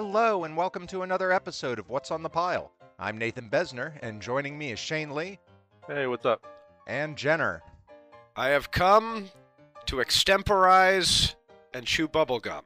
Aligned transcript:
hello, 0.00 0.44
and 0.44 0.56
welcome 0.56 0.86
to 0.86 1.02
another 1.02 1.32
episode 1.32 1.76
of 1.76 1.88
What's 1.88 2.12
on 2.12 2.22
the 2.22 2.28
Pile. 2.28 2.70
I'm 3.00 3.18
Nathan 3.18 3.50
Besner, 3.50 3.94
and 4.00 4.22
joining 4.22 4.56
me 4.56 4.70
is 4.70 4.78
Shane 4.78 5.12
Lee 5.12 5.40
Hey, 5.88 6.06
what's 6.06 6.24
up? 6.24 6.46
and 6.86 7.16
Jenner. 7.16 7.64
I 8.36 8.50
have 8.50 8.70
come 8.70 9.28
to 9.86 9.96
extemporize 9.96 11.34
and 11.74 11.84
chew 11.84 12.06
bubblegum. 12.06 12.62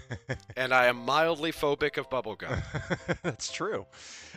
and 0.56 0.72
I 0.72 0.86
am 0.86 0.98
mildly 0.98 1.50
phobic 1.50 1.96
of 1.96 2.08
bubblegum. 2.08 2.62
That's 3.24 3.50
true. 3.50 3.84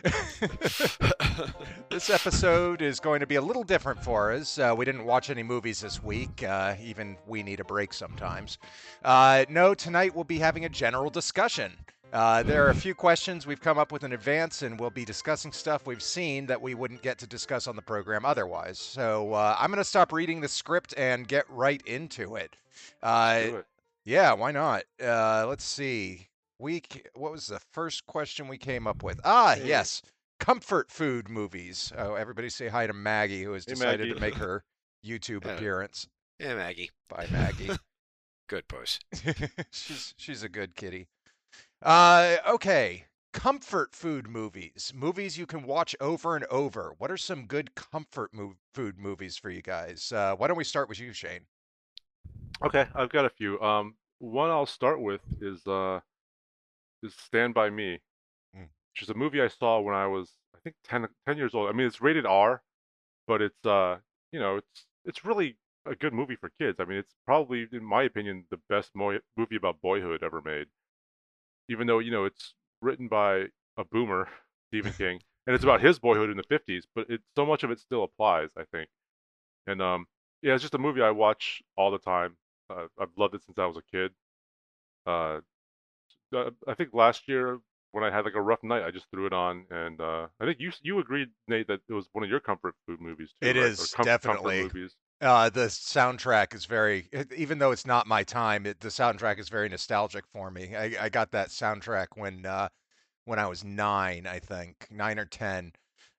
this 1.88 2.10
episode 2.10 2.82
is 2.82 2.98
going 2.98 3.20
to 3.20 3.28
be 3.28 3.36
a 3.36 3.42
little 3.42 3.62
different 3.62 4.02
for 4.02 4.32
us. 4.32 4.58
Uh, 4.58 4.74
we 4.76 4.84
didn't 4.84 5.04
watch 5.04 5.30
any 5.30 5.44
movies 5.44 5.80
this 5.80 6.02
week. 6.02 6.42
Uh, 6.42 6.74
even 6.82 7.16
we 7.28 7.44
need 7.44 7.60
a 7.60 7.64
break 7.64 7.92
sometimes. 7.92 8.58
Uh, 9.04 9.44
no, 9.48 9.72
tonight 9.72 10.16
we'll 10.16 10.24
be 10.24 10.40
having 10.40 10.64
a 10.64 10.68
general 10.68 11.10
discussion. 11.10 11.76
Uh, 12.12 12.42
there 12.42 12.66
are 12.66 12.70
a 12.70 12.74
few 12.74 12.94
questions 12.94 13.46
we've 13.46 13.60
come 13.60 13.78
up 13.78 13.92
with 13.92 14.02
in 14.02 14.12
advance, 14.12 14.62
and 14.62 14.78
we'll 14.80 14.90
be 14.90 15.04
discussing 15.04 15.52
stuff 15.52 15.86
we've 15.86 16.02
seen 16.02 16.44
that 16.46 16.60
we 16.60 16.74
wouldn't 16.74 17.02
get 17.02 17.18
to 17.18 17.26
discuss 17.26 17.68
on 17.68 17.76
the 17.76 17.82
program 17.82 18.24
otherwise. 18.24 18.78
So 18.80 19.32
uh, 19.32 19.56
I'm 19.58 19.70
going 19.70 19.78
to 19.78 19.84
stop 19.84 20.12
reading 20.12 20.40
the 20.40 20.48
script 20.48 20.92
and 20.96 21.28
get 21.28 21.44
right 21.48 21.80
into 21.86 22.34
it. 22.34 22.56
Uh, 23.02 23.38
it. 23.42 23.66
yeah, 24.04 24.32
why 24.32 24.50
not? 24.50 24.82
Uh, 25.02 25.46
let's 25.48 25.64
see. 25.64 26.26
We 26.58 26.82
what 27.14 27.32
was 27.32 27.46
the 27.46 27.60
first 27.72 28.06
question 28.06 28.48
we 28.48 28.58
came 28.58 28.86
up 28.86 29.02
with? 29.02 29.20
Ah, 29.24 29.54
Hey. 29.56 29.68
yes, 29.68 30.02
comfort 30.40 30.90
food 30.90 31.28
movies. 31.30 31.92
Oh, 31.96 32.16
everybody 32.16 32.50
say 32.50 32.68
hi 32.68 32.86
to 32.86 32.92
Maggie, 32.92 33.44
who 33.44 33.52
has 33.52 33.64
Hey, 33.64 33.72
decided 33.74 34.00
Maggie. 34.08 34.14
to 34.14 34.20
make 34.20 34.34
her 34.34 34.64
YouTube 35.06 35.44
Yeah. 35.46 35.52
appearance. 35.52 36.06
Yeah, 36.40 36.56
Maggie. 36.56 36.90
Bye, 37.08 37.28
Maggie. 37.30 37.70
Good 38.48 38.66
puss. 38.68 38.98
she's 39.70 40.12
she's 40.16 40.42
a 40.42 40.48
good 40.48 40.74
kitty. 40.74 41.06
Uh, 41.82 42.38
okay. 42.46 43.06
Comfort 43.32 43.94
food 43.94 44.28
movies, 44.28 44.92
movies 44.94 45.38
you 45.38 45.46
can 45.46 45.62
watch 45.62 45.94
over 46.00 46.34
and 46.36 46.44
over. 46.46 46.94
What 46.98 47.10
are 47.10 47.16
some 47.16 47.46
good 47.46 47.74
comfort 47.74 48.32
mov- 48.32 48.56
food 48.74 48.98
movies 48.98 49.36
for 49.36 49.50
you 49.50 49.62
guys? 49.62 50.10
Uh, 50.12 50.34
why 50.36 50.48
don't 50.48 50.56
we 50.56 50.64
start 50.64 50.88
with 50.88 50.98
you, 50.98 51.12
Shane? 51.12 51.46
Okay, 52.64 52.86
I've 52.94 53.10
got 53.10 53.24
a 53.24 53.30
few. 53.30 53.60
Um, 53.60 53.96
one 54.18 54.50
I'll 54.50 54.66
start 54.66 55.00
with 55.00 55.20
is 55.40 55.66
uh, 55.66 56.00
is 57.02 57.14
Stand 57.14 57.54
by 57.54 57.70
Me, 57.70 58.00
Mm. 58.56 58.68
which 58.92 59.02
is 59.02 59.10
a 59.10 59.14
movie 59.14 59.40
I 59.42 59.48
saw 59.48 59.80
when 59.80 59.94
I 59.94 60.06
was 60.06 60.32
I 60.54 60.58
think 60.60 60.76
10, 60.84 61.08
10 61.26 61.36
years 61.38 61.54
old. 61.54 61.68
I 61.68 61.72
mean, 61.72 61.86
it's 61.86 62.00
rated 62.00 62.26
R, 62.26 62.62
but 63.26 63.40
it's 63.42 63.64
uh, 63.66 63.98
you 64.32 64.40
know, 64.40 64.56
it's 64.56 64.86
it's 65.04 65.24
really 65.24 65.56
a 65.86 65.94
good 65.94 66.12
movie 66.14 66.36
for 66.36 66.50
kids. 66.58 66.78
I 66.80 66.84
mean, 66.84 66.98
it's 66.98 67.14
probably, 67.26 67.68
in 67.72 67.84
my 67.84 68.02
opinion, 68.04 68.46
the 68.50 68.58
best 68.68 68.90
mo- 68.94 69.20
movie 69.36 69.56
about 69.56 69.80
boyhood 69.80 70.22
ever 70.22 70.40
made. 70.42 70.66
Even 71.70 71.86
though 71.86 72.00
you 72.00 72.10
know 72.10 72.26
it's 72.26 72.54
written 72.82 73.08
by 73.08 73.46
a 73.78 73.84
boomer, 73.90 74.28
Stephen 74.68 74.92
King, 74.92 75.20
and 75.46 75.54
it's 75.54 75.64
about 75.64 75.80
his 75.80 75.98
boyhood 75.98 76.30
in 76.30 76.36
the 76.36 76.42
50s, 76.42 76.82
but 76.94 77.08
it 77.08 77.22
so 77.34 77.46
much 77.46 77.62
of 77.62 77.70
it 77.70 77.80
still 77.80 78.04
applies, 78.04 78.50
I 78.56 78.64
think. 78.72 78.90
And 79.66 79.80
um, 79.80 80.06
yeah, 80.42 80.54
it's 80.54 80.62
just 80.62 80.74
a 80.74 80.78
movie 80.78 81.02
I 81.02 81.10
watch 81.10 81.62
all 81.76 81.90
the 81.90 81.98
time. 81.98 82.36
Uh, 82.68 82.86
I've 83.00 83.16
loved 83.16 83.34
it 83.34 83.42
since 83.44 83.58
I 83.58 83.66
was 83.66 83.76
a 83.76 83.82
kid. 83.90 84.12
Uh, 85.06 85.40
uh, 86.34 86.50
I 86.68 86.74
think 86.74 86.90
last 86.92 87.28
year 87.28 87.60
when 87.92 88.04
I 88.04 88.14
had 88.14 88.24
like 88.24 88.34
a 88.34 88.40
rough 88.40 88.62
night, 88.62 88.84
I 88.84 88.90
just 88.90 89.10
threw 89.10 89.26
it 89.26 89.32
on, 89.32 89.64
and 89.70 90.00
uh, 90.00 90.28
I 90.40 90.44
think 90.44 90.60
you 90.60 90.70
you 90.82 90.98
agreed, 90.98 91.28
Nate, 91.48 91.66
that 91.68 91.80
it 91.88 91.92
was 91.92 92.08
one 92.12 92.22
of 92.24 92.30
your 92.30 92.40
comfort 92.40 92.74
food 92.86 93.00
movies 93.00 93.30
too. 93.40 93.48
It 93.48 93.56
right? 93.56 93.66
Is, 93.66 93.92
com- 93.92 94.04
definitely. 94.04 94.62
movies. 94.62 94.94
Uh, 95.20 95.50
the 95.50 95.66
soundtrack 95.66 96.54
is 96.54 96.64
very, 96.64 97.08
even 97.36 97.58
though 97.58 97.72
it's 97.72 97.86
not 97.86 98.06
my 98.06 98.24
time, 98.24 98.64
it, 98.64 98.80
the 98.80 98.88
soundtrack 98.88 99.38
is 99.38 99.50
very 99.50 99.68
nostalgic 99.68 100.24
for 100.32 100.50
me. 100.50 100.74
I, 100.74 100.94
I 100.98 101.08
got 101.10 101.30
that 101.32 101.48
soundtrack 101.48 102.06
when 102.14 102.46
uh, 102.46 102.68
when 103.26 103.38
I 103.38 103.46
was 103.46 103.64
nine, 103.64 104.26
I 104.26 104.38
think, 104.38 104.86
nine 104.90 105.18
or 105.18 105.26
ten. 105.26 105.72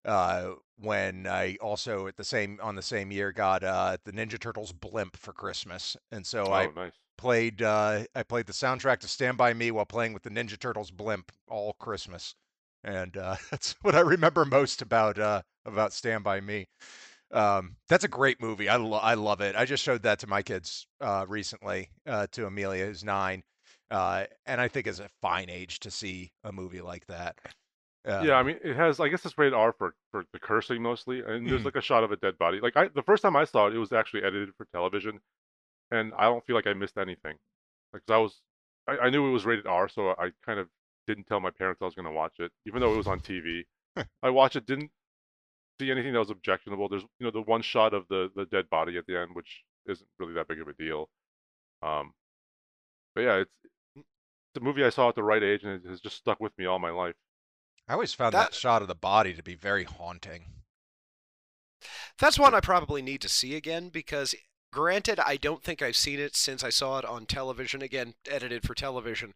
Uh, 0.05 0.51
when 0.77 1.27
I 1.27 1.57
also 1.61 2.07
at 2.07 2.17
the 2.17 2.23
same 2.23 2.59
on 2.61 2.75
the 2.75 2.81
same 2.83 3.11
year 3.11 3.31
got 3.31 3.63
uh, 3.63 3.97
the 4.05 4.11
Ninja 4.13 4.39
Turtles 4.39 4.71
blimp 4.73 5.17
for 5.17 5.33
Christmas, 5.33 5.97
and 6.11 6.25
so 6.25 6.51
Oh, 6.51 6.53
I 6.53 6.69
nice. 6.75 6.99
played 7.17 7.61
uh, 7.63 8.03
I 8.15 8.23
played 8.23 8.47
the 8.47 8.53
soundtrack 8.53 8.99
to 8.99 9.07
Stand 9.07 9.37
by 9.37 9.53
Me 9.53 9.71
while 9.71 9.85
playing 9.85 10.13
with 10.13 10.23
the 10.23 10.29
Ninja 10.31 10.59
Turtles 10.59 10.91
blimp 10.91 11.31
all 11.47 11.73
Christmas, 11.73 12.35
and 12.83 13.17
uh, 13.17 13.37
that's 13.51 13.75
what 13.81 13.95
I 13.95 14.01
remember 14.01 14.45
most 14.45 14.81
about 14.81 15.17
uh, 15.17 15.41
about 15.65 15.93
Stand 15.93 16.23
by 16.23 16.39
Me. 16.41 16.67
Um, 17.31 17.75
that's 17.87 18.03
a 18.03 18.07
great 18.09 18.41
movie. 18.41 18.67
I 18.69 18.75
lo- 18.75 18.97
I 18.97 19.13
love 19.13 19.41
it. 19.41 19.55
I 19.55 19.65
just 19.65 19.83
showed 19.83 20.03
that 20.03 20.19
to 20.19 20.27
my 20.27 20.41
kids 20.41 20.85
uh, 20.99 21.25
recently, 21.27 21.89
uh, 22.05 22.27
to 22.33 22.45
Amelia, 22.45 22.85
who's 22.85 23.03
nine, 23.03 23.43
uh, 23.89 24.25
and 24.45 24.59
I 24.59 24.67
think 24.67 24.87
is 24.87 24.99
a 24.99 25.09
fine 25.21 25.49
age 25.49 25.79
to 25.81 25.91
see 25.91 26.31
a 26.43 26.51
movie 26.51 26.81
like 26.81 27.05
that. 27.07 27.37
Uh, 28.05 28.23
Yeah, 28.25 28.35
I 28.35 28.43
mean, 28.43 28.59
it 28.63 28.75
has. 28.75 28.99
I 28.99 29.07
guess 29.09 29.23
it's 29.25 29.37
rated 29.37 29.53
R 29.53 29.73
for 29.73 29.95
for 30.11 30.25
the 30.33 30.39
cursing 30.39 30.81
mostly, 30.81 31.19
and 31.21 31.47
there's 31.47 31.61
Mhm. 31.61 31.65
like 31.65 31.75
a 31.75 31.81
shot 31.81 32.03
of 32.03 32.11
a 32.11 32.17
dead 32.17 32.37
body. 32.37 32.59
Like 32.59 32.75
I, 32.75 32.87
the 32.87 33.03
first 33.03 33.21
time 33.23 33.35
I 33.35 33.45
saw 33.45 33.67
it, 33.67 33.73
it 33.75 33.77
was 33.79 33.93
actually 33.93 34.23
edited 34.23 34.53
for 34.55 34.65
television, 34.73 35.19
and 35.91 36.13
I 36.17 36.23
don't 36.23 36.45
feel 36.45 36.55
like 36.55 36.67
I 36.67 36.73
missed 36.73 36.97
anything. 36.97 37.37
Like 37.93 38.03
I 38.09 38.17
was, 38.17 38.41
I, 38.87 38.97
I 38.97 39.09
knew 39.09 39.27
it 39.27 39.31
was 39.31 39.45
rated 39.45 39.67
R, 39.67 39.87
so 39.87 40.09
I 40.09 40.31
kind 40.45 40.59
of 40.59 40.67
didn't 41.07 41.27
tell 41.27 41.39
my 41.39 41.51
parents 41.51 41.81
I 41.81 41.85
was 41.85 41.95
going 41.95 42.05
to 42.07 42.11
watch 42.11 42.39
it, 42.39 42.51
even 42.65 42.81
though 42.81 42.93
it 42.93 42.97
was 42.97 43.07
on 43.07 43.19
TV. 43.19 43.65
I 44.23 44.29
watched 44.29 44.55
it, 44.55 44.65
didn't 44.65 44.91
see 45.81 45.91
anything 45.91 46.13
that 46.13 46.19
was 46.19 46.29
objectionable. 46.29 46.87
There's, 46.89 47.03
you 47.19 47.25
know, 47.25 47.31
the 47.31 47.41
one 47.41 47.61
shot 47.61 47.93
of 47.93 48.05
the 48.09 48.29
the 48.35 48.45
dead 48.45 48.69
body 48.69 48.97
at 48.97 49.05
the 49.07 49.19
end, 49.19 49.31
which 49.33 49.63
isn't 49.87 50.07
really 50.19 50.33
that 50.33 50.47
big 50.47 50.61
of 50.61 50.67
a 50.67 50.73
deal. 50.73 51.09
Um, 51.81 52.13
but 53.15 53.21
yeah, 53.21 53.35
it's 53.37 54.05
the 54.53 54.61
movie 54.61 54.83
I 54.83 54.89
saw 54.89 55.09
at 55.09 55.15
the 55.15 55.23
right 55.23 55.41
age, 55.43 55.63
and 55.63 55.83
it 55.83 55.89
has 55.89 55.99
just 55.99 56.17
stuck 56.17 56.39
with 56.39 56.57
me 56.57 56.65
all 56.65 56.79
my 56.79 56.91
life. 56.91 57.15
I 57.87 57.93
always 57.93 58.13
found 58.13 58.33
that, 58.33 58.51
That- 58.51 58.55
shot 58.55 58.81
of 58.81 58.87
the 58.87 58.95
body 58.95 59.33
to 59.33 59.43
be 59.43 59.55
very 59.55 59.83
haunting. 59.83 60.45
That's 62.19 62.37
one 62.37 62.53
I 62.53 62.59
probably 62.59 63.01
need 63.01 63.21
to 63.21 63.29
see 63.29 63.55
again 63.55 63.89
because, 63.89 64.35
granted, 64.71 65.19
I 65.19 65.35
don't 65.37 65.63
think 65.63 65.81
I've 65.81 65.95
seen 65.95 66.19
it 66.19 66.35
since 66.35 66.63
I 66.63 66.69
saw 66.69 66.99
it 66.99 67.05
on 67.05 67.25
television, 67.25 67.81
again, 67.81 68.13
edited 68.29 68.63
for 68.63 68.75
television 68.75 69.33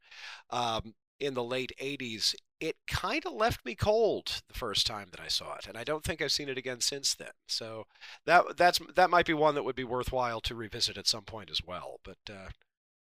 um, 0.52 0.94
in 1.20 1.34
the 1.34 1.44
late 1.44 1.72
80s. 1.82 2.36
It 2.60 2.78
kind 2.88 3.26
of 3.26 3.34
left 3.34 3.66
me 3.66 3.76
cold 3.76 4.42
the 4.48 4.58
first 4.58 4.88
time 4.88 5.08
that 5.12 5.20
I 5.20 5.28
saw 5.28 5.56
it, 5.56 5.68
and 5.68 5.78
I 5.78 5.84
don't 5.84 6.04
think 6.04 6.22
I've 6.22 6.32
seen 6.32 6.50
it 6.50 6.58
again 6.58 6.80
since 6.82 7.14
then. 7.14 7.32
So 7.48 7.86
that 8.26 8.58
that's 8.58 8.80
that 8.96 9.10
might 9.10 9.26
be 9.26 9.34
one 9.34 9.56
that 9.56 9.64
would 9.64 9.76
be 9.76 9.84
worthwhile 9.84 10.40
to 10.42 10.56
revisit 10.56 10.98
at 10.98 11.08
some 11.08 11.24
point 11.24 11.52
as 11.52 11.62
well. 11.66 12.00
But 12.04 12.18
uh, 12.30 12.50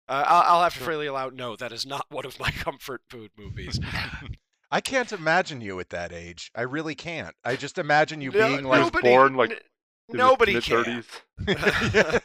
uh, 0.08 0.24
I'll, 0.26 0.56
I'll 0.56 0.62
have 0.64 0.74
to 0.74 0.80
freely 0.80 1.06
allow 1.06 1.28
no, 1.28 1.54
that 1.56 1.72
is 1.72 1.86
not 1.86 2.06
one 2.10 2.26
of 2.26 2.40
my 2.40 2.50
comfort 2.50 3.02
food 3.08 3.30
movies. 3.38 3.78
I 4.70 4.80
can't 4.80 5.12
imagine 5.12 5.60
you 5.60 5.78
at 5.78 5.90
that 5.90 6.12
age. 6.12 6.50
I 6.54 6.62
really 6.62 6.96
can't. 6.96 7.34
I 7.44 7.54
just 7.54 7.78
imagine 7.78 8.20
you 8.20 8.32
No- 8.32 8.48
being 8.48 8.58
He 8.58 8.64
like 8.66 8.92
was 8.92 9.02
born, 9.02 9.34
like, 9.36 9.50
n- 9.52 9.56
In 9.56 9.62
nobody 10.08 10.54
the 10.54 10.60
can. 10.60 10.82
mid-30s. 10.82 11.06
Yeah. 11.94 12.18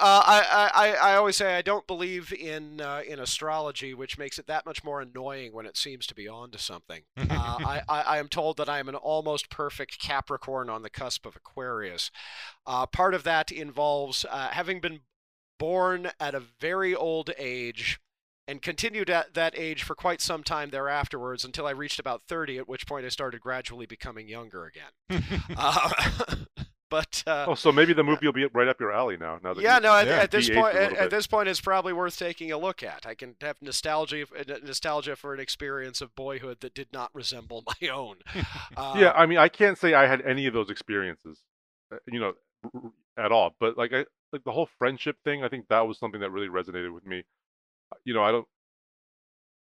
Uh, 0.00 0.22
I, 0.24 0.70
I, 0.74 1.12
I 1.12 1.16
always 1.16 1.34
say 1.34 1.56
I 1.56 1.62
don't 1.62 1.86
believe 1.86 2.32
in 2.32 2.80
uh, 2.80 3.02
in 3.06 3.18
astrology, 3.18 3.94
which 3.94 4.16
makes 4.16 4.38
it 4.38 4.46
that 4.46 4.64
much 4.64 4.84
more 4.84 5.00
annoying 5.00 5.52
when 5.52 5.66
it 5.66 5.76
seems 5.76 6.06
to 6.06 6.14
be 6.14 6.28
onto 6.28 6.58
something. 6.58 7.02
Uh, 7.30 7.58
I, 7.64 7.82
I, 7.88 8.00
I 8.02 8.18
am 8.18 8.28
told 8.28 8.56
that 8.56 8.68
I 8.68 8.78
am 8.78 8.88
an 8.88 8.94
almost 8.94 9.50
perfect 9.50 10.00
Capricorn 10.00 10.70
on 10.70 10.82
the 10.82 10.90
cusp 10.90 11.26
of 11.26 11.36
Aquarius. 11.36 12.10
Uh, 12.66 12.86
part 12.86 13.12
of 13.14 13.22
that 13.24 13.50
involves 13.50 14.24
uh, 14.30 14.48
having 14.48 14.80
been 14.80 15.00
born 15.58 16.10
at 16.18 16.34
a 16.34 16.40
very 16.60 16.94
old 16.94 17.30
age 17.38 18.00
and 18.48 18.62
continued 18.62 19.10
at 19.10 19.34
that 19.34 19.52
age 19.56 19.82
for 19.82 19.94
quite 19.94 20.20
some 20.22 20.42
time 20.42 20.70
thereafterwards 20.70 21.44
until 21.44 21.66
I 21.66 21.70
reached 21.72 22.00
about 22.00 22.22
30, 22.28 22.58
at 22.58 22.68
which 22.68 22.86
point 22.86 23.04
I 23.04 23.10
started 23.10 23.40
gradually 23.40 23.86
becoming 23.86 24.26
younger 24.28 24.64
again. 24.64 25.22
Uh, 25.56 25.90
but 26.90 27.22
uh, 27.26 27.46
Oh, 27.48 27.54
so 27.54 27.70
maybe 27.72 27.92
the 27.92 28.02
movie 28.04 28.26
will 28.26 28.32
be 28.32 28.46
right 28.46 28.68
up 28.68 28.80
your 28.80 28.92
alley 28.92 29.16
now. 29.16 29.38
Now 29.42 29.54
that 29.54 29.62
yeah, 29.62 29.76
you- 29.76 29.82
no. 29.82 29.94
At, 29.96 30.06
Yeah. 30.06 30.16
at 30.18 30.30
this 30.30 30.48
point, 30.50 30.76
at, 30.76 30.92
at 30.94 31.10
this 31.10 31.26
point, 31.26 31.48
it's 31.48 31.60
probably 31.60 31.92
worth 31.92 32.18
taking 32.18 32.50
a 32.52 32.58
look 32.58 32.82
at. 32.82 33.06
I 33.06 33.14
can 33.14 33.36
have 33.40 33.56
nostalgia, 33.62 34.24
nostalgia 34.64 35.16
for 35.16 35.34
an 35.34 35.40
experience 35.40 36.00
of 36.00 36.14
boyhood 36.14 36.60
that 36.60 36.74
did 36.74 36.88
not 36.92 37.10
resemble 37.14 37.64
my 37.80 37.88
own. 37.88 38.16
Uh, 38.76 38.94
yeah. 38.96 39.12
I 39.12 39.26
mean, 39.26 39.38
I 39.38 39.48
can't 39.48 39.76
say 39.76 39.94
I 39.94 40.06
had 40.06 40.20
any 40.22 40.46
of 40.46 40.54
those 40.54 40.70
experiences, 40.70 41.40
uh, 41.92 41.96
you 42.06 42.20
know, 42.20 42.34
at 43.16 43.32
all. 43.32 43.54
But 43.58 43.76
like, 43.76 43.92
I 43.92 44.04
like 44.32 44.44
the 44.44 44.52
whole 44.52 44.68
friendship 44.78 45.16
thing. 45.24 45.42
I 45.42 45.48
think 45.48 45.66
that 45.68 45.86
was 45.86 45.98
something 45.98 46.20
that 46.20 46.30
really 46.30 46.48
resonated 46.48 46.92
with 46.94 47.04
me. 47.06 47.24
Uh, 47.92 47.96
You 48.04 48.14
know, 48.14 48.22
I 48.22 48.30
don't, 48.30 48.46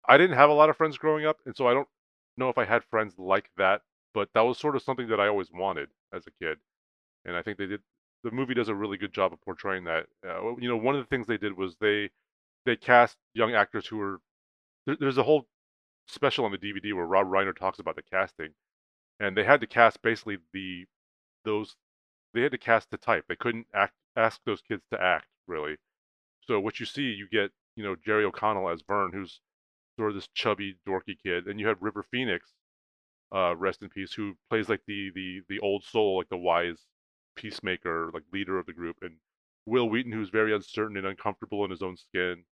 I 0.07 0.17
didn't 0.17 0.35
have 0.35 0.49
a 0.49 0.53
lot 0.53 0.69
of 0.69 0.77
friends 0.77 0.97
growing 0.97 1.25
up, 1.25 1.37
and 1.45 1.55
so 1.55 1.67
I 1.67 1.73
don't 1.73 1.87
know 2.37 2.49
if 2.49 2.57
I 2.57 2.65
had 2.65 2.83
friends 2.83 3.13
like 3.17 3.49
that. 3.57 3.81
But 4.13 4.29
that 4.33 4.41
was 4.41 4.57
sort 4.57 4.75
of 4.75 4.81
something 4.81 5.07
that 5.09 5.19
I 5.19 5.27
always 5.27 5.49
wanted 5.53 5.89
as 6.13 6.23
a 6.27 6.31
kid, 6.43 6.57
and 7.25 7.35
I 7.35 7.41
think 7.41 7.57
they 7.57 7.67
did. 7.67 7.81
The 8.23 8.31
movie 8.31 8.53
does 8.55 8.69
a 8.69 8.75
really 8.75 8.97
good 8.97 9.13
job 9.13 9.33
of 9.33 9.41
portraying 9.41 9.83
that. 9.85 10.07
Uh, 10.27 10.55
you 10.57 10.67
know, 10.67 10.77
one 10.77 10.95
of 10.95 11.01
the 11.01 11.07
things 11.07 11.27
they 11.27 11.37
did 11.37 11.57
was 11.57 11.75
they 11.79 12.09
they 12.65 12.75
cast 12.75 13.17
young 13.33 13.53
actors 13.53 13.87
who 13.87 13.97
were 13.97 14.19
there, 14.85 14.97
there's 14.99 15.17
a 15.17 15.23
whole 15.23 15.47
special 16.07 16.45
on 16.45 16.51
the 16.51 16.57
DVD 16.57 16.93
where 16.93 17.05
Rob 17.05 17.27
Reiner 17.27 17.55
talks 17.55 17.79
about 17.79 17.95
the 17.95 18.03
casting, 18.03 18.53
and 19.19 19.35
they 19.37 19.43
had 19.43 19.61
to 19.61 19.67
cast 19.67 20.01
basically 20.01 20.37
the 20.53 20.85
those 21.45 21.75
they 22.33 22.41
had 22.41 22.51
to 22.51 22.57
cast 22.57 22.89
the 22.91 22.97
type. 22.97 23.25
They 23.27 23.35
couldn't 23.35 23.67
act 23.73 23.93
ask 24.15 24.41
those 24.45 24.61
kids 24.61 24.83
to 24.91 25.01
act 25.01 25.27
really. 25.47 25.77
So 26.41 26.59
what 26.59 26.79
you 26.79 26.85
see, 26.85 27.03
you 27.03 27.27
get 27.31 27.51
you 27.75 27.83
know 27.83 27.95
Jerry 28.05 28.25
O'Connell 28.25 28.69
as 28.69 28.81
Vern, 28.83 29.11
who's 29.13 29.41
sort 29.97 30.09
of 30.11 30.15
this 30.15 30.29
chubby, 30.33 30.77
dorky 30.87 31.17
kid, 31.23 31.47
and 31.47 31.59
you 31.59 31.67
have 31.67 31.81
River 31.81 32.03
Phoenix, 32.03 32.53
uh, 33.33 33.55
rest 33.55 33.81
in 33.81 33.89
peace, 33.89 34.13
who 34.13 34.35
plays 34.49 34.69
like 34.69 34.81
the 34.87 35.11
the 35.15 35.41
the 35.49 35.59
old 35.59 35.83
soul, 35.83 36.17
like 36.17 36.29
the 36.29 36.37
wise 36.37 36.85
peacemaker, 37.35 38.11
like 38.13 38.23
leader 38.33 38.57
of 38.57 38.65
the 38.65 38.73
group, 38.73 38.97
and 39.01 39.17
Wil 39.65 39.89
Wheaton, 39.89 40.11
who's 40.11 40.29
very 40.29 40.53
uncertain 40.53 40.97
and 40.97 41.07
uncomfortable 41.07 41.65
in 41.65 41.71
his 41.71 41.81
own 41.81 41.97
skin, 41.97 42.43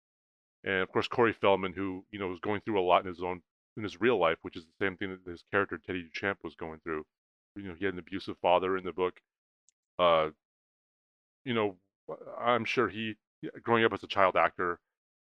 and 0.64 0.82
of 0.82 0.90
course 0.90 1.08
Corey 1.08 1.32
Feldman, 1.32 1.72
who 1.72 2.04
you 2.10 2.18
know 2.18 2.28
was 2.28 2.40
going 2.40 2.60
through 2.60 2.80
a 2.80 2.82
lot 2.82 3.02
in 3.02 3.08
his 3.08 3.22
own 3.22 3.42
in 3.76 3.82
his 3.82 4.00
real 4.00 4.18
life, 4.18 4.38
which 4.42 4.56
is 4.56 4.64
the 4.64 4.84
same 4.84 4.96
thing 4.96 5.10
that 5.10 5.30
his 5.30 5.44
character 5.50 5.78
Teddy 5.78 6.04
Duchamp 6.04 6.36
was 6.42 6.54
going 6.54 6.80
through. 6.80 7.04
You 7.56 7.64
know, 7.68 7.74
he 7.78 7.84
had 7.84 7.94
an 7.94 8.00
abusive 8.00 8.36
father 8.42 8.76
in 8.76 8.84
the 8.84 8.92
book. 8.92 9.20
Uh, 9.98 10.30
you 11.44 11.54
know, 11.54 11.76
I'm 12.40 12.64
sure 12.64 12.88
he, 12.88 13.14
growing 13.62 13.84
up 13.84 13.92
as 13.92 14.02
a 14.02 14.08
child 14.08 14.36
actor, 14.36 14.80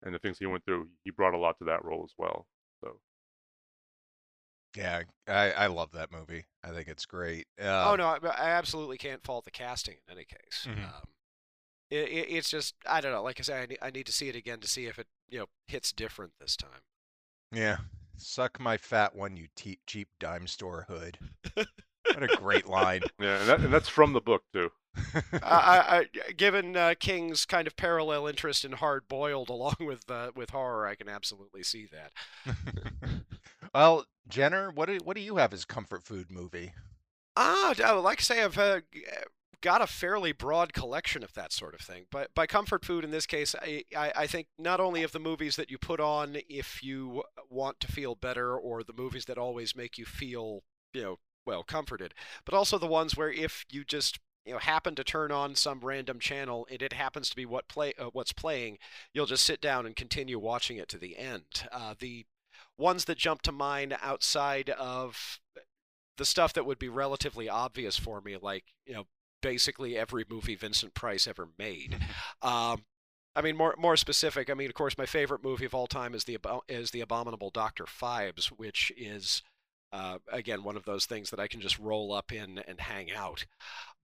and 0.03 0.13
the 0.13 0.19
things 0.19 0.37
he 0.37 0.45
went 0.45 0.65
through, 0.65 0.89
he 1.03 1.11
brought 1.11 1.33
a 1.33 1.37
lot 1.37 1.57
to 1.59 1.65
that 1.65 1.83
role 1.83 2.03
as 2.03 2.13
well. 2.17 2.47
So. 4.75 4.81
Yeah, 4.81 5.03
I, 5.27 5.51
I 5.51 5.67
love 5.67 5.91
that 5.93 6.11
movie. 6.11 6.45
I 6.63 6.69
think 6.71 6.87
it's 6.87 7.05
great. 7.05 7.47
oh 7.61 7.91
Um, 7.93 7.97
no, 7.97 8.07
I, 8.07 8.17
I 8.23 8.49
absolutely 8.51 8.97
can't 8.97 9.23
fault 9.23 9.45
the 9.45 9.51
casting 9.51 9.95
in 10.07 10.13
any 10.15 10.25
case. 10.25 10.65
Mhm. 10.67 10.83
Um, 10.83 11.07
it, 11.89 12.09
it, 12.09 12.27
it's 12.29 12.49
just 12.49 12.75
I 12.87 13.01
don't 13.01 13.11
know. 13.11 13.21
Like 13.23 13.39
I 13.39 13.43
say, 13.43 13.61
I 13.61 13.65
need, 13.65 13.77
I 13.81 13.89
need 13.91 14.05
to 14.07 14.11
see 14.11 14.29
it 14.29 14.35
again 14.35 14.59
to 14.59 14.67
see 14.67 14.85
if 14.85 14.97
it 14.97 15.07
you 15.29 15.39
know 15.39 15.45
hits 15.67 15.91
different 15.91 16.33
this 16.39 16.55
time. 16.55 16.81
Yeah. 17.51 17.77
Suck 18.15 18.59
my 18.59 18.77
fat 18.77 19.15
one, 19.15 19.37
you 19.37 19.47
te- 19.55 19.79
cheap 19.87 20.07
dime 20.19 20.47
store 20.47 20.85
hood. 20.87 21.17
What 21.55 22.23
a 22.23 22.27
great 22.37 22.67
line. 22.69 23.01
Yeah, 23.19 23.39
and, 23.39 23.49
that, 23.49 23.59
and 23.61 23.73
that's 23.73 23.89
from 23.89 24.13
the 24.13 24.21
book 24.21 24.43
too. 24.53 24.71
I, 25.33 25.39
I, 25.41 25.97
I, 25.97 26.31
given 26.33 26.77
uh, 26.77 26.93
King's 26.99 27.45
kind 27.45 27.65
of 27.65 27.75
parallel 27.75 28.27
interest 28.27 28.63
in 28.63 28.73
hard 28.73 29.07
boiled 29.07 29.49
along 29.49 29.75
with 29.79 30.09
uh, 30.09 30.31
with 30.35 30.51
horror, 30.51 30.85
I 30.85 30.93
can 30.95 31.09
absolutely 31.09 31.63
see 31.63 31.87
that. 31.91 32.55
well, 33.73 34.05
Jenner, 34.27 34.71
what 34.71 34.87
do 34.87 34.97
what 35.03 35.15
do 35.15 35.21
you 35.21 35.37
have 35.37 35.53
as 35.53 35.65
comfort 35.65 36.03
food 36.03 36.31
movie? 36.31 36.73
Ah, 37.35 37.73
oh, 37.85 38.01
like 38.01 38.19
I 38.19 38.21
say, 38.21 38.43
I've 38.43 38.57
uh, 38.57 38.81
got 39.63 39.81
a 39.81 39.87
fairly 39.87 40.33
broad 40.33 40.73
collection 40.73 41.23
of 41.23 41.33
that 41.33 41.51
sort 41.51 41.73
of 41.73 41.81
thing. 41.81 42.05
But 42.11 42.35
by 42.35 42.45
comfort 42.45 42.85
food 42.85 43.03
in 43.03 43.11
this 43.11 43.25
case, 43.25 43.55
I, 43.59 43.83
I, 43.97 44.11
I 44.15 44.27
think 44.27 44.47
not 44.59 44.79
only 44.79 45.03
of 45.03 45.13
the 45.13 45.19
movies 45.19 45.55
that 45.55 45.71
you 45.71 45.77
put 45.77 45.99
on 45.99 46.37
if 46.49 46.83
you 46.83 47.23
want 47.49 47.79
to 47.79 47.91
feel 47.91 48.13
better, 48.13 48.55
or 48.55 48.83
the 48.83 48.93
movies 48.93 49.25
that 49.25 49.37
always 49.37 49.75
make 49.75 49.97
you 49.97 50.05
feel, 50.05 50.63
you 50.93 51.01
know, 51.01 51.19
well 51.45 51.63
comforted, 51.63 52.13
but 52.45 52.53
also 52.53 52.77
the 52.77 52.85
ones 52.85 53.17
where 53.17 53.31
if 53.31 53.65
you 53.71 53.83
just 53.83 54.19
you 54.45 54.53
know 54.53 54.59
happen 54.59 54.95
to 54.95 55.03
turn 55.03 55.31
on 55.31 55.55
some 55.55 55.79
random 55.81 56.19
channel 56.19 56.67
and 56.69 56.81
it 56.81 56.93
happens 56.93 57.29
to 57.29 57.35
be 57.35 57.45
what 57.45 57.67
play 57.69 57.93
uh, 57.97 58.09
what's 58.11 58.33
playing, 58.33 58.77
you'll 59.13 59.25
just 59.25 59.45
sit 59.45 59.61
down 59.61 59.85
and 59.85 59.95
continue 59.95 60.37
watching 60.37 60.77
it 60.77 60.89
to 60.89 60.97
the 60.97 61.17
end. 61.17 61.67
Uh, 61.71 61.95
the 61.97 62.25
ones 62.77 63.05
that 63.05 63.17
jump 63.17 63.41
to 63.43 63.51
mind 63.51 63.95
outside 64.01 64.69
of 64.71 65.39
the 66.17 66.25
stuff 66.25 66.53
that 66.53 66.65
would 66.65 66.79
be 66.79 66.89
relatively 66.89 67.49
obvious 67.49 67.97
for 67.97 68.21
me, 68.21 68.37
like 68.41 68.65
you 68.85 68.93
know, 68.93 69.05
basically 69.41 69.97
every 69.97 70.25
movie 70.29 70.55
Vincent 70.55 70.93
Price 70.93 71.27
ever 71.27 71.49
made. 71.57 71.97
Um, 72.41 72.83
I 73.35 73.41
mean, 73.41 73.55
more 73.55 73.73
more 73.77 73.97
specific. 73.97 74.49
I 74.49 74.53
mean, 74.53 74.69
of 74.69 74.75
course, 74.75 74.97
my 74.97 75.05
favorite 75.05 75.43
movie 75.43 75.65
of 75.65 75.73
all 75.73 75.87
time 75.87 76.13
is 76.13 76.25
the 76.25 76.37
is 76.67 76.91
the 76.91 77.01
Abominable 77.01 77.49
Doctor 77.49 77.85
Phibes, 77.85 78.47
which 78.47 78.91
is 78.97 79.41
uh, 79.91 80.19
again 80.31 80.63
one 80.63 80.75
of 80.77 80.85
those 80.85 81.05
things 81.05 81.29
that 81.31 81.39
I 81.39 81.47
can 81.47 81.61
just 81.61 81.79
roll 81.79 82.13
up 82.13 82.31
in 82.31 82.59
and 82.67 82.79
hang 82.79 83.11
out. 83.11 83.45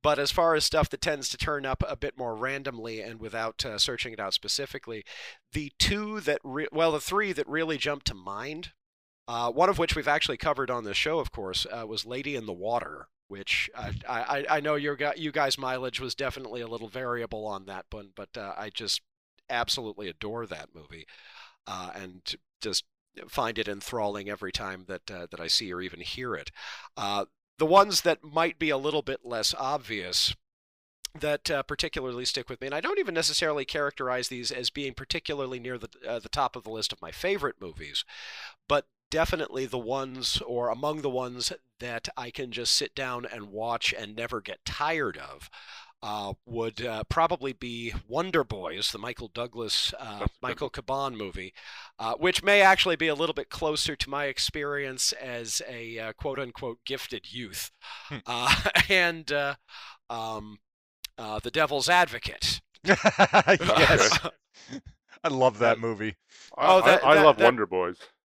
But 0.01 0.17
as 0.17 0.31
far 0.31 0.55
as 0.55 0.63
stuff 0.63 0.89
that 0.89 1.01
tends 1.01 1.27
to 1.29 1.37
turn 1.37 1.65
up 1.65 1.83
a 1.87 1.97
bit 1.97 2.17
more 2.17 2.35
randomly 2.35 3.01
and 3.01 3.19
without 3.19 3.65
uh, 3.65 3.77
searching 3.77 4.13
it 4.13 4.19
out 4.19 4.33
specifically, 4.33 5.03
the 5.51 5.71
two 5.77 6.21
that 6.21 6.39
re- 6.43 6.67
well, 6.71 6.93
the 6.93 7.01
three 7.01 7.33
that 7.33 7.47
really 7.47 7.77
jump 7.77 8.03
to 8.03 8.13
mind 8.13 8.71
uh, 9.29 9.51
one 9.51 9.69
of 9.69 9.77
which 9.77 9.95
we've 9.95 10.07
actually 10.07 10.37
covered 10.37 10.71
on 10.71 10.85
the 10.85 10.93
show, 10.95 11.19
of 11.19 11.31
course, 11.31 11.67
uh, 11.71 11.85
was 11.85 12.03
Lady 12.03 12.35
in 12.35 12.47
the 12.47 12.51
Water, 12.51 13.09
which 13.27 13.69
I, 13.77 13.93
I, 14.09 14.45
I 14.57 14.59
know 14.59 14.73
your 14.73 14.97
you 15.15 15.31
guys' 15.31 15.55
mileage 15.55 15.99
was 15.99 16.15
definitely 16.15 16.61
a 16.61 16.67
little 16.67 16.87
variable 16.87 17.45
on 17.45 17.67
that 17.67 17.85
one, 17.91 18.09
but 18.15 18.29
uh, 18.35 18.55
I 18.57 18.71
just 18.71 19.01
absolutely 19.47 20.09
adore 20.09 20.47
that 20.47 20.69
movie 20.73 21.05
uh, 21.67 21.91
and 21.93 22.23
just 22.59 22.85
find 23.27 23.59
it 23.59 23.67
enthralling 23.67 24.31
every 24.31 24.51
time 24.51 24.85
that 24.87 25.11
uh, 25.11 25.27
that 25.29 25.39
I 25.39 25.45
see 25.45 25.71
or 25.71 25.79
even 25.79 25.99
hear 25.99 26.33
it. 26.33 26.49
Uh, 26.97 27.25
the 27.59 27.65
ones 27.65 28.01
that 28.01 28.23
might 28.23 28.57
be 28.57 28.69
a 28.69 28.77
little 28.77 29.01
bit 29.01 29.25
less 29.25 29.53
obvious 29.53 30.33
that 31.19 31.51
uh, 31.51 31.61
particularly 31.63 32.23
stick 32.23 32.49
with 32.49 32.61
me, 32.61 32.67
and 32.67 32.75
I 32.75 32.81
don't 32.81 32.99
even 32.99 33.13
necessarily 33.13 33.65
characterize 33.65 34.29
these 34.29 34.51
as 34.51 34.69
being 34.69 34.93
particularly 34.93 35.59
near 35.59 35.77
the 35.77 35.89
uh, 36.07 36.19
the 36.19 36.29
top 36.29 36.55
of 36.55 36.63
the 36.63 36.69
list 36.69 36.93
of 36.93 37.01
my 37.01 37.11
favorite 37.11 37.57
movies, 37.59 38.05
but 38.67 38.87
definitely 39.11 39.65
the 39.65 39.77
ones 39.77 40.41
or 40.45 40.69
among 40.69 41.01
the 41.01 41.09
ones 41.09 41.51
that 41.79 42.07
I 42.15 42.31
can 42.31 42.51
just 42.51 42.75
sit 42.75 42.95
down 42.95 43.25
and 43.25 43.49
watch 43.49 43.93
and 43.97 44.15
never 44.15 44.39
get 44.39 44.63
tired 44.65 45.17
of. 45.17 45.49
Uh, 46.01 46.33
would 46.45 46.81
uh, 46.85 47.03
probably 47.09 47.51
be 47.51 47.93
Wonder 48.07 48.45
Boys, 48.45 48.91
the 48.93 48.97
Michael 48.97 49.27
Douglas, 49.33 49.93
uh, 49.99 50.19
That's 50.19 50.21
a 50.21 50.23
good 50.25 50.31
Michael 50.41 50.69
Chabon 50.69 51.15
movie, 51.17 51.53
uh, 51.99 52.13
which 52.13 52.41
may 52.41 52.61
actually 52.61 52.95
be 52.95 53.09
a 53.09 53.15
little 53.15 53.33
bit 53.33 53.49
closer 53.49 53.97
to 53.97 54.09
my 54.09 54.25
experience 54.25 55.11
as 55.11 55.61
a 55.67 55.99
uh, 55.99 56.13
quote 56.13 56.39
unquote 56.39 56.79
gifted 56.85 57.33
youth. 57.33 57.71
Hmm. 58.05 58.17
Uh, 58.25 58.55
and 58.89 59.29
uh, 59.31 59.55
um, 60.09 60.59
uh, 61.17 61.39
The 61.39 61.51
Devil's 61.51 61.89
Advocate. 61.89 62.61
yes. 62.85 64.17
I 65.23 65.27
love 65.27 65.59
that 65.59 65.79
movie. 65.79 66.15
I, 66.57 66.73
Oh, 66.77 66.81
that- 66.85 67.03
I, 67.03 67.09
I 67.09 67.15
that- 67.15 67.25
love 67.25 67.37
that- 67.39 67.43
Wonder 67.43 67.65
Boys. 67.65 67.97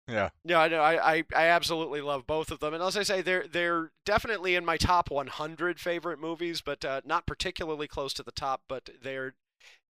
Yeah. 0.09 0.29
Yeah, 0.43 0.59
I 0.59 0.67
know. 0.67 0.81
I, 0.81 1.13
I, 1.13 1.23
I 1.35 1.45
absolutely 1.47 2.01
love 2.01 2.25
both 2.25 2.51
of 2.51 2.59
them, 2.59 2.73
and 2.73 2.81
as 2.83 2.97
I 2.97 3.03
say, 3.03 3.21
they're 3.21 3.45
they're 3.47 3.91
definitely 4.05 4.55
in 4.55 4.65
my 4.65 4.77
top 4.77 5.11
100 5.11 5.79
favorite 5.79 6.19
movies, 6.19 6.61
but 6.61 6.83
uh, 6.83 7.01
not 7.05 7.27
particularly 7.27 7.87
close 7.87 8.13
to 8.13 8.23
the 8.23 8.31
top. 8.31 8.61
But 8.67 8.89
they're 9.01 9.35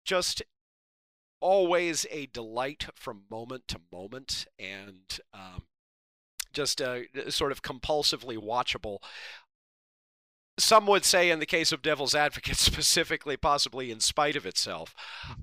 just 0.06 0.42
always 1.40 2.06
a 2.10 2.28
delight 2.28 2.88
from 2.96 3.24
moment 3.30 3.68
to 3.70 3.82
moment, 3.92 4.48
and 4.58 5.20
um, 5.34 5.64
just 6.54 6.82
uh, 6.82 7.02
sort 7.30 7.52
of 7.52 7.62
compulsively 7.62 8.38
watchable. 8.38 9.00
Some 10.60 10.88
would 10.88 11.06
say, 11.06 11.30
in 11.30 11.38
the 11.40 11.46
case 11.46 11.72
of 11.72 11.84
Devil's 11.84 12.16
Advocate, 12.16 12.58
specifically, 12.58 13.38
possibly 13.38 13.92
in 13.92 14.00
spite 14.00 14.36
of 14.36 14.46
itself. 14.46 14.96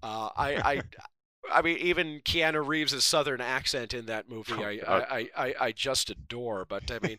Uh, 0.02 0.30
I, 0.36 0.56
I, 0.56 0.82
I 1.52 1.62
mean, 1.62 1.76
even 1.78 2.20
Keanu 2.20 2.66
Reeves' 2.66 3.04
southern 3.04 3.40
accent 3.40 3.94
in 3.94 4.06
that 4.06 4.28
movie, 4.28 4.52
Oh, 4.54 4.62
I, 4.62 5.04
I, 5.10 5.28
I, 5.36 5.54
I 5.60 5.72
just 5.72 6.10
adore. 6.10 6.64
But 6.64 6.90
I 6.90 6.98
mean, 7.06 7.18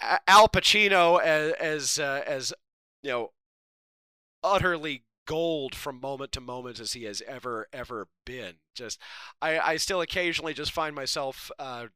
Al 0.28 0.48
Pacino 0.48 1.20
as 1.20 1.52
as, 1.54 1.98
uh, 1.98 2.22
as 2.26 2.52
you 3.02 3.10
know, 3.10 3.32
utterly 4.42 5.04
gold 5.26 5.74
from 5.74 6.00
moment 6.00 6.32
to 6.32 6.40
moment 6.40 6.80
as 6.80 6.92
he 6.94 7.04
has 7.04 7.22
ever 7.26 7.66
ever 7.72 8.08
been. 8.24 8.54
Just, 8.74 9.00
I, 9.42 9.58
I 9.58 9.76
still 9.76 10.00
occasionally 10.00 10.54
just 10.54 10.72
find 10.72 10.94
myself 10.94 11.50
uh, 11.58 11.86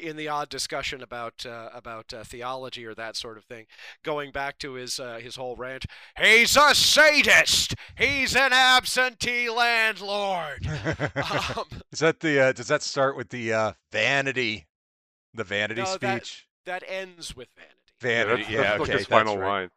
in 0.00 0.16
the 0.16 0.28
odd 0.28 0.48
discussion 0.48 1.02
about 1.02 1.46
uh, 1.46 1.70
about 1.72 2.12
uh, 2.12 2.22
theology 2.24 2.84
or 2.84 2.94
that 2.94 3.16
sort 3.16 3.38
of 3.38 3.44
thing, 3.44 3.66
going 4.04 4.30
back 4.32 4.58
to 4.58 4.74
his 4.74 5.00
uh, 5.00 5.18
his 5.22 5.36
whole 5.36 5.56
rant. 5.56 5.86
He's 6.20 6.56
a 6.56 6.74
sadist. 6.74 7.74
He's 7.96 8.36
an 8.36 8.52
absentee 8.52 9.48
landlord. 9.50 10.66
Um, 11.56 11.64
Is 11.92 12.00
that 12.00 12.20
the? 12.20 12.40
Uh, 12.40 12.52
does 12.52 12.68
that 12.68 12.82
start 12.82 13.16
with 13.16 13.30
the 13.30 13.52
uh, 13.52 13.72
vanity? 13.92 14.66
The 15.34 15.44
vanity 15.44 15.82
No, 15.82 15.86
speech. 15.86 16.46
that 16.66 16.82
ends 16.86 17.34
with 17.36 17.48
vanity. 17.56 17.74
Yeah, 18.02 18.24
Vanity. 18.24 18.42
that's, 18.44 18.50
Yeah, 18.52 18.62
that's 18.62 18.80
okay. 18.82 18.92
like 18.92 18.98
his 18.98 19.06
that's 19.06 19.08
final 19.08 19.38
right. 19.38 19.48
line. 19.48 19.70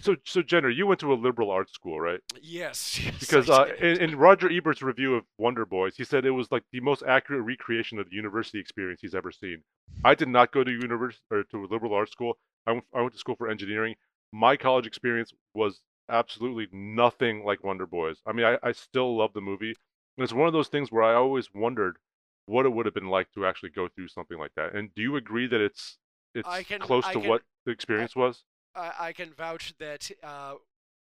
So, 0.00 0.16
so 0.24 0.42
Jenner, 0.42 0.70
you 0.70 0.86
went 0.86 1.00
to 1.00 1.12
a 1.12 1.14
liberal 1.14 1.50
arts 1.50 1.72
school, 1.72 2.00
right? 2.00 2.20
Yes. 2.40 2.98
yes, 3.04 3.18
Because 3.20 3.50
uh, 3.50 3.66
in, 3.80 3.98
in 4.00 4.16
Roger 4.16 4.50
Ebert's 4.50 4.80
review 4.82 5.14
of 5.16 5.24
Wonder 5.38 5.66
Boys, 5.66 5.96
he 5.96 6.04
said 6.04 6.24
it 6.24 6.30
was 6.30 6.50
like 6.50 6.62
the 6.72 6.80
most 6.80 7.02
accurate 7.06 7.42
recreation 7.44 7.98
of 7.98 8.08
the 8.08 8.16
university 8.16 8.58
experience 8.58 9.00
he's 9.02 9.14
ever 9.14 9.30
seen. 9.30 9.62
I 10.04 10.14
did 10.14 10.28
not 10.28 10.52
go 10.52 10.64
to 10.64 10.70
university 10.70 11.22
or 11.30 11.42
to 11.44 11.64
a 11.64 11.66
liberal 11.66 11.92
arts 11.94 12.12
school. 12.12 12.38
I 12.66 12.72
went, 12.72 12.84
I 12.94 13.00
went 13.02 13.12
to 13.12 13.18
school 13.18 13.36
for 13.36 13.48
engineering. 13.50 13.96
My 14.32 14.56
college 14.56 14.86
experience 14.86 15.32
was 15.54 15.80
absolutely 16.08 16.68
nothing 16.72 17.44
like 17.44 17.62
Wonder 17.64 17.86
Boys. 17.86 18.18
I 18.26 18.32
mean, 18.32 18.46
I, 18.46 18.58
I 18.62 18.72
still 18.72 19.16
love 19.16 19.32
the 19.34 19.40
movie. 19.40 19.74
And 20.16 20.24
it's 20.24 20.32
one 20.32 20.46
of 20.46 20.52
those 20.54 20.68
things 20.68 20.90
where 20.90 21.02
I 21.02 21.14
always 21.14 21.48
wondered 21.52 21.98
what 22.46 22.64
it 22.64 22.70
would 22.72 22.86
have 22.86 22.94
been 22.94 23.08
like 23.10 23.30
to 23.32 23.44
actually 23.44 23.70
go 23.70 23.88
through 23.88 24.08
something 24.08 24.38
like 24.38 24.52
that. 24.56 24.74
And 24.74 24.94
do 24.94 25.02
you 25.02 25.16
agree 25.16 25.46
that 25.48 25.60
it's 25.60 25.98
it's 26.34 26.48
I 26.48 26.62
can- 26.62 26.80
close 26.80 27.04
I 27.04 27.12
to 27.12 27.20
can- 27.20 27.28
what 27.28 27.42
the 27.66 27.72
experience 27.72 28.16
was? 28.16 28.44
I, 28.76 28.92
I 28.98 29.12
can 29.12 29.32
vouch 29.32 29.74
that 29.78 30.10
uh, 30.22 30.54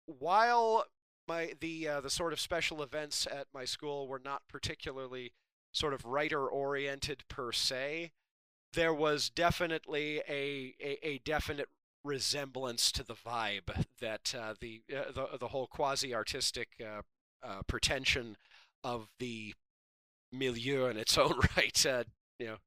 while 0.05 0.85
my 1.27 1.53
the 1.59 1.87
uh, 1.87 2.01
the 2.01 2.09
sort 2.09 2.33
of 2.33 2.39
special 2.39 2.81
events 2.81 3.27
at 3.29 3.47
my 3.53 3.65
school 3.65 4.07
were 4.07 4.21
not 4.23 4.43
particularly 4.47 5.33
sort 5.73 5.93
of 5.93 6.05
writer 6.05 6.47
oriented 6.47 7.23
per 7.27 7.51
se, 7.51 8.11
there 8.73 8.93
was 8.93 9.29
definitely 9.29 10.21
a, 10.29 10.73
a, 10.81 10.99
a 11.07 11.17
definite 11.19 11.67
resemblance 12.03 12.91
to 12.91 13.03
the 13.03 13.15
vibe 13.15 13.85
that 13.99 14.33
uh, 14.37 14.53
the, 14.61 14.81
uh, 14.95 15.11
the 15.13 15.37
the 15.37 15.47
whole 15.49 15.67
quasi 15.67 16.13
artistic 16.13 16.69
uh, 16.81 17.01
uh, 17.43 17.61
pretension 17.67 18.37
of 18.83 19.07
the 19.19 19.53
milieu 20.31 20.85
in 20.85 20.97
its 20.97 21.17
own 21.17 21.39
right. 21.57 21.85
Uh, 21.85 22.03
you 22.39 22.47
know, 22.47 22.57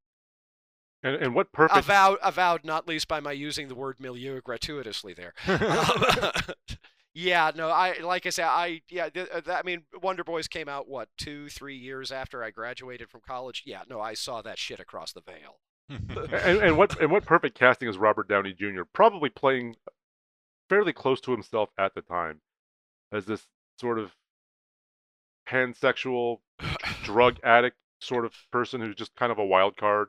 And 1.02 1.17
and 1.17 1.35
what 1.35 1.52
perfect 1.52 1.78
avowed, 1.78 2.19
avowed 2.23 2.64
not 2.64 2.88
least 2.88 3.07
by 3.07 3.21
my 3.21 3.33
using 3.33 3.69
the 3.69 3.75
word 3.75 4.00
milieu 4.00 4.40
gratuitously 4.40 5.14
there. 5.14 5.35
Um, 5.47 6.43
yeah, 7.14 7.50
no, 7.55 7.69
I 7.69 7.99
like 8.00 8.26
I 8.26 8.31
said, 8.31 8.47
I 8.47 8.83
yeah, 8.88 9.09
th- 9.09 9.28
uh, 9.28 9.40
that, 9.43 9.61
I 9.61 9.62
mean, 9.62 9.85
Wonder 10.02 10.25
Boys 10.25 10.49
came 10.49 10.69
out 10.69 10.88
what 10.88 11.09
two, 11.17 11.49
three 11.49 11.76
years 11.76 12.11
after 12.11 12.43
I 12.43 12.50
graduated 12.50 13.11
from 13.11 13.21
college. 13.26 13.62
Yeah, 13.64 13.83
no, 13.88 14.00
I 14.00 14.14
saw 14.14 14.43
that 14.43 14.59
shit 14.59 14.81
across 14.81 15.12
the 15.12 15.21
veil. 15.21 15.59
and, 15.88 16.59
and 16.59 16.76
what 16.76 17.00
and 17.00 17.11
what 17.11 17.25
perfect 17.25 17.59
casting 17.59 17.88
is 17.88 17.97
Robert 17.97 18.28
Downey 18.28 18.52
Jr. 18.52 18.83
Probably 18.93 19.31
playing 19.31 19.76
fairly 20.69 20.93
close 20.93 21.21
to 21.23 21.33
himself 21.33 21.71
at 21.78 21.95
the 21.95 22.02
time, 22.02 22.40
as 23.12 23.25
this 23.25 23.47
sort 23.81 23.99
of 23.99 24.12
pansexual 25.49 26.38
drug 27.02 27.38
addict 27.43 27.76
sort 28.00 28.25
of 28.25 28.35
person 28.52 28.81
who's 28.81 28.95
just 28.95 29.14
kind 29.17 29.33
of 29.33 29.38
a 29.38 29.47
wild 29.47 29.76
card. 29.76 30.09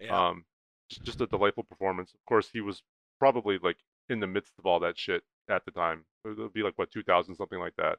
Yeah. 0.00 0.28
Um, 0.28 0.44
just, 0.90 1.20
a 1.20 1.26
delightful 1.26 1.64
performance. 1.64 2.12
Of 2.12 2.24
course, 2.26 2.48
he 2.52 2.60
was 2.60 2.82
probably 3.18 3.58
like 3.62 3.76
in 4.08 4.20
the 4.20 4.26
midst 4.26 4.52
of 4.58 4.64
all 4.66 4.80
that 4.80 4.98
shit 4.98 5.22
at 5.48 5.64
the 5.64 5.70
time. 5.70 6.04
It'll 6.24 6.48
be 6.48 6.62
like 6.62 6.78
what 6.78 6.90
2000 6.90 7.34
something 7.34 7.58
like 7.58 7.74
that. 7.76 7.98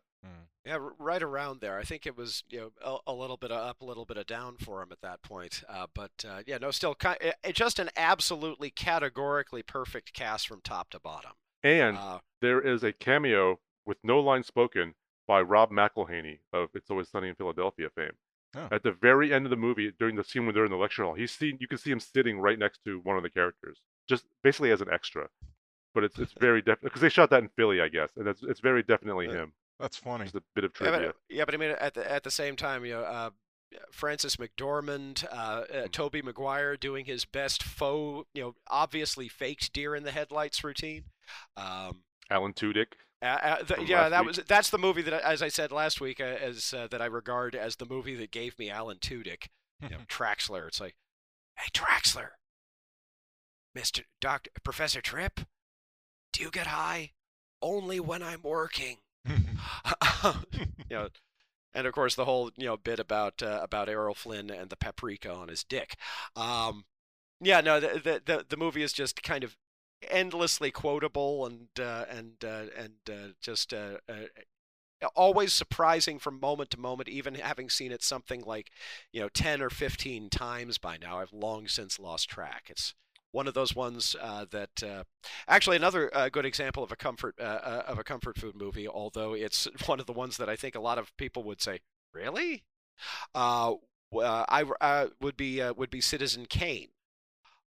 Yeah, 0.65 0.77
right 0.99 1.23
around 1.23 1.61
there. 1.61 1.79
I 1.79 1.83
think 1.83 2.05
it 2.05 2.15
was 2.17 2.43
you 2.49 2.59
know 2.59 2.71
a, 3.07 3.11
a 3.11 3.13
little 3.13 3.37
bit 3.37 3.51
of 3.51 3.57
up, 3.65 3.81
a 3.81 3.85
little 3.85 4.05
bit 4.05 4.17
of 4.17 4.27
down 4.27 4.57
for 4.57 4.81
him 4.83 4.89
at 4.91 5.01
that 5.01 5.21
point. 5.21 5.63
Uh, 5.69 5.87
but 5.95 6.11
uh, 6.27 6.41
yeah, 6.45 6.57
no, 6.57 6.69
still 6.71 6.93
ki- 6.95 7.15
it, 7.21 7.35
it- 7.43 7.55
just 7.55 7.79
an 7.79 7.89
absolutely 7.95 8.69
categorically 8.69 9.63
perfect 9.63 10.13
cast 10.13 10.47
from 10.47 10.61
top 10.61 10.89
to 10.91 10.99
bottom. 10.99 11.31
And 11.63 11.97
Uh, 11.97 12.19
there 12.41 12.59
is 12.61 12.83
a 12.83 12.91
cameo 12.91 13.59
with 13.85 13.97
no 14.03 14.19
line 14.19 14.43
spoken 14.43 14.93
by 15.27 15.41
Rob 15.41 15.71
McElhenney 15.71 16.39
of 16.53 16.69
It's 16.75 16.89
Always 16.91 17.07
Sunny 17.09 17.29
in 17.29 17.35
Philadelphia 17.35 17.89
fame. 17.95 18.11
Oh. 18.55 18.67
At 18.71 18.81
the 18.83 18.91
very 18.91 19.31
end 19.31 19.45
of 19.45 19.51
the 19.51 19.55
movie, 19.57 19.91
during 19.99 20.15
the 20.15 20.23
scene 20.23 20.45
when 20.45 20.55
they're 20.55 20.65
in 20.65 20.71
the 20.71 20.77
lecture 20.77 21.03
hall, 21.03 21.13
he's 21.13 21.31
seen 21.31 21.57
you 21.59 21.67
can 21.67 21.77
see 21.77 21.91
him 21.91 21.99
sitting 21.99 22.39
right 22.39 22.57
next 22.57 22.79
to 22.85 22.99
one 23.03 23.15
of 23.17 23.23
the 23.23 23.29
characters, 23.29 23.79
just 24.07 24.25
basically 24.43 24.71
as 24.71 24.81
an 24.81 24.87
extra. 24.91 25.27
But 25.93 26.03
it's 26.03 26.17
it's 26.17 26.33
very 26.39 26.61
definite 26.61 26.85
because 26.89 27.01
they 27.01 27.09
shot 27.09 27.29
that 27.29 27.43
in 27.43 27.49
Philly, 27.55 27.79
I 27.81 27.89
guess, 27.89 28.09
and 28.15 28.27
it's 28.27 28.41
it's 28.43 28.59
very 28.59 28.81
definitely 28.83 29.27
Uh, 29.27 29.33
him. 29.33 29.53
That's 29.79 29.97
funny. 29.97 30.23
Just 30.25 30.35
a 30.35 30.43
bit 30.55 30.63
of 30.65 30.71
yeah, 30.81 30.89
trivia. 30.89 31.07
but, 31.07 31.15
yeah, 31.29 31.45
but 31.45 31.53
I 31.53 31.57
mean, 31.57 31.75
at 31.79 31.93
the 31.93 32.11
at 32.11 32.23
the 32.23 32.31
same 32.31 32.55
time, 32.55 32.83
you 32.85 32.93
know, 32.93 33.01
uh, 33.03 33.29
Frances 33.91 34.37
McDormand, 34.37 35.25
uh, 35.25 35.35
uh, 35.35 35.65
Mm. 35.85 35.91
Tobey 35.91 36.21
Maguire 36.23 36.75
doing 36.75 37.05
his 37.05 37.23
best 37.25 37.61
faux, 37.61 38.27
you 38.33 38.41
know, 38.41 38.55
obviously 38.67 39.27
faked 39.27 39.71
deer 39.73 39.95
in 39.95 40.03
the 40.03 40.11
headlights 40.11 40.63
routine. 40.63 41.03
Um, 41.55 42.01
Alan 42.31 42.53
Tudyk. 42.53 42.93
Uh, 43.21 43.25
uh, 43.25 43.81
yeah, 43.85 44.07
that 44.09 44.21
week. 44.21 44.27
was 44.27 44.45
that's 44.47 44.69
the 44.69 44.77
movie 44.77 45.01
that, 45.01 45.13
as 45.21 45.41
I 45.41 45.49
said 45.49 45.71
last 45.71 45.99
week, 45.99 46.21
uh, 46.21 46.23
as 46.23 46.73
uh, 46.73 46.87
that 46.87 47.01
I 47.01 47.05
regard 47.05 47.53
as 47.53 47.75
the 47.75 47.85
movie 47.85 48.15
that 48.15 48.31
gave 48.31 48.57
me 48.57 48.69
Alan 48.69 48.97
Tudyk, 48.97 49.47
you 49.81 49.89
know, 49.89 49.97
Traxler. 50.07 50.67
It's 50.67 50.79
like, 50.79 50.95
hey 51.57 51.69
Traxler, 51.73 52.29
Mister 53.75 54.03
Doctor 54.21 54.51
Professor 54.63 55.01
Tripp, 55.01 55.41
do 56.31 56.43
you 56.43 56.49
get 56.49 56.67
high? 56.67 57.11
Only 57.61 57.99
when 57.99 58.23
I'm 58.23 58.41
working. 58.41 58.99
you 59.25 59.35
know, 60.89 61.09
and 61.73 61.87
of 61.87 61.93
course 61.93 62.15
the 62.15 62.25
whole 62.25 62.51
you 62.55 62.65
know 62.65 62.77
bit 62.77 62.99
about 62.99 63.43
uh, 63.43 63.59
about 63.61 63.89
Errol 63.89 64.15
Flynn 64.15 64.49
and 64.49 64.69
the 64.69 64.77
paprika 64.77 65.31
on 65.31 65.49
his 65.49 65.63
dick. 65.63 65.95
Um, 66.35 66.85
yeah, 67.41 67.61
no, 67.61 67.79
the, 67.79 67.87
the 68.01 68.21
the 68.25 68.45
the 68.49 68.57
movie 68.57 68.81
is 68.81 68.93
just 68.93 69.21
kind 69.23 69.43
of 69.43 69.57
endlessly 70.07 70.71
quotable 70.71 71.45
and 71.45 71.67
uh, 71.79 72.05
and 72.09 72.33
uh, 72.43 72.65
and 72.77 72.93
uh, 73.09 73.33
just 73.41 73.73
uh, 73.73 73.97
uh, 74.07 75.07
always 75.15 75.53
surprising 75.53 76.19
from 76.19 76.39
moment 76.39 76.69
to 76.71 76.79
moment. 76.79 77.09
Even 77.09 77.35
having 77.35 77.69
seen 77.69 77.91
it 77.91 78.03
something 78.03 78.41
like 78.41 78.71
you 79.11 79.21
know 79.21 79.29
ten 79.29 79.61
or 79.61 79.69
fifteen 79.69 80.29
times 80.29 80.77
by 80.77 80.97
now, 80.97 81.19
I've 81.19 81.33
long 81.33 81.67
since 81.67 81.99
lost 81.99 82.29
track. 82.29 82.67
It's 82.69 82.93
one 83.31 83.47
of 83.47 83.53
those 83.53 83.75
ones 83.75 84.15
uh, 84.19 84.45
that 84.51 84.83
actually 85.47 85.77
another 85.77 86.11
good 86.31 86.45
example 86.45 86.83
of 86.83 86.91
a 86.91 86.95
comfort 86.95 87.37
of 87.39 87.99
a 87.99 88.03
comfort 88.03 88.37
food 88.37 88.55
movie. 88.55 88.87
Although 88.87 89.33
it's 89.33 89.67
one 89.85 89.99
of 89.99 90.05
the 90.05 90.13
ones 90.13 90.37
that 90.37 90.49
I 90.49 90.55
think 90.55 90.75
a 90.75 90.81
lot 90.81 90.97
of 90.97 91.15
people 91.17 91.43
would 91.43 91.61
say, 91.61 91.79
really. 92.13 92.63
I 94.81 95.07
would 95.21 95.37
be 95.37 95.61
would 95.61 95.89
be 95.89 96.01
Citizen 96.01 96.45
Kane, 96.45 96.89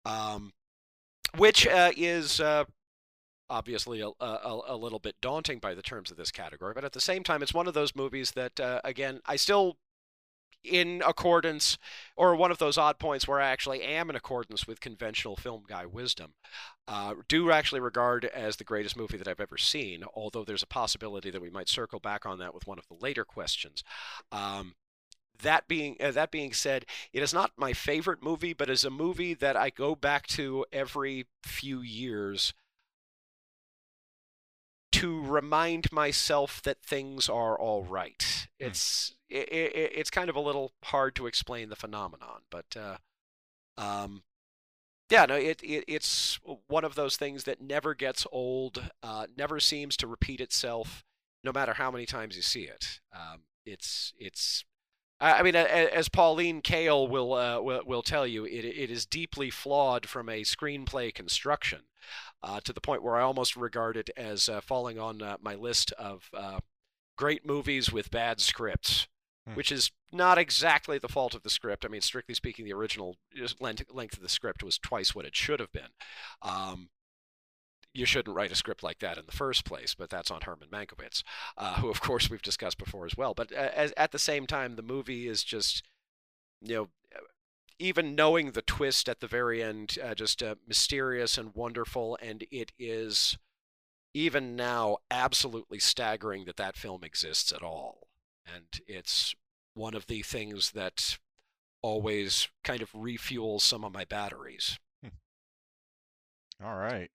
um, 0.04 0.52
which 1.36 1.66
uh, 1.66 1.92
is 1.96 2.40
uh, 2.40 2.64
obviously 3.48 4.00
a, 4.00 4.08
a, 4.20 4.60
a 4.68 4.76
little 4.76 4.98
bit 4.98 5.16
daunting 5.20 5.58
by 5.58 5.74
the 5.74 5.82
terms 5.82 6.10
of 6.10 6.16
this 6.16 6.30
category, 6.30 6.72
but 6.74 6.84
at 6.84 6.92
the 6.92 7.00
same 7.00 7.22
time, 7.22 7.42
it's 7.42 7.54
one 7.54 7.66
of 7.66 7.74
those 7.74 7.96
movies 7.96 8.32
that 8.32 8.58
uh, 8.60 8.80
again 8.84 9.20
I 9.26 9.36
still 9.36 9.76
in 10.62 11.02
accordance 11.06 11.78
or 12.16 12.36
one 12.36 12.50
of 12.50 12.58
those 12.58 12.76
odd 12.76 12.98
points 12.98 13.26
where 13.26 13.40
I 13.40 13.48
actually 13.48 13.82
am 13.82 14.10
in 14.10 14.16
accordance 14.16 14.66
with 14.66 14.80
conventional 14.80 15.36
film 15.36 15.64
guy 15.66 15.86
wisdom, 15.86 16.34
uh, 16.86 17.14
do 17.28 17.50
actually 17.50 17.80
regard 17.80 18.24
as 18.26 18.56
the 18.56 18.64
greatest 18.64 18.96
movie 18.96 19.16
that 19.16 19.28
I've 19.28 19.40
ever 19.40 19.56
seen, 19.56 20.04
although 20.14 20.44
there's 20.44 20.62
a 20.62 20.68
possibility 20.68 21.30
that 21.30 21.42
we 21.42 21.50
might 21.50 21.68
circle 21.68 22.00
back 22.00 22.26
on 22.26 22.38
that 22.38 22.54
with 22.54 22.66
one 22.66 22.78
of 22.78 22.86
the 22.88 22.96
later 23.00 23.24
questions. 23.24 23.82
Um, 24.32 24.74
that 25.42 25.68
being 25.68 25.96
uh, 26.00 26.10
that 26.12 26.30
being 26.30 26.52
said, 26.52 26.86
it 27.12 27.22
is 27.22 27.34
not 27.34 27.52
my 27.56 27.72
favorite 27.72 28.22
movie, 28.22 28.52
but 28.52 28.70
is 28.70 28.84
a 28.84 28.90
movie 28.90 29.34
that 29.34 29.56
I 29.56 29.70
go 29.70 29.94
back 29.94 30.26
to 30.28 30.64
every 30.72 31.26
few 31.42 31.80
years 31.80 32.54
to 34.92 35.22
remind 35.22 35.92
myself 35.92 36.60
that 36.62 36.82
things 36.82 37.28
are 37.28 37.58
all 37.58 37.84
right. 37.84 38.48
Hmm. 38.60 38.66
It's 38.66 39.14
it, 39.28 39.48
it, 39.52 39.92
it's 39.94 40.10
kind 40.10 40.28
of 40.28 40.36
a 40.36 40.40
little 40.40 40.72
hard 40.84 41.14
to 41.16 41.26
explain 41.26 41.68
the 41.68 41.76
phenomenon, 41.76 42.42
but 42.50 42.76
uh, 42.76 42.96
um, 43.78 44.22
yeah, 45.10 45.26
no, 45.26 45.34
it, 45.34 45.60
it 45.62 45.84
it's 45.88 46.38
one 46.68 46.84
of 46.84 46.94
those 46.94 47.16
things 47.16 47.44
that 47.44 47.60
never 47.60 47.94
gets 47.94 48.26
old, 48.30 48.90
uh, 49.02 49.26
never 49.36 49.60
seems 49.60 49.96
to 49.98 50.06
repeat 50.06 50.40
itself, 50.40 51.04
no 51.42 51.52
matter 51.52 51.74
how 51.74 51.90
many 51.90 52.06
times 52.06 52.36
you 52.36 52.42
see 52.42 52.62
it. 52.62 53.00
Um, 53.12 53.42
it's 53.66 54.12
it's 54.18 54.64
I 55.20 55.32
I 55.38 55.42
mean, 55.42 55.56
as 55.56 56.08
Pauline 56.08 56.62
Kael 56.62 57.08
will, 57.08 57.34
uh, 57.34 57.60
will 57.60 57.82
will 57.84 58.02
tell 58.02 58.26
you, 58.26 58.44
it 58.44 58.64
it 58.64 58.90
is 58.90 59.06
deeply 59.06 59.50
flawed 59.50 60.06
from 60.06 60.28
a 60.28 60.42
screenplay 60.42 61.14
construction, 61.14 61.80
uh, 62.42 62.60
to 62.60 62.72
the 62.72 62.80
point 62.80 63.02
where 63.02 63.16
I 63.16 63.22
almost 63.22 63.56
regard 63.56 63.96
it 63.96 64.10
as 64.16 64.48
uh, 64.48 64.60
falling 64.60 64.98
on 64.98 65.22
uh, 65.22 65.36
my 65.40 65.54
list 65.54 65.92
of 65.92 66.30
uh, 66.34 66.60
great 67.16 67.44
movies 67.46 67.92
with 67.92 68.10
bad 68.10 68.40
scripts, 68.40 69.06
Hmm. 69.46 69.54
which 69.54 69.72
is 69.72 69.90
not 70.12 70.38
exactly 70.38 70.98
the 70.98 71.08
fault 71.08 71.34
of 71.34 71.42
the 71.42 71.50
script. 71.50 71.84
I 71.84 71.88
mean, 71.88 72.02
strictly 72.02 72.34
speaking, 72.34 72.64
the 72.64 72.74
original 72.74 73.16
length 73.58 73.84
length 73.90 74.16
of 74.16 74.22
the 74.22 74.28
script 74.28 74.62
was 74.62 74.78
twice 74.78 75.14
what 75.14 75.24
it 75.24 75.34
should 75.34 75.60
have 75.60 75.72
been. 75.72 75.90
Um, 76.42 76.90
you 77.92 78.06
shouldn't 78.06 78.36
write 78.36 78.52
a 78.52 78.56
script 78.56 78.82
like 78.82 79.00
that 79.00 79.18
in 79.18 79.26
the 79.26 79.32
first 79.32 79.64
place, 79.64 79.94
but 79.94 80.10
that's 80.10 80.30
on 80.30 80.42
Herman 80.42 80.68
Mankiewicz, 80.72 81.22
uh, 81.56 81.74
who, 81.76 81.90
of 81.90 82.00
course, 82.00 82.30
we've 82.30 82.42
discussed 82.42 82.78
before 82.78 83.04
as 83.06 83.16
well. 83.16 83.34
But 83.34 83.52
uh, 83.52 83.70
as, 83.74 83.92
at 83.96 84.12
the 84.12 84.18
same 84.18 84.46
time, 84.46 84.76
the 84.76 84.82
movie 84.82 85.26
is 85.26 85.42
just, 85.42 85.82
you 86.60 86.74
know, 86.74 86.88
even 87.78 88.14
knowing 88.14 88.52
the 88.52 88.62
twist 88.62 89.08
at 89.08 89.20
the 89.20 89.26
very 89.26 89.62
end, 89.62 89.96
uh, 90.02 90.14
just 90.14 90.42
uh, 90.42 90.54
mysterious 90.68 91.38
and 91.38 91.54
wonderful, 91.54 92.18
and 92.22 92.44
it 92.50 92.72
is 92.78 93.38
even 94.12 94.54
now 94.54 94.98
absolutely 95.10 95.78
staggering 95.78 96.44
that 96.44 96.56
that 96.56 96.76
film 96.76 97.02
exists 97.02 97.52
at 97.52 97.62
all. 97.62 98.08
And 98.46 98.66
it's 98.86 99.34
one 99.74 99.94
of 99.94 100.06
the 100.06 100.22
things 100.22 100.72
that 100.72 101.18
always 101.82 102.48
kind 102.64 102.82
of 102.82 102.92
refuels 102.92 103.62
some 103.62 103.84
of 103.84 103.92
my 103.92 104.04
batteries. 104.04 104.78
All 106.62 106.76
right. 106.76 107.10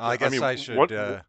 Yeah, 0.00 0.06
I 0.06 0.10
I 0.12 0.16
guess 0.16 0.32
mean, 0.32 0.42
I 0.42 0.54
should. 0.56 0.76
what- 0.76 0.92
uh, 0.92 1.22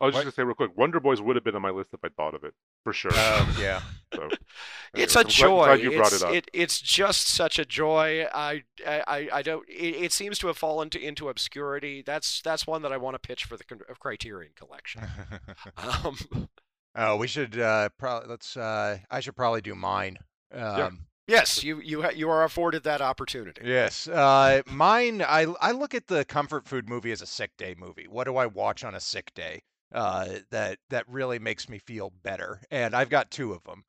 I 0.00 0.06
was 0.06 0.14
What? 0.14 0.24
just 0.24 0.36
gonna 0.36 0.44
say 0.44 0.46
real 0.46 0.56
quick, 0.56 0.76
Wonder 0.76 0.98
Boys 0.98 1.22
would 1.22 1.36
have 1.36 1.44
been 1.44 1.54
on 1.54 1.62
my 1.62 1.70
list 1.70 1.90
if 1.92 2.00
I 2.02 2.08
thought 2.08 2.34
of 2.34 2.42
it 2.42 2.54
for 2.82 2.92
sure. 2.92 3.12
oh, 3.14 3.56
yeah. 3.60 3.80
so 4.14 4.28
it's 4.94 5.14
anyways, 5.14 5.16
a 5.16 5.18
I'm 5.20 5.26
joy. 5.28 5.64
glad 5.66 5.80
you 5.80 5.90
brought 5.92 6.12
it's, 6.12 6.22
it 6.22 6.26
up. 6.26 6.34
It, 6.34 6.50
it's 6.52 6.80
just 6.80 7.28
such 7.28 7.60
a 7.60 7.64
joy. 7.64 8.26
I, 8.34 8.64
I, 8.84 9.28
I 9.32 9.42
don't. 9.42 9.64
It, 9.68 9.94
it 10.06 10.12
seems 10.12 10.40
to 10.40 10.48
have 10.48 10.58
fallen 10.58 10.90
to, 10.90 11.00
into 11.00 11.28
obscurity. 11.28 12.02
That's 12.02 12.42
that's 12.42 12.66
one 12.66 12.82
that 12.82 12.90
I 12.92 12.96
want 12.96 13.14
to 13.14 13.20
pitch 13.20 13.44
for 13.44 13.56
the 13.56 13.62
con- 13.62 13.78
Criterion 14.00 14.52
Collection. 14.56 15.02
Um, 15.76 16.48
oh, 16.96 17.16
we 17.16 17.28
should 17.28 17.56
uh, 17.60 17.88
probably 17.96 18.28
let's. 18.28 18.56
Uh, 18.56 18.98
I 19.08 19.20
should 19.20 19.36
probably 19.36 19.60
do 19.60 19.76
mine. 19.76 20.18
Um, 20.52 21.06
yes, 21.32 21.64
you 21.64 21.80
you 21.80 22.02
ha- 22.02 22.10
you 22.14 22.28
are 22.30 22.44
afforded 22.44 22.82
that 22.84 23.00
opportunity. 23.00 23.62
Yes. 23.64 24.06
Uh, 24.08 24.62
mine. 24.70 25.22
I 25.22 25.46
I 25.60 25.72
look 25.72 25.94
at 25.94 26.06
the 26.06 26.24
comfort 26.24 26.66
food 26.66 26.88
movie 26.88 27.12
as 27.12 27.22
a 27.22 27.26
sick 27.26 27.50
day 27.56 27.74
movie. 27.78 28.06
What 28.08 28.24
do 28.24 28.36
I 28.36 28.46
watch 28.46 28.84
on 28.84 28.94
a 28.94 29.00
sick 29.00 29.32
day? 29.34 29.62
Uh, 29.92 30.26
that 30.50 30.78
that 30.90 31.08
really 31.08 31.38
makes 31.38 31.68
me 31.68 31.78
feel 31.78 32.12
better. 32.22 32.60
And 32.70 32.94
I've 32.94 33.10
got 33.10 33.30
two 33.30 33.52
of 33.52 33.64
them. 33.64 33.84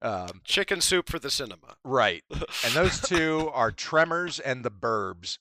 Um, 0.00 0.40
Chicken 0.44 0.80
soup 0.80 1.08
for 1.08 1.18
the 1.20 1.30
cinema. 1.30 1.76
right. 1.84 2.24
And 2.30 2.72
those 2.74 3.00
two 3.08 3.50
are 3.52 3.70
Tremors 3.70 4.40
and 4.40 4.64
The 4.64 4.70
Burbs. 4.70 5.38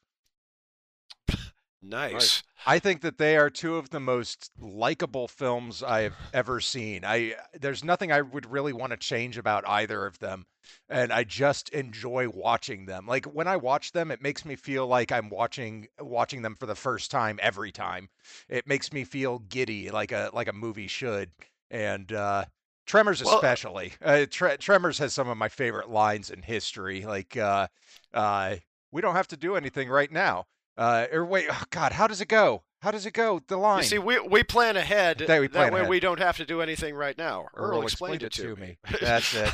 Nice. 1.83 2.43
I 2.65 2.77
think 2.77 3.01
that 3.01 3.17
they 3.17 3.37
are 3.37 3.49
two 3.49 3.77
of 3.77 3.89
the 3.89 3.99
most 3.99 4.51
likable 4.59 5.27
films 5.27 5.81
I've 5.81 6.15
ever 6.31 6.59
seen. 6.59 7.03
I 7.03 7.35
there's 7.59 7.83
nothing 7.83 8.11
I 8.11 8.21
would 8.21 8.51
really 8.51 8.71
want 8.71 8.91
to 8.91 8.97
change 8.97 9.37
about 9.37 9.67
either 9.67 10.05
of 10.05 10.19
them, 10.19 10.45
and 10.89 11.11
I 11.11 11.23
just 11.23 11.69
enjoy 11.69 12.29
watching 12.29 12.85
them. 12.85 13.07
Like 13.07 13.25
when 13.25 13.47
I 13.47 13.57
watch 13.57 13.93
them, 13.93 14.11
it 14.11 14.21
makes 14.21 14.45
me 14.45 14.55
feel 14.55 14.85
like 14.85 15.11
I'm 15.11 15.29
watching 15.29 15.87
watching 15.99 16.43
them 16.43 16.55
for 16.55 16.67
the 16.67 16.75
first 16.75 17.09
time 17.09 17.39
every 17.41 17.71
time. 17.71 18.09
It 18.47 18.67
makes 18.67 18.93
me 18.93 19.03
feel 19.03 19.39
giddy, 19.39 19.89
like 19.89 20.11
a 20.11 20.29
like 20.33 20.47
a 20.47 20.53
movie 20.53 20.87
should. 20.87 21.31
And 21.71 22.11
uh, 22.11 22.45
Tremors 22.85 23.23
Well- 23.23 23.35
especially. 23.35 23.93
Uh, 24.03 24.25
Tre- 24.29 24.57
Tremors 24.57 24.99
has 24.99 25.13
some 25.13 25.29
of 25.29 25.37
my 25.37 25.49
favorite 25.49 25.89
lines 25.89 26.29
in 26.29 26.43
history. 26.43 27.05
Like, 27.05 27.35
uh, 27.37 27.67
uh, 28.13 28.57
"We 28.91 29.01
don't 29.01 29.15
have 29.15 29.29
to 29.29 29.37
do 29.37 29.55
anything 29.55 29.89
right 29.89 30.11
now." 30.11 30.45
Uh, 30.77 31.07
or 31.11 31.25
wait, 31.25 31.47
oh 31.51 31.63
God, 31.69 31.91
how 31.93 32.07
does 32.07 32.21
it 32.21 32.27
go? 32.27 32.63
How 32.81 32.89
does 32.91 33.05
it 33.05 33.13
go? 33.13 33.41
The 33.47 33.57
line. 33.57 33.79
You 33.79 33.83
see, 33.83 33.99
we 33.99 34.19
we 34.19 34.43
plan 34.43 34.75
ahead. 34.77 35.19
That 35.19 35.39
we 35.39 35.47
plan 35.47 35.71
way 35.73 35.81
ahead. 35.81 35.89
we 35.89 35.99
don't 35.99 36.19
have 36.19 36.37
to 36.37 36.45
do 36.45 36.61
anything 36.61 36.95
right 36.95 37.17
now. 37.17 37.47
Earl, 37.53 37.71
Earl 37.77 37.81
explained, 37.83 38.23
explained 38.23 38.51
it 38.53 38.55
to 38.57 38.61
me. 38.61 38.77
That's 39.01 39.33
it. 39.35 39.51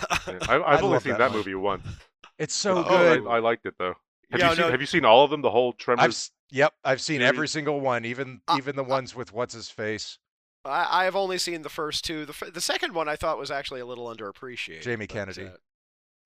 I, 0.50 0.62
I've 0.66 0.84
only 0.84 1.00
seen 1.00 1.12
that 1.14 1.18
that 1.20 1.30
one. 1.32 1.38
movie 1.40 1.56
once. 1.56 1.86
It's 2.40 2.54
so 2.56 2.78
Oh, 2.78 2.84
good. 2.84 3.28
I, 3.28 3.38
I 3.38 3.40
liked 3.40 3.66
it 3.66 3.74
though. 3.78 3.96
Have 4.32 4.40
Yeah, 4.40 4.50
you 4.52 4.56
seen 4.56 4.66
no- 4.66 4.72
Have 4.72 4.82
you 4.82 4.88
seen 4.88 5.06
all 5.06 5.24
of 5.26 5.32
them? 5.32 5.42
The 5.42 5.50
whole 5.50 5.72
I've 5.72 5.78
Tremors. 5.78 6.32
yep, 6.52 6.74
I've 6.86 7.02
seen 7.02 7.18
series? 7.18 7.28
every 7.28 7.48
single 7.48 7.80
one, 7.82 8.06
even 8.06 8.42
Uh, 8.48 8.56
even 8.58 8.76
the 8.76 8.84
ones 8.84 9.16
with 9.16 9.34
what's 9.34 9.54
his 9.54 9.70
face, 9.70 10.20
I, 10.64 11.02
I 11.02 11.04
have 11.06 11.16
only 11.16 11.38
seen 11.38 11.64
the 11.64 11.70
first 11.70 12.06
two. 12.06 12.26
The 12.26 12.34
f- 12.42 12.54
the 12.54 12.62
second 12.62 12.94
one 12.94 13.10
I 13.10 13.16
thought 13.16 13.38
was 13.38 13.52
actually 13.52 13.80
a 13.82 13.86
little 13.86 14.06
underappreciated. 14.14 14.82
Jamie 14.84 15.06
but, 15.08 15.14
Kennedy. 15.14 15.46
uh, 15.48 15.52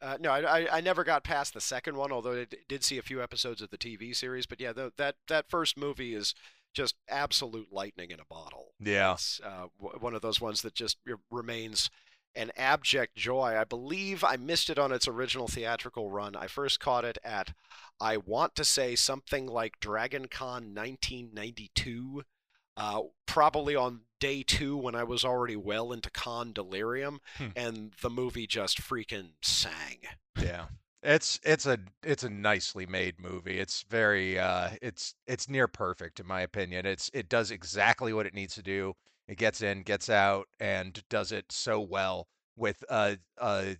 uh, 0.02 0.18
no, 0.20 0.32
I, 0.32 0.60
I 0.60 0.78
I 0.78 0.82
never 0.82 1.04
got 1.04 1.24
past 1.24 1.54
the 1.54 1.62
second 1.62 1.96
one, 1.96 2.12
although 2.12 2.42
I 2.42 2.48
did 2.68 2.84
see 2.84 2.98
a 2.98 3.04
few 3.04 3.22
episodes 3.22 3.62
of 3.62 3.70
the 3.70 3.78
TV 3.78 4.16
series. 4.16 4.46
But 4.46 4.60
yeah, 4.60 4.74
the, 4.74 4.92
that 4.98 5.16
that 5.28 5.50
first 5.50 5.78
movie 5.78 6.14
is 6.16 6.34
just 6.74 6.96
absolute 7.10 7.68
lightning 7.72 8.12
in 8.12 8.20
a 8.20 8.26
bottle. 8.26 8.74
Yeah. 8.80 9.14
It's 9.14 9.42
uh, 9.44 9.68
w- 9.82 10.00
one 10.00 10.16
of 10.16 10.22
those 10.22 10.40
ones 10.40 10.62
that 10.62 10.74
just 10.74 10.98
remains 11.30 11.90
an 12.36 12.52
abject 12.56 13.16
joy. 13.16 13.58
I 13.58 13.66
believe 13.66 14.24
I 14.24 14.38
missed 14.38 14.70
it 14.70 14.80
on 14.80 14.92
its 14.92 15.08
original 15.08 15.48
theatrical 15.48 16.10
run. 16.10 16.36
I 16.36 16.48
first 16.48 16.80
caught 16.80 17.04
it 17.04 17.18
at, 17.24 17.54
I 18.00 18.18
want 18.18 18.56
to 18.56 18.64
say 18.64 18.96
something 18.96 19.48
like 19.48 19.80
Dragon 19.80 20.28
Con 20.28 20.74
1992, 20.74 22.24
uh, 22.78 23.02
probably 23.26 23.76
on 23.76 24.02
day 24.20 24.44
two 24.44 24.78
when 24.78 24.96
I 24.96 25.04
was 25.04 25.24
already 25.26 25.56
well 25.56 25.92
into 25.92 26.10
con 26.10 26.54
delirium, 26.54 27.20
Hmm. 27.38 27.48
and 27.56 27.94
the 28.02 28.10
movie 28.10 28.48
just 28.48 28.82
freaking 28.82 29.32
sang. 29.42 30.00
Yeah. 30.40 30.66
It's 31.04 31.40
it's 31.44 31.66
a 31.66 31.80
it's 32.04 32.24
a 32.24 32.30
nicely 32.30 32.86
made 32.86 33.20
movie. 33.20 33.58
It's 33.58 33.82
very 33.90 34.38
uh 34.38 34.70
it's 34.84 35.16
it's 35.26 35.50
near 35.50 35.68
perfect 35.68 36.20
in 36.20 36.28
my 36.28 36.42
opinion. 36.42 36.86
It's 36.86 37.10
it 37.12 37.28
does 37.28 37.50
exactly 37.50 38.14
what 38.14 38.28
it 38.28 38.36
needs 38.36 38.54
to 38.56 38.62
do. 38.62 38.94
It 39.28 39.40
gets 39.40 39.64
in, 39.64 39.82
gets 39.82 40.10
out, 40.12 40.48
and 40.60 41.02
does 41.10 41.32
it 41.32 41.52
so 41.52 41.80
well 41.82 42.28
with 42.56 42.84
a 42.88 43.18
a, 43.40 43.78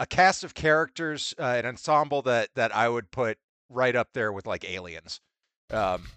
a 0.00 0.06
cast 0.06 0.42
of 0.42 0.54
characters, 0.54 1.34
uh, 1.38 1.42
an 1.58 1.66
ensemble 1.66 2.22
that 2.22 2.48
that 2.56 2.74
I 2.74 2.88
would 2.88 3.12
put 3.12 3.38
right 3.68 3.94
up 3.94 4.08
there 4.12 4.32
with 4.32 4.44
like 4.46 4.68
Aliens. 4.68 5.20
Um, 5.70 6.08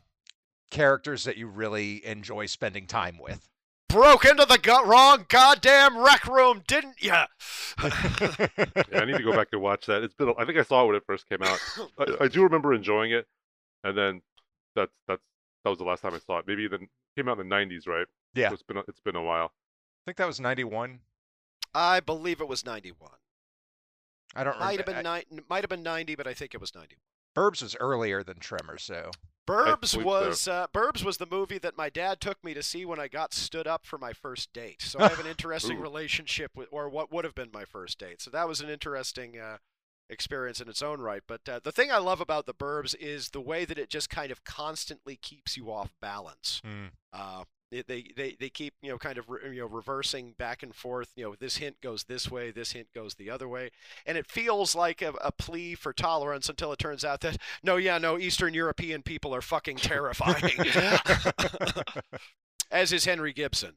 characters 0.74 1.24
that 1.24 1.38
you 1.38 1.48
really 1.48 2.06
enjoy 2.06 2.48
spending 2.48 2.86
time 2.88 3.18
with. 3.18 3.48
Broke 3.88 4.26
into 4.26 4.44
the 4.46 4.58
go- 4.58 4.84
wrong 4.86 5.26
goddamn 5.30 5.98
rec 6.00 6.26
room, 6.28 6.64
didn't 6.68 7.02
ya? 7.02 7.28
yeah, 7.84 8.48
I 8.94 9.06
need 9.06 9.18
to 9.18 9.24
go 9.24 9.34
back 9.34 9.50
and 9.52 9.62
watch 9.62 9.86
that. 9.86 10.04
It's 10.04 10.16
been. 10.16 10.30
a- 10.30 10.38
I 10.38 10.46
think 10.46 10.58
I 10.58 10.64
saw 10.64 10.84
it 10.84 10.88
when 10.88 10.96
it 10.96 11.04
first 11.06 11.30
came 11.30 11.44
out. 11.44 11.60
I, 12.00 12.24
I 12.26 12.28
do 12.28 12.42
remember 12.44 12.74
enjoying 12.74 13.12
it, 13.12 13.28
and 13.84 13.96
then 13.98 14.22
that's 14.76 14.92
that's 15.08 15.22
that 15.64 15.70
was 15.70 15.78
the 15.78 15.86
last 15.86 16.02
time 16.02 16.14
I 16.16 16.20
saw 16.20 16.40
it. 16.40 16.46
Maybe 16.48 16.64
even 16.64 16.88
came 17.16 17.30
out 17.30 17.40
in 17.40 17.48
the 17.48 17.56
'90s, 17.56 17.88
right? 17.88 18.08
Yeah. 18.34 18.50
So 18.50 18.54
it's 18.56 18.64
been 18.64 18.78
a, 18.78 18.84
it's 18.88 19.00
been 19.00 19.16
a 19.16 19.22
while. 19.24 19.46
I 19.46 20.02
think 20.08 20.18
that 20.18 20.28
was 20.28 20.40
91. 20.40 21.00
I 21.76 22.00
believe 22.00 22.42
it 22.42 22.48
was 22.48 22.66
91. 22.66 23.12
I 24.36 24.44
don't 24.44 24.60
Might 24.60 24.80
have 24.80 24.88
remember. 24.88 25.24
been 25.30 25.38
ni- 25.38 25.44
might 25.48 25.62
have 25.64 25.70
been 25.70 25.84
90, 25.84 26.16
but 26.16 26.26
I 26.28 26.34
think 26.34 26.54
it 26.56 26.60
was 26.60 26.74
91. 26.76 26.98
Burbs 27.36 27.62
was 27.62 27.76
earlier 27.80 28.24
than 28.24 28.40
Tremors, 28.40 28.84
so 28.84 29.12
Burbs 29.48 29.88
so. 29.88 30.02
was 30.02 30.48
uh, 30.48 30.68
Burbs 30.74 31.04
was 31.04 31.18
the 31.18 31.28
movie 31.30 31.58
that 31.58 31.78
my 31.78 31.90
dad 31.90 32.22
took 32.22 32.44
me 32.44 32.54
to 32.54 32.64
see 32.64 32.86
when 32.86 33.00
I 33.00 33.08
got 33.08 33.34
stood 33.34 33.68
up 33.68 33.86
for 33.86 33.98
my 33.98 34.14
first 34.14 34.54
date. 34.54 34.82
So 34.82 35.00
I 35.00 35.10
have 35.10 35.20
an 35.20 35.28
interesting 35.30 35.80
relationship 35.80 36.52
with, 36.56 36.70
or 36.72 36.90
what 36.90 37.12
would 37.12 37.26
have 37.26 37.36
been 37.36 37.50
my 37.54 37.66
first 37.66 38.00
date. 38.00 38.22
So 38.22 38.32
that 38.32 38.48
was 38.48 38.62
an 38.62 38.70
interesting 38.70 39.38
uh, 39.38 39.58
experience 40.10 40.62
in 40.62 40.70
its 40.70 40.82
own 40.82 41.02
right. 41.02 41.24
But 41.28 41.42
uh, 41.48 41.60
the 41.64 41.72
thing 41.72 41.92
I 41.92 41.98
love 41.98 42.22
about 42.22 42.46
the 42.46 42.54
Burbs 42.54 42.96
is 42.98 43.30
the 43.30 43.42
way 43.42 43.66
that 43.66 43.78
it 43.78 43.90
just 43.90 44.10
kind 44.10 44.32
of 44.32 44.44
constantly 44.44 45.18
keeps 45.18 45.58
you 45.58 45.72
off 45.72 45.94
balance. 46.02 46.62
Uh, 47.12 47.44
they, 47.82 48.06
they, 48.16 48.36
they, 48.40 48.50
keep 48.50 48.74
you 48.82 48.90
know 48.90 48.98
kind 48.98 49.18
of 49.18 49.30
re, 49.30 49.40
you 49.54 49.62
know 49.62 49.68
reversing 49.68 50.34
back 50.38 50.64
and 50.64 50.76
forth 50.76 51.12
you 51.16 51.24
know 51.24 51.36
this 51.40 51.58
hint 51.58 51.82
goes 51.82 52.04
this 52.04 52.30
way 52.30 52.52
this 52.52 52.74
hint 52.74 52.88
goes 52.94 53.16
the 53.16 53.30
other 53.30 53.48
way 53.48 53.72
and 54.06 54.18
it 54.18 54.30
feels 54.30 54.76
like 54.76 55.02
a, 55.02 55.14
a 55.22 55.32
plea 55.32 55.76
for 55.76 55.94
tolerance 55.94 56.50
until 56.50 56.72
it 56.72 56.80
turns 56.80 57.04
out 57.04 57.22
that 57.22 57.38
no 57.64 57.78
yeah 57.78 57.98
no 57.98 58.18
Eastern 58.18 58.54
European 58.54 59.02
people 59.02 59.34
are 59.34 59.42
fucking 59.42 59.78
terrifying 59.78 60.58
as 62.72 62.94
is 62.94 63.06
Henry 63.06 63.34
Gibson 63.34 63.74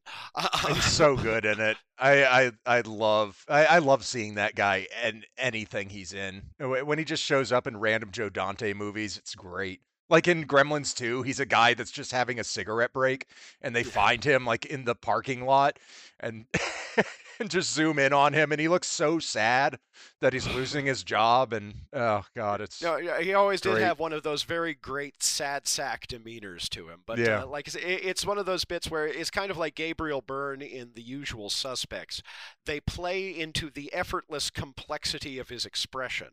he's 0.68 0.84
so 0.84 1.16
good 1.16 1.44
in 1.44 1.60
it. 1.60 1.76
I 1.98 2.24
I 2.24 2.52
I 2.66 2.80
love 2.82 3.44
I, 3.48 3.64
I 3.66 3.78
love 3.78 4.04
seeing 4.04 4.34
that 4.34 4.54
guy 4.54 4.86
and 5.02 5.26
anything 5.38 5.88
he's 5.88 6.12
in. 6.12 6.42
When 6.58 6.98
he 6.98 7.04
just 7.04 7.22
shows 7.22 7.52
up 7.52 7.66
in 7.66 7.78
random 7.78 8.10
Joe 8.10 8.28
Dante 8.28 8.72
movies, 8.72 9.16
it's 9.16 9.34
great. 9.34 9.80
Like 10.08 10.28
in 10.28 10.46
Gremlins 10.46 10.94
2, 10.94 11.22
he's 11.22 11.40
a 11.40 11.46
guy 11.46 11.74
that's 11.74 11.90
just 11.90 12.12
having 12.12 12.38
a 12.38 12.44
cigarette 12.44 12.92
break 12.92 13.26
and 13.60 13.74
they 13.74 13.82
Yeah. 13.82 13.90
find 13.90 14.22
him 14.22 14.44
like 14.46 14.64
in 14.66 14.84
the 14.84 14.94
parking 14.94 15.44
lot 15.44 15.78
and 16.20 16.46
and 17.40 17.50
just 17.50 17.72
zoom 17.74 17.98
in 17.98 18.12
on 18.12 18.32
him 18.32 18.52
and 18.52 18.60
he 18.60 18.68
looks 18.68 18.86
so 18.88 19.18
sad 19.18 19.78
that 20.20 20.32
he's 20.32 20.46
losing 20.46 20.86
his 20.86 21.02
job 21.02 21.52
and 21.52 21.74
oh 21.92 22.24
god, 22.36 22.60
it's 22.60 22.80
No, 22.80 22.96
yeah, 22.98 23.20
he 23.20 23.34
always 23.34 23.60
did 23.60 23.78
have 23.78 23.98
one 23.98 24.12
of 24.12 24.22
those 24.22 24.44
very 24.44 24.74
great 24.74 25.22
sad 25.22 25.66
sack 25.66 26.06
demeanors 26.06 26.68
to 26.70 26.88
him. 26.88 27.00
But 27.04 27.18
Yeah. 27.18 27.42
uh, 27.42 27.46
like 27.48 27.68
I 27.68 27.72
say, 27.72 27.80
it, 27.82 28.04
it's 28.04 28.24
one 28.24 28.38
of 28.38 28.46
those 28.46 28.64
bits 28.64 28.88
where 28.90 29.06
it's 29.06 29.30
kind 29.30 29.50
of 29.50 29.56
like 29.56 29.74
Gabriel 29.74 30.22
Byrne 30.22 30.62
in 30.62 30.92
The 30.94 31.02
Usual 31.02 31.50
Suspects. 31.50 32.22
They 32.64 32.80
play 32.80 33.28
into 33.36 33.70
the 33.70 33.92
effortless 33.92 34.50
complexity 34.50 35.38
of 35.38 35.48
his 35.48 35.66
expression 35.66 36.28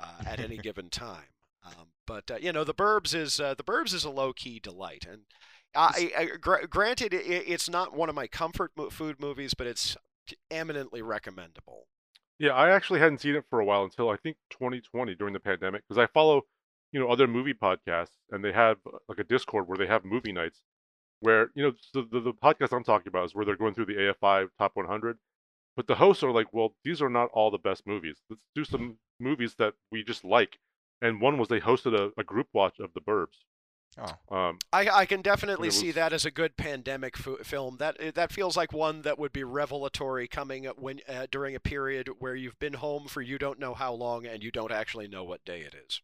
uh, 0.00 0.22
at 0.26 0.40
any 0.40 0.56
given 0.62 0.90
time. 0.90 1.28
Um, 1.64 1.88
but 2.06 2.30
uh, 2.30 2.36
you 2.40 2.52
know, 2.52 2.64
The 2.64 2.74
Burbs 2.74 3.14
is 3.14 3.40
uh, 3.40 3.54
The 3.54 3.64
Burbs 3.64 3.94
is 3.94 4.04
a 4.04 4.10
low 4.10 4.32
key 4.32 4.60
delight, 4.60 5.06
and 5.08 5.22
I, 5.74 6.12
I, 6.16 6.24
gr- 6.40 6.66
granted, 6.68 7.12
it, 7.12 7.24
it's 7.24 7.68
not 7.68 7.94
one 7.94 8.08
of 8.08 8.14
my 8.14 8.26
comfort 8.26 8.72
mo- 8.76 8.90
food 8.90 9.20
movies, 9.20 9.54
but 9.54 9.66
it's 9.66 9.96
eminently 10.50 11.02
recommendable. 11.02 11.86
Yeah, 12.38 12.52
I 12.52 12.70
actually 12.70 13.00
hadn't 13.00 13.20
seen 13.20 13.36
it 13.36 13.44
for 13.48 13.60
a 13.60 13.64
while 13.64 13.84
until 13.84 14.10
I 14.10 14.16
think 14.16 14.36
2020 14.50 15.14
during 15.14 15.34
the 15.34 15.40
pandemic 15.40 15.82
because 15.86 16.02
I 16.02 16.06
follow, 16.12 16.42
you 16.92 17.00
know, 17.00 17.08
other 17.08 17.26
movie 17.26 17.54
podcasts 17.54 18.16
and 18.30 18.44
they 18.44 18.52
have 18.52 18.78
uh, 18.86 18.98
like 19.08 19.18
a 19.18 19.24
Discord 19.24 19.68
where 19.68 19.78
they 19.78 19.86
have 19.86 20.04
movie 20.04 20.32
nights 20.32 20.62
where, 21.20 21.50
you 21.54 21.62
know, 21.62 21.72
the, 21.92 22.06
the, 22.10 22.20
the 22.20 22.32
podcast 22.32 22.76
I'm 22.76 22.84
talking 22.84 23.08
about 23.08 23.24
is 23.24 23.34
where 23.34 23.44
they're 23.44 23.56
going 23.56 23.74
through 23.74 23.86
the 23.86 24.14
AFI 24.22 24.48
top 24.58 24.72
100. 24.74 25.18
But 25.76 25.86
the 25.86 25.94
hosts 25.94 26.22
are 26.22 26.30
like, 26.30 26.48
well, 26.52 26.74
these 26.84 27.02
are 27.02 27.08
not 27.08 27.30
all 27.32 27.50
the 27.50 27.58
best 27.58 27.86
movies. 27.86 28.20
Let's 28.30 28.44
do 28.54 28.64
some 28.64 28.98
movies 29.18 29.54
that 29.58 29.74
we 29.90 30.04
just 30.04 30.24
like. 30.24 30.58
And 31.04 31.20
one 31.20 31.36
was 31.38 31.48
they 31.48 31.60
hosted 31.60 31.94
a, 31.94 32.12
a 32.18 32.24
group 32.24 32.48
watch 32.52 32.78
of 32.80 32.94
The 32.94 33.00
Burbs. 33.00 33.36
Oh. 33.98 34.36
Um, 34.36 34.58
I, 34.72 34.88
I 34.88 35.06
can 35.06 35.22
definitely 35.22 35.68
it 35.68 35.72
see 35.72 35.92
that 35.92 36.12
as 36.12 36.24
a 36.24 36.30
good 36.30 36.56
pandemic 36.56 37.14
f- 37.18 37.46
film. 37.46 37.76
That 37.78 38.14
that 38.14 38.32
feels 38.32 38.56
like 38.56 38.72
one 38.72 39.02
that 39.02 39.18
would 39.18 39.32
be 39.32 39.44
revelatory 39.44 40.26
coming 40.26 40.64
when 40.76 41.00
uh, 41.08 41.26
during 41.30 41.54
a 41.54 41.60
period 41.60 42.08
where 42.18 42.34
you've 42.34 42.58
been 42.58 42.72
home 42.74 43.06
for 43.06 43.22
you 43.22 43.38
don't 43.38 43.60
know 43.60 43.74
how 43.74 43.92
long 43.92 44.26
and 44.26 44.42
you 44.42 44.50
don't 44.50 44.72
actually 44.72 45.06
know 45.06 45.22
what 45.22 45.44
day 45.44 45.60
it 45.60 45.74
is. 45.86 46.00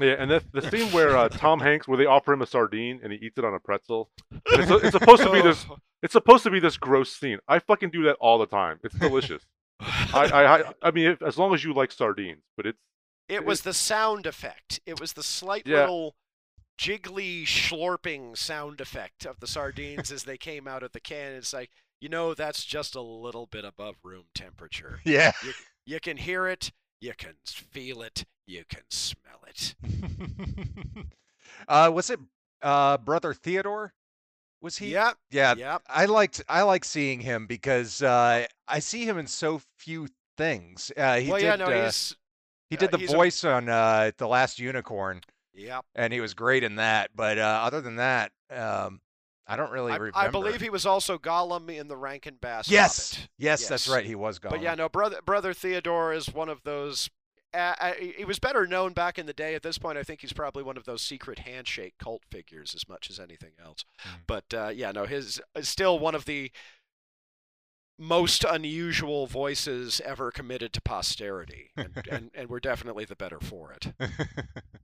yeah, 0.00 0.16
and 0.18 0.30
the, 0.30 0.42
the 0.52 0.68
scene 0.68 0.90
where 0.92 1.16
uh, 1.16 1.28
Tom 1.44 1.60
Hanks, 1.60 1.86
where 1.86 1.98
they 1.98 2.06
offer 2.06 2.32
him 2.32 2.42
a 2.42 2.46
sardine 2.46 2.98
and 3.04 3.12
he 3.12 3.18
eats 3.18 3.38
it 3.38 3.44
on 3.44 3.54
a 3.54 3.60
pretzel. 3.60 4.10
And 4.32 4.40
it's, 4.62 4.70
it's 4.70 4.92
supposed 4.92 5.22
to 5.22 5.30
be 5.30 5.42
this 5.42 5.64
It's 6.02 6.12
supposed 6.12 6.44
to 6.44 6.50
be 6.50 6.60
this 6.60 6.76
gross 6.76 7.12
scene. 7.12 7.38
I 7.48 7.58
fucking 7.58 7.90
do 7.90 8.04
that 8.04 8.16
all 8.20 8.38
the 8.38 8.46
time. 8.46 8.78
It's 8.84 8.94
delicious. 8.94 9.44
I, 9.80 10.30
I, 10.32 10.58
I, 10.58 10.72
I 10.82 10.90
mean, 10.90 11.06
if, 11.06 11.22
as 11.22 11.36
long 11.38 11.54
as 11.54 11.62
you 11.62 11.72
like 11.72 11.92
sardines, 11.92 12.42
but 12.56 12.66
it's 12.66 12.78
It 13.28 13.44
was 13.44 13.62
the 13.62 13.74
sound 13.74 14.26
effect. 14.26 14.80
It 14.86 15.00
was 15.00 15.12
the 15.12 15.22
slight 15.22 15.66
Yeah. 15.66 15.80
little 15.80 16.16
jiggly 16.78 17.42
slurping 17.44 18.36
sound 18.36 18.80
effect 18.80 19.26
of 19.26 19.40
the 19.40 19.46
sardines 19.46 20.12
as 20.12 20.22
they 20.24 20.38
came 20.38 20.68
out 20.68 20.82
of 20.82 20.92
the 20.92 21.00
can. 21.00 21.32
It's 21.32 21.52
like 21.52 21.70
you 22.00 22.08
know 22.08 22.32
that's 22.34 22.64
just 22.64 22.94
a 22.94 23.00
little 23.00 23.46
bit 23.46 23.64
above 23.64 23.96
room 24.04 24.24
temperature. 24.34 25.00
Yeah. 25.04 25.32
You 25.84 26.00
can 26.00 26.16
hear 26.18 26.46
it. 26.46 26.70
You 27.00 27.14
can 27.16 27.34
feel 27.46 28.02
it. 28.02 28.24
You 28.46 28.64
can 28.68 28.82
smell 28.90 29.40
it. 29.46 29.74
uh 31.68 31.90
was 31.92 32.10
it 32.10 32.20
uh 32.62 32.98
brother 32.98 33.34
Theodore? 33.34 33.92
Was 34.60 34.78
he. 34.78 34.88
Yeah, 34.92 35.12
Yep. 35.30 35.82
I 35.88 36.06
liked 36.06 36.42
I 36.48 36.62
like 36.62 36.84
seeing 36.84 37.20
him 37.20 37.46
because 37.46 38.02
uh, 38.02 38.44
I 38.66 38.78
see 38.80 39.04
him 39.04 39.16
in 39.16 39.28
so 39.28 39.60
few 39.76 40.08
things. 40.36 40.90
Uh, 40.96 41.18
he 41.18 41.28
well, 41.30 41.38
did 41.38 41.46
yeah, 41.46 41.56
no, 41.56 41.66
uh, 41.66 41.84
he's 41.84 42.16
he 42.70 42.76
did 42.76 42.90
the 42.90 42.98
he's 42.98 43.12
a- 43.12 43.16
voice 43.16 43.44
on 43.44 43.68
uh, 43.68 44.12
the 44.18 44.28
Last 44.28 44.58
Unicorn. 44.58 45.22
Yep. 45.54 45.84
and 45.96 46.12
he 46.12 46.20
was 46.20 46.34
great 46.34 46.62
in 46.62 46.76
that. 46.76 47.10
But 47.16 47.36
uh, 47.38 47.60
other 47.64 47.80
than 47.80 47.96
that, 47.96 48.30
um, 48.50 49.00
I 49.46 49.56
don't 49.56 49.72
really 49.72 49.92
I, 49.92 49.96
remember. 49.96 50.18
I 50.18 50.28
believe 50.28 50.60
he 50.60 50.70
was 50.70 50.84
also 50.84 51.18
Gollum 51.18 51.74
in 51.74 51.88
the 51.88 51.96
Rankin 51.96 52.36
Bass. 52.40 52.70
Yes, 52.70 53.14
Hobbit. 53.14 53.28
yes, 53.38 53.68
that's 53.68 53.88
right. 53.88 54.04
He 54.04 54.14
was 54.14 54.38
gone. 54.38 54.52
But 54.52 54.60
yeah, 54.60 54.74
no, 54.74 54.88
brother, 54.88 55.18
brother 55.24 55.54
Theodore 55.54 56.12
is 56.12 56.32
one 56.32 56.48
of 56.48 56.62
those. 56.64 57.08
Uh, 57.54 57.74
uh, 57.80 57.92
he 57.94 58.26
was 58.26 58.38
better 58.38 58.66
known 58.66 58.92
back 58.92 59.18
in 59.18 59.24
the 59.24 59.32
day. 59.32 59.54
At 59.54 59.62
this 59.62 59.78
point, 59.78 59.96
I 59.96 60.02
think 60.02 60.20
he's 60.20 60.34
probably 60.34 60.62
one 60.62 60.76
of 60.76 60.84
those 60.84 61.00
secret 61.00 61.40
handshake 61.40 61.94
cult 61.98 62.22
figures 62.30 62.74
as 62.74 62.86
much 62.86 63.08
as 63.08 63.18
anything 63.18 63.52
else. 63.64 63.86
Mm. 64.06 64.10
But 64.26 64.44
uh, 64.52 64.68
yeah, 64.68 64.92
no, 64.92 65.06
his 65.06 65.40
is 65.56 65.66
still 65.66 65.98
one 65.98 66.14
of 66.14 66.26
the 66.26 66.52
most 67.98 68.44
unusual 68.44 69.26
voices 69.26 70.00
ever 70.04 70.30
committed 70.30 70.72
to 70.74 70.80
posterity, 70.80 71.70
and, 71.76 72.00
and, 72.10 72.30
and 72.34 72.48
we're 72.48 72.60
definitely 72.60 73.04
the 73.04 73.16
better 73.16 73.40
for 73.40 73.72
it. 73.72 73.92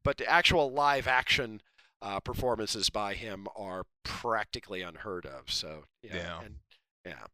But 0.03 0.19
the 0.19 0.27
actual 0.29 0.71
live 0.71 1.07
action 1.09 1.63
uh, 2.03 2.21
performances 2.21 2.91
by 2.91 3.15
him 3.15 3.47
are 3.57 3.87
practically 4.03 4.83
unheard 4.83 5.25
of. 5.25 5.51
So 5.51 5.85
yeah, 6.03 6.17
Yeah. 6.17 6.41
and, 6.45 6.55
yeah. 7.07 7.25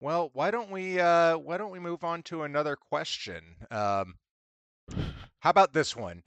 Well, 0.00 0.30
why 0.32 0.52
don't 0.52 0.70
we 0.70 1.00
uh 1.00 1.38
why 1.38 1.56
don't 1.56 1.72
we 1.72 1.80
move 1.80 2.04
on 2.04 2.22
to 2.24 2.44
another 2.44 2.76
question? 2.76 3.56
Um 3.72 4.14
how 5.40 5.50
about 5.50 5.72
this 5.72 5.96
one? 5.96 6.22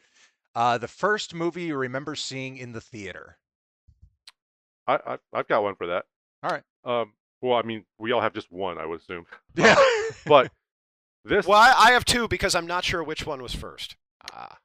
Uh 0.54 0.78
the 0.78 0.90
first 0.90 1.34
movie 1.34 1.64
you 1.64 1.78
remember 1.78 2.16
seeing 2.16 2.58
in 2.58 2.74
the 2.74 2.82
theater. 2.82 3.38
I, 4.88 4.96
I 4.96 5.18
I've 5.34 5.48
got 5.48 5.64
one 5.64 5.76
for 5.76 5.88
that. 5.88 6.04
All 6.44 6.50
right. 6.50 6.64
Um, 6.84 7.14
well, 7.42 7.58
I 7.58 7.64
mean, 7.64 7.86
we 7.98 8.12
all 8.12 8.22
have 8.22 8.34
just 8.34 8.52
one, 8.52 8.78
I 8.78 8.86
would 8.86 9.02
assume. 9.02 9.26
Yeah. 9.56 9.76
But 10.26 10.52
this, 11.26 11.46
Well, 11.46 11.60
I, 11.60 11.74
I 11.78 11.92
have 11.92 12.06
two 12.06 12.28
because 12.28 12.56
I'm 12.56 12.68
not 12.68 12.84
sure 12.84 13.04
which 13.04 13.26
one 13.26 13.42
was 13.42 13.56
first. 13.56 13.96
Ah, 14.32 14.58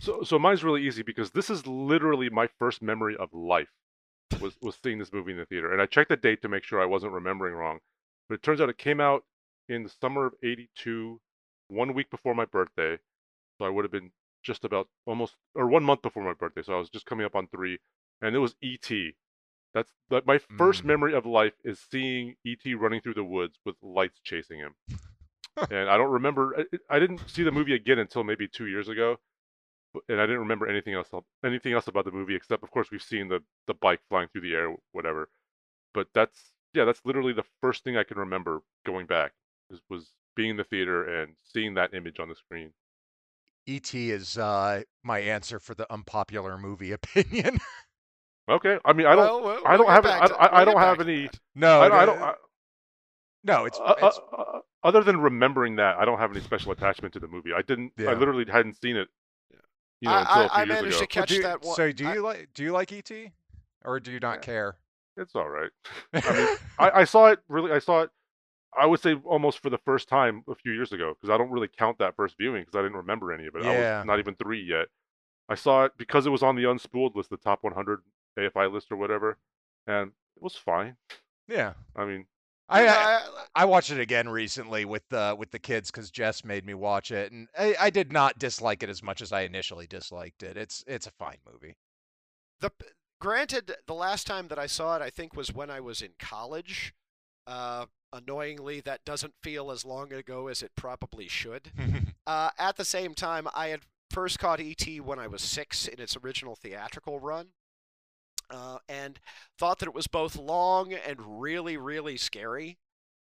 so 0.00 0.22
so 0.22 0.38
mine's 0.38 0.64
really 0.64 0.86
easy 0.86 1.02
because 1.02 1.30
this 1.30 1.50
is 1.50 1.66
literally 1.66 2.30
my 2.30 2.48
first 2.58 2.82
memory 2.82 3.16
of 3.16 3.32
life 3.32 3.68
was 4.40 4.56
was 4.60 4.78
seeing 4.82 4.98
this 4.98 5.12
movie 5.12 5.32
in 5.32 5.38
the 5.38 5.46
theater, 5.46 5.72
and 5.72 5.82
I 5.82 5.86
checked 5.86 6.10
the 6.10 6.16
date 6.16 6.42
to 6.42 6.48
make 6.48 6.64
sure 6.64 6.80
I 6.80 6.86
wasn't 6.86 7.12
remembering 7.12 7.54
wrong. 7.54 7.78
But 8.28 8.36
it 8.36 8.42
turns 8.42 8.60
out 8.60 8.68
it 8.68 8.78
came 8.78 9.00
out 9.00 9.24
in 9.68 9.82
the 9.82 9.88
summer 9.88 10.26
of 10.26 10.34
'82, 10.42 11.20
one 11.68 11.94
week 11.94 12.10
before 12.10 12.34
my 12.34 12.44
birthday. 12.44 12.98
So 13.58 13.64
I 13.64 13.70
would 13.70 13.84
have 13.84 13.92
been 13.92 14.12
just 14.42 14.64
about 14.64 14.88
almost 15.06 15.34
or 15.54 15.66
one 15.66 15.84
month 15.84 16.02
before 16.02 16.22
my 16.24 16.34
birthday. 16.34 16.62
So 16.62 16.74
I 16.74 16.78
was 16.78 16.90
just 16.90 17.06
coming 17.06 17.26
up 17.26 17.34
on 17.34 17.48
three, 17.48 17.78
and 18.22 18.36
it 18.36 18.38
was 18.38 18.54
E.T. 18.62 19.14
That's 19.74 19.92
that 20.10 20.26
my 20.26 20.38
first 20.38 20.82
Mm. 20.82 20.86
memory 20.86 21.14
of 21.14 21.26
life 21.26 21.54
is 21.64 21.78
seeing 21.78 22.36
E.T. 22.44 22.74
running 22.74 23.00
through 23.00 23.14
the 23.14 23.24
woods 23.24 23.58
with 23.64 23.76
lights 23.82 24.18
chasing 24.22 24.58
him. 24.58 24.74
and 25.70 25.90
I 25.90 25.96
don't 25.96 26.10
remember. 26.10 26.66
I, 26.90 26.96
I 26.96 26.98
didn't 26.98 27.28
see 27.28 27.42
the 27.42 27.52
movie 27.52 27.74
again 27.74 27.98
until 27.98 28.24
maybe 28.24 28.48
two 28.48 28.66
years 28.66 28.88
ago, 28.88 29.18
and 30.08 30.20
I 30.20 30.26
didn't 30.26 30.40
remember 30.40 30.66
anything 30.66 30.94
else 30.94 31.08
anything 31.44 31.72
else 31.72 31.86
about 31.88 32.04
the 32.04 32.12
movie 32.12 32.34
except, 32.34 32.62
of 32.62 32.70
course, 32.70 32.90
we've 32.90 33.02
seen 33.02 33.28
the 33.28 33.42
the 33.66 33.74
bike 33.74 34.00
flying 34.08 34.28
through 34.28 34.42
the 34.42 34.54
air, 34.54 34.74
whatever. 34.92 35.28
But 35.94 36.08
that's 36.14 36.52
yeah, 36.74 36.84
that's 36.84 37.04
literally 37.04 37.32
the 37.32 37.44
first 37.60 37.84
thing 37.84 37.96
I 37.96 38.04
can 38.04 38.18
remember 38.18 38.62
going 38.84 39.06
back 39.06 39.32
was, 39.70 39.80
was 39.88 40.12
being 40.36 40.50
in 40.50 40.56
the 40.56 40.64
theater 40.64 41.22
and 41.22 41.34
seeing 41.42 41.74
that 41.74 41.94
image 41.94 42.20
on 42.20 42.28
the 42.28 42.34
screen. 42.34 42.72
E.T. 43.66 44.10
is 44.10 44.38
uh 44.38 44.82
my 45.02 45.18
answer 45.18 45.58
for 45.58 45.74
the 45.74 45.90
unpopular 45.92 46.56
movie 46.56 46.92
opinion. 47.00 47.58
Okay, 48.48 48.78
I 48.84 48.92
mean, 48.94 49.06
I 49.06 49.14
don't, 49.14 49.42
Well, 49.42 49.42
we'll- 49.42 49.66
I 49.66 49.76
don't 49.76 49.88
have, 49.90 50.04
back 50.04 50.22
I, 50.22 50.26
to- 50.28 50.34
I, 50.36 50.60
I 50.60 50.64
don't 50.64 50.78
have 50.78 51.00
any. 51.00 51.22
that. 51.26 51.38
no, 51.54 51.80
I, 51.82 52.02
I 52.02 52.06
don't. 52.06 52.22
I, 52.22 52.34
no, 53.44 53.64
it's, 53.66 53.78
uh, 53.78 53.94
it's 54.02 54.18
uh, 54.32 54.36
uh, 54.40 54.58
other 54.82 55.02
than 55.04 55.20
remembering 55.20 55.76
that, 55.76 55.96
I 55.98 56.04
don't 56.04 56.18
have 56.18 56.30
any 56.32 56.40
special 56.40 56.72
attachment 56.72 57.12
to 57.14 57.20
the 57.20 57.28
movie. 57.28 57.50
I 57.56 57.62
didn't. 57.62 57.92
I 57.98 58.14
literally 58.14 58.44
hadn't 58.50 58.80
seen 58.80 58.96
it. 58.96 59.08
You 60.00 60.08
know, 60.08 60.14
I- 60.14 60.20
until 60.20 60.34
a 60.42 60.44
I- 60.44 60.48
few 60.48 60.54
I 60.54 60.58
years 60.58 60.68
managed 60.68 60.96
ago. 60.96 61.00
to 61.00 61.06
catch 61.06 61.28
do 61.28 61.34
you- 61.36 61.42
that 61.42 61.62
one. 61.62 61.76
So 61.76 61.92
do 61.92 62.08
I- 62.08 62.14
you 62.14 62.22
like 62.22 62.48
do 62.54 62.62
you 62.62 62.72
like 62.72 62.92
E.T. 62.92 63.32
or 63.84 64.00
do 64.00 64.12
you 64.12 64.20
not 64.20 64.36
Yeah. 64.36 64.40
care? 64.40 64.76
It's 65.16 65.34
all 65.34 65.48
right. 65.48 65.70
I 66.14 66.32
mean, 66.36 66.56
I, 66.78 66.90
I 67.00 67.04
saw 67.04 67.26
it 67.26 67.40
really. 67.48 67.72
I 67.72 67.80
saw 67.80 68.02
it. 68.02 68.10
I 68.78 68.86
would 68.86 69.00
say 69.00 69.14
almost 69.24 69.58
for 69.60 69.70
the 69.70 69.78
first 69.78 70.08
time 70.08 70.42
a 70.48 70.54
few 70.54 70.72
years 70.72 70.92
ago 70.92 71.14
because 71.14 71.32
I 71.32 71.36
don't 71.38 71.50
really 71.50 71.68
count 71.68 71.98
that 71.98 72.14
first 72.16 72.36
viewing 72.38 72.62
because 72.62 72.78
I 72.78 72.82
didn't 72.82 72.96
remember 72.98 73.32
any 73.32 73.46
of 73.46 73.56
it. 73.56 73.64
I 73.64 73.72
Yeah. 73.72 73.98
was 73.98 74.06
not 74.06 74.18
even 74.20 74.34
three 74.36 74.62
yet. 74.62 74.86
I 75.48 75.54
saw 75.54 75.84
it 75.86 75.92
because 75.98 76.26
it 76.26 76.30
was 76.30 76.42
on 76.42 76.54
the 76.56 76.64
unspooled 76.64 77.14
list, 77.16 77.30
the 77.30 77.36
top 77.38 77.62
100 77.62 78.00
AFI 78.38 78.72
list 78.72 78.90
or 78.92 78.96
whatever, 78.96 79.36
and 79.86 80.12
it 80.36 80.42
was 80.42 80.54
fine. 80.56 80.96
yeah. 81.48 81.72
I 81.96 82.04
mean, 82.04 82.26
I, 82.68 82.86
I 82.86 82.92
I- 82.92 83.44
I 83.56 83.64
watched 83.64 83.90
it 83.90 83.98
again 83.98 84.28
recently 84.28 84.84
with 84.84 85.12
uh, 85.12 85.34
with 85.38 85.50
the 85.50 85.58
kids 85.58 85.90
because 85.90 86.10
Jess 86.10 86.44
made 86.44 86.64
me 86.64 86.74
watch 86.74 87.10
it, 87.10 87.32
and 87.32 87.48
I, 87.58 87.74
I 87.80 87.90
did 87.90 88.12
not 88.12 88.38
dislike 88.38 88.82
it 88.82 88.88
as 88.88 89.02
much 89.02 89.20
as 89.20 89.32
I 89.32 89.40
initially 89.42 89.86
disliked 89.86 90.42
it. 90.42 90.56
It's 90.56 90.84
it's 90.86 91.06
a 91.06 91.10
fine 91.12 91.38
movie. 91.50 91.74
the 92.60 92.70
granted, 93.20 93.74
the 93.86 93.94
last 93.94 94.26
time 94.26 94.46
that 94.48 94.58
I 94.58 94.66
saw 94.66 94.94
it, 94.96 95.02
I 95.02 95.10
think 95.10 95.34
was 95.34 95.52
when 95.52 95.70
I 95.70 95.80
was 95.80 96.02
in 96.02 96.10
college. 96.20 96.94
Uh, 97.46 97.86
annoyingly, 98.12 98.80
that 98.82 99.04
doesn't 99.04 99.32
feel 99.42 99.70
as 99.70 99.84
long 99.84 100.12
ago 100.12 100.48
as 100.48 100.62
it 100.62 100.72
probably 100.76 101.28
should. 101.28 101.72
Uh, 102.28 102.50
at 102.58 102.76
the 102.76 102.84
same 102.84 103.14
time, 103.14 103.48
I 103.54 103.68
had 103.68 103.80
first 104.10 104.38
caught 104.38 104.60
E.T. 104.60 105.00
when 105.00 105.18
I 105.18 105.26
was 105.26 105.40
six 105.40 105.88
in 105.88 105.98
its 105.98 106.14
original 106.14 106.54
theatrical 106.56 107.18
run, 107.20 107.46
uh, 108.50 108.78
and 108.88 109.18
thought 109.58 109.78
that 109.80 109.88
it 109.88 109.94
was 109.94 110.06
both 110.06 110.36
long 110.36 110.92
and 110.92 111.40
really, 111.40 111.76
really 111.76 112.16
scary. 112.16 112.78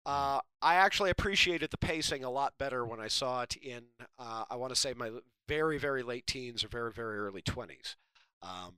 Uh, 0.07 0.41
I 0.61 0.75
actually 0.75 1.11
appreciated 1.11 1.71
the 1.71 1.79
pacing 1.79 2.25
a 2.25 2.31
lot 2.31 2.55
better 2.59 2.85
when 2.85 3.01
I 3.01 3.09
saw 3.09 3.43
it 3.43 3.57
in, 3.57 3.85
uh, 4.19 4.45
I 4.51 4.57
want 4.57 4.75
to 4.75 4.79
say, 4.79 4.93
my 4.95 5.11
very, 5.49 5.79
very 5.79 6.03
late 6.03 6.27
teens 6.27 6.63
or 6.63 6.69
very, 6.69 6.93
very 6.93 7.19
early 7.19 7.41
20s. 7.41 7.97
Um, 8.43 8.75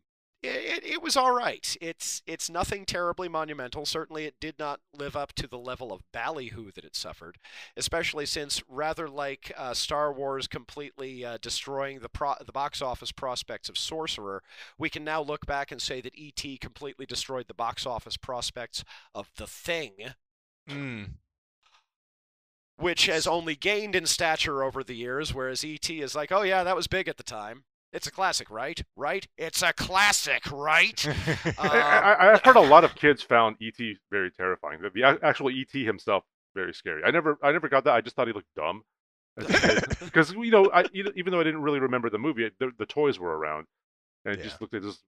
it, 0.53 0.85
it, 0.85 1.03
was 1.03 1.17
all 1.17 1.35
right. 1.35 1.77
It's 1.81 2.23
it's 2.27 2.51
nothing 2.51 2.85
terribly 2.85 3.29
monumental. 3.29 3.87
Certainly, 3.87 4.25
it 4.25 4.35
did 4.41 4.59
not 4.59 4.81
live 4.97 5.17
up 5.17 5.33
to 5.35 5.47
the 5.47 5.59
level 5.59 5.93
of 5.93 6.03
ballyhoo 6.13 6.71
that 6.73 6.85
it 6.85 6.97
suffered 6.97 7.39
especially 7.77 8.27
since 8.27 8.63
rather 8.69 9.09
like 9.09 9.53
uh, 9.57 9.75
Star 9.75 10.13
Wars 10.13 10.47
completely 10.47 11.25
uh, 11.25 11.39
destroying 11.41 12.01
the 12.01 12.09
pro- 12.09 12.35
the 12.45 12.53
box 12.53 12.81
office 12.83 13.13
prospects 13.13 13.69
of 13.69 13.79
Sorcerer, 13.79 14.43
we 14.79 14.89
can 14.89 15.05
now 15.05 15.21
look 15.23 15.47
back 15.47 15.71
and 15.71 15.81
say 15.81 16.01
that 16.01 16.17
E.T. 16.17 16.59
completely 16.59 17.07
destroyed 17.07 17.47
the 17.49 17.55
box 17.55 17.87
office 17.87 18.17
prospects 18.17 18.85
of 19.15 19.31
The 19.37 19.47
Thing, 19.47 19.93
Mm. 20.69 21.11
which 22.77 23.07
has 23.07 23.27
only 23.27 23.55
gained 23.55 23.95
in 23.95 24.05
stature 24.07 24.65
over 24.65 24.83
the 24.83 24.97
years, 24.97 25.33
whereas 25.33 25.65
E.T. 25.65 26.01
is 26.01 26.15
like, 26.15 26.33
oh 26.33 26.43
yeah, 26.43 26.65
that 26.65 26.75
was 26.77 26.89
big 26.89 27.07
at 27.09 27.17
the 27.17 27.23
time. 27.23 27.65
It's 27.97 28.07
a 28.07 28.11
classic, 28.11 28.51
right? 28.51 28.79
Right? 28.95 29.27
It's 29.39 29.63
a 29.63 29.73
classic, 29.73 30.43
right? 30.53 31.07
I, 31.59 31.67
Uh, 31.67 31.71
I, 31.71 32.33
I've 32.35 32.43
heard 32.45 32.57
a 32.57 32.61
lot 32.61 32.85
of 32.85 32.95
kids 32.95 33.23
found 33.23 33.57
ET 33.63 33.79
very 34.11 34.31
terrifying. 34.31 34.83
The, 34.83 34.91
the 34.91 35.03
actual 35.23 35.49
ET 35.49 35.73
himself 35.73 36.25
very 36.55 36.75
scary. 36.75 37.03
I 37.07 37.11
never, 37.11 37.39
I 37.43 37.53
never 37.53 37.71
got 37.71 37.85
that. 37.85 37.95
I 37.95 38.03
just 38.03 38.15
thought 38.15 38.27
he 38.27 38.35
looked 38.35 38.55
dumb. 38.55 38.83
Because 39.39 40.33
you 40.37 40.51
know, 40.51 40.71
I, 40.75 40.85
even 40.93 41.31
though 41.31 41.41
I 41.41 41.45
didn't 41.45 41.63
really 41.63 41.81
remember 41.81 42.11
the 42.11 42.19
movie, 42.19 42.51
the, 42.59 42.71
the 42.79 42.85
toys 42.85 43.19
were 43.19 43.35
around, 43.35 43.67
and 44.27 44.35
it 44.35 44.41
Yeah. 44.41 44.45
just 44.45 44.61
looked 44.61 44.75
at 44.75 44.83
this. 44.83 44.99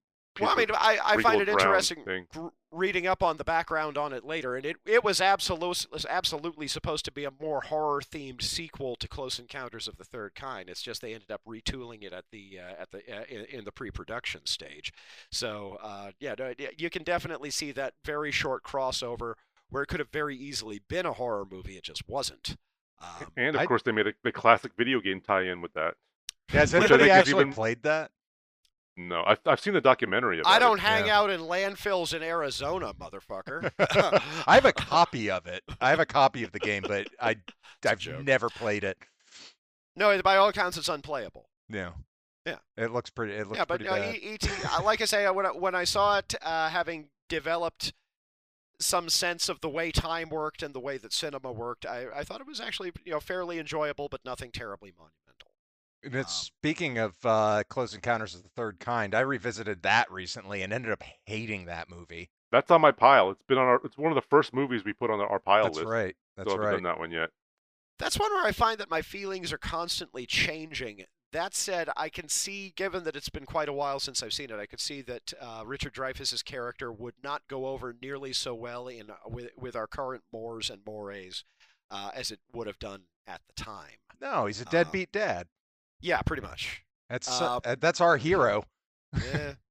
Well, 0.41 0.51
I 0.51 0.57
mean, 0.57 0.69
I, 0.73 0.99
I 1.05 1.23
find 1.23 1.43
it 1.43 1.49
interesting 1.49 2.05
gr- 2.33 2.49
reading 2.71 3.07
up 3.07 3.23
on 3.23 3.37
the 3.39 3.45
background 3.45 3.97
on 3.97 4.13
it 4.13 4.25
later, 4.25 4.55
and 4.57 4.67
it, 4.67 4.77
it 4.85 5.03
was 5.03 5.21
absolute, 5.21 5.87
was 5.91 6.07
absolutely 6.09 6.69
supposed 6.69 7.05
to 7.07 7.13
be 7.13 7.25
a 7.25 7.31
more 7.41 7.63
horror 7.63 8.01
themed 8.01 8.43
sequel 8.43 8.95
to 8.97 9.09
Close 9.09 9.39
Encounters 9.39 9.89
of 9.89 9.97
the 9.97 10.05
Third 10.05 10.35
Kind. 10.35 10.69
It's 10.69 10.83
just 10.83 11.01
they 11.01 11.15
ended 11.15 11.31
up 11.31 11.41
retooling 11.49 12.03
it 12.05 12.13
at 12.13 12.25
the 12.31 12.59
uh, 12.61 12.83
at 12.83 12.91
the 12.91 12.99
uh, 12.99 13.25
in, 13.29 13.45
in 13.47 13.65
the 13.65 13.73
pre 13.73 13.91
production 13.91 14.45
stage. 14.47 14.93
So 15.31 15.79
uh, 15.83 16.11
yeah, 16.21 16.35
you 16.77 16.91
can 16.91 17.03
definitely 17.05 17.51
see 17.51 17.73
that 17.73 17.95
very 18.05 18.31
short 18.31 18.63
crossover 18.65 19.35
where 19.71 19.83
it 19.83 19.87
could 19.87 20.01
have 20.01 20.11
very 20.11 20.37
easily 20.37 20.81
been 20.89 21.07
a 21.07 21.13
horror 21.13 21.45
movie. 21.51 21.77
It 21.77 21.85
just 21.85 22.09
wasn't. 22.09 22.57
Um, 23.01 23.29
And 23.37 23.55
of 23.57 23.63
I- 23.63 23.67
course, 23.67 23.83
they 23.83 23.93
made 23.93 24.07
a, 24.07 24.13
the 24.25 24.33
classic 24.33 24.73
video 24.77 25.01
game 25.01 25.21
tie-in 25.21 25.61
with 25.61 25.73
that. 25.75 25.95
Has 26.49 26.73
Which 26.73 26.85
anybody 26.91 27.11
actually 27.11 27.43
even- 27.43 27.53
played 27.53 27.83
that? 27.83 28.11
No, 29.01 29.23
I've, 29.25 29.39
I've 29.47 29.61
seen 29.61 29.75
the 29.75 29.81
documentary 29.81 30.41
about 30.41 30.53
I 30.53 30.59
don't 30.59 30.81
hang 30.81 31.07
yeah. 31.07 31.21
out 31.21 31.31
in 31.31 31.43
landfills 31.43 32.13
in 32.13 32.21
Arizona, 32.21 32.93
motherfucker. 32.95 33.71
I 34.49 34.57
have 34.57 34.65
a 34.65 34.73
copy 34.77 35.31
of 35.31 35.47
it. 35.47 35.63
I 35.81 35.91
have 35.91 36.01
a 36.01 36.07
copy 36.07 36.43
of 36.43 36.51
the 36.51 36.59
game, 36.59 36.83
but 36.87 37.07
I 37.21 37.37
I've 37.89 38.05
never 38.25 38.51
played 38.51 38.83
it. 38.83 38.99
no, 39.95 40.21
by 40.23 40.37
all 40.37 40.49
accounts, 40.49 40.77
it's 40.77 40.89
unplayable. 40.89 41.49
Yeah. 41.69 41.93
Yeah. 42.45 42.57
It 42.77 42.91
looks 42.91 43.09
pretty. 43.09 43.35
It 43.35 43.47
looks 43.47 43.59
yeah, 43.59 43.67
but 43.67 43.81
pretty 43.81 43.85
no, 43.85 44.01
bad. 44.01 44.17
E- 44.17 44.35
E.T. 44.35 44.51
uh, 44.69 44.83
like 44.83 45.01
I 45.01 45.05
say, 45.05 45.27
uh, 45.27 45.33
when 45.33 45.47
I, 45.47 45.51
when 45.51 45.77
I 45.77 45.85
saw 45.85 46.19
it, 46.19 46.35
uh, 46.43 46.69
having 46.69 47.11
developed 47.29 47.93
some 48.81 49.09
sense 49.09 49.49
of 49.49 49.61
the 49.61 49.69
way 49.69 49.93
time 49.93 50.29
worked 50.29 50.61
and 50.61 50.75
the 50.75 50.81
way 50.81 50.99
that 50.99 51.13
cinema 51.13 51.53
worked, 51.53 51.87
I, 51.87 52.07
I 52.13 52.25
thought 52.25 52.41
it 52.41 52.49
was 52.49 52.61
actually 52.61 52.91
you 53.05 53.13
know 53.13 53.21
fairly 53.21 53.61
enjoyable, 53.61 54.09
but 54.09 54.25
nothing 54.25 54.51
terribly 54.51 54.93
monumental. 54.97 55.28
And 56.05 56.15
it's, 56.15 56.41
um, 56.43 56.45
speaking 56.59 56.99
of 56.99 57.17
uh, 57.25 57.63
Close 57.69 57.95
Encounters 57.95 58.35
of 58.35 58.43
the 58.43 58.49
Third 58.51 58.79
Kind, 58.81 59.15
I 59.15 59.21
revisited 59.21 59.83
that 59.83 60.11
recently 60.11 60.63
and 60.63 60.73
ended 60.73 60.93
up 60.93 61.03
hating 61.27 61.67
that 61.67 61.91
movie. 61.91 62.31
That's 62.53 62.71
on 62.71 62.81
my 62.81 62.93
pile. 62.93 63.31
It's 63.31 63.43
been 63.43 63.59
on 63.59 63.67
our. 63.67 63.81
It's 63.85 63.99
one 63.99 64.11
of 64.11 64.17
the 64.17 64.23
first 64.31 64.55
movies 64.55 64.85
we 64.85 64.93
put 64.93 65.11
on 65.11 65.21
our 65.21 65.39
pile 65.39 65.65
That's 65.65 65.77
list. 65.79 65.89
right. 65.89 66.17
That's 66.37 66.49
so 66.51 66.53
I 66.53 66.57
haven't 66.57 66.67
right. 66.67 66.73
done 66.77 66.83
that 66.85 66.99
one 66.99 67.11
yet. 67.11 67.31
That's 67.99 68.19
one 68.19 68.33
where 68.33 68.47
I 68.47 68.53
find 68.53 68.79
that 68.79 68.89
my 68.89 69.03
feelings 69.03 69.53
are 69.53 69.59
constantly 69.59 70.25
changing. 70.25 71.05
that 71.33 71.55
said, 71.55 71.91
I 71.97 72.09
can 72.09 72.29
see, 72.29 72.73
given 72.77 73.05
that 73.05 73.17
it's 73.17 73.29
been 73.29 73.45
quite 73.45 73.69
a 73.69 73.73
while 73.73 73.99
since 74.01 74.23
I've 74.23 74.33
seen 74.33 74.51
it, 74.51 74.59
I 74.59 74.65
could 74.67 74.81
see 74.81 75.03
that 75.03 75.33
uh, 75.41 75.63
Richard 75.67 75.93
Dreyfuss's 75.95 76.43
character 76.43 76.91
would 76.93 77.15
not 77.23 77.43
go 77.49 77.67
over 77.67 77.95
nearly 78.01 78.33
so 78.33 78.55
well 78.55 78.87
in 78.89 79.11
uh, 79.11 79.17
with 79.27 79.51
with 79.57 79.75
our 79.77 79.87
current 79.89 80.23
mores 80.33 80.71
and 80.71 80.81
mores 80.87 81.45
uh, 81.91 82.13
as 82.15 82.31
it 82.31 82.39
would 82.55 82.67
have 82.69 82.79
done 82.79 83.03
at 83.27 83.41
the 83.47 83.63
time. 83.63 83.99
No, 84.21 84.47
he's 84.47 84.63
a 84.63 84.67
Uh, 84.67 84.71
deadbeat 84.71 85.13
dad. 85.13 85.49
Yeah, 86.01 86.21
pretty 86.23 86.43
much. 86.43 86.83
That's 87.09 87.41
uh, 87.41 87.61
uh, 87.65 87.77
that's 87.81 88.01
our 88.01 88.17
hero. 88.17 88.65
Yeah. 89.15 89.55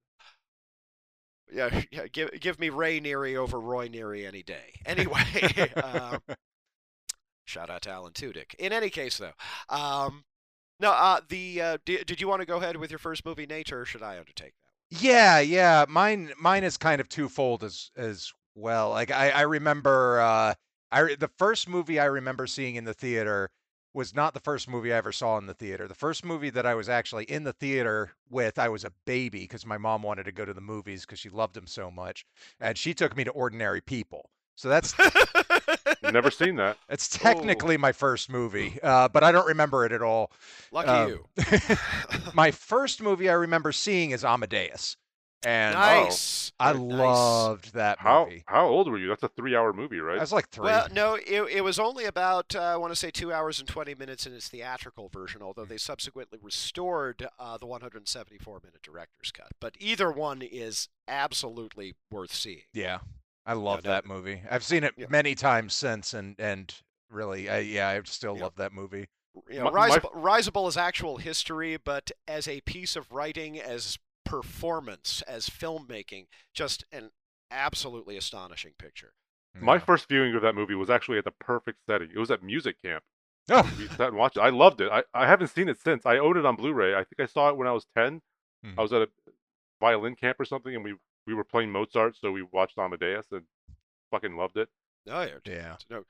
Yeah, 1.49 1.83
yeah, 1.91 2.07
give 2.07 2.31
give 2.41 2.59
me 2.59 2.67
Ray 2.67 2.99
Neary 2.99 3.37
over 3.37 3.57
Roy 3.57 3.87
Neary 3.87 4.27
any 4.27 4.43
day. 4.43 4.73
Anyway, 4.85 5.23
um, 5.81 6.19
shout 7.45 7.69
out 7.69 7.83
to 7.83 7.89
Alan 7.89 8.11
Tudyk. 8.11 8.53
In 8.59 8.73
any 8.73 8.89
case, 8.89 9.17
though, 9.17 9.31
um, 9.69 10.25
no, 10.79 10.91
uh, 10.91 11.21
the 11.29 11.61
uh, 11.61 11.77
did, 11.85 12.05
did 12.05 12.19
you 12.19 12.27
want 12.27 12.41
to 12.41 12.45
go 12.45 12.57
ahead 12.57 12.75
with 12.75 12.91
your 12.91 12.99
first 12.99 13.25
movie, 13.25 13.45
Nate, 13.45 13.71
or 13.71 13.85
should 13.85 14.03
I 14.03 14.19
undertake 14.19 14.53
that? 14.61 15.01
Yeah, 15.01 15.39
yeah. 15.39 15.85
Mine 15.87 16.33
mine 16.39 16.63
is 16.65 16.77
kind 16.77 16.99
of 16.99 17.09
twofold 17.09 17.63
as 17.63 17.91
as 17.95 18.31
well. 18.55 18.89
Like 18.89 19.11
I 19.11 19.29
I 19.29 19.41
remember 19.41 20.19
uh 20.19 20.53
I 20.91 21.15
the 21.15 21.31
first 21.37 21.69
movie 21.69 21.99
I 21.99 22.05
remember 22.05 22.47
seeing 22.47 22.75
in 22.75 22.83
the 22.83 22.93
theater 22.93 23.49
was 23.97 24.13
not 24.13 24.35
the 24.35 24.39
first 24.39 24.69
movie 24.69 24.93
I 24.93 24.97
ever 24.97 25.11
saw 25.11 25.39
in 25.39 25.47
the 25.47 25.55
theater. 25.55 25.87
The 25.87 25.95
first 25.95 26.23
movie 26.23 26.51
that 26.51 26.67
I 26.67 26.75
was 26.75 26.87
actually 26.87 27.23
in 27.23 27.43
the 27.43 27.51
theater 27.51 28.11
with, 28.29 28.59
I 28.59 28.69
was 28.69 28.83
a 28.83 28.91
baby 29.05 29.39
because 29.39 29.65
my 29.65 29.79
mom 29.79 30.03
wanted 30.03 30.25
to 30.25 30.31
go 30.31 30.45
to 30.45 30.53
the 30.53 30.61
movies 30.61 31.01
because 31.01 31.17
she 31.17 31.29
loved 31.29 31.55
them 31.55 31.65
so 31.65 31.89
much, 31.89 32.23
and 32.61 32.77
she 32.77 32.93
took 32.93 33.17
me 33.17 33.23
to 33.23 33.31
Ordinary 33.31 33.81
People. 33.81 34.29
So 34.55 34.69
that's 34.69 34.93
Never 36.03 36.29
seen 36.29 36.57
that. 36.57 36.77
it's 36.89 37.07
technically 37.09 37.75
my 37.77 37.91
first 37.91 38.29
movie, 38.29 38.77
uh, 38.83 39.07
but 39.07 39.23
I 39.23 39.31
don't 39.31 39.47
remember 39.47 39.83
it 39.83 39.91
at 39.91 40.03
all. 40.03 40.31
Lucky 40.71 40.89
Um, 40.89 41.09
you. 41.09 41.25
my 42.35 42.51
first 42.51 43.01
movie 43.01 43.29
I 43.29 43.33
remember 43.33 43.71
seeing 43.71 44.11
is 44.11 44.23
Amadeus, 44.23 44.95
and 45.45 45.75
nice. 45.75 46.51
I 46.59 46.73
Very 46.73 46.85
nice. 46.85 46.97
loved 46.99 47.73
that 47.75 47.99
How 47.99 48.25
movie. 48.25 48.43
how 48.47 48.67
old 48.67 48.89
were 48.89 48.97
you? 48.97 49.07
That's 49.09 49.23
a 49.23 49.27
three-hour 49.29 49.73
movie, 49.73 49.99
right? 49.99 50.17
I 50.17 50.21
was 50.21 50.31
like 50.33 50.49
three. 50.49 50.65
Well, 50.65 50.87
no, 50.91 51.15
it, 51.15 51.41
it 51.51 51.63
was 51.63 51.77
only 51.79 52.05
about 52.05 52.55
uh, 52.55 52.59
I 52.61 52.77
want 52.77 52.91
to 52.91 52.95
say 52.95 53.11
two 53.11 53.31
hours 53.31 53.59
and 53.59 53.67
twenty 53.67 53.93
minutes 53.93 54.25
in 54.25 54.33
its 54.33 54.47
theatrical 54.49 55.09
version, 55.09 55.41
although 55.41 55.65
they 55.65 55.77
subsequently 55.77 56.39
restored 56.41 57.27
uh, 57.39 57.57
the 57.57 57.67
174 57.67 58.61
minute 58.63 58.81
director's 58.81 59.31
cut. 59.31 59.51
But 59.61 59.75
either 59.79 60.11
one 60.11 60.41
is 60.41 60.89
absolutely 61.07 61.93
worth 62.09 62.33
seeing. 62.33 62.63
yeah, 62.73 62.99
I 63.45 63.53
love 63.53 63.83
no, 63.83 63.91
that 63.91 64.05
movie. 64.07 64.41
I've 64.49 64.63
seen 64.63 64.83
it 64.83 64.93
Yeah. 64.97 65.05
many 65.09 65.35
times 65.35 65.73
since, 65.75 66.13
and 66.13 66.35
and 66.39 66.73
really, 67.11 67.49
I, 67.49 67.59
yeah, 67.59 67.89
I 67.89 68.01
still 68.05 68.35
Yeah. 68.37 68.43
love 68.45 68.55
that 68.57 68.73
movie. 68.73 69.07
You 69.49 69.59
know, 69.59 69.65
My- 69.65 69.71
my- 69.71 69.87
Riseable, 69.97 70.11
Riseable 70.15 70.67
is 70.67 70.77
actual 70.77 71.17
history, 71.17 71.77
but 71.77 72.09
as 72.27 72.47
a 72.47 72.59
piece 72.61 72.95
of 72.95 73.11
writing, 73.11 73.59
as 73.59 73.99
performance, 74.27 75.21
as 75.27 75.49
filmmaking, 75.49 76.27
just 76.53 76.83
an 76.91 77.11
absolutely 77.51 78.17
astonishing 78.17 78.73
picture. 78.77 79.13
My 79.59 79.75
Yeah. 79.75 79.79
first 79.79 80.07
viewing 80.07 80.35
of 80.35 80.41
that 80.43 80.53
movie 80.55 80.75
was 80.75 80.89
actually 80.89 81.17
at 81.17 81.23
the 81.25 81.31
perfect 81.31 81.79
setting. 81.85 82.09
It 82.13 82.19
was 82.19 82.29
at 82.31 82.43
music 82.43 82.81
camp. 82.81 83.03
Oh, 83.49 83.63
We 83.77 83.87
sat 83.87 84.09
and 84.09 84.17
watched 84.17 84.37
it. 84.37 84.41
I 84.41 84.49
loved 84.49 84.81
it. 84.81 84.91
I, 84.91 85.03
I 85.13 85.25
haven't 85.25 85.47
seen 85.47 85.69
it 85.69 85.79
since. 85.79 86.05
I 86.05 86.17
own 86.17 86.37
it 86.37 86.45
on 86.45 86.55
Blu-ray. 86.57 86.93
I 86.93 87.03
think 87.05 87.19
I 87.19 87.25
saw 87.25 87.49
it 87.49 87.57
when 87.57 87.67
I 87.67 87.71
was 87.71 87.85
10. 87.95 88.21
Mhm. 88.65 88.73
I 88.77 88.81
was 88.81 88.91
at 88.93 89.01
a 89.03 89.09
violin 89.79 90.15
camp 90.15 90.39
or 90.39 90.45
something, 90.45 90.75
and 90.75 90.83
we 90.83 90.95
we 91.25 91.33
were 91.33 91.43
playing 91.43 91.71
Mozart, 91.71 92.15
so 92.15 92.31
we 92.31 92.41
watched 92.41 92.77
Amadeus 92.77 93.25
and 93.31 93.43
fucking 94.11 94.35
loved 94.37 94.57
it. 94.57 94.69
Oh 95.09 95.21
yeah, 95.21 95.37
yeah. 95.45 95.75
no, 95.89 96.05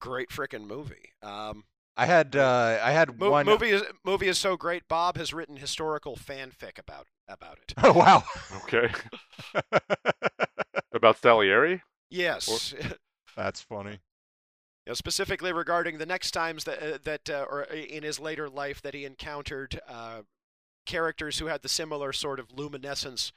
great 0.00 0.28
freaking 0.30 0.66
movie. 0.66 1.12
Um, 1.22 1.64
I 1.96 2.06
had 2.06 2.36
uh, 2.36 2.78
I 2.82 2.92
had 2.92 3.18
mo- 3.18 3.30
one. 3.30 3.46
movie 3.46 3.70
is 3.70 3.82
movie 4.04 4.28
is 4.28 4.38
so 4.38 4.56
great. 4.56 4.86
Bob 4.88 5.16
has 5.16 5.32
written 5.34 5.56
historical 5.56 6.16
fanfic 6.16 6.78
about 6.78 7.06
about 7.28 7.58
it. 7.58 7.74
Oh 7.82 7.92
wow. 7.92 8.24
Okay. 8.64 8.90
About 10.92 11.18
Salieri? 11.18 11.82
Yes. 12.10 12.74
That's 13.36 13.60
funny. 13.60 13.92
You 14.86 14.90
know, 14.90 14.94
specifically 14.94 15.52
regarding 15.52 15.98
the 15.98 16.06
next 16.06 16.30
times 16.32 16.64
that 16.64 16.82
uh, 16.82 16.98
that 17.04 17.28
uh, 17.30 17.44
or 17.48 17.62
in 17.62 18.02
his 18.02 18.18
later 18.18 18.48
life 18.48 18.80
that 18.82 18.94
he 18.94 19.04
encountered 19.04 19.80
uh, 19.88 20.22
characters 20.86 21.38
who 21.38 21.46
had 21.46 21.62
the 21.62 21.68
similar 21.68 22.12
sort 22.12 22.40
of 22.40 22.50
luminescence 22.52 23.32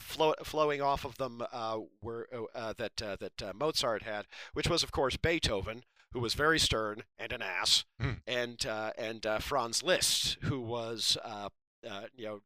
flow, 0.00 0.34
flowing 0.44 0.80
off 0.80 1.04
of 1.04 1.18
them 1.18 1.42
uh, 1.52 1.78
were 2.02 2.28
uh, 2.54 2.72
that 2.78 3.02
uh, 3.02 3.16
that 3.18 3.42
uh, 3.42 3.52
Mozart 3.54 4.02
had, 4.04 4.26
which 4.52 4.68
was 4.68 4.82
of 4.84 4.92
course 4.92 5.16
Beethoven, 5.16 5.82
who 6.12 6.20
was 6.20 6.34
very 6.34 6.58
stern 6.60 7.02
and 7.18 7.32
an 7.32 7.42
ass, 7.42 7.84
Hmm. 8.00 8.12
and 8.26 8.64
uh, 8.64 8.92
and 8.96 9.26
uh, 9.26 9.38
Franz 9.40 9.82
Liszt, 9.82 10.38
who 10.42 10.60
was 10.60 11.18
uh, 11.24 11.48
uh, 11.88 12.02
you 12.14 12.26
know 12.26 12.34
a- 12.36 12.40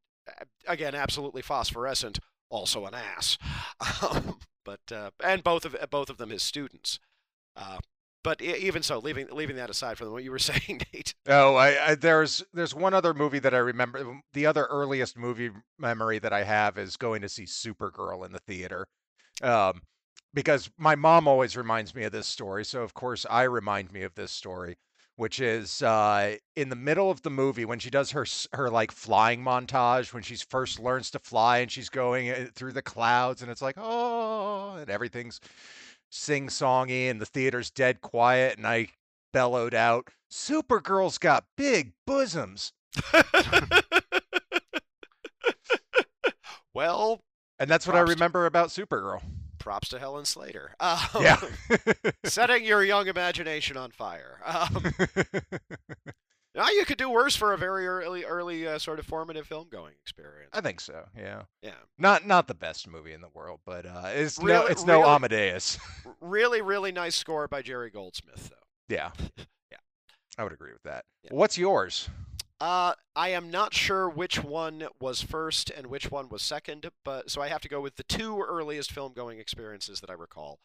again 0.66 0.94
absolutely 0.94 1.42
phosphorescent, 1.42 2.18
also 2.48 2.86
an 2.86 2.94
ass, 2.94 3.38
um, 4.02 4.38
but 4.64 4.80
uh, 4.92 5.10
and 5.22 5.42
both 5.42 5.64
of 5.64 5.76
both 5.90 6.10
of 6.10 6.18
them 6.18 6.30
his 6.30 6.42
students. 6.42 6.98
Uh, 7.56 7.78
but 8.22 8.42
even 8.42 8.82
so, 8.82 8.98
leaving 8.98 9.28
leaving 9.32 9.56
that 9.56 9.70
aside 9.70 9.96
from 9.96 10.12
what 10.12 10.24
you 10.24 10.30
were 10.30 10.38
saying, 10.38 10.82
Nate. 10.92 11.14
Oh, 11.26 11.54
I, 11.54 11.90
I 11.90 11.94
there's 11.94 12.42
there's 12.52 12.74
one 12.74 12.94
other 12.94 13.14
movie 13.14 13.38
that 13.38 13.54
I 13.54 13.58
remember. 13.58 14.20
The 14.32 14.46
other 14.46 14.66
earliest 14.66 15.16
movie 15.16 15.50
memory 15.78 16.18
that 16.18 16.32
I 16.32 16.44
have 16.44 16.78
is 16.78 16.96
going 16.96 17.22
to 17.22 17.28
see 17.28 17.44
Supergirl 17.44 18.24
in 18.26 18.32
the 18.32 18.40
theater, 18.40 18.86
um, 19.42 19.82
because 20.34 20.70
my 20.76 20.96
mom 20.96 21.26
always 21.26 21.56
reminds 21.56 21.94
me 21.94 22.04
of 22.04 22.12
this 22.12 22.26
story. 22.26 22.64
So 22.64 22.82
of 22.82 22.94
course 22.94 23.24
I 23.28 23.44
remind 23.44 23.92
me 23.92 24.02
of 24.02 24.14
this 24.14 24.32
story, 24.32 24.76
which 25.20 25.38
is 25.38 25.82
uh, 25.82 26.34
in 26.56 26.70
the 26.70 26.76
middle 26.76 27.10
of 27.10 27.20
the 27.20 27.28
movie 27.28 27.66
when 27.66 27.78
she 27.78 27.90
does 27.90 28.12
her 28.12 28.24
her 28.54 28.70
like 28.70 28.90
flying 28.90 29.44
montage 29.44 30.14
when 30.14 30.22
she 30.22 30.34
first 30.36 30.80
learns 30.80 31.10
to 31.10 31.18
fly 31.18 31.58
and 31.58 31.70
she's 31.70 31.90
going 31.90 32.30
uh, 32.30 32.46
through 32.54 32.72
the 32.72 32.80
clouds 32.80 33.42
and 33.42 33.50
it's 33.50 33.60
like 33.60 33.74
oh 33.76 34.76
and 34.80 34.88
everything's 34.88 35.38
sing 36.10 36.48
songy 36.48 37.10
and 37.10 37.20
the 37.20 37.26
theater's 37.26 37.70
dead 37.70 38.00
quiet 38.00 38.56
and 38.56 38.66
I 38.66 38.88
bellowed 39.34 39.74
out, 39.74 40.08
Supergirl's 40.32 41.18
got 41.18 41.44
big 41.54 41.92
bosoms. 42.06 42.72
well, 46.74 47.20
And 47.58 47.68
that's 47.68 47.86
what 47.86 47.94
I 47.94 48.00
remember 48.00 48.46
about 48.46 48.70
Supergirl. 48.70 49.20
Props 49.60 49.88
to 49.90 49.98
Helen 50.00 50.24
Slater. 50.24 50.74
Um, 50.80 50.98
Yeah. 51.20 51.40
setting 52.24 52.64
your 52.64 52.82
young 52.82 53.06
imagination 53.06 53.76
on 53.76 53.90
fire. 53.92 54.40
Um, 54.44 54.92
now 56.54 56.68
you 56.70 56.84
could 56.84 56.98
do 56.98 57.08
worse 57.08 57.36
for 57.36 57.52
a 57.52 57.56
very 57.58 57.86
early, 57.86 58.24
early 58.24 58.66
uh, 58.66 58.78
sort 58.78 58.98
of 58.98 59.06
formative 59.06 59.46
film 59.46 59.68
going 59.70 59.94
experience. 60.02 60.50
I 60.52 60.60
think 60.60 60.80
so. 60.80 61.04
Yeah. 61.16 61.42
Yeah, 61.62 61.74
Not 61.98 62.26
not 62.26 62.48
the 62.48 62.54
best 62.54 62.88
movie 62.88 63.12
in 63.12 63.20
the 63.20 63.28
world, 63.32 63.60
but 63.64 63.86
uh, 63.86 64.08
it's 64.08 64.40
no 64.40 64.46
Really- 64.62 64.72
it's 64.72 64.84
no 64.84 65.04
Amadeus. 65.04 65.78
Really, 66.20 66.60
really 66.60 66.92
nice 66.92 67.16
score 67.16 67.48
by 67.48 67.62
Jerry 67.62 67.90
Goldsmith, 67.90 68.50
though. 68.50 68.94
yeah. 68.94 69.10
Yeah. 69.70 69.78
I 70.38 70.44
would 70.44 70.52
agree 70.52 70.72
with 70.72 70.82
that. 70.82 71.04
Yeah. 71.24 71.30
What's 71.32 71.56
yours? 71.58 72.08
Uh, 72.60 72.92
I 73.16 73.30
am 73.30 73.50
not 73.50 73.72
sure 73.72 74.08
which 74.08 74.44
one 74.44 74.88
was 75.00 75.22
first 75.22 75.70
and 75.70 75.86
which 75.86 76.10
one 76.10 76.28
was 76.28 76.42
second, 76.42 76.90
but 77.04 77.30
so 77.30 77.40
I 77.40 77.48
have 77.48 77.62
to 77.62 77.68
go 77.68 77.80
with 77.80 77.96
the 77.96 78.02
two 78.02 78.38
earliest 78.38 78.92
film 78.92 79.14
going 79.14 79.38
experiences 79.38 80.00
that 80.00 80.10
I 80.10 80.14
recall. 80.14 80.58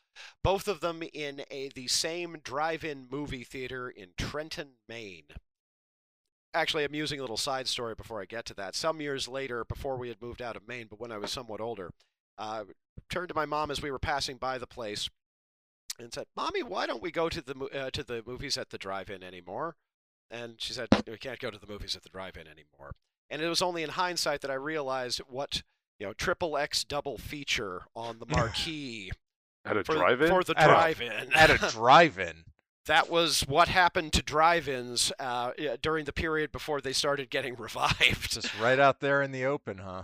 Both 0.43 0.67
of 0.67 0.81
them 0.81 1.03
in 1.13 1.43
a 1.49 1.69
the 1.69 1.87
same 1.87 2.37
drive-in 2.43 3.07
movie 3.09 3.45
theater 3.45 3.89
in 3.89 4.09
Trenton, 4.17 4.71
Maine. 4.89 5.27
Actually, 6.53 6.83
amusing 6.83 7.19
little 7.21 7.37
side 7.37 7.67
story 7.67 7.95
before 7.95 8.21
I 8.21 8.25
get 8.25 8.45
to 8.45 8.53
that. 8.55 8.75
Some 8.75 8.99
years 8.99 9.27
later, 9.29 9.63
before 9.63 9.97
we 9.97 10.09
had 10.09 10.21
moved 10.21 10.41
out 10.41 10.57
of 10.57 10.67
Maine, 10.67 10.87
but 10.89 10.99
when 10.99 11.11
I 11.11 11.17
was 11.17 11.31
somewhat 11.31 11.61
older, 11.61 11.91
uh, 12.37 12.65
turned 13.09 13.29
to 13.29 13.35
my 13.35 13.45
mom 13.45 13.71
as 13.71 13.81
we 13.81 13.91
were 13.91 13.99
passing 13.99 14.35
by 14.35 14.57
the 14.57 14.67
place 14.67 15.09
and 15.97 16.13
said, 16.13 16.27
"Mommy, 16.35 16.61
why 16.61 16.85
don't 16.85 17.01
we 17.01 17.11
go 17.11 17.29
to 17.29 17.41
the 17.41 17.55
uh, 17.73 17.89
to 17.91 18.03
the 18.03 18.21
movies 18.25 18.57
at 18.57 18.69
the 18.69 18.77
drive-in 18.77 19.23
anymore?" 19.23 19.77
And 20.31 20.55
she 20.59 20.73
said, 20.73 20.87
"We 21.07 21.17
can't 21.17 21.39
go 21.39 21.49
to 21.51 21.57
the 21.59 21.67
movies 21.67 21.95
at 21.95 22.03
the 22.03 22.09
drive-in 22.09 22.47
anymore." 22.47 22.91
And 23.29 23.41
it 23.41 23.47
was 23.47 23.61
only 23.61 23.83
in 23.83 23.89
hindsight 23.91 24.41
that 24.41 24.51
I 24.51 24.55
realized 24.55 25.19
what 25.27 25.63
you 25.99 26.05
know, 26.05 26.13
triple 26.13 26.57
X 26.57 26.83
double 26.83 27.17
feature 27.17 27.83
on 27.95 28.19
the 28.19 28.25
marquee 28.29 29.11
At 29.63 29.77
a 29.77 29.83
for, 29.83 29.95
drive-in? 29.95 30.27
for 30.27 30.43
the 30.43 30.53
At 30.59 30.69
a- 30.69 30.73
drive-in. 30.73 31.33
At 31.33 31.49
a 31.49 31.57
drive-in. 31.71 32.43
that 32.85 33.09
was 33.09 33.41
what 33.47 33.67
happened 33.69 34.11
to 34.13 34.21
drive-ins 34.21 35.11
uh, 35.19 35.51
during 35.81 36.05
the 36.05 36.11
period 36.13 36.51
before 36.51 36.81
they 36.81 36.91
started 36.93 37.29
getting 37.29 37.55
revived. 37.57 38.31
Just 38.31 38.59
right 38.59 38.79
out 38.79 38.99
there 38.99 39.21
in 39.21 39.31
the 39.31 39.45
open, 39.45 39.77
huh? 39.79 40.03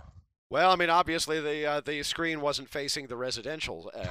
Well, 0.50 0.70
I 0.70 0.76
mean, 0.76 0.90
obviously 0.90 1.40
the 1.40 1.64
uh, 1.66 1.80
the 1.80 2.02
screen 2.02 2.40
wasn't 2.40 2.68
facing 2.68 3.06
the 3.06 3.16
residential 3.16 3.90
uh, 3.94 3.98
area, 3.98 4.10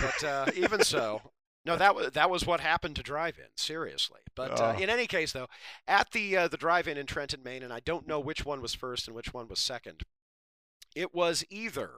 but 0.00 0.24
uh, 0.24 0.46
even 0.56 0.82
so, 0.84 1.20
no, 1.64 1.76
that 1.76 1.94
was 1.94 2.10
that 2.12 2.30
was 2.30 2.44
what 2.46 2.60
happened 2.60 2.96
to 2.96 3.02
drive-in. 3.02 3.46
Seriously, 3.56 4.20
but 4.34 4.60
uh, 4.60 4.74
Oh. 4.76 4.82
in 4.82 4.90
any 4.90 5.06
case, 5.06 5.32
though, 5.32 5.48
at 5.86 6.10
the 6.12 6.36
uh, 6.36 6.48
the 6.48 6.56
drive-in 6.56 6.96
in 6.96 7.06
Trenton, 7.06 7.42
Maine, 7.42 7.62
and 7.62 7.72
I 7.72 7.80
don't 7.80 8.06
know 8.06 8.18
which 8.20 8.44
one 8.44 8.60
was 8.60 8.74
first 8.74 9.06
and 9.06 9.14
which 9.14 9.32
one 9.32 9.48
was 9.48 9.60
second. 9.60 10.02
It 10.94 11.14
was 11.14 11.44
either 11.50 11.90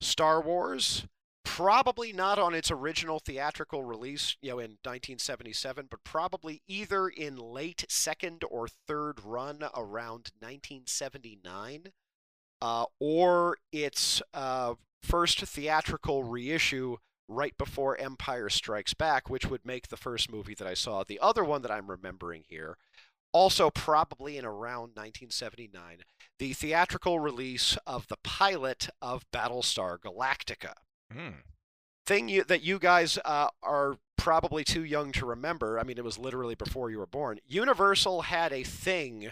Star 0.00 0.40
Wars, 0.40 1.06
probably 1.44 2.12
not 2.12 2.38
on 2.38 2.54
its 2.54 2.70
original 2.70 3.18
theatrical 3.18 3.82
release, 3.82 4.36
you 4.40 4.50
know, 4.50 4.58
in 4.58 4.70
1977, 4.84 5.86
but 5.90 6.04
probably 6.04 6.62
either 6.68 7.08
in 7.08 7.36
late 7.36 7.84
second 7.88 8.44
or 8.48 8.68
third 8.68 9.24
run 9.24 9.64
around 9.74 10.30
1979, 10.38 11.92
uh, 12.62 12.84
or 13.00 13.56
its 13.72 14.22
uh, 14.34 14.74
first 15.02 15.40
theatrical 15.40 16.22
reissue 16.24 16.96
right 17.30 17.56
before 17.56 17.96
Empire 17.98 18.48
Strikes 18.48 18.92
Back, 18.92 19.30
which 19.30 19.46
would 19.46 19.64
make 19.64 19.88
the 19.88 19.96
first 19.96 20.30
movie 20.30 20.54
that 20.54 20.66
I 20.66 20.74
saw. 20.74 21.04
The 21.04 21.20
other 21.20 21.44
one 21.44 21.62
that 21.62 21.70
I'm 21.70 21.90
remembering 21.90 22.44
here, 22.48 22.76
also 23.32 23.70
probably 23.70 24.36
in 24.36 24.44
around 24.44 24.96
1979, 24.96 25.98
the 26.38 26.52
theatrical 26.52 27.20
release 27.20 27.78
of 27.86 28.08
the 28.08 28.18
pilot 28.24 28.88
of 29.00 29.30
Battlestar 29.30 29.98
Galactica. 29.98 30.74
Hmm. 31.12 31.40
Thing 32.06 32.28
you, 32.28 32.44
that 32.44 32.62
you 32.62 32.78
guys 32.78 33.18
uh, 33.24 33.48
are 33.62 33.98
probably 34.16 34.64
too 34.64 34.84
young 34.84 35.12
to 35.12 35.24
remember. 35.24 35.78
I 35.78 35.84
mean, 35.84 35.98
it 35.98 36.04
was 36.04 36.18
literally 36.18 36.56
before 36.56 36.90
you 36.90 36.98
were 36.98 37.06
born. 37.06 37.38
Universal 37.46 38.22
had 38.22 38.52
a 38.52 38.64
thing 38.64 39.30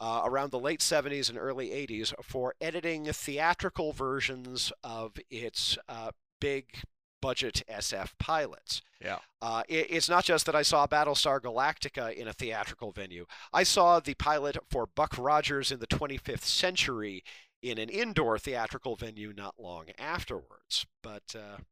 uh, 0.00 0.22
around 0.24 0.50
the 0.50 0.58
late 0.58 0.80
70s 0.80 1.28
and 1.28 1.38
early 1.38 1.70
80s 1.70 2.12
for 2.22 2.54
editing 2.60 3.06
theatrical 3.06 3.92
versions 3.92 4.72
of 4.82 5.18
its 5.30 5.76
uh, 5.88 6.10
big 6.40 6.82
budget 7.24 7.62
SF 7.70 8.10
pilots. 8.18 8.82
Yeah. 9.00 9.16
Uh, 9.40 9.62
it, 9.66 9.86
it's 9.88 10.10
not 10.10 10.24
just 10.24 10.44
that 10.44 10.54
I 10.54 10.60
saw 10.60 10.86
Battlestar 10.86 11.40
Galactica 11.40 12.14
in 12.14 12.28
a 12.28 12.34
theatrical 12.34 12.92
venue. 12.92 13.24
I 13.50 13.62
saw 13.62 13.98
the 13.98 14.12
pilot 14.12 14.58
for 14.68 14.86
Buck 14.86 15.16
Rogers 15.16 15.72
in 15.72 15.80
the 15.80 15.86
25th 15.86 16.44
Century 16.44 17.24
in 17.62 17.78
an 17.78 17.88
indoor 17.88 18.38
theatrical 18.38 18.94
venue 18.94 19.32
not 19.34 19.54
long 19.58 19.86
afterwards. 19.98 20.84
But 21.02 21.34
uh, 21.34 21.62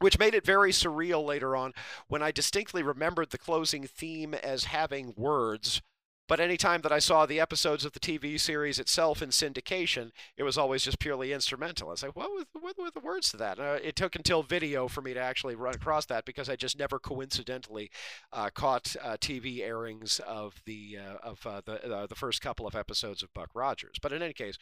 which 0.00 0.18
made 0.18 0.34
it 0.34 0.44
very 0.44 0.72
surreal 0.72 1.24
later 1.24 1.54
on 1.54 1.72
when 2.08 2.20
I 2.20 2.32
distinctly 2.32 2.82
remembered 2.82 3.30
the 3.30 3.38
closing 3.38 3.86
theme 3.86 4.34
as 4.34 4.64
having 4.64 5.14
words. 5.16 5.82
But 6.28 6.40
anytime 6.40 6.82
that 6.82 6.92
I 6.92 6.98
saw 6.98 7.24
the 7.24 7.40
episodes 7.40 7.86
of 7.86 7.92
the 7.92 8.00
TV 8.00 8.38
series 8.38 8.78
itself 8.78 9.22
in 9.22 9.30
syndication, 9.30 10.10
it 10.36 10.42
was 10.42 10.58
always 10.58 10.84
just 10.84 10.98
purely 10.98 11.32
instrumental. 11.32 11.88
I 11.88 11.92
was 11.92 12.02
like, 12.02 12.14
what 12.14 12.30
were, 12.30 12.44
what 12.60 12.78
were 12.78 12.90
the 12.90 13.00
words 13.00 13.30
to 13.30 13.38
that? 13.38 13.58
Uh, 13.58 13.78
it 13.82 13.96
took 13.96 14.14
until 14.14 14.42
video 14.42 14.88
for 14.88 15.00
me 15.00 15.14
to 15.14 15.20
actually 15.20 15.54
run 15.54 15.74
across 15.74 16.04
that 16.06 16.26
because 16.26 16.50
I 16.50 16.56
just 16.56 16.78
never 16.78 16.98
coincidentally 16.98 17.90
uh, 18.30 18.50
caught 18.54 18.94
uh, 19.02 19.16
TV 19.16 19.60
airings 19.60 20.20
of 20.26 20.62
the 20.66 20.98
uh, 20.98 21.16
of 21.26 21.46
uh, 21.46 21.62
the 21.64 21.90
uh, 21.90 22.06
the 22.06 22.14
first 22.14 22.42
couple 22.42 22.66
of 22.66 22.76
episodes 22.76 23.22
of 23.22 23.32
Buck 23.32 23.50
Rogers. 23.54 23.96
But 24.00 24.12
in 24.12 24.22
any 24.22 24.34
case, 24.34 24.58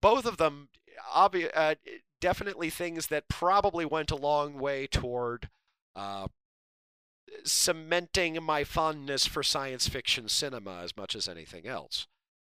both 0.00 0.24
of 0.24 0.36
them 0.36 0.68
obvi- 1.12 1.76
definitely 2.20 2.70
things 2.70 3.08
that 3.08 3.28
probably 3.28 3.84
went 3.84 4.12
a 4.12 4.16
long 4.16 4.58
way 4.58 4.86
toward 4.86 5.48
uh, 5.96 6.28
cementing 7.44 8.42
my 8.42 8.64
fondness 8.64 9.26
for 9.26 9.42
science 9.42 9.88
fiction 9.88 10.28
cinema 10.28 10.80
as 10.82 10.96
much 10.96 11.14
as 11.14 11.28
anything 11.28 11.66
else. 11.66 12.06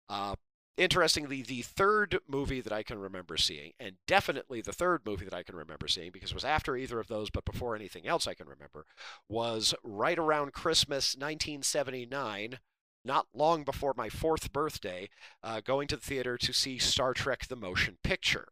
Uh, 0.09 0.35
interestingly, 0.77 1.41
the 1.41 1.61
third 1.61 2.19
movie 2.27 2.61
that 2.61 2.73
I 2.73 2.83
can 2.83 2.99
remember 2.99 3.37
seeing, 3.37 3.73
and 3.79 3.95
definitely 4.07 4.61
the 4.61 4.73
third 4.73 5.01
movie 5.05 5.25
that 5.25 5.33
I 5.33 5.43
can 5.43 5.55
remember 5.55 5.87
seeing, 5.87 6.11
because 6.11 6.31
it 6.31 6.35
was 6.35 6.45
after 6.45 6.75
either 6.75 6.99
of 6.99 7.07
those 7.07 7.29
but 7.29 7.45
before 7.45 7.75
anything 7.75 8.07
else 8.07 8.27
I 8.27 8.33
can 8.33 8.47
remember, 8.47 8.85
was 9.29 9.73
right 9.83 10.17
around 10.17 10.53
Christmas 10.53 11.15
1979 11.15 12.59
not 13.03 13.27
long 13.33 13.63
before 13.63 13.93
my 13.97 14.09
fourth 14.09 14.53
birthday, 14.53 15.09
uh, 15.43 15.61
going 15.61 15.87
to 15.87 15.95
the 15.95 16.01
theater 16.01 16.37
to 16.37 16.53
see 16.53 16.77
Star 16.77 17.13
Trek 17.13 17.47
the 17.47 17.55
Motion 17.55 17.97
Picture. 18.03 18.49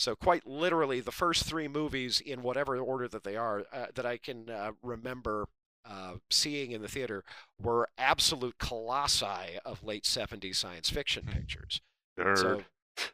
So, 0.00 0.16
quite 0.16 0.46
literally, 0.46 1.00
the 1.00 1.12
first 1.12 1.44
three 1.44 1.68
movies, 1.68 2.22
in 2.22 2.40
whatever 2.42 2.74
order 2.78 3.06
that 3.08 3.22
they 3.22 3.36
are, 3.36 3.64
uh, 3.70 3.88
that 3.94 4.06
I 4.06 4.16
can 4.16 4.48
uh, 4.48 4.72
remember 4.82 5.46
uh, 5.84 6.14
seeing 6.30 6.70
in 6.70 6.80
the 6.80 6.88
theater, 6.88 7.22
were 7.62 7.86
absolute 7.98 8.56
colossi 8.58 9.58
of 9.62 9.84
late 9.84 10.04
70s 10.04 10.56
science 10.56 10.88
fiction 10.88 11.26
pictures. 11.26 11.82
Nerd. 12.18 12.38
So, 12.38 12.62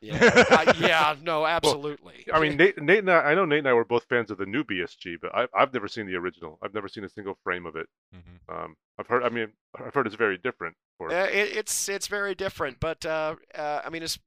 yeah, 0.00 0.16
I- 0.50 0.74
yeah, 0.78 1.16
no, 1.24 1.44
absolutely. 1.44 2.24
I 2.32 2.38
mean, 2.38 2.56
Nate, 2.56 2.80
Nate 2.80 3.00
and 3.00 3.10
I, 3.10 3.32
I 3.32 3.34
know 3.34 3.44
Nate 3.46 3.58
and 3.60 3.68
I 3.68 3.72
were 3.72 3.84
both 3.84 4.04
fans 4.08 4.30
of 4.30 4.38
the 4.38 4.46
new 4.46 4.62
BSG, 4.62 5.16
but 5.20 5.34
I've, 5.34 5.48
I've 5.52 5.72
never 5.72 5.88
seen 5.88 6.06
the 6.06 6.14
original. 6.14 6.56
I've 6.62 6.72
never 6.74 6.86
seen 6.86 7.02
a 7.02 7.08
single 7.08 7.36
frame 7.42 7.66
of 7.66 7.74
it. 7.74 7.88
Mhm. 8.14 8.38
Um, 8.48 8.76
I've 8.96 9.08
heard. 9.08 9.24
I 9.24 9.28
mean, 9.28 9.52
I've 9.76 9.92
heard 9.92 10.06
it's 10.06 10.14
very 10.14 10.38
different. 10.38 10.76
For 10.98 11.10
Uh, 11.10 11.24
it, 11.26 11.56
it's 11.56 11.88
it's 11.88 12.06
very 12.06 12.36
different, 12.36 12.78
but 12.78 13.04
uh, 13.04 13.34
uh, 13.56 13.82
I 13.84 13.90
mean, 13.90 14.04
it's 14.04 14.18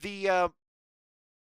the 0.00 0.28
uh, 0.28 0.48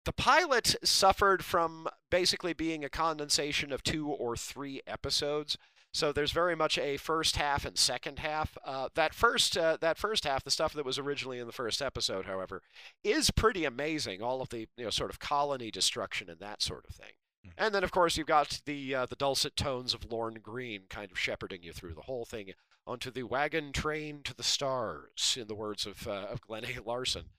the 0.05 0.13
pilot 0.13 0.75
suffered 0.83 1.43
from 1.43 1.87
basically 2.09 2.53
being 2.53 2.85
a 2.85 2.89
condensation 2.89 3.71
of 3.71 3.83
two 3.83 4.07
or 4.09 4.35
three 4.35 4.81
episodes. 4.87 5.57
So 5.93 6.11
there's 6.11 6.31
very 6.33 6.55
much 6.55 6.77
a 6.77 6.97
first 6.97 7.37
half 7.37 7.63
and 7.63 7.77
second 7.77 8.19
half. 8.19 8.57
Uh, 8.65 8.89
that 8.95 9.13
first 9.13 9.57
uh, 9.57 9.77
that 9.79 9.97
first 9.97 10.25
half, 10.25 10.43
the 10.43 10.51
stuff 10.51 10.73
that 10.73 10.85
was 10.85 10.99
originally 10.99 11.39
in 11.39 11.47
the 11.47 11.53
first 11.53 11.81
episode, 11.81 12.25
however, 12.25 12.61
is 13.03 13.31
pretty 13.31 13.63
amazing. 13.63 14.21
All 14.21 14.41
of 14.41 14.49
the 14.49 14.67
you 14.75 14.83
know 14.83 14.89
sort 14.89 15.09
of 15.09 15.19
colony 15.19 15.71
destruction 15.71 16.29
and 16.29 16.39
that 16.41 16.61
sort 16.61 16.85
of 16.89 16.95
thing. 16.95 17.13
Mhm. 17.47 17.51
And 17.57 17.73
then 17.73 17.83
of 17.85 17.91
course 17.91 18.17
you've 18.17 18.27
got 18.27 18.59
the 18.65 18.93
uh, 18.93 19.05
the 19.05 19.15
dulcet 19.15 19.55
tones 19.55 19.93
of 19.93 20.11
Lorne 20.11 20.39
Greene 20.41 20.83
kind 20.89 21.11
of 21.11 21.19
shepherding 21.19 21.63
you 21.63 21.71
through 21.71 21.93
the 21.93 22.01
whole 22.01 22.25
thing 22.25 22.51
onto 22.85 23.09
the 23.09 23.23
wagon 23.23 23.71
train 23.71 24.21
to 24.23 24.33
the 24.35 24.43
stars, 24.43 25.37
in 25.39 25.47
the 25.47 25.55
words 25.55 25.85
of 25.85 26.07
uh, 26.07 26.27
of 26.29 26.41
Glen 26.41 26.65
A. 26.65 26.79
Larson. 26.81 27.29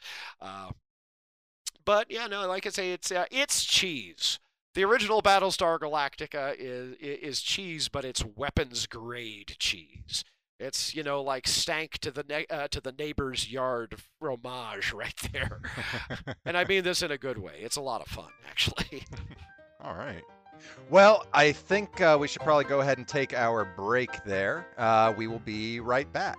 But 1.87 2.11
yeah, 2.11 2.27
no, 2.27 2.47
like 2.47 2.67
I 2.67 2.71
say, 2.71 2.93
it's 2.93 3.11
uh, 3.11 3.25
it's 3.31 3.65
cheese. 3.65 4.39
The 4.75 4.85
original 4.85 5.23
Battlestar 5.23 5.79
Galactica 5.79 6.55
is 6.59 6.97
is 7.01 7.41
cheese, 7.41 7.89
but 7.89 8.05
it's 8.05 8.23
weapons 8.23 8.87
grade 8.87 9.55
cheese. 9.59 10.23
It's 10.59 10.95
you 10.95 11.03
know 11.03 11.23
like 11.23 11.47
stank 11.47 11.99
to 11.99 12.11
the 12.11 12.25
ne- 12.29 12.47
uh, 12.51 12.69
to 12.69 12.81
the 12.81 12.93
neighbor's 12.93 13.51
yard 13.51 13.97
fromage 14.21 14.93
right 14.95 15.17
there, 15.33 15.61
and 16.45 16.57
I 16.57 16.65
mean 16.65 16.83
this 16.83 17.03
in 17.03 17.11
a 17.11 17.19
good 17.19 17.39
way. 17.39 17.55
It's 17.61 17.77
a 17.77 17.81
lot 17.83 18.01
of 18.01 18.09
fun, 18.09 18.31
actually. 18.49 19.05
All 19.81 19.95
right. 19.95 20.23
Well, 20.91 21.27
I 21.33 21.53
think 21.53 22.01
uh, 22.01 22.17
we 22.19 22.27
should 22.27 22.43
probably 22.43 22.65
go 22.65 22.81
ahead 22.81 22.99
and 22.99 23.07
take 23.07 23.35
our 23.35 23.65
break 23.65 24.25
there. 24.25 24.67
Uh, 24.79 25.13
we 25.17 25.27
will 25.27 25.39
be 25.41 25.81
right 25.81 26.11
back. 26.13 26.37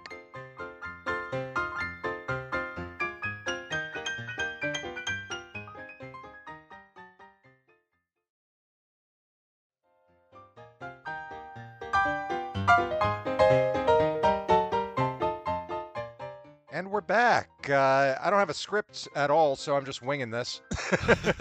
Uh, 17.70 18.18
I 18.22 18.30
don't 18.30 18.40
have 18.40 18.50
a 18.50 18.54
script 18.54 19.08
at 19.16 19.30
all, 19.30 19.56
so 19.56 19.76
I'm 19.76 19.86
just 19.86 20.02
winging 20.02 20.32
this. 20.32 20.62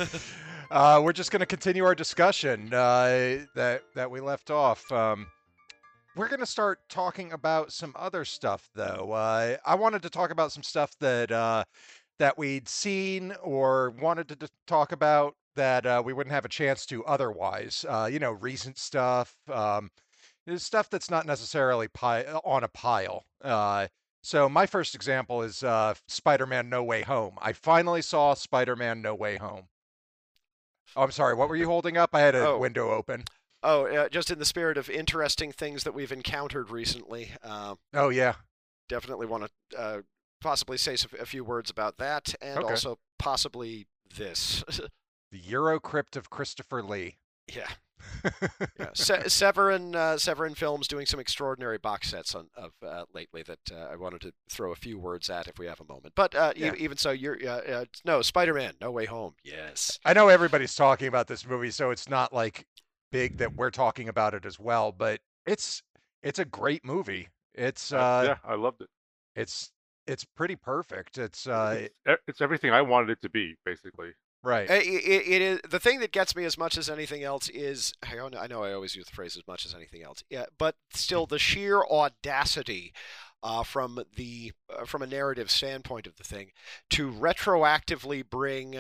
uh, 0.71 1.01
we're 1.03 1.13
just 1.13 1.31
going 1.31 1.41
to 1.41 1.47
continue 1.47 1.85
our 1.85 1.95
discussion 1.95 2.73
uh, 2.73 3.45
that 3.55 3.83
that 3.95 4.11
we 4.11 4.21
left 4.21 4.51
off. 4.51 4.91
Um, 4.91 5.27
we're 6.17 6.29
going 6.29 6.41
to 6.41 6.47
start 6.47 6.81
talking 6.89 7.33
about 7.33 7.73
some 7.73 7.93
other 7.95 8.25
stuff, 8.25 8.71
though. 8.75 9.13
Uh, 9.13 9.57
I 9.65 9.75
wanted 9.75 10.03
to 10.03 10.11
talk 10.11 10.31
about 10.31 10.51
some 10.51 10.63
stuff 10.63 10.97
that 11.01 11.31
uh, 11.31 11.65
that 12.19 12.39
we'd 12.39 12.69
seen 12.69 13.35
or 13.43 13.91
wanted 14.01 14.29
to 14.29 14.49
talk 14.67 14.93
about 14.93 15.35
that 15.57 15.87
uh, 15.87 16.03
we 16.05 16.13
wouldn't 16.13 16.33
have 16.35 16.45
a 16.45 16.49
chance 16.51 16.87
to 16.87 17.05
otherwise. 17.05 17.85
Uh, 17.89 18.09
you 18.11 18.19
know, 18.19 18.33
recent 18.33 18.79
stuff, 18.79 19.35
um, 19.53 19.91
stuff 20.57 20.89
that's 20.89 21.11
not 21.11 21.27
necessarily 21.27 21.89
pi- 21.89 22.25
on 22.25 22.65
a 22.65 22.69
pile. 22.69 23.25
Uh, 23.43 23.87
so 24.27 24.49
my 24.49 24.67
first 24.67 24.95
example 24.95 25.43
is 25.43 25.63
uh, 25.63 25.95
Spider-Man: 26.09 26.69
No 26.69 26.83
Way 26.83 27.03
Home. 27.03 27.39
I 27.41 27.53
finally 27.53 28.03
saw 28.03 28.35
Spider-Man: 28.35 29.01
No 29.03 29.15
Way 29.15 29.37
Home. 29.37 29.69
Oh, 30.97 31.03
I'm 31.03 31.11
sorry. 31.13 31.35
What 31.35 31.49
were 31.49 31.57
you 31.57 31.67
holding 31.75 31.97
up? 31.97 32.11
I 32.15 32.21
had 32.21 32.35
a 32.35 32.49
Oh. 32.49 32.59
window 32.59 32.91
open. 32.91 33.25
oh, 33.63 33.87
uh, 33.87 34.09
just 34.09 34.31
in 34.31 34.39
the 34.39 34.45
spirit 34.45 34.77
of 34.79 34.89
interesting 34.91 35.53
things 35.53 35.85
that 35.85 35.95
we've 35.95 36.13
encountered 36.13 36.71
recently, 36.71 37.33
uh, 37.43 37.75
Oh 37.95 38.09
yeah. 38.11 38.35
definitely 38.89 39.27
want 39.27 39.51
to 39.71 39.79
uh, 39.79 40.03
possibly 40.41 40.77
say 40.79 40.97
a 41.19 41.27
few 41.27 41.43
words 41.45 41.71
about 41.71 41.97
that, 41.99 42.35
and 42.41 42.59
Okay. 42.59 42.69
also 42.71 42.99
possibly 43.19 43.87
this. 44.17 44.63
The 45.33 45.41
Eurocrypt 45.41 46.15
of 46.17 46.31
Christopher 46.31 46.83
Lee. 46.85 47.17
Yeah. 47.55 47.69
yeah. 48.79 48.91
Se- 48.95 49.29
Severin 49.29 49.95
uh, 49.95 50.17
Severin 50.17 50.55
Films 50.55 50.87
doing 50.87 51.07
some 51.07 51.19
extraordinary 51.19 51.79
box 51.79 52.11
sets 52.11 52.35
on, 52.35 52.49
of 52.57 52.73
uh, 52.87 53.05
lately 53.13 53.43
that 53.43 53.59
uh, 53.73 53.89
I 53.91 53.97
wanted 53.97 54.21
to 54.23 54.33
throw 54.51 54.73
a 54.73 54.77
few 54.77 54.99
words 54.99 55.29
at 55.31 55.49
if 55.49 55.59
we 55.59 55.67
have 55.67 55.81
a 55.81 55.85
moment. 55.85 56.15
But 56.15 56.35
uh, 56.35 56.53
e- 56.57 56.71
even 56.79 56.97
so, 56.99 57.11
you're 57.11 57.39
uh, 57.45 57.49
uh, 57.61 57.85
no 58.05 58.23
Spider-Man, 58.23 58.75
No 58.81 58.91
Way 58.91 59.07
Home. 59.07 59.35
Yes. 59.43 59.99
I 60.05 60.13
know 60.13 60.29
everybody's 60.29 60.75
talking 60.75 61.09
about 61.09 61.27
this 61.27 61.47
movie, 61.47 61.71
so 61.71 61.91
it's 61.91 62.09
not 62.09 62.33
like 62.33 62.67
big 63.11 63.39
that 63.39 63.57
we're 63.57 63.71
talking 63.71 64.09
about 64.09 64.35
it 64.35 64.45
as 64.45 64.59
well. 64.59 64.93
But 64.93 65.21
it's 65.47 65.83
it's 66.23 66.39
a 66.39 66.45
great 66.45 66.85
movie. 66.85 67.29
It's 67.55 67.93
Uh, 67.93 68.23
yeah, 68.45 68.51
I 68.51 68.55
loved 68.55 68.83
it. 68.83 68.89
it's 69.35 69.73
it's 70.07 70.25
pretty 70.25 70.55
perfect. 70.57 71.19
It's 71.19 71.47
uh, 71.49 71.89
it's, 72.07 72.23
it's 72.29 72.41
everything 72.41 72.71
I 72.73 72.83
wanted 72.83 73.11
it 73.11 73.23
to 73.23 73.29
be, 73.29 73.57
basically. 73.65 74.11
Right. 74.47 74.71
It, 74.71 74.87
it, 74.87 75.27
it 75.27 75.43
is 75.43 75.61
the 75.69 75.81
thing 75.81 75.99
that 75.99 76.13
gets 76.13 76.37
me 76.37 76.45
as 76.45 76.57
much 76.57 76.79
as 76.79 76.89
anything 76.89 77.25
else 77.25 77.49
is 77.49 77.93
I 78.01 78.15
know 78.15 78.31
I 78.39 78.47
know 78.47 78.63
I 78.63 78.73
always 78.73 78.95
use 78.95 79.07
the 79.07 79.13
phrase 79.13 79.37
as 79.37 79.43
much 79.49 79.67
as 79.67 79.75
anything 79.75 80.05
else. 80.05 80.23
Yeah, 80.31 80.45
but 80.57 80.77
still 80.95 81.27
the 81.27 81.41
sheer 81.41 81.83
audacity 81.83 82.93
uh, 83.43 83.65
from 83.65 84.05
the 84.15 84.53
uh, 84.73 84.85
from 84.85 85.03
a 85.03 85.07
narrative 85.09 85.51
standpoint 85.51 86.07
of 86.07 86.15
the 86.15 86.23
thing 86.23 86.53
to 86.91 87.11
retroactively 87.11 88.23
bring 88.29 88.77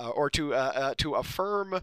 uh, 0.00 0.08
or 0.08 0.30
to 0.30 0.54
uh, 0.54 0.72
uh, 0.74 0.94
to 0.96 1.14
affirm. 1.16 1.82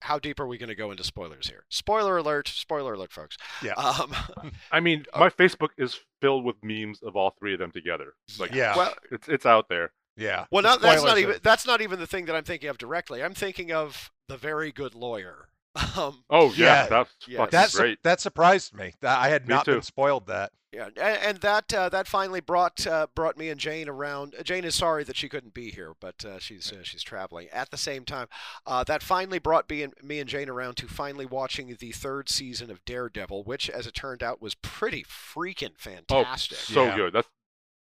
How 0.00 0.18
deep 0.18 0.40
are 0.40 0.46
we 0.46 0.56
going 0.56 0.68
to 0.70 0.74
go 0.74 0.90
into 0.90 1.04
spoilers 1.04 1.48
here? 1.48 1.64
Spoiler 1.68 2.16
alert! 2.16 2.48
Spoiler 2.48 2.94
alert, 2.94 3.12
folks. 3.12 3.36
Yeah. 3.62 3.72
Um, 3.74 4.14
I 4.72 4.80
mean, 4.80 5.04
Uh, 5.12 5.20
my 5.20 5.28
Facebook 5.28 5.70
is 5.76 6.00
filled 6.22 6.44
with 6.46 6.56
memes 6.62 7.02
of 7.02 7.14
all 7.14 7.34
three 7.38 7.52
of 7.52 7.58
them 7.58 7.72
together. 7.72 8.14
Like, 8.38 8.54
Yeah. 8.54 8.74
well, 8.74 8.94
it's 9.10 9.28
it's 9.28 9.44
out 9.44 9.68
there. 9.68 9.92
Yeah. 10.16 10.46
Well, 10.50 10.62
The 10.62 10.68
no, 10.70 10.76
that's 10.78 11.02
not 11.04 11.18
even 11.18 11.34
are- 11.36 11.38
that's 11.40 11.66
not 11.66 11.80
even 11.80 11.98
the 11.98 12.06
thing 12.06 12.26
that 12.26 12.36
I'm 12.36 12.44
thinking 12.44 12.68
of 12.68 12.78
directly. 12.78 13.22
I'm 13.22 13.34
thinking 13.34 13.72
of 13.72 14.12
the 14.28 14.36
very 14.36 14.72
good 14.72 14.94
lawyer. 14.94 15.48
Um, 15.96 16.22
Oh 16.30 16.52
yeah, 16.52 16.84
Yeah. 16.84 16.86
that's 16.88 17.10
Yeah, 17.26 17.38
fucking 17.38 17.50
That, 17.50 17.70
su- 17.70 17.78
great. 17.78 18.02
that 18.04 18.20
surprised 18.20 18.74
me. 18.74 18.94
That- 19.00 19.18
I 19.18 19.28
had 19.28 19.48
Me 19.48 19.54
not 19.54 19.64
too. 19.64 19.72
been 19.72 19.82
spoiled 19.82 20.26
that. 20.28 20.52
yeah, 20.72 20.86
and, 20.86 20.98
and 20.98 21.38
that 21.38 21.74
uh, 21.74 21.88
that 21.88 22.06
finally 22.06 22.40
brought 22.40 22.86
uh, 22.86 23.08
brought 23.14 23.36
me 23.36 23.48
and 23.48 23.58
Jane 23.58 23.88
around. 23.88 24.34
uh, 24.38 24.44
Jane 24.44 24.62
is 24.64 24.76
sorry 24.76 25.02
that 25.02 25.16
she 25.16 25.28
couldn't 25.28 25.52
be 25.52 25.70
here, 25.72 25.94
but 26.00 26.24
uh, 26.24 26.38
she's 26.38 26.72
uh, 26.72 26.84
she's 26.84 27.02
traveling. 27.02 27.48
At 27.52 27.70
the 27.72 27.76
same 27.76 28.04
time, 28.04 28.28
uh, 28.66 28.84
that 28.84 29.02
finally 29.02 29.40
brought 29.40 29.68
me 29.68 29.82
and, 29.82 29.94
me 30.00 30.20
and 30.20 30.28
Jane 30.28 30.48
around 30.48 30.76
to 30.76 30.86
finally 30.86 31.26
watching 31.26 31.76
the 31.80 31.90
third 31.92 32.28
season 32.28 32.70
of 32.70 32.84
Daredevil, 32.84 33.42
which, 33.42 33.68
as 33.68 33.86
it 33.88 33.94
turned 33.94 34.22
out, 34.22 34.40
was 34.40 34.54
pretty 34.54 35.02
freaking 35.04 35.76
fantastic. 35.76 36.06
Oh, 36.10 36.22
fantastic. 36.22 36.58
so 36.58 36.84
Yeah. 36.84 36.96
good. 36.96 37.12
That's 37.14 37.28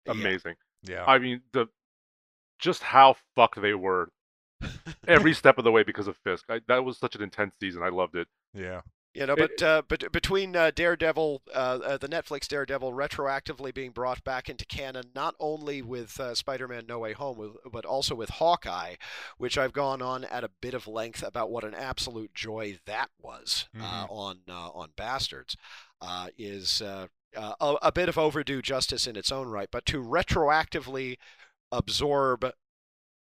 Yeah. 0.05 0.11
amazing. 0.13 0.55
Yeah. 0.83 1.03
I 1.05 1.17
mean, 1.19 1.41
the 1.51 1.67
just 2.61 2.83
how 2.83 3.15
fucked 3.35 3.61
they 3.61 3.73
were 3.73 4.09
every 5.07 5.33
step 5.33 5.57
of 5.57 5.63
the 5.63 5.71
way 5.71 5.83
because 5.83 6.07
of 6.07 6.15
Fisk. 6.23 6.45
I, 6.49 6.61
that 6.67 6.85
was 6.85 6.97
such 6.97 7.15
an 7.15 7.21
intense 7.21 7.55
season. 7.59 7.83
I 7.83 7.89
loved 7.89 8.15
it. 8.15 8.27
yeah. 8.53 8.81
You 9.13 9.25
know, 9.25 9.35
but 9.35 9.61
uh, 9.61 9.81
but 9.89 10.09
between 10.13 10.55
uh, 10.55 10.71
Daredevil, 10.73 11.41
uh, 11.53 11.57
uh, 11.83 11.97
the 11.97 12.07
Netflix 12.07 12.47
Daredevil, 12.47 12.93
retroactively 12.93 13.73
being 13.73 13.91
brought 13.91 14.23
back 14.23 14.47
into 14.47 14.65
canon, 14.65 15.11
not 15.13 15.35
only 15.37 15.81
with 15.81 16.17
uh, 16.17 16.33
Spider-Man: 16.33 16.85
No 16.87 16.99
Way 16.99 17.11
Home, 17.11 17.57
but 17.73 17.83
also 17.83 18.15
with 18.15 18.29
Hawkeye, 18.29 18.95
which 19.37 19.57
I've 19.57 19.73
gone 19.73 20.01
on 20.01 20.23
at 20.23 20.45
a 20.45 20.51
bit 20.61 20.73
of 20.73 20.87
length 20.87 21.23
about 21.23 21.51
what 21.51 21.65
an 21.65 21.75
absolute 21.75 22.33
joy 22.33 22.79
that 22.85 23.09
was 23.21 23.67
uh, 23.77 24.05
on 24.09 24.39
uh, 24.47 24.69
on 24.69 24.91
Bastards, 24.95 25.57
uh, 25.99 26.27
is 26.37 26.81
uh, 26.81 27.07
uh, 27.35 27.53
a, 27.59 27.75
a 27.81 27.91
bit 27.91 28.07
of 28.07 28.17
overdue 28.17 28.61
justice 28.61 29.07
in 29.07 29.17
its 29.17 29.31
own 29.31 29.49
right. 29.49 29.67
But 29.69 29.85
to 29.87 30.01
retroactively 30.01 31.17
absorb 31.71 32.51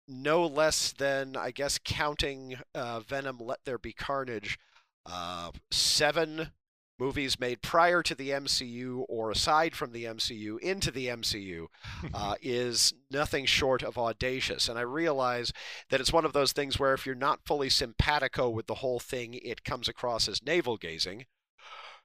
no 0.08 0.46
less 0.46 0.92
than, 0.92 1.36
I 1.36 1.50
guess, 1.50 1.78
counting 1.82 2.56
uh, 2.74 3.00
Venom: 3.00 3.38
Let 3.40 3.64
There 3.64 3.78
Be 3.78 3.92
Carnage 3.92 4.58
uh, 5.06 5.50
seven 5.70 6.52
movies 6.98 7.40
made 7.40 7.62
prior 7.62 8.02
to 8.02 8.14
the 8.14 8.30
MCU 8.30 9.04
or 9.08 9.30
aside 9.30 9.74
from 9.74 9.92
the 9.92 10.04
MCU 10.04 10.58
into 10.60 10.90
the 10.92 11.08
MCU 11.08 11.66
uh, 12.14 12.34
is 12.40 12.92
nothing 13.10 13.44
short 13.44 13.82
of 13.82 13.98
audacious. 13.98 14.68
And 14.68 14.78
I 14.78 14.82
realize 14.82 15.52
that 15.90 16.00
it's 16.00 16.12
one 16.12 16.24
of 16.24 16.32
those 16.32 16.52
things 16.52 16.78
where 16.78 16.94
if 16.94 17.04
you're 17.04 17.14
not 17.14 17.40
fully 17.44 17.70
simpatico 17.70 18.48
with 18.48 18.66
the 18.66 18.76
whole 18.76 19.00
thing, 19.00 19.34
it 19.34 19.64
comes 19.64 19.88
across 19.88 20.28
as 20.28 20.42
navel 20.44 20.76
gazing. 20.76 21.26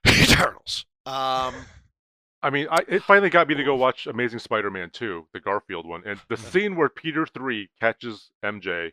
Eternals. 0.06 0.86
Um, 1.06 1.54
I 2.42 2.50
mean, 2.50 2.68
I, 2.70 2.78
it 2.86 3.02
finally 3.02 3.30
got 3.30 3.48
me 3.48 3.54
to 3.56 3.64
go 3.64 3.74
watch 3.74 4.06
Amazing 4.06 4.38
Spider-Man 4.38 4.90
2, 4.90 5.26
the 5.32 5.40
Garfield 5.40 5.86
one, 5.86 6.02
and 6.06 6.20
the 6.28 6.36
Yeah. 6.36 6.50
scene 6.50 6.76
where 6.76 6.88
Peter 6.88 7.26
three 7.26 7.70
catches 7.80 8.30
MJ 8.44 8.92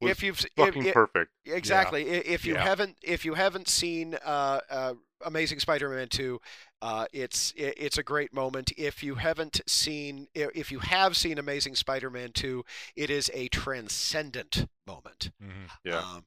if 0.00 0.22
you've 0.22 0.38
fucking 0.56 0.86
if- 0.86 0.94
perfect. 0.94 1.30
Exactly. 1.44 2.08
I 2.08 2.14
If 2.24 2.44
you 2.46 2.54
Yeah. 2.54 2.62
haven't 2.62 2.96
if 3.02 3.24
you 3.24 3.34
haven't 3.34 3.68
seen 3.68 4.14
uh, 4.24 4.60
uh, 4.70 4.94
Amazing 5.22 5.58
Spider-Man 5.60 6.08
2, 6.08 6.40
uh, 6.80 7.06
it's 7.12 7.52
it's 7.56 7.98
a 7.98 8.02
great 8.02 8.32
moment. 8.32 8.72
If 8.78 9.02
you 9.02 9.16
haven't 9.16 9.60
seen 9.66 10.28
if 10.34 10.70
you 10.72 10.78
have 10.78 11.16
seen 11.16 11.38
Amazing 11.38 11.74
Spider-Man 11.74 12.32
2, 12.32 12.64
it 12.96 13.10
is 13.10 13.30
a 13.34 13.48
transcendent 13.48 14.68
moment. 14.86 15.30
Mhm. 15.42 15.68
Yeah. 15.84 15.98
Um, 15.98 16.26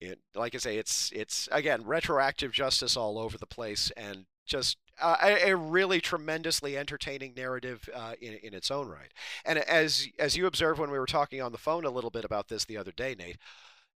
it, 0.00 0.20
like 0.34 0.54
I 0.54 0.58
say, 0.58 0.78
it's 0.78 1.10
it's 1.12 1.48
again 1.52 1.84
retroactive 1.84 2.52
justice 2.52 2.96
all 2.96 3.18
over 3.18 3.36
the 3.36 3.46
place, 3.46 3.90
and 3.96 4.24
just 4.46 4.78
uh, 5.00 5.16
a, 5.22 5.50
a 5.50 5.56
really 5.56 6.00
tremendously 6.00 6.76
entertaining 6.76 7.34
narrative 7.36 7.88
uh, 7.94 8.14
in 8.20 8.34
in 8.34 8.54
its 8.54 8.70
own 8.70 8.88
right. 8.88 9.12
And 9.44 9.58
as 9.58 10.08
as 10.18 10.36
you 10.36 10.46
observed 10.46 10.78
when 10.80 10.90
we 10.90 10.98
were 10.98 11.06
talking 11.06 11.40
on 11.42 11.52
the 11.52 11.58
phone 11.58 11.84
a 11.84 11.90
little 11.90 12.10
bit 12.10 12.24
about 12.24 12.48
this 12.48 12.64
the 12.64 12.76
other 12.76 12.92
day, 12.92 13.14
Nate, 13.18 13.38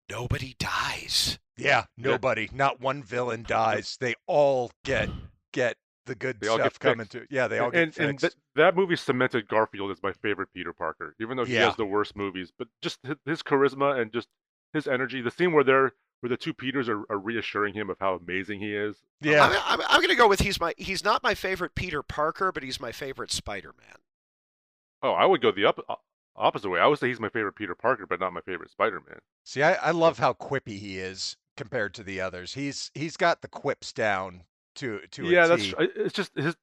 nobody 0.10 0.56
dies. 0.60 1.40
Yeah. 1.58 1.86
Nobody, 1.98 2.50
not 2.54 2.80
one 2.82 3.04
villain 3.04 3.44
dies. 3.48 3.98
They 4.00 4.16
all 4.28 4.72
get 4.84 5.10
get 5.54 5.78
the 6.08 6.16
good 6.16 6.40
They 6.40 6.48
stuff 6.48 6.80
coming 6.80 7.06
to. 7.08 7.26
Yeah, 7.30 7.48
they 7.48 7.60
all 7.60 7.70
get 7.72 7.84
and 7.84 8.00
and 8.00 8.20
fixed. 8.22 8.36
th- 8.36 8.44
that 8.56 8.76
movie 8.76 8.96
cemented 8.96 9.48
Garfield 9.48 9.92
as 9.92 10.02
my 10.02 10.12
favorite 10.14 10.50
Peter 10.54 10.74
Parker, 10.74 11.16
even 11.22 11.38
though 11.38 11.46
he 11.46 11.54
Yeah. 11.54 11.66
has 11.68 11.76
the 11.76 11.86
worst 11.86 12.16
movies. 12.16 12.52
But 12.58 12.68
just 12.82 13.00
his, 13.06 13.16
his 13.26 13.44
charisma 13.44 14.00
and 14.02 14.12
just 14.12 14.28
his 14.74 14.88
energy. 14.88 15.22
The 15.22 15.32
scene 15.32 15.52
where 15.54 15.64
they're 15.64 15.94
where 16.22 16.30
the 16.30 16.38
two 16.38 16.54
Peters 16.54 16.88
are, 16.88 17.04
are 17.10 17.20
reassuring 17.20 17.74
him 17.74 17.90
of 17.90 17.98
how 18.00 18.16
amazing 18.16 18.60
he 18.60 18.74
is. 18.74 18.96
yeah. 19.22 19.44
I'm, 19.44 19.80
I'm, 19.80 19.88
I'm 19.90 20.00
going 20.00 20.10
to 20.10 20.16
go 20.16 20.28
with 20.28 20.40
he's 20.40 20.60
my 20.60 20.74
he's 20.78 21.04
not 21.04 21.22
my 21.24 21.34
favorite 21.36 21.76
Peter 21.76 22.02
Parker, 22.02 22.52
but 22.52 22.64
he's 22.64 22.80
my 22.80 22.92
favorite 22.92 23.32
Spider-Man. 23.32 23.98
Oh, 25.04 25.12
I 25.12 25.26
would 25.26 25.42
go 25.42 25.52
the 25.52 25.66
up, 25.66 25.80
o- 25.90 25.96
opposite 26.36 26.70
way. 26.70 26.80
I 26.80 26.88
would 26.88 27.00
say 27.00 27.08
he's 27.08 27.20
my 27.20 27.30
favorite 27.30 27.56
Peter 27.56 27.76
Parker, 27.76 28.06
but 28.08 28.20
not 28.20 28.34
my 28.34 28.42
favorite 28.42 28.72
Spider-Man. 28.72 29.20
See, 29.44 29.64
I, 29.64 29.74
I 29.74 29.92
love 29.92 30.20
how 30.20 30.34
quippy 30.34 30.78
he 30.78 31.00
is 31.00 31.38
compared 31.58 31.94
to 31.96 32.04
the 32.04 32.22
others. 32.22 32.54
He's 32.54 32.92
he's 32.94 33.18
got 33.18 33.42
the 33.42 33.48
quips 33.48 33.92
down 33.92 34.44
to 34.76 35.00
to 35.12 35.26
yeah, 35.26 35.46
a 35.46 35.48
that's 35.50 35.64
T. 35.64 35.72
tr- 35.72 35.82
it's 35.96 36.14
just 36.14 36.32
his 36.38 36.56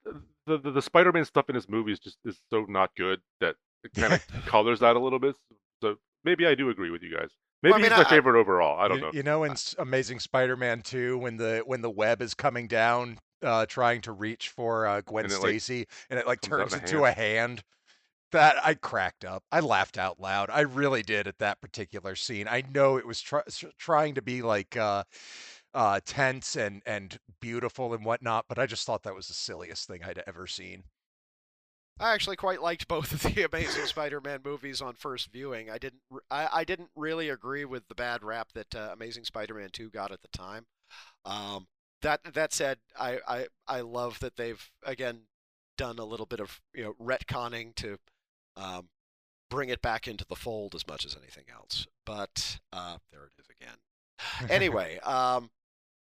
the, 0.46 0.58
the 0.58 0.70
the 0.70 0.82
Spider-Man 0.82 1.24
stuff 1.24 1.48
in 1.48 1.54
his 1.56 1.68
movies 1.68 1.98
just 1.98 2.18
is 2.24 2.40
so 2.48 2.64
not 2.68 2.94
good 2.96 3.20
that 3.40 3.56
it 3.84 3.92
kind 3.94 4.12
of 4.12 4.24
colors 4.46 4.80
that 4.80 4.96
a 4.96 5.00
little 5.00 5.18
bit. 5.18 5.34
So 5.82 5.96
maybe 6.24 6.46
I 6.46 6.54
do 6.54 6.70
agree 6.70 6.90
with 6.90 7.02
you 7.02 7.16
guys. 7.16 7.30
Maybe 7.62 7.72
Well, 7.72 7.80
I 7.80 7.82
mean, 7.82 7.90
he's 7.90 7.98
my 7.98 8.04
I- 8.04 8.10
favorite 8.10 8.38
overall. 8.38 8.78
I 8.78 8.88
don't 8.88 8.98
you, 8.98 9.02
know. 9.02 9.10
You 9.12 9.22
know, 9.22 9.44
in 9.44 9.54
Amazing 9.78 10.20
Spider-Man 10.20 10.82
2, 10.82 11.18
when 11.18 11.36
the 11.36 11.62
when 11.66 11.80
the 11.82 11.90
web 11.90 12.22
is 12.22 12.34
coming 12.34 12.68
down, 12.68 13.18
uh, 13.42 13.66
trying 13.66 14.00
to 14.02 14.12
reach 14.12 14.50
for 14.50 14.86
uh, 14.86 15.00
Gwen 15.02 15.24
And 15.24 15.32
it, 15.32 15.36
like, 15.36 15.48
Stacy, 15.60 15.86
and 16.10 16.18
it 16.18 16.26
like 16.26 16.40
turns 16.40 16.72
a 16.72 16.78
into 16.78 17.04
a 17.04 17.12
hand. 17.12 17.62
That 18.30 18.56
I 18.62 18.74
cracked 18.74 19.24
up. 19.24 19.42
I 19.50 19.60
laughed 19.60 19.96
out 19.96 20.20
loud. 20.20 20.50
I 20.50 20.60
really 20.60 21.02
did 21.02 21.26
at 21.26 21.38
that 21.38 21.62
particular 21.62 22.14
scene. 22.14 22.46
I 22.46 22.62
know 22.74 22.98
it 22.98 23.06
was 23.06 23.22
try- 23.22 23.40
trying 23.78 24.14
to 24.16 24.22
be 24.22 24.42
like 24.42 24.76
uh, 24.76 25.04
uh, 25.72 26.00
tense 26.04 26.54
and 26.54 26.82
and 26.84 27.18
beautiful 27.40 27.94
and 27.94 28.04
whatnot, 28.04 28.44
but 28.46 28.58
I 28.58 28.66
just 28.66 28.84
thought 28.84 29.02
that 29.04 29.14
was 29.14 29.28
the 29.28 29.34
silliest 29.34 29.88
thing 29.88 30.04
I'd 30.04 30.22
ever 30.26 30.46
seen. 30.46 30.84
I 32.00 32.14
actually 32.14 32.36
quite 32.36 32.62
liked 32.62 32.88
both 32.88 33.12
of 33.12 33.22
the 33.22 33.42
Amazing 33.52 33.86
Spider-Man 33.86 34.40
movies 34.44 34.80
on 34.80 34.94
first 34.94 35.32
viewing. 35.32 35.70
I 35.70 35.78
didn't 35.78 36.00
I, 36.30 36.48
I 36.52 36.64
didn't 36.64 36.90
really 36.94 37.28
agree 37.28 37.64
with 37.64 37.88
the 37.88 37.94
bad 37.94 38.22
rap 38.22 38.52
that 38.54 38.74
uh, 38.74 38.90
Amazing 38.92 39.24
Spider-Man 39.24 39.70
2 39.72 39.90
got 39.90 40.12
at 40.12 40.22
the 40.22 40.28
time. 40.28 40.66
Um, 41.24 41.66
that 42.02 42.20
that 42.34 42.52
said, 42.52 42.78
I, 42.98 43.18
I 43.26 43.46
I 43.66 43.80
love 43.80 44.20
that 44.20 44.36
they've 44.36 44.70
again 44.84 45.22
done 45.76 45.98
a 45.98 46.04
little 46.04 46.26
bit 46.26 46.40
of 46.40 46.60
you 46.74 46.84
know 46.84 46.94
retconning 47.00 47.74
to 47.76 47.98
um, 48.56 48.88
bring 49.50 49.68
it 49.68 49.82
back 49.82 50.06
into 50.06 50.24
the 50.28 50.36
fold 50.36 50.74
as 50.74 50.86
much 50.86 51.04
as 51.04 51.16
anything 51.16 51.44
else. 51.52 51.86
But 52.06 52.58
uh, 52.72 52.98
there 53.10 53.24
it 53.24 53.32
is 53.38 53.46
again. 53.60 53.76
Anyway, 54.50 54.98
um, 55.00 55.50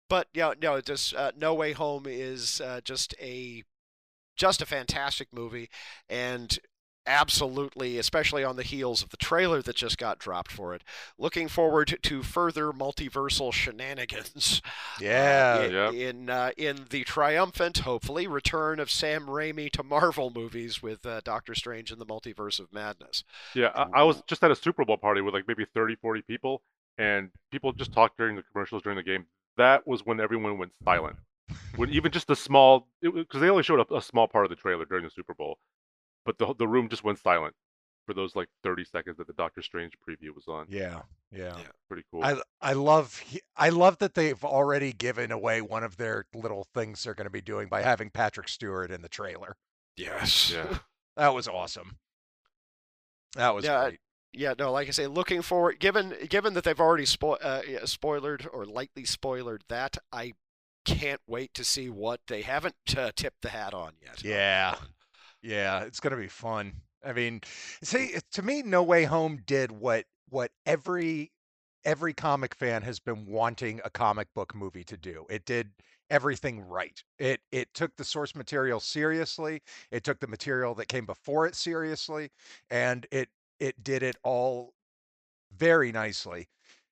but 0.08 0.28
yeah, 0.32 0.54
no, 0.60 0.80
just 0.80 1.14
uh, 1.14 1.32
No 1.36 1.54
Way 1.54 1.72
Home 1.72 2.04
is 2.06 2.60
uh, 2.60 2.80
just 2.82 3.14
a 3.20 3.62
just 4.40 4.62
a 4.62 4.66
fantastic 4.66 5.28
movie 5.34 5.68
and 6.08 6.58
absolutely 7.06 7.98
especially 7.98 8.42
on 8.42 8.56
the 8.56 8.62
heels 8.62 9.02
of 9.02 9.10
the 9.10 9.16
trailer 9.18 9.60
that 9.60 9.76
just 9.76 9.98
got 9.98 10.18
dropped 10.18 10.50
for 10.50 10.74
it 10.74 10.82
looking 11.18 11.46
forward 11.46 11.98
to 12.02 12.22
further 12.22 12.72
multiversal 12.72 13.52
shenanigans 13.52 14.62
yeah. 14.98 15.58
uh, 15.58 15.62
in 15.62 15.72
Yep. 15.72 15.92
in, 15.94 16.30
uh, 16.30 16.50
in 16.56 16.86
the 16.88 17.04
triumphant 17.04 17.78
hopefully 17.78 18.26
return 18.26 18.80
of 18.80 18.90
Sam 18.90 19.26
Raimi 19.26 19.70
to 19.72 19.82
Marvel 19.82 20.32
movies 20.34 20.82
with 20.82 21.04
uh, 21.04 21.20
Doctor 21.22 21.54
Strange 21.54 21.90
and 21.90 22.00
the 22.00 22.06
Multiverse 22.06 22.58
of 22.58 22.72
Madness 22.72 23.24
Yeah, 23.54 23.72
I, 23.74 24.00
I 24.00 24.02
was 24.04 24.22
just 24.26 24.42
at 24.42 24.50
a 24.50 24.56
Super 24.56 24.86
Bowl 24.86 24.96
party 24.96 25.20
with 25.20 25.34
like 25.34 25.44
maybe 25.46 25.66
30, 25.74 25.96
40 25.96 26.22
people, 26.22 26.62
and 26.96 27.30
people 27.52 27.72
just 27.72 27.92
talked 27.92 28.16
during 28.16 28.36
the 28.36 28.42
commercials 28.52 28.82
during 28.82 28.96
the 28.96 29.02
game. 29.02 29.26
That 29.56 29.86
was 29.86 30.06
when 30.06 30.18
everyone 30.18 30.56
went 30.58 30.72
silent. 30.84 31.16
When 31.76 31.90
even 31.90 32.12
just 32.12 32.30
a 32.30 32.36
small, 32.36 32.88
because 33.02 33.40
they 33.40 33.48
only 33.50 33.62
showed 33.62 33.80
a, 33.90 33.94
a 33.94 34.02
small 34.02 34.28
part 34.28 34.44
of 34.44 34.50
the 34.50 34.56
trailer 34.56 34.84
during 34.84 35.04
the 35.04 35.10
Super 35.10 35.34
Bowl, 35.34 35.58
but 36.24 36.38
the 36.38 36.54
the 36.58 36.68
room 36.68 36.88
just 36.88 37.04
went 37.04 37.18
silent 37.18 37.54
for 38.06 38.14
those 38.14 38.34
like 38.34 38.48
30 38.64 38.84
seconds 38.84 39.16
that 39.18 39.26
the 39.26 39.32
Doctor 39.34 39.62
Strange 39.62 39.92
preview 40.06 40.34
was 40.34 40.48
on. 40.48 40.66
yeah. 40.68 41.02
Yeah. 41.32 41.56
Yeah. 41.58 41.68
Pretty 41.86 42.02
cool. 42.10 42.24
I 42.24 42.40
I 42.60 42.72
love 42.72 43.22
I 43.56 43.68
love 43.68 43.98
that 43.98 44.14
they've 44.14 44.42
already 44.44 44.92
given 44.92 45.30
away 45.30 45.60
one 45.60 45.84
of 45.84 45.96
their 45.96 46.24
little 46.34 46.66
things 46.74 47.04
they're 47.04 47.14
going 47.14 47.26
to 47.26 47.30
be 47.30 47.40
doing 47.40 47.68
by 47.68 47.82
having 47.82 48.10
Patrick 48.10 48.48
Stewart 48.48 48.90
in 48.90 49.02
the 49.02 49.08
trailer. 49.08 49.56
yes 49.96 50.50
yeah. 50.52 50.78
That 51.16 51.34
was 51.34 51.46
awesome. 51.46 51.98
That 53.36 53.54
was 53.54 53.64
Yeah, 53.64 53.84
great. 53.90 54.00
yeah, 54.32 54.54
no, 54.58 54.72
like 54.72 54.88
I 54.88 54.90
say, 54.92 55.06
looking 55.06 55.42
forward. 55.42 55.78
Given 55.78 56.14
given 56.28 56.54
that 56.54 56.64
they've 56.64 56.80
already 56.80 57.04
spo- 57.04 57.38
uh, 57.40 57.62
yeah, 57.68 57.80
spoilered 57.80 58.46
or 58.52 58.64
lightly 58.66 59.04
spoiled 59.04 59.62
that, 59.68 59.98
I 60.12 60.32
can't 60.84 61.20
wait 61.26 61.54
to 61.54 61.64
see 61.64 61.88
what 61.90 62.20
they 62.26 62.42
haven't 62.42 62.74
uh, 62.96 63.10
tipped 63.14 63.42
the 63.42 63.50
hat 63.50 63.74
on 63.74 63.92
yet. 64.02 64.22
Yeah. 64.24 64.76
Yeah, 65.42 65.84
it's 65.84 66.00
gonna 66.00 66.16
be 66.16 66.28
fun. 66.28 66.72
I 67.04 67.12
mean, 67.14 67.40
see, 67.82 68.14
to 68.32 68.42
me, 68.42 68.62
No 68.62 68.82
Way 68.82 69.04
Home 69.04 69.42
did 69.46 69.72
what 69.72 70.04
what 70.28 70.50
every 70.66 71.32
every 71.84 72.12
comic 72.12 72.54
fan 72.54 72.82
has 72.82 73.00
been 73.00 73.26
wanting 73.26 73.80
a 73.84 73.90
comic 73.90 74.28
book 74.34 74.54
movie 74.54 74.84
to 74.84 74.96
do. 74.96 75.24
It 75.30 75.46
did 75.46 75.70
everything 76.10 76.60
right. 76.60 77.02
It 77.18 77.40
it 77.52 77.72
took 77.74 77.96
the 77.96 78.04
source 78.04 78.34
material 78.34 78.80
seriously. 78.80 79.62
It 79.90 80.04
took 80.04 80.20
the 80.20 80.26
material 80.26 80.74
that 80.74 80.88
came 80.88 81.06
before 81.06 81.46
it 81.46 81.54
seriously, 81.54 82.30
and 82.70 83.06
it 83.10 83.28
it 83.58 83.82
did 83.82 84.02
it 84.02 84.16
all 84.22 84.74
very 85.56 85.92
nicely. 85.92 86.48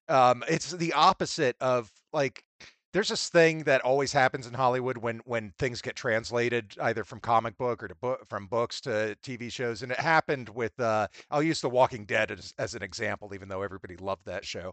Um, 0.08 0.42
it's 0.48 0.72
the 0.72 0.92
opposite 0.94 1.56
of 1.60 1.90
like 2.12 2.44
there's 2.92 3.08
this 3.08 3.28
thing 3.28 3.64
that 3.64 3.82
always 3.82 4.12
happens 4.12 4.46
in 4.46 4.54
Hollywood 4.54 4.98
when 4.98 5.20
when 5.24 5.52
things 5.58 5.82
get 5.82 5.96
translated 5.96 6.74
either 6.80 7.04
from 7.04 7.20
comic 7.20 7.56
book 7.58 7.82
or 7.82 7.88
to 7.88 7.94
book 7.94 8.26
from 8.28 8.46
books 8.46 8.80
to 8.82 9.16
TV 9.22 9.52
shows, 9.52 9.82
and 9.82 9.92
it 9.92 10.00
happened 10.00 10.48
with 10.48 10.78
uh, 10.80 11.06
I'll 11.30 11.42
use 11.42 11.60
The 11.60 11.68
Walking 11.68 12.04
Dead 12.04 12.30
as, 12.30 12.54
as 12.58 12.74
an 12.74 12.82
example, 12.82 13.34
even 13.34 13.48
though 13.48 13.62
everybody 13.62 13.96
loved 13.96 14.26
that 14.26 14.44
show. 14.44 14.72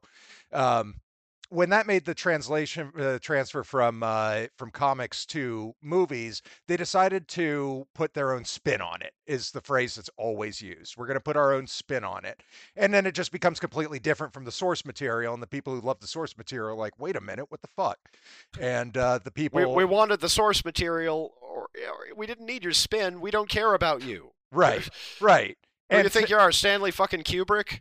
Um, 0.53 0.95
when 1.49 1.69
that 1.69 1.87
made 1.87 2.05
the 2.05 2.13
translation 2.13 2.91
uh, 2.99 3.19
transfer 3.21 3.63
from 3.63 4.03
uh, 4.03 4.45
from 4.57 4.71
comics 4.71 5.25
to 5.27 5.73
movies, 5.81 6.41
they 6.67 6.77
decided 6.77 7.27
to 7.29 7.87
put 7.93 8.13
their 8.13 8.33
own 8.33 8.45
spin 8.45 8.81
on 8.81 9.01
it. 9.01 9.13
Is 9.27 9.51
the 9.51 9.61
phrase 9.61 9.95
that's 9.95 10.09
always 10.17 10.61
used. 10.61 10.97
We're 10.97 11.07
going 11.07 11.15
to 11.15 11.21
put 11.21 11.35
our 11.35 11.53
own 11.53 11.67
spin 11.67 12.03
on 12.03 12.25
it, 12.25 12.41
and 12.75 12.93
then 12.93 13.05
it 13.05 13.13
just 13.13 13.31
becomes 13.31 13.59
completely 13.59 13.99
different 13.99 14.33
from 14.33 14.45
the 14.45 14.51
source 14.51 14.85
material. 14.85 15.33
And 15.33 15.41
the 15.41 15.47
people 15.47 15.73
who 15.73 15.81
love 15.81 15.99
the 15.99 16.07
source 16.07 16.37
material 16.37 16.69
are 16.69 16.77
like, 16.77 16.99
wait 16.99 17.15
a 17.15 17.21
minute, 17.21 17.45
what 17.49 17.61
the 17.61 17.69
fuck? 17.75 17.97
And 18.59 18.95
uh, 18.97 19.19
the 19.23 19.31
people 19.31 19.59
We, 19.59 19.65
we 19.65 19.85
wanted 19.85 20.21
the 20.21 20.29
source 20.29 20.63
material, 20.63 21.33
or, 21.41 21.63
or 21.63 22.15
we 22.15 22.27
didn't 22.27 22.45
need 22.45 22.63
your 22.63 22.73
spin. 22.73 23.21
We 23.21 23.31
don't 23.31 23.49
care 23.49 23.73
about 23.73 24.03
you. 24.03 24.31
right, 24.51 24.87
right. 25.19 25.57
Who 25.91 25.97
do 25.97 26.03
you 26.03 26.09
think 26.09 26.27
to- 26.27 26.33
you 26.33 26.39
are, 26.39 26.51
Stanley 26.51 26.91
fucking 26.91 27.23
Kubrick? 27.23 27.79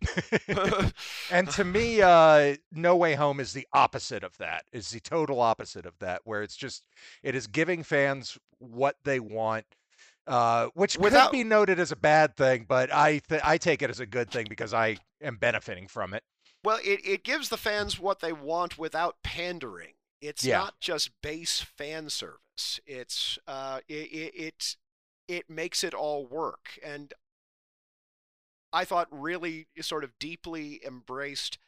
and 1.31 1.49
to 1.51 1.65
me, 1.65 2.03
uh, 2.03 2.57
No 2.73 2.97
Way 2.97 3.15
Home 3.15 3.41
is 3.41 3.53
the 3.53 3.67
opposite 3.73 4.23
of 4.23 4.37
that. 4.39 4.65
Is 4.73 4.91
the 4.91 5.01
total 5.01 5.41
opposite 5.41 5.87
of 5.87 5.99
that, 6.01 6.21
where 6.25 6.43
it's 6.43 6.57
just 6.57 6.85
it 7.23 7.35
is 7.35 7.47
giving 7.47 7.83
fans 7.83 8.37
what 8.59 8.97
they 9.05 9.21
want, 9.21 9.65
uh, 10.27 10.69
which 10.75 10.99
Without- 10.99 11.31
could 11.31 11.37
be 11.37 11.45
noted 11.45 11.79
as 11.81 11.93
a 11.93 11.97
bad 11.97 12.37
thing, 12.37 12.67
but 12.69 12.93
I 12.93 13.19
th- 13.29 13.41
I 13.45 13.59
take 13.59 13.83
it 13.83 13.91
as 13.91 14.01
a 14.01 14.07
good 14.07 14.31
thing 14.31 14.47
because 14.49 14.75
I 14.75 14.99
am 15.23 15.37
benefiting 15.37 15.89
from 15.89 16.13
it. 16.15 16.23
Well, 16.63 16.79
it, 16.83 17.01
it 17.07 17.25
gives 17.25 17.49
the 17.51 17.59
fans 17.59 17.99
what 18.01 18.21
they 18.21 18.33
want 18.33 18.79
without 18.79 19.17
pandering. 19.23 19.95
It's 20.23 20.45
Yeah. 20.45 20.59
not 20.59 20.81
just 20.81 21.11
base 21.23 21.61
fan 21.61 22.09
service. 22.09 22.81
It's 22.87 23.39
uh, 23.47 23.81
it, 23.89 23.95
it 24.13 24.33
it 24.35 24.77
it 25.29 25.51
makes 25.51 25.83
it 25.85 25.93
all 25.95 26.27
work, 26.27 26.79
and 26.85 27.13
I 28.75 28.85
thought 28.85 29.09
really 29.11 29.69
sort 29.81 30.05
of 30.05 30.19
deeply 30.19 30.81
embraced 30.85 31.59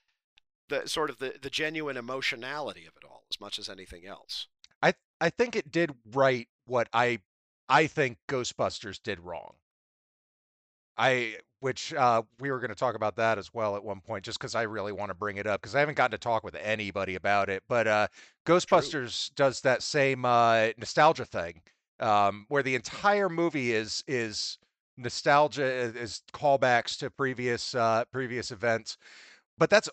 the 0.69 0.89
sort 0.89 1.09
of 1.09 1.19
the, 1.19 1.37
the 1.41 1.49
genuine 1.49 1.97
emotionality 1.97 2.85
of 2.85 2.95
it 3.01 3.07
all 3.09 3.23
as 3.31 3.41
much 3.41 3.59
as 3.59 3.69
anything 3.69 4.05
else. 4.05 4.49
I 4.83 4.95
I 5.21 5.31
think 5.31 5.55
it 5.57 5.71
did 5.71 5.93
right 6.13 6.49
what 6.67 6.89
I 6.93 7.21
I 7.69 7.87
think 7.87 8.19
Ghostbusters 8.29 9.01
did 9.03 9.21
wrong. 9.21 9.55
I 10.99 11.37
which 11.61 11.95
uh, 11.95 12.23
we 12.39 12.51
were 12.51 12.59
going 12.59 12.71
to 12.71 12.77
talk 12.77 12.95
about 12.95 13.17
that 13.17 13.39
as 13.39 13.55
well 13.55 13.77
at 13.77 13.85
one 13.85 14.01
point, 14.01 14.25
just 14.25 14.39
because 14.39 14.55
I 14.55 14.63
really 14.63 14.93
want 14.93 15.11
to 15.11 15.15
bring 15.15 15.37
it 15.37 15.47
up 15.47 15.61
because 15.61 15.75
I 15.75 15.81
haven't 15.81 15.97
gotten 15.97 16.13
to 16.13 16.19
talk 16.19 16.45
with 16.45 16.55
anybody 16.57 17.15
about 17.15 17.49
it. 17.49 17.63
But 17.69 17.87
uh, 17.87 18.09
Ghostbusters 18.45 19.35
does 19.35 19.61
that 19.63 19.83
same 19.83 20.25
uh, 20.25 20.69
nostalgia 20.77 21.25
thing, 21.25 21.63
um, 22.01 22.47
where 22.49 22.63
the 22.63 22.75
entire 22.75 23.29
movie 23.29 23.73
is 23.73 24.03
is 24.07 24.59
nostalgia, 24.97 25.65
is 25.65 26.23
callbacks 26.33 26.97
to 26.99 27.11
previous 27.11 27.75
uh, 27.75 28.05
previous 28.13 28.51
events, 28.51 28.97
but 29.59 29.71
that's 29.71 29.89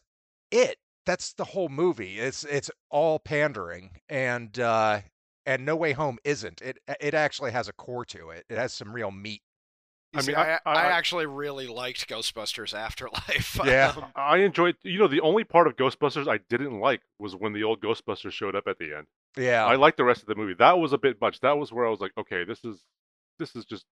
it. 0.52 0.78
That's 1.06 1.34
the 1.34 1.44
whole 1.46 1.70
movie. 1.70 2.20
It's 2.20 2.44
it's 2.46 2.72
all 2.90 3.20
pandering, 3.20 3.92
and 4.10 4.58
uh, 4.60 5.02
and 5.46 5.66
No 5.66 5.76
Way 5.76 5.92
Home 5.94 6.18
isn't. 6.24 6.62
It 6.62 6.78
it 7.02 7.14
actually 7.14 7.52
has 7.52 7.68
a 7.68 7.74
core 7.74 8.06
to 8.06 8.30
it. 8.30 8.46
It 8.50 8.58
has 8.58 8.74
some 8.74 8.94
real 8.94 9.12
meat. 9.12 9.42
You 10.14 10.20
I 10.20 10.22
see, 10.22 10.28
mean, 10.32 10.38
I, 10.38 10.54
I- 10.54 10.60
I, 10.66 10.74
I- 10.74 10.92
actually 10.92 11.26
really 11.26 11.68
liked 11.68 12.08
Ghostbusters 12.08 12.74
Afterlife. 12.74 13.60
Yeah. 13.66 13.94
Um, 13.98 14.06
I 14.16 14.38
enjoyed. 14.38 14.76
You 14.84 15.00
know, 15.00 15.08
the 15.08 15.22
only 15.22 15.44
part 15.44 15.68
of 15.68 15.76
Ghostbusters 15.76 16.28
I 16.28 16.40
didn't 16.50 16.80
like 16.80 17.02
was 17.20 17.36
when 17.36 17.52
the 17.52 17.64
old 17.64 17.82
Ghostbusters 17.82 18.32
showed 18.32 18.56
up 18.56 18.68
at 18.68 18.78
the 18.78 18.96
end. 18.96 19.08
Yeah. 19.36 19.66
I 19.66 19.76
liked 19.76 19.98
the 19.98 20.04
rest 20.04 20.22
of 20.22 20.28
the 20.28 20.36
movie. 20.36 20.54
That 20.54 20.78
was 20.78 20.94
a 20.94 20.98
bit 21.00 21.20
much. 21.20 21.40
That 21.42 21.58
was 21.58 21.74
where 21.74 21.86
I 21.88 21.90
was 21.90 22.00
like, 22.00 22.12
okay, 22.18 22.44
this 22.44 22.64
is 22.64 22.84
this 23.40 23.56
is 23.56 23.66
just 23.66 23.86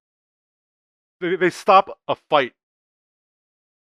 they 1.21 1.35
they 1.37 1.49
stop 1.49 1.99
a 2.07 2.15
fight 2.15 2.53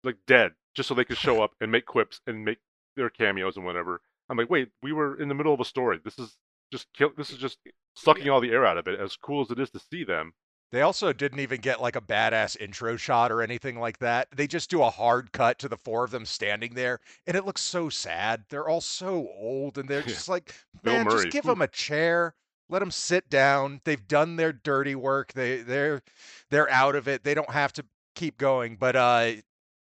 like 0.04 0.16
dead 0.26 0.52
just 0.74 0.88
so 0.88 0.94
they 0.94 1.04
could 1.04 1.18
show 1.18 1.42
up 1.42 1.52
and 1.60 1.70
make 1.70 1.86
quips 1.86 2.20
and 2.26 2.44
make 2.44 2.58
their 2.96 3.10
cameos 3.10 3.56
and 3.56 3.64
whatever. 3.66 4.00
I'm 4.28 4.36
like, 4.38 4.50
wait, 4.50 4.70
we 4.82 4.92
were 4.92 5.20
in 5.20 5.28
the 5.28 5.34
middle 5.34 5.52
of 5.54 5.60
a 5.60 5.64
story. 5.64 6.00
This 6.04 6.18
is 6.18 6.36
just 6.72 6.86
kill. 6.94 7.10
This 7.16 7.30
is 7.30 7.38
just 7.38 7.58
sucking 7.96 8.28
all 8.30 8.40
the 8.40 8.50
air 8.52 8.64
out 8.66 8.78
of 8.78 8.86
it. 8.88 8.98
As 8.98 9.16
cool 9.16 9.42
as 9.42 9.50
it 9.50 9.58
is 9.60 9.70
to 9.70 9.78
see 9.78 10.04
them, 10.04 10.32
They 10.70 10.80
also 10.82 11.12
didn't 11.12 11.40
even 11.40 11.60
get 11.60 11.82
like 11.82 11.96
a 11.96 12.00
badass 12.00 12.56
intro 12.58 12.96
shot 12.96 13.30
or 13.30 13.42
anything 13.42 13.78
like 13.78 13.98
that. 13.98 14.28
They 14.34 14.46
just 14.46 14.70
do 14.70 14.82
a 14.82 14.90
hard 14.90 15.30
cut 15.32 15.58
to 15.60 15.68
the 15.68 15.76
four 15.76 16.02
of 16.04 16.10
them 16.10 16.24
standing 16.24 16.74
there, 16.74 17.00
and 17.26 17.36
it 17.36 17.44
looks 17.44 17.60
so 17.60 17.90
sad. 17.90 18.44
They're 18.48 18.68
all 18.68 18.80
so 18.80 19.28
old, 19.36 19.76
and 19.78 19.88
they're 19.88 20.02
just 20.14 20.28
like, 20.28 20.54
man, 20.82 21.08
just 21.10 21.28
give 21.30 21.44
them 21.44 21.60
a 21.62 21.68
chair, 21.68 22.34
let 22.72 22.78
them 22.78 22.90
sit 22.90 23.28
down. 23.28 23.82
They've 23.84 24.08
done 24.08 24.36
their 24.36 24.52
dirty 24.52 24.94
work. 24.94 25.34
They 25.34 25.58
they're 25.58 26.02
they're 26.50 26.70
out 26.70 26.96
of 26.96 27.06
it. 27.06 27.22
They 27.22 27.34
don't 27.34 27.50
have 27.50 27.72
to 27.74 27.84
keep 28.14 28.38
going. 28.38 28.76
But 28.76 28.96
uh, 28.96 29.32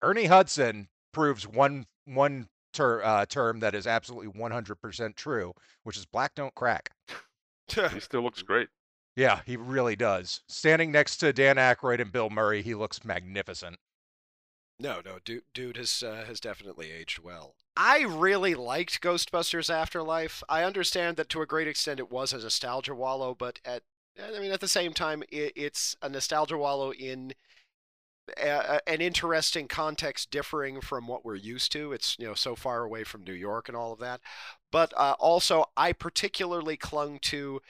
Ernie 0.01 0.25
Hudson 0.25 0.87
proves 1.11 1.45
one 1.45 1.85
one 2.05 2.47
ter- 2.73 3.03
uh, 3.03 3.25
term 3.25 3.59
that 3.59 3.75
is 3.75 3.85
absolutely 3.85 4.31
100% 4.31 5.15
true, 5.15 5.53
which 5.83 5.97
is 5.97 6.05
black 6.05 6.33
don't 6.33 6.55
crack. 6.55 6.91
he 7.67 7.99
still 7.99 8.21
looks 8.21 8.41
great. 8.41 8.69
Yeah, 9.17 9.41
he 9.45 9.57
really 9.57 9.95
does. 9.95 10.41
Standing 10.47 10.91
next 10.91 11.17
to 11.17 11.33
Dan 11.33 11.57
Aykroyd 11.57 11.99
and 11.99 12.11
Bill 12.11 12.29
Murray, 12.29 12.61
he 12.61 12.75
looks 12.75 13.03
magnificent. 13.03 13.77
No, 14.79 15.01
no, 15.03 15.17
dude, 15.23 15.43
dude 15.53 15.77
has 15.77 16.03
uh, 16.03 16.25
has 16.27 16.39
definitely 16.39 16.91
aged 16.91 17.19
well. 17.19 17.55
I 17.75 18.01
really 18.01 18.55
liked 18.55 19.01
Ghostbusters 19.01 19.73
Afterlife. 19.73 20.43
I 20.49 20.63
understand 20.63 21.17
that 21.17 21.29
to 21.29 21.41
a 21.41 21.47
great 21.47 21.67
extent 21.67 21.99
it 21.99 22.11
was 22.11 22.33
a 22.33 22.39
nostalgia 22.39 22.95
wallow, 22.95 23.35
but 23.35 23.59
at 23.65 23.83
I 24.21 24.39
mean 24.39 24.51
at 24.51 24.61
the 24.61 24.67
same 24.67 24.93
time 24.93 25.23
it, 25.29 25.53
it's 25.55 25.95
a 26.01 26.09
nostalgia 26.09 26.57
wallow 26.57 26.91
in 26.91 27.33
a, 28.35 28.81
an 28.87 29.01
interesting 29.01 29.67
context 29.67 30.31
differing 30.31 30.81
from 30.81 31.07
what 31.07 31.25
we're 31.25 31.35
used 31.35 31.71
to. 31.71 31.91
It's 31.91 32.15
you 32.19 32.27
know 32.27 32.33
so 32.33 32.55
far 32.55 32.83
away 32.83 33.03
from 33.03 33.23
New 33.23 33.33
York 33.33 33.67
and 33.67 33.77
all 33.77 33.93
of 33.93 33.99
that, 33.99 34.21
but 34.71 34.93
uh, 34.95 35.15
also 35.19 35.65
I 35.75 35.93
particularly 35.93 36.77
clung 36.77 37.19
to 37.23 37.61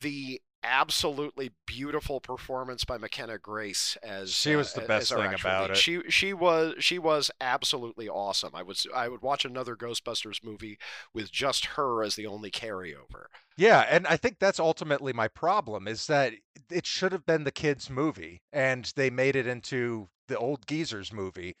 the 0.00 0.40
absolutely 0.64 1.50
beautiful 1.66 2.20
performance 2.20 2.84
by 2.84 2.98
McKenna 2.98 3.38
Grace 3.38 3.96
as 4.02 4.32
She 4.32 4.56
was 4.56 4.72
the 4.72 4.84
uh, 4.84 4.86
best 4.86 5.12
thing 5.12 5.34
about 5.34 5.62
lead. 5.62 5.70
it. 5.72 5.76
She 5.76 6.00
she 6.08 6.32
was 6.32 6.74
she 6.78 6.98
was 6.98 7.30
absolutely 7.40 8.08
awesome. 8.08 8.50
I 8.54 8.62
was 8.62 8.86
I 8.94 9.08
would 9.08 9.22
watch 9.22 9.44
another 9.44 9.76
Ghostbusters 9.76 10.44
movie 10.44 10.78
with 11.12 11.30
just 11.30 11.66
her 11.66 12.02
as 12.02 12.16
the 12.16 12.26
only 12.26 12.50
carryover. 12.50 13.26
Yeah, 13.56 13.86
and 13.88 14.06
I 14.06 14.16
think 14.16 14.38
that's 14.38 14.60
ultimately 14.60 15.12
my 15.12 15.28
problem 15.28 15.86
is 15.86 16.06
that 16.06 16.32
it 16.70 16.86
should 16.86 17.12
have 17.12 17.26
been 17.26 17.44
the 17.44 17.50
kids' 17.52 17.90
movie, 17.90 18.42
and 18.52 18.90
they 18.96 19.10
made 19.10 19.36
it 19.36 19.46
into 19.46 20.08
the 20.28 20.38
old 20.38 20.66
geezers 20.66 21.12
movie, 21.12 21.54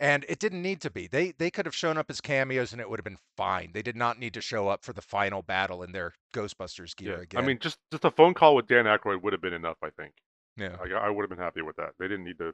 and 0.00 0.24
it 0.28 0.38
didn't 0.38 0.62
need 0.62 0.80
to 0.82 0.90
be. 0.90 1.06
They 1.06 1.32
they 1.38 1.50
could 1.50 1.66
have 1.66 1.74
shown 1.74 1.96
up 1.98 2.10
as 2.10 2.20
cameos, 2.20 2.72
and 2.72 2.80
it 2.80 2.88
would 2.88 2.98
have 2.98 3.04
been 3.04 3.18
fine. 3.36 3.70
They 3.72 3.82
did 3.82 3.96
not 3.96 4.18
need 4.18 4.34
to 4.34 4.40
show 4.40 4.68
up 4.68 4.84
for 4.84 4.92
the 4.92 5.02
final 5.02 5.42
battle 5.42 5.82
in 5.82 5.92
their 5.92 6.14
Ghostbusters 6.34 6.94
gear 6.96 7.16
Yeah. 7.16 7.22
again. 7.22 7.42
I 7.42 7.46
mean, 7.46 7.58
just 7.58 7.78
just 7.90 8.04
a 8.04 8.10
phone 8.10 8.34
call 8.34 8.54
with 8.56 8.66
Dan 8.68 8.84
Aykroyd 8.84 9.22
would 9.22 9.32
have 9.32 9.42
been 9.42 9.52
enough. 9.54 9.78
I 9.82 9.90
think. 9.90 10.12
yeah. 10.56 10.76
Like, 10.80 10.92
I 10.92 11.10
would 11.10 11.22
have 11.22 11.30
been 11.30 11.38
happy 11.44 11.62
with 11.62 11.76
that. 11.76 11.90
They 11.98 12.06
didn't 12.08 12.24
need 12.24 12.38
to 12.38 12.52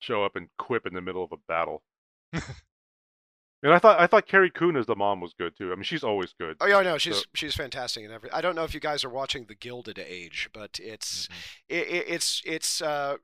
show 0.00 0.24
up 0.24 0.34
and 0.36 0.48
quip 0.58 0.86
in 0.86 0.94
the 0.94 1.00
middle 1.00 1.22
of 1.24 1.30
a 1.32 1.36
battle. 1.48 1.82
and 2.32 3.72
I 3.72 3.78
thought 3.78 4.00
I 4.00 4.06
thought 4.08 4.26
Carrie 4.26 4.50
Coon 4.50 4.76
as 4.76 4.86
the 4.86 4.96
mom 4.96 5.20
was 5.20 5.34
good 5.38 5.56
too. 5.56 5.70
I 5.72 5.76
mean, 5.76 5.84
she's 5.84 6.02
always 6.02 6.34
good. 6.38 6.56
Oh 6.60 6.66
yeah, 6.66 6.80
no, 6.82 6.98
she's 6.98 7.18
So- 7.18 7.24
she's 7.34 7.54
fantastic 7.54 8.02
and 8.04 8.12
every. 8.12 8.30
I 8.32 8.40
don't 8.40 8.56
know 8.56 8.64
if 8.64 8.74
you 8.74 8.80
guys 8.80 9.04
are 9.04 9.08
watching 9.10 9.44
The 9.46 9.54
Gilded 9.54 9.98
Age, 9.98 10.48
but 10.52 10.80
it's 10.82 11.28
it, 11.68 11.86
it, 11.88 12.04
it's 12.08 12.42
it's 12.44 12.82
uh, 12.82 13.16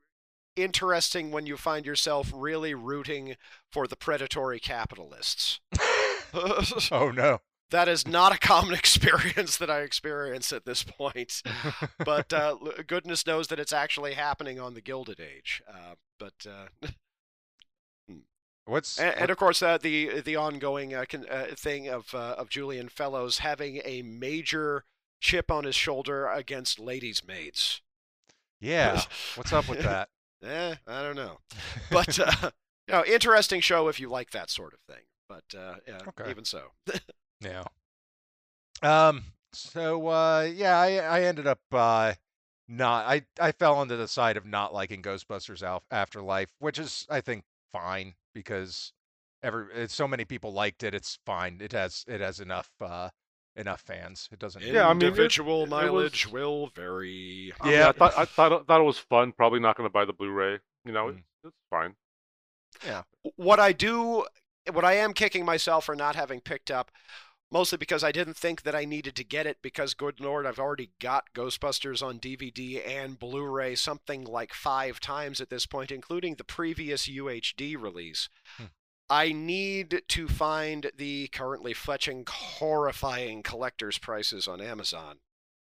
interesting 0.63 1.31
when 1.31 1.45
you 1.45 1.57
find 1.57 1.85
yourself 1.85 2.31
really 2.33 2.73
rooting 2.73 3.35
for 3.71 3.87
the 3.87 3.95
predatory 3.95 4.59
capitalists. 4.59 5.59
oh 6.33 7.11
no. 7.13 7.39
that 7.71 7.87
is 7.87 8.07
not 8.07 8.33
a 8.33 8.39
common 8.39 8.73
experience 8.75 9.57
that 9.57 9.69
I 9.69 9.81
experience 9.81 10.51
at 10.51 10.65
this 10.65 10.83
point. 10.83 11.41
but 12.03 12.33
uh, 12.33 12.55
goodness 12.87 13.25
knows 13.25 13.47
that 13.47 13.59
it's 13.59 13.73
actually 13.73 14.13
happening 14.13 14.59
on 14.59 14.73
the 14.73 14.81
Gilded 14.81 15.19
Age. 15.19 15.61
Uh, 15.67 15.95
but 16.17 16.45
uh, 16.47 16.87
What's 18.69 18.99
And, 18.99 19.15
and 19.15 19.31
of 19.31 19.37
course, 19.37 19.63
uh, 19.63 19.79
the 19.79 20.21
the 20.21 20.35
ongoing 20.35 20.93
uh, 20.93 21.05
con- 21.09 21.25
uh, 21.29 21.47
thing 21.55 21.87
of 21.89 22.13
uh, 22.13 22.35
of 22.37 22.49
Julian 22.49 22.87
Fellowes 22.87 23.39
having 23.39 23.81
a 23.83 24.03
major 24.03 24.85
chip 25.19 25.49
on 25.49 25.63
his 25.63 25.75
shoulder 25.75 26.27
against 26.27 26.79
ladies' 26.79 27.25
maids. 27.25 27.81
yeah? 28.59 29.01
What's 29.35 29.51
up 29.51 29.67
with 29.67 29.81
that? 29.81 30.09
Eh, 30.43 30.75
I 30.87 31.01
don't 31.03 31.15
know, 31.15 31.37
but 31.91 32.19
uh, 32.19 32.51
you 32.87 32.93
know, 32.93 33.05
interesting 33.05 33.61
show 33.61 33.87
if 33.87 33.99
you 33.99 34.09
like 34.09 34.31
that 34.31 34.49
sort 34.49 34.73
of 34.73 34.79
thing. 34.81 35.03
But 35.27 35.43
uh, 35.57 35.75
yeah, 35.87 35.99
Okay. 36.07 36.29
even 36.29 36.45
so, 36.45 36.71
Yeah. 37.41 37.63
Um. 38.81 39.23
So 39.53 40.07
uh, 40.07 40.47
yeah, 40.53 40.77
I 40.79 40.97
I 40.97 41.21
ended 41.23 41.47
up 41.47 41.59
uh, 41.71 42.13
not. 42.67 43.05
I 43.07 43.23
I 43.39 43.51
fell 43.51 43.75
onto 43.75 43.97
the 43.97 44.07
side 44.07 44.37
of 44.37 44.45
not 44.45 44.73
liking 44.73 45.01
Ghostbusters 45.01 45.63
Al- 45.63 45.83
Afterlife, 45.91 46.51
which 46.59 46.77
is 46.79 47.05
I 47.09 47.21
think 47.21 47.43
fine 47.71 48.15
because 48.33 48.93
every 49.43 49.73
it's, 49.73 49.93
so 49.95 50.07
many 50.07 50.25
people 50.25 50.53
liked 50.53 50.83
it. 50.83 50.93
It's 50.93 51.17
fine. 51.25 51.59
It 51.61 51.71
has 51.73 52.05
it 52.07 52.21
has 52.21 52.39
enough 52.39 52.69
uh 52.81 53.09
enough 53.55 53.81
fans. 53.81 54.29
It 54.31 54.39
doesn't. 54.39 54.63
Yeah, 54.63 54.87
I 54.87 54.93
mean, 54.93 55.03
individual 55.07 55.63
it 55.63 55.69
mileage 55.69 56.25
was- 56.25 56.33
will 56.33 56.67
vary. 56.75 57.53
I 57.59 57.65
mean, 57.65 57.73
Yeah. 57.75 57.89
I 57.89 57.91
thought 57.91 58.13
I 58.17 58.25
thought 58.25 58.51
it- 58.51 58.67
thought 58.67 58.81
it 58.81 58.85
was 58.85 58.97
fun. 58.99 59.31
Probably 59.31 59.59
not 59.59 59.75
going 59.77 59.87
to 59.89 59.93
buy 59.93 60.05
the 60.05 60.13
Blu-ray. 60.13 60.59
You 60.85 60.91
know, 60.91 61.07
Mm. 61.07 61.17
it's, 61.17 61.23
it's 61.45 61.55
fine. 61.69 61.95
Yeah. 62.85 63.03
What 63.35 63.59
I 63.59 63.71
do, 63.73 64.25
what 64.71 64.85
I 64.85 64.93
am 64.93 65.13
kicking 65.13 65.43
myself 65.45 65.85
for 65.85 65.95
not 65.95 66.15
having 66.15 66.39
picked 66.39 66.71
up, 66.71 66.91
mostly 67.51 67.77
because 67.77 68.03
I 68.03 68.11
didn't 68.11 68.37
think 68.37 68.61
that 68.61 68.75
I 68.75 68.85
needed 68.85 69.15
to 69.15 69.23
get 69.23 69.47
it 69.47 69.57
because, 69.61 69.93
good 69.95 70.19
lord, 70.21 70.45
I've 70.45 70.59
already 70.59 70.91
got 71.01 71.33
Ghostbusters 71.33 72.01
on 72.05 72.19
DVD 72.19 72.87
and 72.87 73.17
Blu-ray 73.19 73.75
something 73.75 74.23
like 74.23 74.53
five 74.53 74.99
times 74.99 75.41
at 75.41 75.49
this 75.49 75.65
point, 75.65 75.91
including 75.91 76.35
the 76.35 76.43
previous 76.43 77.07
UHD 77.09 77.75
release. 77.75 78.29
Hmm. 78.57 78.65
I 79.09 79.31
need 79.31 80.03
to 80.07 80.27
find 80.27 80.91
the 80.95 81.27
currently 81.29 81.73
fetching 81.73 82.25
horrifying 82.27 83.43
collector's 83.43 83.97
prices 83.97 84.47
on 84.47 84.61
Amazon 84.61 85.19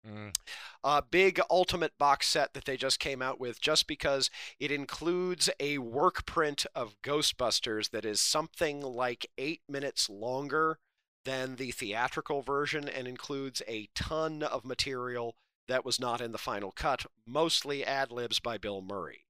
Mm, 0.06 0.36
uh, 0.84 1.00
big 1.10 1.40
ultimate 1.50 1.98
box 1.98 2.28
set 2.28 2.54
that 2.54 2.64
they 2.64 2.76
just 2.76 3.00
came 3.00 3.20
out 3.20 3.40
with 3.40 3.60
just 3.60 3.86
because 3.86 4.30
it 4.60 4.70
includes 4.70 5.50
a 5.58 5.78
work 5.78 6.24
print 6.26 6.64
of 6.74 7.00
Ghostbusters 7.02 7.90
that 7.90 8.04
is 8.04 8.20
something 8.20 8.80
like 8.80 9.30
eight 9.36 9.62
minutes 9.68 10.08
longer 10.08 10.78
than 11.24 11.56
the 11.56 11.72
theatrical 11.72 12.42
version 12.42 12.88
and 12.88 13.08
includes 13.08 13.62
a 13.66 13.88
ton 13.96 14.44
of 14.44 14.64
material 14.64 15.34
that 15.66 15.84
was 15.84 15.98
not 15.98 16.20
in 16.20 16.30
the 16.30 16.38
final 16.38 16.70
cut, 16.70 17.06
mostly 17.26 17.84
ad 17.84 18.12
libs 18.12 18.38
by 18.38 18.56
Bill 18.56 18.80
Murray. 18.80 19.25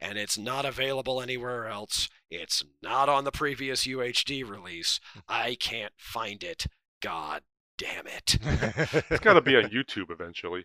And 0.00 0.16
it's 0.18 0.38
not 0.38 0.64
available 0.64 1.20
anywhere 1.20 1.66
else. 1.66 2.08
It's 2.30 2.62
not 2.82 3.08
on 3.08 3.24
the 3.24 3.32
previous 3.32 3.86
UHD 3.86 4.48
release. 4.48 4.98
Hmm. 5.12 5.18
I 5.28 5.56
can't 5.60 5.92
find 5.96 6.42
it. 6.42 6.66
God 7.02 7.42
damn 7.78 8.06
it. 8.06 8.38
It's 9.10 9.20
got 9.20 9.34
to 9.34 9.40
be 9.40 9.56
on 9.56 9.64
YouTube 9.64 10.10
eventually. 10.10 10.64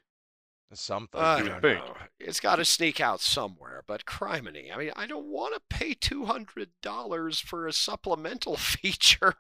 Something. 0.74 1.22
I 1.22 1.38
you 1.38 1.44
would 1.44 1.50
don't 1.50 1.62
think. 1.62 1.86
know. 1.86 1.96
It's 2.20 2.40
got 2.40 2.58
to 2.58 2.66
sneak 2.66 3.00
out 3.00 3.22
somewhere, 3.22 3.84
but 3.88 4.06
criminy. 4.06 4.74
I 4.74 4.78
mean, 4.78 4.92
I 4.96 5.06
don't 5.06 5.28
want 5.28 5.54
to 5.54 5.62
pay 5.70 5.94
$200 5.94 7.42
for 7.42 7.68
a 7.68 7.72
supplemental 7.72 8.58
feature. 8.58 9.36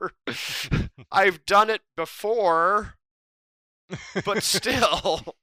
I've 1.11 1.45
done 1.45 1.69
it 1.69 1.81
before, 1.97 2.95
but 4.23 4.43
still. 4.43 5.35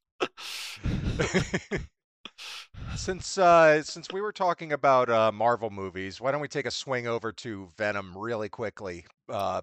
Since 3.02 3.36
uh, 3.38 3.82
since 3.82 4.08
we 4.12 4.20
were 4.20 4.32
talking 4.32 4.72
about 4.72 5.10
uh, 5.10 5.32
Marvel 5.32 5.70
movies, 5.70 6.20
why 6.20 6.30
don't 6.30 6.40
we 6.40 6.48
take 6.48 6.66
a 6.66 6.70
swing 6.70 7.06
over 7.06 7.32
to 7.32 7.68
Venom 7.76 8.16
really 8.16 8.48
quickly? 8.48 9.04
Uh, 9.28 9.62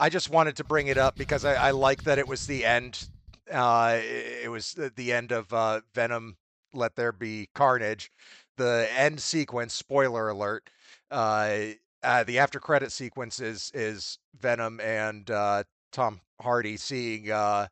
I 0.00 0.08
just 0.08 0.30
wanted 0.30 0.56
to 0.56 0.64
bring 0.64 0.86
it 0.86 0.96
up 0.98 1.16
because 1.16 1.44
I, 1.44 1.54
I 1.54 1.70
like 1.72 2.04
that 2.04 2.18
it 2.18 2.26
was 2.28 2.46
the 2.46 2.64
end. 2.64 3.08
Uh, 3.52 3.98
it 4.00 4.50
was 4.50 4.74
the- 4.74 4.92
the 4.94 5.12
end 5.12 5.32
of 5.32 5.52
uh, 5.52 5.80
Venom. 5.94 6.36
Let 6.72 6.96
there 6.96 7.12
be 7.12 7.48
carnage. 7.54 8.10
The 8.56 8.88
end 8.96 9.20
sequence. 9.20 9.74
Spoiler 9.74 10.28
alert. 10.28 10.70
Uh, 11.10 11.58
uh, 12.02 12.24
the 12.24 12.38
after 12.38 12.60
credit 12.60 12.92
sequence 12.92 13.40
is 13.40 13.70
is 13.74 14.18
Venom 14.38 14.80
and 14.80 15.30
uh, 15.30 15.64
Tom 15.92 16.20
Hardy 16.40 16.76
seeing 16.76 17.30
uh, 17.30 17.66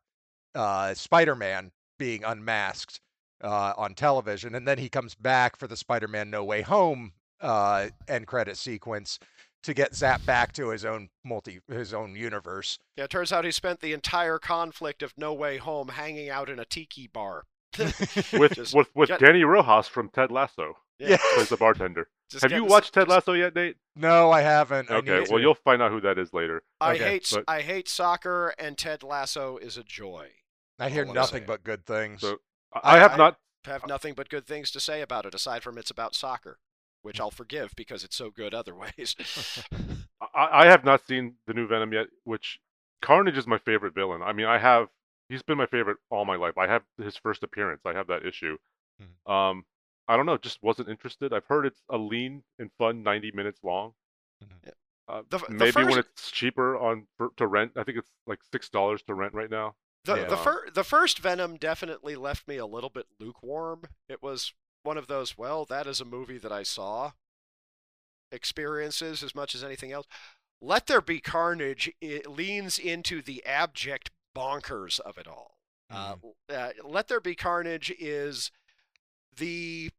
uh, 0.55 0.93
Spider 0.93 1.35
Man 1.35 1.71
being 1.97 2.23
unmasked 2.23 2.99
uh, 3.43 3.73
on 3.77 3.93
television, 3.93 4.55
and 4.55 4.67
then 4.67 4.77
he 4.77 4.89
comes 4.89 5.15
back 5.15 5.57
for 5.57 5.67
the 5.67 5.77
Spider-Man 5.77 6.29
No 6.29 6.43
Way 6.43 6.61
Home 6.63 7.13
uh, 7.41 7.87
end 8.07 8.27
credit 8.27 8.57
sequence 8.57 9.19
to 9.63 9.73
get 9.73 9.91
zapped 9.93 10.25
back 10.25 10.53
to 10.53 10.69
his 10.69 10.85
own 10.85 11.09
multi 11.25 11.59
his 11.67 11.93
own 11.93 12.15
universe. 12.15 12.79
Yeah, 12.95 13.03
it 13.05 13.09
turns 13.09 13.31
out 13.33 13.43
he 13.45 13.51
spent 13.51 13.79
the 13.81 13.93
entire 13.93 14.39
conflict 14.39 15.03
of 15.03 15.13
No 15.17 15.33
Way 15.33 15.57
Home 15.57 15.89
hanging 15.89 16.29
out 16.29 16.49
in 16.49 16.59
a 16.59 16.65
tiki 16.65 17.07
bar. 17.07 17.43
With 17.77 18.53
Just 18.55 18.73
with 18.73 18.87
with 18.95 19.09
get- 19.09 19.19
Danny 19.19 19.43
Rojas 19.43 19.87
from 19.87 20.09
Ted 20.09 20.31
Lasso 20.31 20.77
Yeah. 20.99 21.17
plays 21.35 21.49
the 21.49 21.57
bartender. 21.57 22.07
Just 22.31 22.43
Have 22.43 22.51
you 22.51 22.57
getting- 22.59 22.71
watched 22.71 22.93
Ted 22.93 23.07
Lasso 23.07 23.33
yet, 23.33 23.53
Nate? 23.55 23.75
no, 23.95 24.31
I 24.31 24.41
haven't. 24.41 24.89
Okay, 24.89 25.19
need 25.19 25.29
well 25.29 25.37
to. 25.37 25.41
you'll 25.41 25.53
find 25.53 25.81
out 25.81 25.91
who 25.91 26.01
that 26.01 26.17
is 26.17 26.33
later. 26.33 26.63
I 26.81 26.93
Okay, 26.95 27.03
hate 27.03 27.29
but- 27.31 27.43
I 27.47 27.61
hate 27.61 27.87
soccer, 27.89 28.53
and 28.57 28.77
Ted 28.77 29.03
Lasso 29.03 29.57
is 29.57 29.77
a 29.77 29.83
joy. 29.83 30.29
I 30.79 30.89
hear 30.89 31.05
I'm 31.05 31.13
nothing 31.13 31.43
but 31.45 31.63
good 31.63 31.85
things. 31.85 32.21
So 32.21 32.37
I, 32.73 32.95
I 32.95 32.99
have 32.99 33.13
I- 33.13 33.17
not. 33.17 33.37
have 33.65 33.87
nothing 33.87 34.13
but 34.13 34.29
good 34.29 34.45
things 34.47 34.71
to 34.71 34.79
say 34.79 35.01
about 35.01 35.25
it 35.25 35.35
aside 35.35 35.63
from 35.63 35.77
it's 35.77 35.91
about 35.91 36.15
soccer, 36.15 36.59
which 37.01 37.19
I'll 37.19 37.31
forgive 37.31 37.73
because 37.75 38.03
it's 38.03 38.15
so 38.15 38.29
good 38.31 38.53
other 38.53 38.75
ways. 38.75 39.15
I, 40.33 40.63
I 40.63 40.65
have 40.67 40.83
not 40.83 41.05
seen 41.05 41.35
the 41.47 41.53
new 41.53 41.67
Venom 41.67 41.93
yet. 41.93 42.07
Which 42.23 42.59
Carnage 43.01 43.37
is 43.37 43.47
my 43.47 43.57
favorite 43.59 43.93
villain. 43.93 44.21
I 44.21 44.33
mean, 44.33 44.45
I 44.45 44.57
have. 44.57 44.87
He's 45.29 45.43
been 45.43 45.57
my 45.57 45.65
favorite 45.65 45.97
all 46.09 46.23
my 46.25 46.37
life. 46.37 46.57
I 46.57 46.67
have 46.67 46.83
his 46.97 47.17
first 47.17 47.43
appearance. 47.43 47.81
I 47.85 47.93
have 47.93 48.07
that 48.07 48.25
issue. 48.25 48.57
Hmm. 49.25 49.31
Um, 49.31 49.65
I 50.07 50.15
don't 50.15 50.25
know. 50.25 50.37
Just 50.37 50.63
wasn't 50.63 50.87
interested. 50.89 51.33
I've 51.33 51.45
heard 51.45 51.65
it's 51.65 51.81
a 51.89 51.97
lean 51.97 52.43
and 52.59 52.71
fun, 52.77 53.03
ninety 53.03 53.31
minutes 53.31 53.59
long. 53.63 53.93
Mhm. 54.43 54.71
Uh, 55.09 55.21
The 55.29 55.37
the 55.39 55.53
maybe 55.53 55.83
when 55.83 55.99
it's 55.99 56.31
cheaper 56.31 56.77
on 56.77 57.07
for, 57.17 57.29
to 57.37 57.47
rent. 57.47 57.73
I 57.75 57.83
think 57.83 57.97
it's 57.97 58.11
like 58.25 58.39
six 58.51 58.69
dollars 58.69 59.01
to 59.03 59.13
rent 59.13 59.33
right 59.33 59.49
now. 59.51 59.75
The 60.07 60.15
Yeah. 60.21 60.27
the, 60.27 60.37
fir- 60.37 60.69
the 60.73 60.85
first 60.85 61.19
Venom 61.19 61.57
definitely 61.57 62.15
left 62.15 62.47
me 62.47 62.55
a 62.55 62.65
little 62.65 62.89
bit 62.89 63.07
lukewarm. 63.19 63.83
It 64.07 64.23
was 64.23 64.53
one 64.83 64.97
of 64.97 65.07
those, 65.07 65.37
well, 65.37 65.65
that 65.65 65.85
is 65.85 65.99
a 65.99 66.05
movie 66.05 66.37
that 66.37 66.51
I 66.51 66.63
saw 66.63 67.11
experiences 68.31 69.21
as 69.21 69.35
much 69.35 69.53
as 69.53 69.63
anything 69.63 69.91
else. 69.91 70.07
Let 70.61 70.87
There 70.87 71.01
Be 71.01 71.19
Carnage 71.19 71.91
it 71.99 72.25
leans 72.25 72.79
into 72.79 73.21
the 73.21 73.45
abject 73.45 74.09
bonkers 74.35 74.99
of 75.01 75.17
it 75.17 75.27
all. 75.27 75.59
Uh, 75.89 76.15
uh, 76.49 76.69
Let 76.85 77.09
There 77.09 77.19
Be 77.19 77.35
Carnage 77.35 77.93
is 77.99 78.49
the 79.35 79.89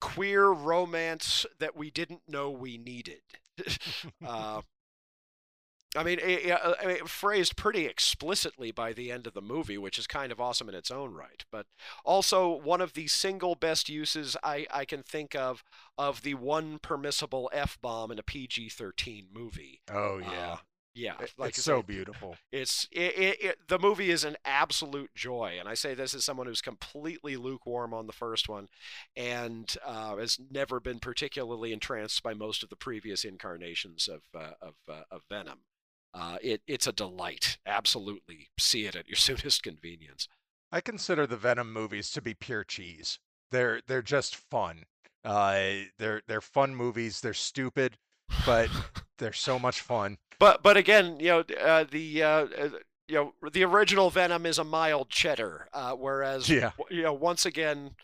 queer 0.00 0.48
romance 0.50 1.44
that 1.58 1.76
we 1.76 1.90
didn't 1.90 2.22
know 2.28 2.50
we 2.50 2.78
needed. 2.78 3.22
uh, 4.26 4.62
I 5.96 6.02
mean, 6.02 6.18
it, 6.18 6.46
it- 6.46 6.60
I 6.82 6.86
mean, 6.86 7.06
phrased 7.06 7.56
pretty 7.56 7.86
explicitly 7.86 8.70
by 8.72 8.92
the 8.92 9.10
end 9.12 9.26
of 9.26 9.34
the 9.34 9.42
movie, 9.42 9.78
which 9.78 9.98
is 9.98 10.06
kind 10.06 10.32
of 10.32 10.40
awesome 10.40 10.68
in 10.68 10.74
its 10.74 10.90
own 10.90 11.14
right. 11.14 11.44
But 11.52 11.66
also 12.04 12.48
one 12.48 12.80
of 12.80 12.94
the 12.94 13.06
single 13.06 13.54
best 13.54 13.88
uses 13.88 14.36
I, 14.42 14.66
I 14.72 14.84
can 14.84 15.02
think 15.02 15.34
of 15.34 15.62
of 15.96 16.22
the 16.22 16.34
one 16.34 16.78
permissible 16.78 17.50
f 17.52 17.78
bomb 17.80 18.10
in 18.10 18.18
a 18.18 18.22
PG 18.22 18.70
thirteen 18.70 19.28
movie. 19.32 19.80
oh 19.90 20.18
yeah, 20.18 20.52
Uh, 20.52 20.56
yeah, 20.96 21.14
It- 21.20 21.32
like 21.38 21.50
it's 21.50 21.62
so 21.64 21.82
beautiful. 21.82 22.36
it's 22.52 22.88
it, 22.92 23.18
it, 23.18 23.42
it, 23.44 23.58
the 23.68 23.78
movie 23.78 24.10
is 24.10 24.24
an 24.24 24.36
absolute 24.44 25.10
joy, 25.14 25.56
and 25.58 25.68
I 25.68 25.74
say 25.74 25.94
this 25.94 26.14
as 26.14 26.24
someone 26.24 26.46
who's 26.46 26.60
completely 26.60 27.36
lukewarm 27.36 27.92
on 27.94 28.06
the 28.06 28.12
first 28.12 28.48
one, 28.48 28.68
and 29.16 29.72
uh, 29.84 30.16
has 30.16 30.38
never 30.50 30.80
been 30.80 30.98
particularly 31.00 31.72
entranced 31.72 32.22
by 32.22 32.34
most 32.34 32.62
of 32.62 32.68
the 32.68 32.76
previous 32.76 33.24
incarnations 33.24 34.08
of 34.08 34.22
uh, 34.34 34.52
of, 34.62 34.74
uh, 34.88 35.02
of 35.10 35.22
Venom. 35.28 35.60
Uh, 36.14 36.38
it 36.42 36.62
it's 36.66 36.86
a 36.86 36.92
delight. 36.92 37.58
Absolutely, 37.66 38.48
see 38.58 38.86
it 38.86 38.94
at 38.96 39.08
your 39.08 39.16
soonest 39.28 39.62
convenience. 39.62 40.28
I 40.72 40.80
consider 40.80 41.26
the 41.26 41.36
Venom 41.36 41.72
movies 41.72 42.10
to 42.12 42.22
be 42.22 42.34
pure 42.34 42.64
cheese. 42.64 43.18
They're 43.50 43.80
they're 43.86 44.02
just 44.02 44.36
fun. 44.36 44.84
Uh, 45.24 45.86
they're 45.98 46.22
they're 46.28 46.40
fun 46.40 46.74
movies. 46.76 47.20
They're 47.20 47.34
stupid, 47.34 47.96
but 48.46 48.68
they're 49.18 49.32
so 49.32 49.58
much 49.58 49.80
fun. 49.80 50.18
But 50.38 50.62
but 50.62 50.76
again, 50.76 51.18
you 51.18 51.28
know, 51.28 51.44
uh, 51.60 51.84
the 51.90 52.22
uh, 52.22 52.28
uh, 52.28 52.68
you 53.08 53.14
know 53.42 53.50
the 53.52 53.64
original 53.64 54.10
Venom 54.10 54.46
is 54.46 54.58
a 54.58 54.64
mild 54.64 55.10
cheddar, 55.10 55.68
uh, 55.72 55.92
whereas 55.92 56.48
Yeah. 56.48 56.72
you 56.90 57.02
know 57.02 57.12
once 57.12 57.44
again, 57.46 57.96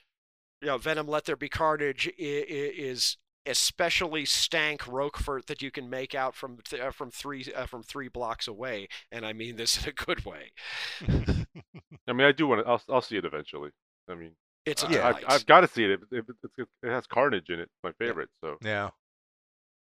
you 0.62 0.68
know 0.68 0.78
Venom 0.78 1.06
Let 1.08 1.24
There 1.26 1.36
Be 1.36 1.48
Carnage 1.48 2.11
is 2.18 3.16
especially 3.51 4.24
stank 4.24 4.86
Roquefort 4.86 5.46
that 5.46 5.61
you 5.62 5.70
can 5.70 5.90
make 5.90 6.14
out 6.14 6.34
from 6.34 6.59
th- 6.64 6.80
uh, 6.80 6.90
from 6.90 7.11
three 7.11 7.44
uh, 7.55 7.66
from 7.66 7.82
three 7.82 8.09
blocks 8.09 8.48
away, 8.48 8.88
and 9.12 9.26
I 9.26 9.32
mean 9.32 9.57
this 9.57 9.76
in 9.82 9.90
a 9.90 9.92
good 9.92 10.24
way. 10.24 10.53
I 12.09 12.12
mean, 12.12 12.26
I 12.26 12.32
do 12.32 12.46
want 12.46 12.64
to. 12.64 12.68
I'll, 12.70 12.82
I'll 12.88 13.03
see 13.03 13.16
it 13.16 13.24
eventually. 13.24 13.70
I 14.09 14.14
mean, 14.14 14.32
It's 14.66 14.82
a 14.82 14.86
I- 14.86 14.90
Yeah. 14.90 15.09
I've. 15.09 15.24
I've 15.28 15.46
got 15.46 15.61
to 15.61 15.68
see 15.68 15.84
it. 15.84 15.90
It, 15.90 16.01
it, 16.11 16.24
it's- 16.44 16.66
it 16.82 16.88
has 16.90 17.07
Carnage 17.07 17.51
in 17.51 17.61
it. 17.61 17.68
My 17.84 17.92
favorite. 17.92 18.30
So 18.42 18.57
Yeah. 18.62 18.90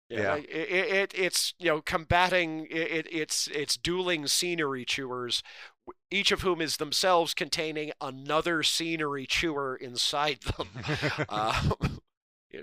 Yeah. 0.08 0.34
like, 0.34 0.44
it, 0.48 0.70
it, 0.70 1.14
it's 1.16 1.52
you 1.58 1.66
know 1.66 1.80
combating 1.82 2.66
it, 2.70 2.90
it, 2.92 3.06
it's 3.10 3.48
it's 3.48 3.76
dueling 3.76 4.28
scenery 4.28 4.84
chewers, 4.84 5.42
each 6.12 6.30
of 6.30 6.42
whom 6.42 6.60
is 6.60 6.76
themselves 6.76 7.34
containing 7.34 7.90
another 8.00 8.62
scenery 8.62 9.26
chewer 9.26 9.74
inside 9.74 10.38
them. 10.42 10.68
uh, 11.28 11.70
it- 11.82 11.95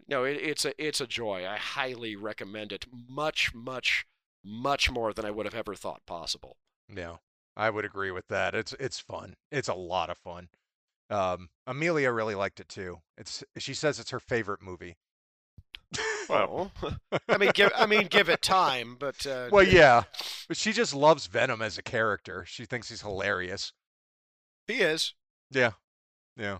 no, 0.07 0.23
it, 0.23 0.37
it's 0.41 0.65
a 0.65 0.73
it's 0.83 1.01
a 1.01 1.07
joy. 1.07 1.47
I 1.47 1.57
highly 1.57 2.15
recommend 2.15 2.71
it. 2.71 2.85
Much 3.09 3.53
much 3.53 4.05
much 4.43 4.89
more 4.91 5.13
than 5.13 5.25
I 5.25 5.31
would 5.31 5.45
have 5.45 5.55
ever 5.55 5.75
thought 5.75 6.05
possible. 6.05 6.57
Yeah, 6.93 7.17
I 7.55 7.69
would 7.69 7.85
agree 7.85 8.11
with 8.11 8.27
that. 8.27 8.53
It's 8.55 8.73
it's 8.79 8.99
fun. 8.99 9.35
It's 9.51 9.67
a 9.69 9.73
lot 9.73 10.09
of 10.09 10.17
fun. 10.17 10.49
Um, 11.09 11.49
Amelia 11.67 12.11
really 12.11 12.35
liked 12.35 12.59
it 12.59 12.69
too. 12.69 13.01
It's 13.17 13.43
she 13.57 13.73
says 13.73 13.99
it's 13.99 14.11
her 14.11 14.19
favorite 14.19 14.61
movie. 14.61 14.97
Well, 16.29 16.71
Oh. 16.81 16.95
I 17.29 17.37
mean, 17.37 17.51
give 17.53 17.71
I 17.75 17.85
mean, 17.85 18.07
give 18.07 18.29
it 18.29 18.41
time, 18.41 18.95
but 18.99 19.25
uh, 19.27 19.49
Well, 19.51 19.63
yeah, 19.67 20.03
but 20.47 20.57
she 20.57 20.71
just 20.73 20.93
loves 20.95 21.27
Venom 21.27 21.61
as 21.61 21.77
a 21.77 21.83
character. 21.83 22.45
She 22.47 22.65
thinks 22.65 22.89
he's 22.89 23.01
hilarious. 23.01 23.73
he 24.67 24.75
is. 24.75 25.13
Yeah, 25.51 25.71
yeah. 26.37 26.59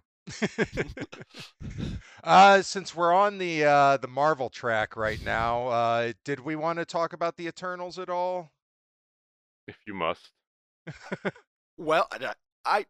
Uh, 2.24 2.62
since 2.62 2.96
we're 2.96 3.14
on 3.14 3.38
the 3.38 3.64
uh, 3.66 3.98
the 3.98 4.08
Marvel 4.08 4.50
track 4.50 4.96
right 4.96 5.22
now, 5.24 5.68
uh, 5.68 6.14
did 6.24 6.40
we 6.40 6.56
want 6.56 6.80
to 6.80 6.86
talk 6.86 7.14
about 7.14 7.38
the 7.38 7.48
Eternals 7.48 8.00
at 8.00 8.10
all? 8.10 8.52
if 9.68 9.78
you 9.88 9.94
must. 9.94 10.32
Well, 11.78 12.08
uh, 12.12 12.34
I 12.66 12.86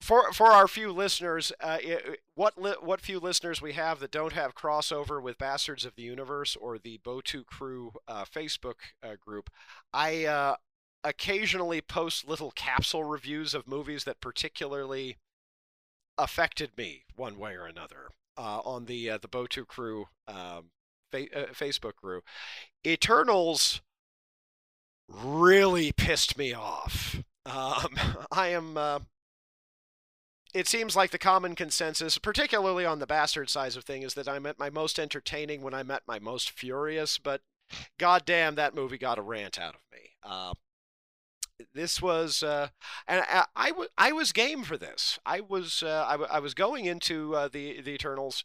for 0.00 0.32
for 0.32 0.48
our 0.52 0.68
few 0.68 0.92
listeners, 0.92 1.52
uh, 1.60 1.78
i- 1.82 2.00
i- 2.06 2.16
what 2.34 2.60
li- 2.60 2.76
what 2.80 3.00
few 3.00 3.18
listeners 3.18 3.60
we 3.62 3.72
have 3.72 3.98
that 4.00 4.10
don't 4.10 4.32
have 4.34 4.54
crossover 4.54 5.20
with 5.22 5.38
Bastards 5.38 5.84
of 5.84 5.94
the 5.96 6.02
Universe 6.02 6.54
or 6.56 6.78
the 6.78 6.98
Botu 6.98 7.44
Crew 7.46 7.92
uh, 8.06 8.24
Facebook 8.24 8.76
uh, 9.02 9.16
group, 9.16 9.50
I 9.92 10.24
uh, 10.24 10.56
occasionally 11.02 11.80
post 11.80 12.26
little 12.28 12.50
capsule 12.50 13.04
reviews 13.04 13.54
of 13.54 13.66
movies 13.66 14.04
that 14.04 14.20
particularly 14.20 15.16
affected 16.18 16.70
me 16.76 17.04
one 17.14 17.38
way 17.38 17.54
or 17.54 17.66
another 17.66 18.10
uh, 18.36 18.60
on 18.64 18.86
the 18.86 19.10
uh, 19.10 19.18
the 19.18 19.28
Botu 19.28 19.66
Crew 19.66 20.06
um, 20.28 20.70
fa- 21.10 21.34
uh, 21.34 21.46
Facebook 21.52 21.96
group. 21.96 22.24
Eternals 22.86 23.80
really 25.08 25.92
pissed 25.92 26.36
me 26.36 26.52
off. 26.52 27.22
Um, 27.44 27.96
I 28.32 28.48
am. 28.48 28.76
Uh, 28.76 29.00
it 30.54 30.68
seems 30.68 30.96
like 30.96 31.10
the 31.10 31.18
common 31.18 31.54
consensus, 31.54 32.16
particularly 32.16 32.86
on 32.86 32.98
the 32.98 33.06
bastard 33.06 33.50
side 33.50 33.76
of 33.76 33.84
thing, 33.84 34.02
is 34.02 34.14
that 34.14 34.28
I'm 34.28 34.46
at 34.46 34.58
my 34.58 34.70
most 34.70 34.98
entertaining 34.98 35.60
when 35.60 35.74
I'm 35.74 35.90
at 35.90 36.08
my 36.08 36.18
most 36.18 36.50
furious. 36.50 37.18
But 37.18 37.42
goddamn, 37.98 38.54
that 38.54 38.74
movie 38.74 38.96
got 38.96 39.18
a 39.18 39.22
rant 39.22 39.58
out 39.58 39.74
of 39.74 39.80
me. 39.92 40.10
This 41.72 42.02
was, 42.02 42.42
uh, 42.42 42.68
and 43.06 43.22
I, 43.28 43.46
I, 43.56 43.68
w- 43.68 43.88
I 43.96 44.12
was 44.12 44.32
game 44.32 44.62
for 44.62 44.76
this. 44.76 45.18
I 45.24 45.40
was, 45.40 45.82
uh, 45.82 46.04
I, 46.06 46.12
w- 46.12 46.30
I 46.30 46.38
was 46.38 46.52
going 46.54 46.84
into 46.84 47.34
uh, 47.34 47.48
the 47.48 47.80
the 47.80 47.92
Eternals 47.92 48.44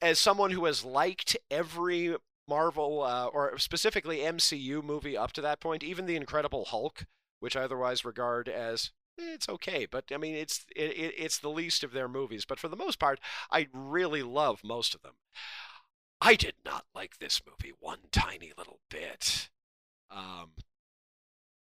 as 0.00 0.18
someone 0.18 0.50
who 0.50 0.64
has 0.66 0.84
liked 0.84 1.36
every 1.50 2.16
Marvel 2.48 3.02
uh, 3.02 3.26
or 3.26 3.58
specifically 3.58 4.24
MCU 4.24 4.82
movie 4.82 5.16
up 5.16 5.32
to 5.32 5.40
that 5.42 5.60
point, 5.60 5.82
even 5.82 6.06
the 6.06 6.16
Incredible 6.16 6.66
Hulk, 6.66 7.06
which 7.40 7.56
I 7.56 7.62
otherwise 7.64 8.04
regard 8.04 8.48
as 8.48 8.92
eh, 9.18 9.34
it's 9.34 9.48
okay, 9.48 9.86
but 9.86 10.04
I 10.12 10.16
mean 10.18 10.34
it's 10.34 10.66
it, 10.76 10.90
it, 10.92 11.14
it's 11.18 11.38
the 11.38 11.50
least 11.50 11.82
of 11.84 11.92
their 11.92 12.08
movies. 12.08 12.44
But 12.44 12.60
for 12.60 12.68
the 12.68 12.76
most 12.76 12.98
part, 12.98 13.20
I 13.50 13.68
really 13.72 14.22
love 14.22 14.60
most 14.64 14.94
of 14.94 15.02
them. 15.02 15.14
I 16.20 16.34
did 16.34 16.56
not 16.64 16.84
like 16.94 17.18
this 17.18 17.40
movie 17.46 17.72
one 17.78 18.08
tiny 18.12 18.52
little 18.56 18.80
bit. 18.90 19.48
Um, 20.10 20.52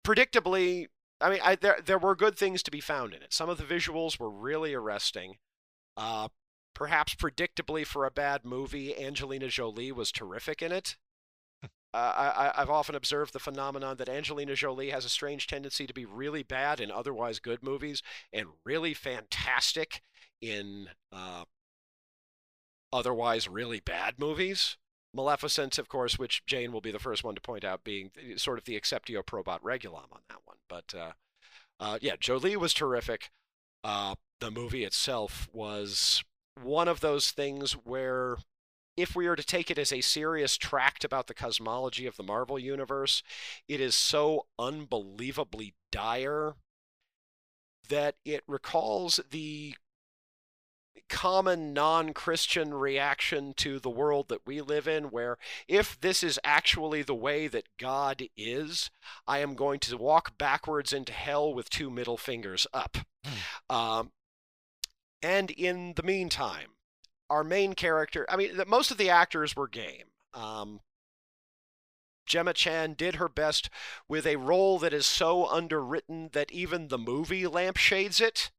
predictably, 0.03 0.87
I 1.19 1.29
mean, 1.29 1.39
I, 1.43 1.55
there 1.55 1.79
there 1.83 1.99
were 1.99 2.15
good 2.15 2.37
things 2.37 2.63
to 2.63 2.71
be 2.71 2.79
found 2.79 3.13
in 3.13 3.21
it. 3.21 3.33
Some 3.33 3.49
of 3.49 3.57
the 3.57 3.63
visuals 3.63 4.19
were 4.19 4.29
really 4.29 4.73
arresting. 4.73 5.35
Uh, 5.97 6.29
perhaps 6.73 7.15
predictably 7.15 7.85
for 7.85 8.05
a 8.05 8.11
bad 8.11 8.45
movie, 8.45 8.97
Angelina 8.97 9.47
Jolie 9.47 9.91
was 9.91 10.11
terrific 10.11 10.61
in 10.61 10.71
it. 10.71 10.97
Uh, 11.93 11.97
I, 12.55 12.61
I've 12.61 12.69
often 12.69 12.95
observed 12.95 13.33
the 13.33 13.39
phenomenon 13.39 13.97
that 13.97 14.07
Angelina 14.07 14.55
Jolie 14.55 14.91
has 14.91 15.03
a 15.03 15.09
strange 15.09 15.45
tendency 15.45 15.85
to 15.85 15.93
be 15.93 16.05
really 16.05 16.41
bad 16.41 16.79
in 16.79 16.89
otherwise 16.89 17.39
good 17.39 17.61
movies 17.61 18.01
and 18.31 18.47
really 18.63 18.93
fantastic 18.93 20.01
in 20.41 20.87
uh, 21.11 21.43
otherwise 22.93 23.49
really 23.49 23.81
bad 23.81 24.19
movies. 24.19 24.77
Maleficent, 25.13 25.77
of 25.77 25.89
course, 25.89 26.17
which 26.17 26.45
Jane 26.45 26.71
will 26.71 26.81
be 26.81 26.91
the 26.91 26.99
first 26.99 27.23
one 27.23 27.35
to 27.35 27.41
point 27.41 27.63
out, 27.63 27.83
being 27.83 28.11
sort 28.37 28.57
of 28.57 28.65
the 28.65 28.79
exceptio 28.79 29.23
probat 29.23 29.59
regulam 29.61 30.11
on 30.11 30.21
that 30.29 30.39
one. 30.45 30.57
But 30.69 30.93
uh, 30.97 31.11
uh, 31.79 31.99
yeah, 32.01 32.15
Jolie 32.19 32.55
was 32.55 32.73
terrific. 32.73 33.31
Uh, 33.83 34.15
the 34.39 34.51
movie 34.51 34.83
itself 34.83 35.49
was 35.51 36.23
one 36.61 36.87
of 36.87 36.99
those 36.99 37.31
things 37.31 37.73
where 37.73 38.37
if 38.97 39.15
we 39.15 39.27
are 39.27 39.35
to 39.35 39.43
take 39.43 39.71
it 39.71 39.77
as 39.77 39.91
a 39.91 40.01
serious 40.01 40.57
tract 40.57 41.03
about 41.03 41.27
the 41.27 41.33
cosmology 41.33 42.05
of 42.05 42.17
the 42.17 42.23
Marvel 42.23 42.59
universe, 42.59 43.23
it 43.67 43.79
is 43.79 43.95
so 43.95 44.45
unbelievably 44.59 45.73
dire 45.91 46.55
that 47.89 48.15
it 48.25 48.43
recalls 48.47 49.19
the 49.31 49.75
common 51.09 51.73
non-Christian 51.73 52.73
reaction 52.73 53.53
to 53.55 53.79
the 53.79 53.89
world 53.89 54.29
that 54.29 54.45
we 54.45 54.61
live 54.61 54.87
in 54.87 55.05
where 55.05 55.37
if 55.67 55.99
this 55.99 56.23
is 56.23 56.39
actually 56.43 57.01
the 57.01 57.15
way 57.15 57.47
that 57.47 57.67
God 57.77 58.23
is, 58.35 58.89
I 59.27 59.39
am 59.39 59.55
going 59.55 59.79
to 59.81 59.97
walk 59.97 60.37
backwards 60.37 60.93
into 60.93 61.13
hell 61.13 61.53
with 61.53 61.69
two 61.69 61.89
middle 61.89 62.17
fingers 62.17 62.67
up. 62.73 62.97
Um, 63.69 64.11
and 65.21 65.51
in 65.51 65.93
the 65.95 66.03
meantime, 66.03 66.71
our 67.29 67.43
main 67.43 67.73
character, 67.73 68.25
I 68.29 68.35
mean, 68.35 68.61
most 68.67 68.91
of 68.91 68.97
the 68.97 69.09
actors 69.09 69.55
were 69.55 69.67
game. 69.67 70.07
Um, 70.33 70.81
Gemma 72.25 72.53
Chan 72.53 72.93
did 72.93 73.15
her 73.15 73.29
best 73.29 73.69
with 74.07 74.25
a 74.25 74.37
role 74.37 74.79
that 74.79 74.93
is 74.93 75.05
so 75.05 75.47
underwritten 75.47 76.29
that 76.33 76.51
even 76.51 76.87
the 76.87 76.97
movie 76.97 77.47
lampshades 77.47 78.21
it. 78.21 78.51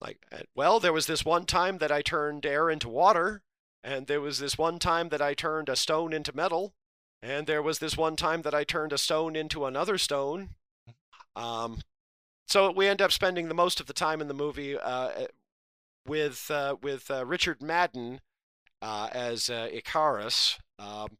Like, 0.00 0.24
uh, 0.32 0.38
well, 0.54 0.80
there 0.80 0.92
was 0.92 1.06
this 1.06 1.24
one 1.24 1.44
time 1.44 1.78
that 1.78 1.92
I 1.92 2.02
turned 2.02 2.46
air 2.46 2.70
into 2.70 2.88
water, 2.88 3.42
and 3.84 4.06
there 4.06 4.20
was 4.20 4.38
this 4.38 4.56
one 4.56 4.78
time 4.78 5.10
that 5.10 5.20
I 5.22 5.34
turned 5.34 5.68
a 5.68 5.76
stone 5.76 6.12
into 6.12 6.34
metal, 6.34 6.72
and 7.22 7.46
there 7.46 7.62
was 7.62 7.78
this 7.78 7.96
one 7.96 8.16
time 8.16 8.42
that 8.42 8.54
I 8.54 8.64
turned 8.64 8.92
a 8.92 8.98
stone 8.98 9.36
into 9.36 9.66
another 9.66 9.98
stone. 9.98 10.50
Um, 11.36 11.80
so 12.46 12.70
we 12.70 12.88
end 12.88 13.02
up 13.02 13.12
spending 13.12 13.48
the 13.48 13.54
most 13.54 13.80
of 13.80 13.86
the 13.86 13.92
time 13.92 14.20
in 14.20 14.28
the 14.28 14.34
movie 14.34 14.76
uh, 14.76 15.26
with 16.06 16.50
uh, 16.50 16.76
with 16.82 17.10
uh, 17.10 17.24
Richard 17.24 17.62
Madden 17.62 18.20
uh, 18.82 19.08
as 19.12 19.50
uh, 19.50 19.68
Ikaris. 19.72 20.58
Um, 20.78 21.18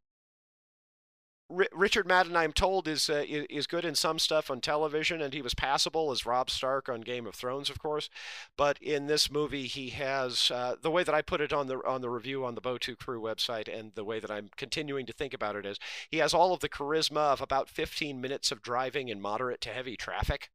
Ri 1.50 1.66
Richard 1.72 2.06
Madden, 2.06 2.36
I'm 2.36 2.52
told, 2.52 2.86
is 2.86 3.10
uh, 3.10 3.24
is 3.26 3.66
good 3.66 3.84
in 3.84 3.94
some 3.94 4.18
stuff 4.18 4.50
on 4.50 4.60
television, 4.60 5.20
and 5.20 5.34
he 5.34 5.42
was 5.42 5.54
passable 5.54 6.12
as 6.12 6.24
Rob 6.24 6.48
Stark 6.48 6.88
on 6.88 7.00
Game 7.00 7.26
of 7.26 7.34
Thrones, 7.34 7.68
of 7.68 7.78
course. 7.78 8.08
But 8.56 8.80
in 8.80 9.06
this 9.06 9.30
movie, 9.30 9.66
he 9.66 9.90
has 9.90 10.50
uh, 10.50 10.76
the 10.80 10.90
way 10.90 11.02
that 11.02 11.14
I 11.14 11.22
put 11.22 11.40
it 11.40 11.52
on 11.52 11.66
the 11.66 11.78
on 11.86 12.00
the 12.00 12.10
review 12.10 12.44
on 12.44 12.54
the 12.54 12.60
Botu 12.60 12.96
Crew 12.96 13.20
website, 13.20 13.68
and 13.68 13.92
the 13.94 14.04
way 14.04 14.20
that 14.20 14.30
I'm 14.30 14.50
continuing 14.56 15.06
to 15.06 15.12
think 15.12 15.34
about 15.34 15.56
it 15.56 15.66
is 15.66 15.78
he 16.08 16.18
has 16.18 16.32
all 16.32 16.52
of 16.54 16.60
the 16.60 16.68
charisma 16.68 17.32
of 17.32 17.40
about 17.40 17.68
15 17.68 18.20
minutes 18.20 18.52
of 18.52 18.62
driving 18.62 19.08
in 19.08 19.20
moderate 19.20 19.60
to 19.62 19.70
heavy 19.70 19.96
traffic. 19.96 20.50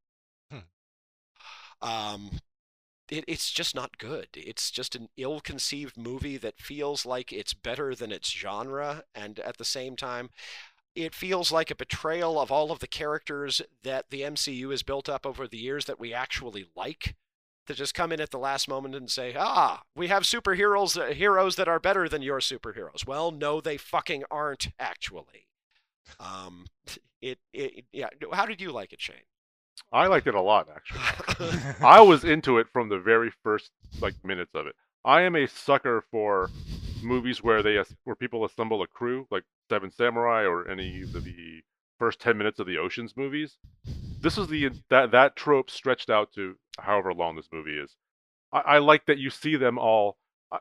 Um, 1.82 2.40
it, 3.10 3.26
it's 3.28 3.52
just 3.52 3.76
not 3.76 3.98
good. 3.98 4.30
It's 4.34 4.72
just 4.72 4.96
an 4.96 5.10
ill-conceived 5.18 5.98
movie 5.98 6.38
that 6.38 6.60
feels 6.60 7.06
like 7.06 7.32
it's 7.32 7.54
better 7.54 7.94
than 7.94 8.12
its 8.12 8.32
genre, 8.32 9.04
and 9.14 9.40
at 9.40 9.58
the 9.58 9.66
same 9.66 9.96
time, 9.96 10.30
it 10.96 11.14
feels 11.14 11.52
like 11.52 11.70
a 11.70 11.76
betrayal 11.76 12.40
of 12.40 12.52
all 12.52 12.72
of 12.72 12.80
the 12.80 12.88
characters 12.88 13.62
that 13.84 14.10
the 14.10 14.22
MCU 14.22 14.72
has 14.72 14.84
built 14.84 15.10
up 15.10 15.26
over 15.26 15.48
the 15.48 15.58
years 15.58 15.86
that 15.86 16.00
we 16.00 16.14
actually 16.14 16.66
like. 16.76 17.16
To 17.68 17.74
just 17.74 17.96
come 17.96 18.12
in 18.12 18.22
at 18.22 18.30
the 18.30 18.38
last 18.38 18.68
moment 18.68 18.94
and 18.94 19.10
say, 19.10 19.34
"Ah, 19.36 19.82
we 19.96 20.08
have 20.08 20.22
superheroes, 20.22 21.02
uh, 21.02 21.14
heroes 21.14 21.56
that 21.56 21.68
are 21.68 21.80
better 21.80 22.08
than 22.08 22.22
your 22.22 22.40
superheroes." 22.40 23.08
Well, 23.08 23.32
no, 23.32 23.60
they 23.60 23.76
fucking 23.76 24.24
aren't 24.30 24.68
actually. 24.80 25.48
Um, 26.20 26.68
it, 27.24 27.40
it, 27.54 27.86
yeah. 27.92 28.10
How 28.32 28.46
did 28.46 28.62
you 28.62 28.72
like 28.72 28.94
it, 28.94 29.02
Shane? 29.02 29.26
I 29.92 30.08
liked 30.08 30.28
it 30.28 30.36
a 30.36 30.42
lot, 30.42 30.68
actually. 30.74 31.60
I 31.82 32.02
was 32.02 32.24
into 32.24 32.60
it 32.60 32.68
from 32.72 32.90
the 32.90 33.00
very 33.00 33.32
first 33.44 33.72
like 34.00 34.14
minutes 34.24 34.52
of 34.54 34.68
it. 34.68 34.76
I 35.04 35.22
am 35.22 35.36
a 35.36 35.48
sucker 35.48 36.04
for 36.12 36.50
movies 37.06 37.42
where 37.42 37.64
they 37.64 37.82
where 38.04 38.16
people 38.16 38.44
assemble 38.44 38.82
a 38.82 38.88
crew, 38.88 39.28
like 39.32 39.44
Seven 39.70 39.92
Samurai 39.92 40.44
or 40.44 40.68
any 40.70 41.04
of 41.04 41.14
the 41.14 41.62
first 41.98 42.20
ten 42.20 42.38
minutes 42.38 42.60
of 42.60 42.68
the 42.68 42.78
Ocean's 42.78 43.16
movies. 43.16 43.58
This 44.22 44.38
is 44.38 44.48
the 44.48 44.72
that 44.90 45.12
that 45.12 45.36
trope 45.36 45.70
stretched 45.70 46.10
out 46.10 46.34
to 46.34 46.56
however 46.80 47.14
long 47.14 47.36
this 47.36 47.50
movie 47.54 47.78
is. 47.78 47.96
I, 48.52 48.60
I 48.60 48.78
like 48.80 49.06
that 49.06 49.18
you 49.20 49.30
see 49.30 49.56
them 49.56 49.78
all. 49.78 50.18
I, 50.52 50.58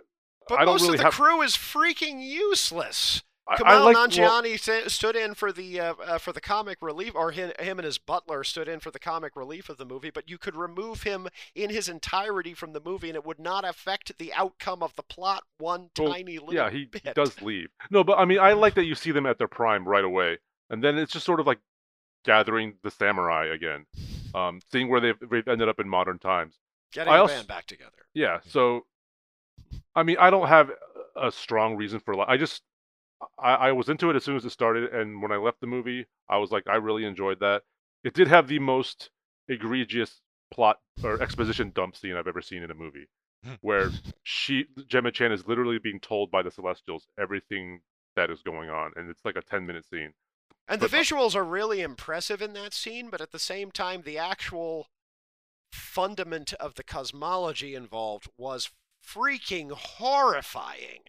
But 0.48 0.60
I 0.60 0.64
don't 0.64 0.74
most 0.74 0.82
really 0.82 0.94
of 0.94 0.98
the 0.98 1.04
have. 1.04 1.14
crew 1.14 1.42
is 1.42 1.52
freaking 1.56 2.22
useless. 2.22 3.22
Kamal 3.58 3.84
like 3.84 3.94
well, 3.96 4.08
Nanjiani 4.08 4.58
sa- 4.58 4.88
stood 4.88 5.16
in 5.16 5.34
for 5.34 5.52
the 5.52 5.78
uh, 5.78 5.94
uh, 6.02 6.18
for 6.18 6.32
the 6.32 6.40
comic 6.40 6.78
relief, 6.80 7.14
or 7.14 7.30
him, 7.30 7.52
him 7.58 7.78
and 7.78 7.84
his 7.84 7.98
butler 7.98 8.42
stood 8.42 8.68
in 8.68 8.80
for 8.80 8.90
the 8.90 8.98
comic 8.98 9.36
relief 9.36 9.68
of 9.68 9.76
the 9.76 9.84
movie. 9.84 10.08
But 10.10 10.30
you 10.30 10.38
could 10.38 10.56
remove 10.56 11.02
him 11.02 11.28
in 11.54 11.68
his 11.68 11.88
entirety 11.88 12.54
from 12.54 12.72
the 12.72 12.80
movie, 12.80 13.08
and 13.10 13.16
it 13.16 13.24
would 13.26 13.38
not 13.38 13.64
affect 13.66 14.16
the 14.18 14.32
outcome 14.32 14.82
of 14.82 14.96
the 14.96 15.02
plot 15.02 15.44
one 15.58 15.90
Well, 15.98 16.12
tiny 16.12 16.38
little 16.38 16.54
yeah, 16.54 16.70
he, 16.70 16.86
bit. 16.86 17.14
does 17.14 17.42
leave. 17.42 17.68
No, 17.90 18.02
but 18.02 18.18
I 18.18 18.24
mean, 18.24 18.38
I 18.38 18.54
like 18.54 18.74
that 18.76 18.84
you 18.86 18.94
see 18.94 19.10
them 19.10 19.26
at 19.26 19.36
their 19.36 19.48
prime 19.48 19.86
right 19.86 20.04
away, 20.04 20.38
and 20.70 20.82
then 20.82 20.96
it's 20.96 21.12
just 21.12 21.26
sort 21.26 21.38
of 21.40 21.46
like 21.46 21.58
gathering 22.24 22.76
the 22.82 22.90
samurai 22.90 23.46
again, 23.52 23.84
um, 24.34 24.60
seeing 24.72 24.88
where 24.88 25.00
they've, 25.00 25.18
they've 25.30 25.46
ended 25.46 25.68
up 25.68 25.78
in 25.78 25.86
modern 25.88 26.18
times. 26.18 26.54
Getting 26.94 27.12
I 27.12 27.16
the 27.16 27.22
also- 27.22 27.34
band 27.34 27.48
back 27.48 27.66
together. 27.66 27.90
Yeah, 28.14 28.38
so 28.48 28.86
I 29.94 30.02
mean, 30.02 30.16
I 30.18 30.30
don't 30.30 30.48
have 30.48 30.70
a 31.14 31.30
strong 31.30 31.76
reason 31.76 32.00
for. 32.00 32.18
I 32.30 32.36
just 32.38 32.62
I, 33.38 33.54
I 33.54 33.72
was 33.72 33.88
into 33.88 34.10
it 34.10 34.16
as 34.16 34.24
soon 34.24 34.36
as 34.36 34.44
it 34.44 34.50
started, 34.50 34.92
and 34.92 35.22
when 35.22 35.32
I 35.32 35.36
left 35.36 35.60
the 35.60 35.66
movie, 35.66 36.06
I 36.28 36.38
was 36.38 36.50
like, 36.50 36.64
I 36.66 36.76
really 36.76 37.04
enjoyed 37.04 37.40
that. 37.40 37.62
It 38.02 38.14
did 38.14 38.28
have 38.28 38.48
the 38.48 38.58
most 38.58 39.10
egregious 39.48 40.20
plot 40.52 40.78
or 41.02 41.20
exposition 41.22 41.72
dump 41.74 41.96
scene 41.96 42.16
I've 42.16 42.28
ever 42.28 42.42
seen 42.42 42.62
in 42.62 42.70
a 42.70 42.74
movie, 42.74 43.08
where 43.60 43.90
she 44.22 44.66
Gemma 44.86 45.10
Chan 45.10 45.32
is 45.32 45.46
literally 45.46 45.78
being 45.78 46.00
told 46.00 46.30
by 46.30 46.42
the 46.42 46.50
Celestials 46.50 47.06
everything 47.18 47.80
that 48.16 48.30
is 48.30 48.42
going 48.42 48.70
on, 48.70 48.92
and 48.96 49.10
it's 49.10 49.24
like 49.24 49.36
a 49.36 49.42
ten 49.42 49.66
minute 49.66 49.84
scene. 49.90 50.12
And 50.66 50.80
the 50.80 50.86
visuals 50.86 51.34
are 51.34 51.44
really 51.44 51.82
impressive 51.82 52.40
in 52.40 52.54
that 52.54 52.72
scene, 52.72 53.10
but 53.10 53.20
at 53.20 53.32
the 53.32 53.38
same 53.38 53.70
time, 53.70 54.02
the 54.02 54.16
actual 54.16 54.88
fundament 55.72 56.54
of 56.54 56.76
the 56.76 56.84
cosmology 56.84 57.74
involved 57.74 58.28
was 58.38 58.70
freaking 59.06 59.70
horrifying. 59.72 61.02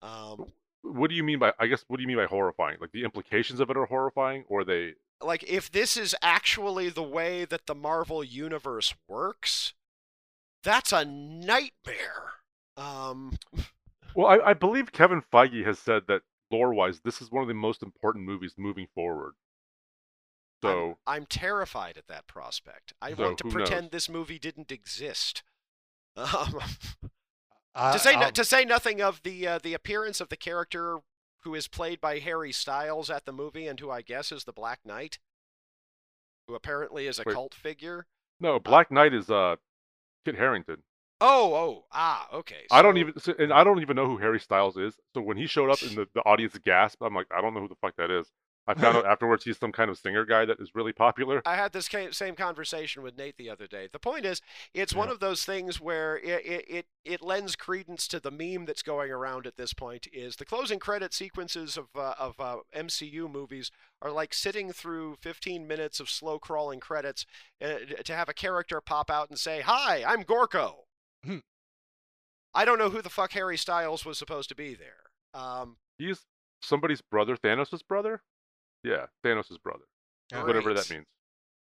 Um, 0.00 0.52
What 0.82 1.10
do 1.10 1.16
you 1.16 1.22
mean 1.24 1.38
by? 1.38 1.52
I 1.58 1.66
guess 1.66 1.84
what 1.88 1.96
do 1.98 2.02
you 2.02 2.08
mean 2.08 2.16
by 2.16 2.26
horrifying? 2.26 2.78
Like 2.80 2.92
the 2.92 3.04
implications 3.04 3.60
of 3.60 3.70
it 3.70 3.76
are 3.76 3.86
horrifying, 3.86 4.44
or 4.48 4.64
they? 4.64 4.94
like, 5.20 5.42
if 5.44 5.70
this 5.70 5.96
is 5.96 6.14
actually 6.22 6.88
the 6.90 7.02
way 7.02 7.44
that 7.44 7.66
the 7.66 7.74
Marvel 7.74 8.22
Universe 8.22 8.94
works, 9.08 9.74
that's 10.62 10.92
a 10.92 11.04
nightmare. 11.04 12.32
Um, 12.76 13.36
Well, 14.14 14.26
I, 14.26 14.50
I 14.50 14.54
believe 14.54 14.92
Kevin 14.92 15.22
Feige 15.22 15.64
has 15.64 15.78
said 15.78 16.04
that 16.08 16.22
lore-wise, 16.50 17.00
this 17.00 17.20
is 17.22 17.30
one 17.30 17.42
of 17.42 17.48
the 17.48 17.54
most 17.54 17.82
important 17.82 18.24
movies 18.24 18.54
moving 18.56 18.86
forward. 18.94 19.34
So 20.62 20.98
I'm, 21.06 21.14
I'm 21.22 21.26
terrified 21.26 21.96
at 21.96 22.08
that 22.08 22.26
prospect. 22.26 22.92
I 23.00 23.14
So, 23.14 23.22
want 23.24 23.38
to 23.38 23.44
pretend 23.44 23.82
knows? 23.86 23.90
this 23.90 24.08
movie 24.08 24.38
didn't 24.38 24.72
exist. 24.72 25.42
Um, 26.16 26.58
Uh, 27.78 27.92
to 27.92 27.98
say 27.98 28.16
no, 28.16 28.26
um, 28.26 28.32
to 28.32 28.44
say 28.44 28.64
nothing 28.64 29.00
of 29.00 29.22
the 29.22 29.46
uh, 29.46 29.58
the 29.62 29.72
appearance 29.72 30.20
of 30.20 30.28
the 30.28 30.36
character 30.36 30.98
who 31.44 31.54
is 31.54 31.68
played 31.68 32.00
by 32.00 32.18
Harry 32.18 32.50
Styles 32.50 33.08
at 33.08 33.24
the 33.24 33.32
movie 33.32 33.68
and 33.68 33.78
who 33.78 33.90
I 33.90 34.02
guess 34.02 34.32
is 34.32 34.44
the 34.44 34.52
Black 34.52 34.80
Knight, 34.84 35.18
who 36.48 36.54
apparently 36.54 37.06
is 37.06 37.18
a 37.18 37.22
Wait. 37.24 37.34
cult 37.34 37.54
figure. 37.54 38.06
no, 38.40 38.58
Black 38.58 38.90
Knight 38.90 39.14
is 39.14 39.30
uh 39.30 39.56
Kit 40.24 40.34
Harington. 40.34 40.82
Oh, 41.20 41.54
oh, 41.54 41.84
ah, 41.92 42.28
okay. 42.32 42.66
I 42.70 42.82
don't 42.82 42.96
even 42.96 43.18
so- 43.18 43.34
and 43.38 43.52
I 43.52 43.64
don't 43.64 43.80
even 43.80 43.96
know 43.96 44.06
who 44.06 44.18
Harry 44.18 44.40
Styles 44.40 44.76
is. 44.76 44.94
So 45.14 45.20
when 45.20 45.36
he 45.36 45.46
showed 45.46 45.70
up 45.70 45.80
and 45.82 45.92
the, 45.92 46.08
the 46.14 46.20
audience 46.20 46.56
gasped, 46.58 47.02
I'm 47.02 47.14
like, 47.14 47.26
I 47.36 47.40
don't 47.40 47.54
know 47.54 47.60
who 47.60 47.68
the 47.68 47.76
fuck 47.80 47.94
that 47.96 48.10
is. 48.10 48.26
I 48.68 48.74
found 48.74 48.98
out 48.98 49.06
afterwards 49.06 49.44
he's 49.44 49.56
some 49.56 49.72
kind 49.72 49.90
of 49.90 49.96
singer 49.96 50.26
guy 50.26 50.44
that 50.44 50.60
is 50.60 50.74
really 50.74 50.92
popular. 50.92 51.40
I 51.46 51.56
had 51.56 51.72
this 51.72 51.88
same 52.10 52.34
conversation 52.34 53.02
with 53.02 53.16
Nate 53.16 53.38
the 53.38 53.48
other 53.48 53.66
day. 53.66 53.88
The 53.90 53.98
point 53.98 54.26
is, 54.26 54.42
it's 54.74 54.94
one 54.94 55.08
of 55.08 55.20
those 55.20 55.42
things 55.42 55.80
where 55.80 56.18
it, 56.18 56.44
it, 56.44 56.64
it, 56.68 56.86
it 57.02 57.22
lends 57.22 57.56
credence 57.56 58.06
to 58.08 58.20
the 58.20 58.30
meme 58.30 58.66
that's 58.66 58.82
going 58.82 59.10
around 59.10 59.46
at 59.46 59.56
this 59.56 59.72
point. 59.72 60.06
Is 60.12 60.36
the 60.36 60.44
closing 60.44 60.78
credit 60.78 61.14
sequences 61.14 61.78
of 61.78 61.86
uh, 61.96 62.12
of 62.18 62.38
uh, 62.38 62.58
MCU 62.76 63.30
movies 63.30 63.70
are 64.02 64.12
like 64.12 64.34
sitting 64.34 64.70
through 64.70 65.16
15 65.22 65.66
minutes 65.66 65.98
of 65.98 66.10
slow 66.10 66.38
crawling 66.38 66.80
credits 66.80 67.24
uh, 67.64 67.78
to 68.04 68.14
have 68.14 68.28
a 68.28 68.34
character 68.34 68.82
pop 68.82 69.10
out 69.10 69.30
and 69.30 69.38
say, 69.38 69.62
"Hi, 69.62 70.04
I'm 70.06 70.24
Gorko." 70.24 70.84
Hmm. 71.24 71.38
I 72.54 72.66
don't 72.66 72.78
know 72.78 72.90
who 72.90 73.00
the 73.00 73.08
fuck 73.08 73.32
Harry 73.32 73.56
Styles 73.56 74.04
was 74.04 74.18
supposed 74.18 74.50
to 74.50 74.54
be 74.54 74.74
there. 74.74 75.10
Um, 75.32 75.76
He's 75.98 76.26
somebody's 76.60 77.00
brother, 77.00 77.36
Thanos' 77.36 77.86
brother. 77.86 78.20
Yeah, 78.82 79.06
Thanos' 79.24 79.60
brother. 79.62 79.84
Yeah. 80.32 80.44
Whatever 80.44 80.74
that 80.74 80.90
means. 80.90 81.06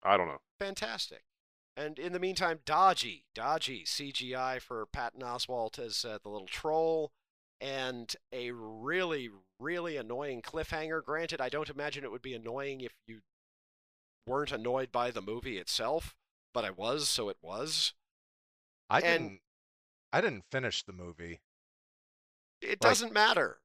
I 0.03 0.17
don't 0.17 0.29
know. 0.29 0.41
fantastic. 0.59 1.23
And 1.77 1.99
in 1.99 2.13
the 2.13 2.21
meantime, 2.21 2.61
Dodgy, 2.67 3.25
Dodgy 3.35 3.85
CGI 3.85 4.61
for 4.61 4.85
Patton 4.87 5.23
Oswalt 5.23 5.79
as 5.79 6.05
uh, 6.05 6.19
the 6.23 6.29
little 6.29 6.47
troll, 6.47 7.13
and 7.63 8.15
a 8.31 8.51
really, 8.51 9.31
really 9.59 9.97
annoying 9.97 10.43
cliffhanger. 10.43 11.03
Granted, 11.03 11.41
I 11.41 11.49
don't 11.49 11.71
imagine 11.71 12.05
it 12.05 12.11
would 12.13 12.21
be 12.23 12.35
annoying 12.35 12.83
if 12.83 12.93
you 13.07 13.21
weren't 14.27 14.53
annoyed 14.53 14.93
by 14.93 15.11
the 15.11 15.23
movie 15.23 15.57
itself, 15.57 16.15
but 16.53 16.65
I 16.65 16.71
was, 16.71 17.09
so 17.09 17.29
it 17.31 17.39
was. 17.41 17.95
I 18.91 19.01
and- 19.01 19.23
didn't. 19.31 19.41
I 20.13 20.21
didn't 20.21 20.45
finish 20.53 20.83
the 20.83 20.93
movie. 20.93 21.41
It 22.61 22.69
Like- 22.71 22.81
doesn't 22.81 23.13
matter. 23.15 23.61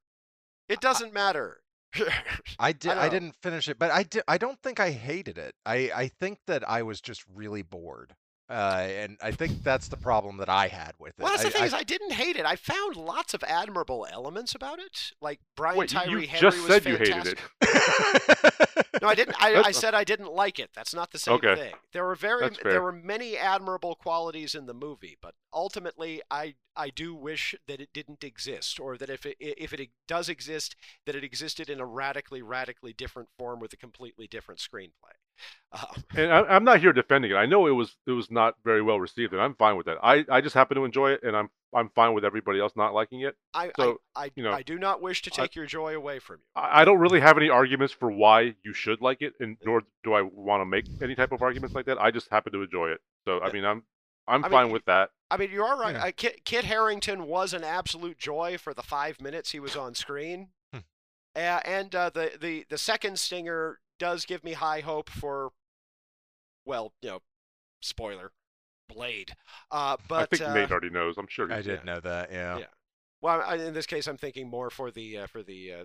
It 0.66 0.80
doesn't 0.80 1.12
matter. 1.12 1.60
I 2.58 2.72
did. 2.72 2.88
don't 2.88 2.98
I, 2.98 3.08
didn't 3.08 3.34
finish 3.42 3.68
it, 3.68 3.78
but 3.78 3.90
I 3.90 4.02
did. 4.02 4.22
I 4.28 4.38
don't 4.38 4.60
think 4.62 4.80
I 4.80 4.90
hated 4.90 5.38
it. 5.38 5.54
I 5.64 5.90
I 5.94 6.08
think 6.08 6.38
that 6.46 6.68
I 6.68 6.82
was 6.82 7.00
just 7.00 7.24
really 7.34 7.62
bored, 7.62 8.14
uh, 8.50 8.86
and 8.88 9.16
I 9.22 9.30
think 9.32 9.62
that's 9.62 9.88
the 9.88 9.96
problem 9.96 10.36
that 10.38 10.48
I 10.48 10.68
had 10.68 10.92
with 10.98 11.14
it. 11.18 11.22
well, 11.22 11.32
that's 11.32 11.42
the 11.42 11.48
I, 11.48 11.52
thing 11.52 11.62
I- 11.62 11.66
is, 11.66 11.74
I 11.74 11.82
didn't 11.82 12.12
hate 12.12 12.36
it. 12.36 12.44
I 12.44 12.56
found 12.56 12.96
lots 12.96 13.34
of 13.34 13.42
admirable 13.44 14.06
elements 14.12 14.54
about 14.54 14.78
it. 14.78 15.12
Like 15.20 15.40
Brian 15.56 15.78
Wait, 15.78 15.88
Tyree 15.90 16.22
you 16.22 16.28
Henry 16.28 16.40
just 16.50 16.58
was 16.58 16.66
said 16.66 16.84
you 16.86 16.96
fantastic. 16.98 17.38
hated 17.60 18.38
it. 18.60 18.67
No, 19.00 19.08
I 19.08 19.14
didn't. 19.14 19.36
I, 19.40 19.62
I 19.62 19.70
said 19.72 19.94
I 19.94 20.04
didn't 20.04 20.32
like 20.32 20.58
it. 20.58 20.70
That's 20.74 20.94
not 20.94 21.10
the 21.10 21.18
same 21.18 21.34
Okay. 21.34 21.54
thing. 21.54 21.74
There 21.92 22.04
were 22.04 22.14
very 22.14 22.48
there 22.62 22.82
were 22.82 22.92
many 22.92 23.36
admirable 23.36 23.94
qualities 23.94 24.54
in 24.54 24.66
the 24.66 24.74
movie, 24.74 25.16
but 25.20 25.34
ultimately, 25.52 26.22
I 26.30 26.54
I 26.76 26.90
do 26.90 27.14
wish 27.14 27.54
that 27.66 27.80
it 27.80 27.90
didn't 27.92 28.24
exist, 28.24 28.78
or 28.80 28.96
that 28.98 29.10
if 29.10 29.26
it 29.26 29.36
if 29.40 29.72
it 29.72 29.90
does 30.06 30.28
exist, 30.28 30.76
that 31.06 31.14
it 31.16 31.24
existed 31.24 31.68
in 31.68 31.80
a 31.80 31.86
radically 31.86 32.42
radically 32.42 32.92
different 32.92 33.28
form 33.38 33.60
with 33.60 33.72
a 33.72 33.76
completely 33.76 34.26
different 34.26 34.60
screenplay. 34.60 35.16
Um, 35.72 36.02
and 36.16 36.32
I, 36.32 36.40
I'm 36.42 36.64
not 36.64 36.80
here 36.80 36.92
defending 36.92 37.30
it. 37.30 37.34
I 37.34 37.46
know 37.46 37.66
it 37.66 37.72
was 37.72 37.96
it 38.06 38.12
was 38.12 38.30
not 38.30 38.54
very 38.64 38.82
well 38.82 38.98
received, 38.98 39.32
and 39.32 39.42
I'm 39.42 39.54
fine 39.54 39.76
with 39.76 39.86
that. 39.86 39.98
I, 40.02 40.24
I 40.30 40.40
just 40.40 40.54
happen 40.54 40.76
to 40.76 40.84
enjoy 40.84 41.10
it, 41.12 41.22
and 41.22 41.36
I'm 41.36 41.50
I'm 41.74 41.90
fine 41.94 42.14
with 42.14 42.24
everybody 42.24 42.60
else 42.60 42.72
not 42.76 42.94
liking 42.94 43.20
it. 43.20 43.36
I, 43.52 43.70
So, 43.76 44.00
I 44.16 44.24
I, 44.24 44.30
you 44.34 44.42
know, 44.42 44.52
I 44.52 44.62
do 44.62 44.78
not 44.78 45.02
wish 45.02 45.20
to 45.22 45.30
I- 45.34 45.42
take 45.42 45.54
your 45.54 45.66
joy 45.66 45.94
away 45.94 46.18
from 46.18 46.36
you. 46.36 46.42
I, 46.62 46.80
I 46.80 46.84
don't 46.84 46.98
really 46.98 47.20
have 47.20 47.36
any 47.36 47.50
arguments 47.50 47.92
for 47.92 48.10
why 48.10 48.54
you 48.64 48.72
should 48.72 49.00
like 49.02 49.20
it, 49.20 49.34
and 49.40 49.56
nor 49.64 49.82
do 50.04 50.14
I 50.14 50.22
want 50.22 50.62
to 50.62 50.64
make 50.64 50.86
any 51.02 51.14
type 51.14 51.32
of 51.32 51.42
arguments 51.42 51.74
like 51.74 51.86
that. 51.86 52.00
I 52.00 52.10
just 52.10 52.28
happen 52.30 52.52
to 52.52 52.62
enjoy 52.62 52.88
it. 52.90 53.00
So 53.26 53.40
I 53.40 53.52
mean, 53.52 53.64
I'm 53.64 53.82
I'm 54.26 54.44
I 54.44 54.48
mean, 54.48 54.52
fine 54.52 54.70
with 54.70 54.84
that. 54.86 55.10
I 55.30 55.36
mean, 55.36 55.50
you 55.50 55.62
are 55.62 55.78
right. 55.78 55.94
Yeah. 55.94 56.04
Uh, 56.04 56.12
Kit, 56.16 56.44
Kit 56.46 56.64
Harington 56.64 57.26
was 57.26 57.52
an 57.52 57.62
absolute 57.64 58.16
joy 58.18 58.56
for 58.56 58.72
the 58.72 58.82
five 58.82 59.20
minutes 59.20 59.50
he 59.52 59.60
was 59.60 59.76
on 59.76 59.94
screen, 59.94 60.48
uh, 60.72 60.78
and 61.36 61.94
uh, 61.94 62.08
the 62.08 62.32
the 62.40 62.64
the 62.70 62.78
second 62.78 63.18
stinger 63.18 63.80
does 63.98 64.24
give 64.24 64.44
me 64.44 64.52
high 64.52 64.80
hope 64.80 65.10
for, 65.10 65.50
well, 66.64 66.92
you 67.02 67.10
know, 67.10 67.20
spoiler, 67.80 68.32
Blade. 68.88 69.32
Uh, 69.70 69.96
but 70.08 70.32
I 70.32 70.36
think 70.36 70.50
uh, 70.50 70.54
Nate 70.54 70.70
already 70.70 70.90
knows. 70.90 71.16
I'm 71.18 71.28
sure. 71.28 71.50
I 71.52 71.56
he's- 71.56 71.66
did 71.66 71.84
know 71.84 72.00
that. 72.00 72.32
Yeah. 72.32 72.58
Yeah. 72.58 72.64
well, 73.20 73.42
I, 73.46 73.56
in 73.56 73.74
this 73.74 73.86
case, 73.86 74.06
I'm 74.06 74.16
thinking 74.16 74.48
more 74.48 74.70
for 74.70 74.90
the 74.90 75.18
uh, 75.18 75.26
for 75.26 75.42
the 75.42 75.72
uh, 75.72 75.84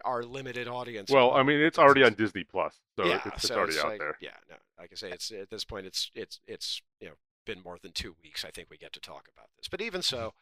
our 0.04 0.22
limited 0.22 0.68
audience. 0.68 1.10
Well, 1.10 1.32
I 1.32 1.42
mean, 1.42 1.60
it's 1.60 1.78
already 1.78 2.04
on 2.04 2.14
Disney 2.14 2.44
Plus, 2.44 2.74
so 2.96 3.04
yeah, 3.04 3.20
it's, 3.24 3.26
it's 3.36 3.48
so 3.48 3.56
already 3.56 3.74
it's 3.74 3.84
out 3.84 3.90
like, 3.90 3.98
there. 3.98 4.16
Yeah, 4.20 4.30
no, 4.48 4.56
like 4.78 4.90
I 4.92 4.96
say, 4.96 5.10
it's 5.10 5.30
at 5.30 5.50
this 5.50 5.64
point, 5.64 5.86
it's 5.86 6.10
it's 6.14 6.40
it's 6.46 6.82
you 7.00 7.08
know 7.08 7.14
been 7.46 7.62
more 7.62 7.78
than 7.82 7.92
two 7.92 8.16
weeks. 8.22 8.44
I 8.44 8.50
think 8.50 8.68
we 8.70 8.76
get 8.76 8.92
to 8.94 9.00
talk 9.00 9.28
about 9.32 9.48
this, 9.56 9.68
but 9.68 9.80
even 9.80 10.02
so, 10.02 10.34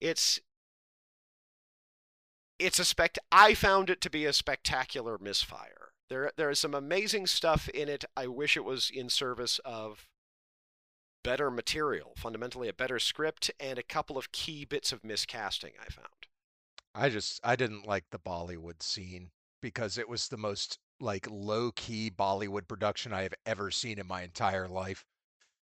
it's 0.00 0.40
it's 2.58 2.78
a 2.78 2.84
spect. 2.84 3.18
I 3.30 3.54
found 3.54 3.90
it 3.90 4.00
to 4.02 4.10
be 4.10 4.24
a 4.24 4.32
spectacular 4.32 5.18
misfire. 5.18 5.92
There 6.10 6.30
there 6.36 6.50
is 6.50 6.58
some 6.58 6.74
amazing 6.74 7.26
stuff 7.26 7.68
in 7.68 7.88
it. 7.88 8.04
I 8.16 8.26
wish 8.26 8.56
it 8.56 8.64
was 8.64 8.90
in 8.90 9.08
service 9.10 9.58
of 9.64 10.08
better 11.22 11.50
material, 11.50 12.12
fundamentally 12.16 12.68
a 12.68 12.72
better 12.72 12.98
script, 12.98 13.50
and 13.60 13.78
a 13.78 13.82
couple 13.82 14.16
of 14.16 14.32
key 14.32 14.64
bits 14.64 14.92
of 14.92 15.02
miscasting. 15.02 15.72
I 15.80 15.90
found. 15.90 16.08
I 16.94 17.08
just 17.10 17.40
I 17.44 17.56
didn't 17.56 17.86
like 17.86 18.04
the 18.10 18.18
Bollywood 18.18 18.82
scene 18.82 19.30
because 19.60 19.98
it 19.98 20.08
was 20.08 20.28
the 20.28 20.38
most 20.38 20.78
like 21.00 21.28
low 21.30 21.70
key 21.72 22.10
Bollywood 22.10 22.66
production 22.68 23.12
I 23.12 23.22
have 23.22 23.34
ever 23.44 23.70
seen 23.70 23.98
in 23.98 24.06
my 24.06 24.22
entire 24.22 24.66
life. 24.68 25.04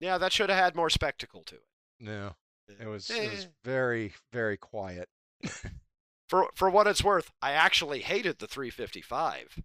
Yeah, 0.00 0.18
that 0.18 0.32
should 0.32 0.50
have 0.50 0.58
had 0.62 0.74
more 0.76 0.90
spectacle 0.90 1.42
to 1.44 1.54
it. 1.56 1.62
No, 2.00 2.36
it 2.68 2.86
was 2.86 3.08
it 3.08 3.30
was 3.30 3.44
Eh. 3.44 3.48
very 3.64 4.12
very 4.32 4.58
quiet. 4.58 5.08
for 6.28 6.50
for 6.54 6.68
what 6.68 6.86
it's 6.86 7.02
worth, 7.02 7.30
I 7.40 7.52
actually 7.52 8.00
hated 8.00 8.38
the 8.38 8.46
355. 8.46 9.62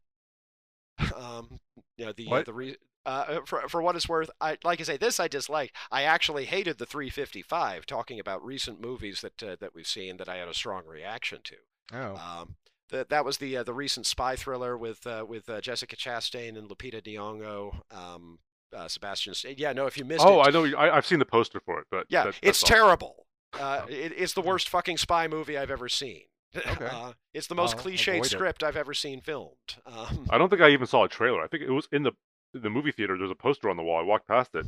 Um, 1.16 1.60
you 1.98 2.06
know 2.06 2.14
the 2.14 2.28
uh, 2.32 2.44
the 2.44 2.54
re- 2.54 2.76
uh, 3.06 3.40
for 3.46 3.68
for 3.68 3.82
what 3.82 3.96
it's 3.96 4.08
worth, 4.10 4.30
I 4.40 4.58
like 4.64 4.80
I 4.80 4.84
say 4.84 4.98
this 4.98 5.20
I 5.20 5.28
disliked. 5.28 5.76
I 5.92 6.04
actually 6.04 6.46
hated 6.46 6.78
the 6.78 6.86
355. 6.86 7.86
Talking 7.86 8.20
about 8.20 8.44
recent 8.46 8.80
movies 8.82 9.22
that 9.22 9.42
uh, 9.44 9.56
that 9.60 9.74
we've 9.74 9.88
seen 9.88 10.18
that 10.18 10.30
I 10.30 10.38
had 10.38 10.48
a 10.48 10.54
strong 10.54 10.86
reaction 10.86 11.40
to. 11.44 11.56
Oh. 11.94 12.16
Um, 12.16 12.56
that 12.90 13.10
that 13.10 13.26
was 13.26 13.38
the 13.38 13.58
uh, 13.58 13.64
the 13.64 13.74
recent 13.74 14.06
spy 14.06 14.36
thriller 14.36 14.78
with 14.78 15.06
uh, 15.08 15.26
with 15.28 15.50
uh, 15.50 15.62
Jessica 15.62 15.96
Chastain 15.96 16.58
and 16.58 16.70
Lupita 16.70 17.02
Nyong'o. 17.02 17.82
Um, 17.92 18.40
uh, 18.76 18.88
Sebastian. 18.88 19.34
Yeah, 19.58 19.74
no, 19.74 19.88
if 19.88 19.98
you 19.98 20.06
missed 20.06 20.24
Oh, 20.26 20.42
it, 20.42 20.48
I 20.48 20.52
know. 20.52 20.78
I, 20.78 20.96
I've 20.96 21.06
seen 21.06 21.18
the 21.20 21.26
poster 21.26 21.60
for 21.60 21.80
it, 21.80 21.88
but 21.90 22.06
yeah, 22.10 22.26
that, 22.26 22.36
it's 22.42 22.62
all. 22.64 22.68
terrible. 22.68 23.26
Uh, 23.60 23.82
it, 23.90 24.14
it's 24.16 24.34
the 24.34 24.42
worst 24.42 24.70
fucking 24.70 24.98
spy 24.98 25.28
movie 25.28 25.58
I've 25.58 25.72
ever 25.72 25.90
seen. 25.90 26.22
Okay. 26.56 26.86
Uh, 26.92 27.14
it's 27.34 27.48
the 27.48 27.56
most 27.56 27.78
I'll 27.78 27.84
cliched 27.84 28.08
avoid 28.14 28.26
it. 28.26 28.30
script 28.30 28.64
I've 28.64 28.76
ever 28.78 28.94
seen 28.94 29.22
filmed. 29.22 29.56
Um, 29.86 30.28
I 30.30 30.38
don't 30.38 30.50
think 30.50 30.62
I 30.62 30.70
even 30.70 30.88
saw 30.88 31.04
a 31.04 31.10
trailer. 31.10 31.42
I 31.44 31.48
think 31.48 31.64
it 31.64 31.70
was 31.72 31.88
in 31.92 32.04
the 32.04 32.14
the 32.54 32.70
movie 32.70 32.92
theater. 32.92 33.16
There's 33.18 33.30
a 33.32 33.36
poster 33.36 33.70
on 33.70 33.78
the 33.78 33.84
wall. 33.84 34.00
I 34.00 34.04
walked 34.04 34.28
past 34.28 34.56
it, 34.56 34.66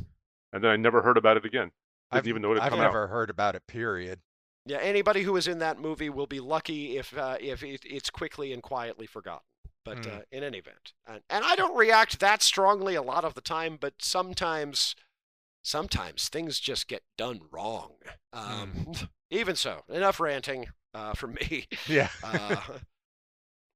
and 0.52 0.62
then 0.62 0.70
I 0.70 0.76
never 0.76 1.02
heard 1.02 1.16
about 1.16 1.36
it 1.36 1.44
again. 1.44 1.72
Didn't 2.12 2.24
I've, 2.24 2.28
even 2.28 2.42
know 2.42 2.52
it 2.52 2.56
had 2.56 2.64
I've 2.64 2.70
come 2.70 2.80
never 2.80 3.08
heard 3.08 3.28
about 3.30 3.56
it. 3.56 3.66
Period. 3.66 4.20
yeah, 4.64 4.78
anybody 4.78 5.22
who 5.22 5.34
is 5.36 5.48
in 5.48 5.58
that 5.58 5.80
movie 5.80 6.08
will 6.10 6.28
be 6.28 6.38
lucky 6.38 6.96
if 6.96 7.16
uh, 7.18 7.36
if 7.40 7.62
it, 7.64 7.80
it's 7.84 8.10
quickly 8.10 8.52
and 8.52 8.62
quietly 8.62 9.06
forgotten. 9.06 9.42
But 9.84 10.04
Hmm. 10.04 10.10
uh, 10.12 10.20
in 10.30 10.44
any 10.44 10.58
event, 10.58 10.92
and, 11.08 11.22
and 11.28 11.44
I 11.44 11.56
don't 11.56 11.76
react 11.76 12.20
that 12.20 12.40
strongly 12.42 12.94
a 12.94 13.02
lot 13.02 13.24
of 13.24 13.34
the 13.34 13.40
time, 13.40 13.76
but 13.80 13.94
sometimes, 14.00 14.94
sometimes 15.62 16.28
things 16.28 16.60
just 16.60 16.86
get 16.86 17.02
done 17.18 17.40
wrong. 17.50 17.94
Um, 18.32 18.92
Even 19.30 19.56
so, 19.56 19.82
enough 19.88 20.20
ranting 20.20 20.66
uh, 20.94 21.12
from 21.14 21.34
me. 21.34 21.66
Yeah. 21.88 22.08
Uh, 22.24 22.56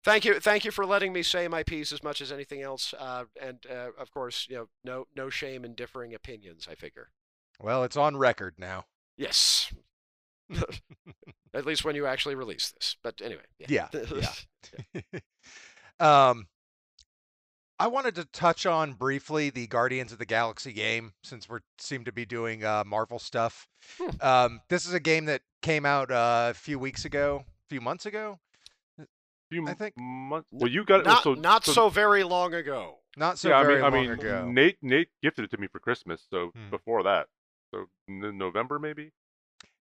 thank 0.04 0.24
you, 0.24 0.38
thank 0.38 0.64
you 0.64 0.70
for 0.70 0.86
letting 0.86 1.12
me 1.12 1.22
say 1.22 1.48
my 1.48 1.62
piece 1.64 1.92
as 1.92 2.02
much 2.02 2.20
as 2.20 2.30
anything 2.30 2.62
else, 2.62 2.94
uh, 2.98 3.24
and 3.40 3.58
uh, 3.68 3.88
of 3.98 4.12
course, 4.12 4.46
you 4.48 4.56
know, 4.56 4.68
no 4.84 5.06
no 5.16 5.28
shame 5.28 5.64
in 5.64 5.74
differing 5.74 6.14
opinions. 6.14 6.68
I 6.70 6.76
figure. 6.76 7.10
well, 7.60 7.82
it's 7.82 7.96
on 7.96 8.16
record 8.16 8.54
now. 8.58 8.84
Yes. 9.16 9.72
At 11.54 11.66
least 11.66 11.84
when 11.84 11.96
you 11.96 12.06
actually 12.06 12.34
release 12.36 12.70
this. 12.70 12.96
But 13.02 13.20
anyway. 13.20 13.42
Yeah. 13.58 13.88
Yeah, 13.92 15.20
um, 15.98 16.46
I 17.78 17.88
wanted 17.88 18.14
to 18.14 18.24
touch 18.26 18.64
on 18.64 18.94
briefly 18.94 19.50
the 19.50 19.66
Guardians 19.66 20.10
of 20.12 20.18
the 20.18 20.24
Galaxy 20.26 20.72
game 20.72 21.12
since 21.22 21.48
we 21.48 21.58
seem 21.78 22.04
to 22.04 22.12
be 22.12 22.24
doing 22.24 22.64
uh, 22.64 22.84
Marvel 22.86 23.18
stuff. 23.18 23.68
Hmm. 24.00 24.26
Um, 24.26 24.60
this 24.70 24.86
is 24.86 24.94
a 24.94 25.00
game 25.00 25.26
that 25.26 25.42
came 25.60 25.84
out 25.84 26.10
uh, 26.10 26.48
a 26.50 26.54
few 26.54 26.78
weeks 26.78 27.04
ago, 27.04 27.44
a 27.46 27.68
few 27.68 27.80
months 27.82 28.06
ago. 28.06 28.38
Few 29.50 29.66
I 29.68 29.74
think- 29.74 29.94
months. 29.96 30.48
Well, 30.50 30.70
you 30.70 30.84
got 30.84 31.00
it. 31.00 31.06
not 31.06 31.22
so, 31.22 31.34
not 31.34 31.64
so, 31.64 31.88
very 31.88 32.24
long 32.24 32.54
ago. 32.54 32.98
Not 33.16 33.38
so 33.38 33.48
yeah, 33.50 33.62
very 33.62 33.80
I 33.82 33.90
mean, 33.90 34.08
long 34.08 34.12
I 34.12 34.16
mean, 34.16 34.26
ago. 34.26 34.48
Nate 34.50 34.76
Nate 34.82 35.08
gifted 35.22 35.44
it 35.44 35.50
to 35.52 35.58
me 35.58 35.68
for 35.68 35.78
Christmas. 35.78 36.26
So 36.30 36.50
Hmm. 36.54 36.70
before 36.70 37.02
that, 37.04 37.28
so 37.72 37.86
November 38.08 38.78
maybe. 38.78 39.12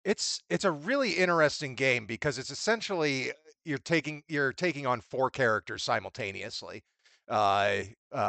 It's 0.05 0.43
it's 0.51 0.65
a 0.65 0.71
really 0.71 1.13
interesting 1.13 1.75
game 1.77 2.07
because 2.07 2.39
it's 2.39 2.51
essentially 2.51 3.33
you're 3.65 3.79
taking 3.79 4.23
you're 4.29 4.53
taking 4.53 4.87
on 4.87 5.01
four 5.01 5.31
characters 5.31 5.83
simultaneously, 5.83 6.77
uh, 6.77 6.79
uh, 6.79 6.83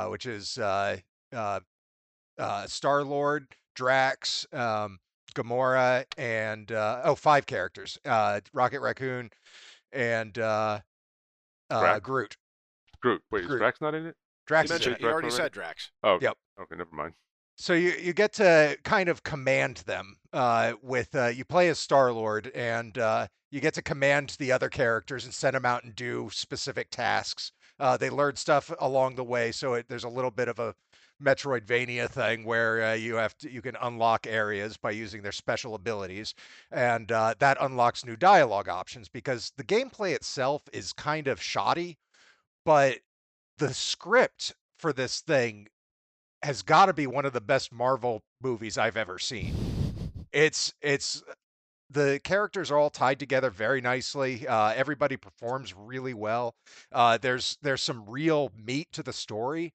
which 0.10 0.26
is 0.26 0.58
uh, 0.58 0.98
uh, 1.34 1.60
uh, 2.38 2.68
Star 2.68 3.04
Lord, 3.04 3.48
Drax, 3.76 4.46
um, 4.54 5.00
Gamora, 5.36 6.06
and 6.18 6.72
uh, 6.72 7.02
oh 7.04 7.16
five 7.16 7.46
characters: 7.46 7.98
uh, 8.06 8.42
Rocket 8.54 8.82
Raccoon, 8.82 9.30
and 9.92 10.38
uh, 10.38 10.80
uh, 11.70 12.00
Groot. 12.00 12.38
Groot. 13.02 13.22
Wait, 13.32 13.44
is 13.44 13.50
Drax 13.50 13.82
not 13.82 13.94
in 13.94 14.08
it? 14.08 14.16
Drax 14.48 14.70
You 14.70 14.76
is 14.76 14.82
in 14.82 14.92
mentioned 14.92 14.96
it. 14.96 15.02
you 15.02 15.12
already 15.12 15.28
Drax 15.28 15.36
said 15.36 15.52
Drax. 15.52 15.92
Oh. 16.04 16.20
Yep. 16.22 16.38
Okay, 16.62 16.76
never 16.76 16.96
mind. 16.96 17.14
So 17.58 17.74
you 17.74 17.92
you 18.02 18.14
get 18.14 18.34
to 18.34 18.78
kind 18.84 19.08
of 19.10 19.24
command 19.24 19.78
them 19.86 20.18
uh, 20.34 20.74
with 20.82 21.16
uh, 21.16 21.28
you 21.28 21.46
play 21.46 21.70
as 21.70 21.80
Star 21.80 22.12
Lord 22.12 22.52
and 22.54 22.98
uh, 22.98 23.28
you 23.50 23.62
get 23.62 23.74
to 23.76 23.82
command 23.82 24.36
the 24.40 24.52
other 24.52 24.70
characters 24.70 25.24
and 25.24 25.34
send 25.34 25.56
them 25.56 25.66
out 25.66 25.84
and 25.84 25.96
do 25.96 26.30
specific 26.32 26.90
tasks. 26.92 27.52
Uh, 27.80 27.98
they 27.98 28.10
learn 28.10 28.36
stuff 28.36 28.72
along 28.80 29.16
the 29.16 29.24
way, 29.24 29.52
so 29.52 29.74
it, 29.74 29.86
there's 29.90 30.04
a 30.04 30.10
little 30.10 30.32
bit 30.32 30.48
of 30.48 30.60
a 30.60 30.74
Metroidvania 31.24 32.10
thing 32.10 32.44
where 32.44 32.84
uh, 32.84 32.94
you 32.94 33.16
have 33.16 33.38
to 33.38 33.50
you 33.50 33.62
can 33.62 33.76
unlock 33.82 34.28
areas 34.28 34.78
by 34.78 34.92
using 34.92 35.22
their 35.22 35.32
special 35.32 35.76
abilities, 35.76 36.34
and 36.72 37.12
uh, 37.12 37.34
that 37.40 37.58
unlocks 37.62 38.06
new 38.06 38.16
dialogue 38.16 38.68
options 38.70 39.08
because 39.08 39.52
the 39.58 39.64
gameplay 39.64 40.14
itself 40.14 40.64
is 40.74 40.94
kind 40.94 41.28
of 41.28 41.42
shoddy, 41.42 41.98
but 42.66 43.00
the 43.58 43.74
script 43.74 44.54
for 44.78 44.92
this 44.92 45.22
thing 45.22 45.68
has 46.44 46.62
got 46.62 46.88
to 46.88 46.94
be 46.94 47.08
one 47.08 47.26
of 47.26 47.34
the 47.34 47.42
best 47.42 47.72
Marvel 47.72 48.22
movies 48.42 48.78
I've 48.78 48.98
ever 48.98 49.18
seen. 49.18 49.56
It's 50.32 50.74
it's 50.82 51.24
the 51.90 52.20
characters 52.24 52.72
are 52.72 52.78
all 52.78 52.90
tied 52.90 53.20
together 53.20 53.50
very 53.50 53.82
nicely. 53.82 54.48
Uh, 54.48 54.74
everybody 54.76 55.18
performs 55.18 55.74
really 55.74 56.14
well. 56.14 56.56
Uh, 56.92 57.18
there's 57.18 57.58
there's 57.62 57.82
some 57.82 58.06
real 58.08 58.52
meat 58.58 58.88
to 58.94 59.04
the 59.04 59.14
story, 59.14 59.74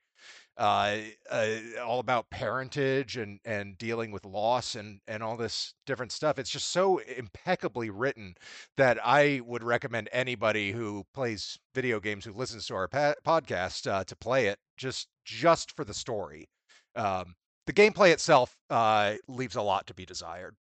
uh, 0.57 0.99
uh, 1.31 1.57
all 1.85 2.01
about 2.01 2.31
parentage 2.31 3.17
and 3.17 3.41
and 3.45 3.79
dealing 3.79 4.11
with 4.13 4.25
loss 4.25 4.75
and 4.75 5.01
and 5.09 5.23
all 5.23 5.37
this 5.37 5.75
different 5.87 6.13
stuff. 6.13 6.39
It's 6.39 6.51
just 6.51 6.69
so 6.71 6.99
impeccably 6.99 7.91
written 7.91 8.35
that 8.77 8.99
I 9.05 9.41
would 9.45 9.63
recommend 9.65 10.09
anybody 10.13 10.73
who 10.73 11.05
plays 11.15 11.59
video 11.75 12.01
games 12.01 12.25
who 12.25 12.33
listens 12.33 12.67
to 12.67 12.75
our 12.75 12.89
pa- 12.89 13.15
podcast 13.27 13.91
uh, 13.91 14.05
to 14.05 14.17
play 14.17 14.47
it 14.49 14.59
just 14.77 15.09
just 15.25 15.73
for 15.77 15.85
the 15.85 15.95
story. 15.95 16.49
Um, 16.97 17.35
the 17.67 17.73
gameplay 17.73 18.13
itself 18.13 18.57
uh, 18.69 19.15
leaves 19.29 19.57
a 19.57 19.63
lot 19.63 19.87
to 19.87 19.95
be 19.95 20.05
desired. 20.05 20.57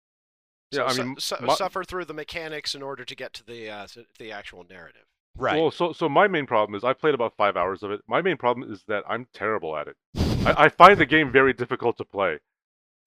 Yeah, 0.70 0.88
So 0.88 1.02
I 1.02 1.04
mean, 1.04 1.16
su- 1.18 1.36
su- 1.36 1.46
my- 1.46 1.54
suffer 1.54 1.84
through 1.84 2.04
the 2.04 2.14
mechanics 2.14 2.74
in 2.74 2.82
order 2.82 3.04
to 3.04 3.14
get 3.14 3.32
to 3.34 3.44
the 3.44 3.68
uh, 3.70 3.86
to 3.88 4.04
the 4.18 4.32
actual 4.32 4.64
narrative. 4.68 5.04
Right. 5.36 5.56
Well, 5.60 5.70
so 5.70 5.92
so 5.92 6.08
my 6.08 6.28
main 6.28 6.46
problem 6.46 6.74
is 6.76 6.84
I 6.84 6.92
played 6.92 7.14
about 7.14 7.36
five 7.36 7.56
hours 7.56 7.82
of 7.82 7.90
it. 7.90 8.00
My 8.08 8.20
main 8.22 8.36
problem 8.36 8.70
is 8.70 8.82
that 8.88 9.04
I'm 9.08 9.26
terrible 9.32 9.76
at 9.76 9.88
it. 9.88 9.96
I, 10.46 10.64
I 10.64 10.68
find 10.68 10.98
the 10.98 11.06
game 11.06 11.30
very 11.32 11.52
difficult 11.52 11.96
to 11.98 12.04
play. 12.04 12.38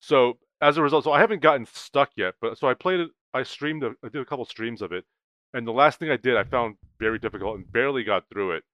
So 0.00 0.38
as 0.60 0.76
a 0.76 0.82
result, 0.82 1.04
so 1.04 1.12
I 1.12 1.20
haven't 1.20 1.42
gotten 1.42 1.66
stuck 1.66 2.10
yet. 2.16 2.34
But 2.40 2.58
so 2.58 2.68
I 2.68 2.74
played 2.74 3.00
it. 3.00 3.10
I 3.32 3.42
streamed. 3.42 3.82
A, 3.82 3.94
I 4.04 4.08
did 4.08 4.22
a 4.22 4.24
couple 4.24 4.44
streams 4.44 4.82
of 4.82 4.92
it, 4.92 5.04
and 5.52 5.66
the 5.66 5.72
last 5.72 5.98
thing 5.98 6.10
I 6.10 6.16
did 6.16 6.36
I 6.36 6.44
found 6.44 6.76
very 6.98 7.18
difficult 7.18 7.56
and 7.56 7.70
barely 7.70 8.04
got 8.04 8.28
through 8.28 8.52
it. 8.52 8.64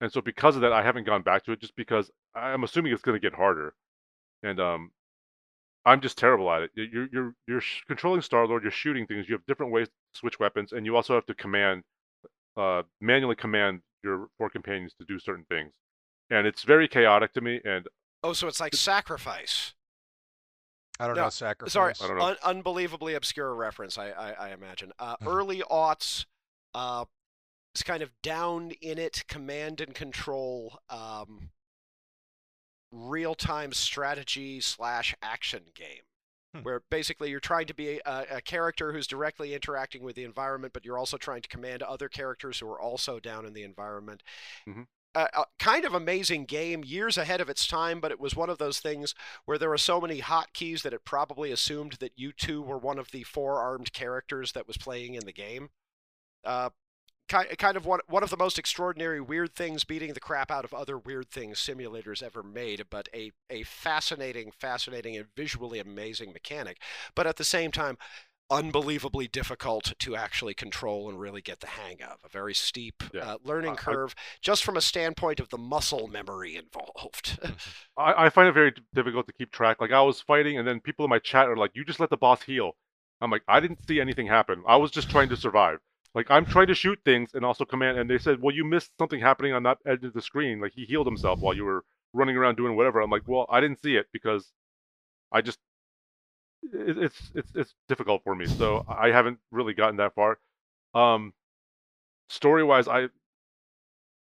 And 0.00 0.12
so 0.12 0.20
because 0.20 0.56
of 0.56 0.62
that, 0.62 0.72
I 0.72 0.82
haven't 0.82 1.04
gone 1.04 1.22
back 1.22 1.44
to 1.44 1.52
it 1.52 1.60
just 1.60 1.76
because 1.76 2.10
I'm 2.34 2.64
assuming 2.64 2.92
it's 2.92 3.02
going 3.02 3.20
to 3.20 3.24
get 3.24 3.36
harder. 3.36 3.74
And 4.42 4.58
um, 4.58 4.90
I'm 5.84 6.00
just 6.00 6.16
terrible 6.18 6.50
at 6.50 6.62
it. 6.62 6.70
You're 6.74 7.08
you're 7.12 7.34
you're 7.48 7.60
sh- 7.60 7.82
controlling 7.86 8.22
Star 8.22 8.46
Lord. 8.46 8.62
You're 8.62 8.70
shooting 8.72 9.06
things. 9.06 9.28
You 9.28 9.34
have 9.34 9.46
different 9.46 9.72
ways 9.72 9.88
to 9.88 10.18
switch 10.18 10.38
weapons, 10.38 10.72
and 10.72 10.86
you 10.86 10.94
also 10.96 11.14
have 11.14 11.26
to 11.26 11.34
command, 11.34 11.82
uh, 12.56 12.82
manually 13.00 13.36
command 13.36 13.80
your 14.04 14.28
four 14.38 14.48
companions 14.50 14.94
to 15.00 15.04
do 15.06 15.18
certain 15.18 15.44
things. 15.48 15.74
And 16.30 16.46
it's 16.46 16.62
very 16.62 16.88
chaotic 16.88 17.32
to 17.34 17.40
me. 17.40 17.60
And 17.64 17.86
Oh, 18.24 18.32
so 18.32 18.46
it's 18.46 18.60
like 18.60 18.74
sacrifice. 18.74 19.74
I 21.00 21.06
don't 21.06 21.16
no, 21.16 21.24
know 21.24 21.30
sacrifice. 21.30 21.72
Sorry, 21.72 21.94
I 22.00 22.06
don't 22.06 22.16
know. 22.18 22.24
un- 22.26 22.36
unbelievably 22.44 23.14
obscure 23.14 23.52
reference. 23.54 23.98
I 23.98 24.10
I, 24.10 24.30
I 24.32 24.48
imagine. 24.52 24.92
Uh, 24.98 25.16
early 25.26 25.62
aughts, 25.68 26.26
uh, 26.74 27.06
it's 27.74 27.82
kind 27.82 28.02
of 28.02 28.12
down 28.22 28.70
in 28.80 28.98
it, 28.98 29.24
command 29.26 29.80
and 29.80 29.94
control, 29.94 30.78
um, 30.90 31.50
real 32.92 33.34
time 33.34 33.72
strategy 33.72 34.60
slash 34.60 35.14
action 35.22 35.62
game. 35.74 36.02
Hmm. 36.54 36.60
Where 36.60 36.82
basically 36.90 37.30
you're 37.30 37.40
trying 37.40 37.66
to 37.66 37.74
be 37.74 38.00
a, 38.04 38.26
a 38.30 38.40
character 38.42 38.92
who's 38.92 39.06
directly 39.06 39.54
interacting 39.54 40.02
with 40.02 40.16
the 40.16 40.24
environment, 40.24 40.74
but 40.74 40.84
you're 40.84 40.98
also 40.98 41.16
trying 41.16 41.42
to 41.42 41.48
command 41.48 41.82
other 41.82 42.08
characters 42.08 42.58
who 42.58 42.68
are 42.68 42.80
also 42.80 43.18
down 43.18 43.46
in 43.46 43.54
the 43.54 43.62
environment. 43.62 44.22
Mhm. 44.68 44.86
Uh, 45.14 45.28
a 45.34 45.44
kind 45.58 45.84
of 45.84 45.92
amazing 45.92 46.46
game, 46.46 46.82
years 46.82 47.18
ahead 47.18 47.40
of 47.42 47.50
its 47.50 47.66
time, 47.66 48.00
but 48.00 48.10
it 48.10 48.18
was 48.18 48.34
one 48.34 48.48
of 48.48 48.56
those 48.56 48.80
things 48.80 49.14
where 49.44 49.58
there 49.58 49.68
were 49.68 49.76
so 49.76 50.00
many 50.00 50.22
hotkeys 50.22 50.82
that 50.82 50.94
it 50.94 51.04
probably 51.04 51.52
assumed 51.52 51.92
that 52.00 52.12
you 52.16 52.32
two 52.32 52.62
were 52.62 52.78
one 52.78 52.98
of 52.98 53.10
the 53.10 53.22
four 53.22 53.58
armed 53.58 53.92
characters 53.92 54.52
that 54.52 54.66
was 54.66 54.78
playing 54.78 55.14
in 55.14 55.26
the 55.26 55.32
game. 55.32 55.68
Uh, 56.44 56.70
kind 57.32 57.76
of 57.76 57.86
one, 57.86 58.00
one 58.08 58.22
of 58.22 58.30
the 58.30 58.36
most 58.36 58.58
extraordinary 58.58 59.20
weird 59.20 59.54
things 59.54 59.84
beating 59.84 60.12
the 60.12 60.20
crap 60.20 60.50
out 60.50 60.64
of 60.64 60.74
other 60.74 60.98
weird 60.98 61.30
things 61.30 61.58
simulators 61.58 62.22
ever 62.22 62.42
made, 62.42 62.84
but 62.90 63.08
a, 63.14 63.32
a 63.50 63.62
fascinating, 63.64 64.50
fascinating, 64.50 65.16
and 65.16 65.26
visually 65.36 65.78
amazing 65.78 66.32
mechanic. 66.32 66.78
But 67.14 67.26
at 67.26 67.36
the 67.36 67.44
same 67.44 67.70
time, 67.70 67.98
unbelievably 68.50 69.28
difficult 69.28 69.94
to 69.98 70.14
actually 70.14 70.52
control 70.52 71.08
and 71.08 71.18
really 71.18 71.40
get 71.40 71.60
the 71.60 71.66
hang 71.68 72.02
of. 72.02 72.18
A 72.24 72.28
very 72.28 72.52
steep 72.54 73.02
Yeah. 73.14 73.20
uh, 73.22 73.38
learning 73.44 73.70
I- 73.70 73.74
I- 73.74 73.76
curve, 73.76 74.14
just 74.42 74.62
from 74.62 74.76
a 74.76 74.82
standpoint 74.82 75.40
of 75.40 75.48
the 75.48 75.56
muscle 75.58 76.06
memory 76.06 76.56
involved. 76.56 77.38
I, 77.96 78.26
I 78.26 78.30
find 78.30 78.48
it 78.48 78.52
very 78.52 78.74
difficult 78.94 79.26
to 79.26 79.32
keep 79.32 79.50
track. 79.52 79.80
Like 79.80 79.92
I 79.92 80.02
was 80.02 80.20
fighting, 80.20 80.58
and 80.58 80.68
then 80.68 80.80
people 80.80 81.04
in 81.04 81.10
my 81.10 81.18
chat 81.18 81.48
are 81.48 81.56
like, 81.56 81.70
"You 81.74 81.84
just 81.84 82.00
let 82.00 82.10
the 82.10 82.16
boss 82.16 82.42
heal." 82.42 82.76
I'm 83.20 83.30
like, 83.30 83.42
I 83.48 83.60
didn't 83.60 83.86
see 83.86 84.00
anything 84.00 84.26
happen. 84.26 84.62
I 84.66 84.76
was 84.76 84.90
just 84.90 85.08
trying 85.08 85.28
to 85.30 85.36
survive. 85.36 85.78
Like 86.14 86.30
I'm 86.30 86.44
trying 86.46 86.66
to 86.68 86.74
shoot 86.74 86.98
things 87.04 87.34
and 87.34 87.44
also 87.44 87.64
command. 87.64 87.98
And 87.98 88.08
they 88.10 88.18
said, 88.18 88.40
"Well, 88.42 88.54
you 88.54 88.64
missed 88.64 88.92
something 88.98 89.20
happening 89.20 89.52
on 89.54 89.62
that 89.64 89.78
edge 89.86 90.04
of 90.04 90.12
the 90.12 90.22
screen. 90.22 90.60
Like 90.60 90.72
he 90.74 90.84
healed 90.84 91.06
himself 91.06 91.40
while 91.40 91.54
you 91.54 91.64
were 91.64 91.84
running 92.12 92.36
around 92.36 92.56
doing 92.56 92.76
whatever. 92.76 93.00
I'm 93.00 93.10
like, 93.10 93.26
well, 93.26 93.46
I 93.50 93.60
didn't 93.60 93.80
see 93.82 93.96
it 93.96 94.06
because 94.12 94.52
I 95.32 95.42
just 95.42 95.58
it, 96.62 96.98
it's 96.98 97.30
it's 97.34 97.50
it's 97.54 97.74
difficult 97.88 98.22
for 98.24 98.34
me. 98.34 98.46
So 98.46 98.84
I 98.88 99.08
haven't 99.10 99.38
really 99.50 99.74
gotten 99.74 99.96
that 99.96 100.14
far. 100.14 100.38
Um, 100.94 101.32
story 102.28 102.64
wise, 102.64 102.88
I 102.88 103.08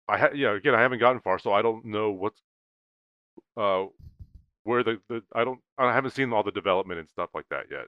I 0.08 0.18
ha- 0.18 0.32
yeah 0.34 0.54
again 0.56 0.74
I 0.74 0.82
haven't 0.82 0.98
gotten 1.00 1.22
far, 1.22 1.38
so 1.40 1.54
I 1.54 1.62
don't 1.62 1.86
know 1.86 2.12
what's 2.12 2.42
uh 3.58 3.86
where 4.64 4.84
the, 4.84 5.02
the 5.10 5.24
I 5.34 5.46
don't 5.46 5.62
I 5.78 5.94
haven't 5.94 6.12
seen 6.14 6.34
all 6.34 6.44
the 6.44 6.52
development 6.52 7.00
and 7.00 7.10
stuff 7.10 7.32
like 7.34 7.48
that 7.50 7.66
yet. 7.72 7.88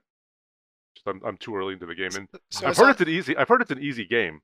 Just 0.98 1.08
I'm 1.08 1.22
I'm 1.26 1.38
too 1.38 1.56
early 1.56 1.74
into 1.74 1.86
the 1.86 1.96
game, 1.96 2.10
and 2.16 2.28
So 2.52 2.68
I've 2.68 2.78
heard 2.78 2.84
not- 2.86 2.92
it's 2.92 3.02
an 3.02 3.10
easy 3.10 3.38
I've 3.38 3.48
heard 3.48 3.62
it's 3.62 3.72
an 3.72 3.82
easy 3.82 4.06
game. 4.06 4.42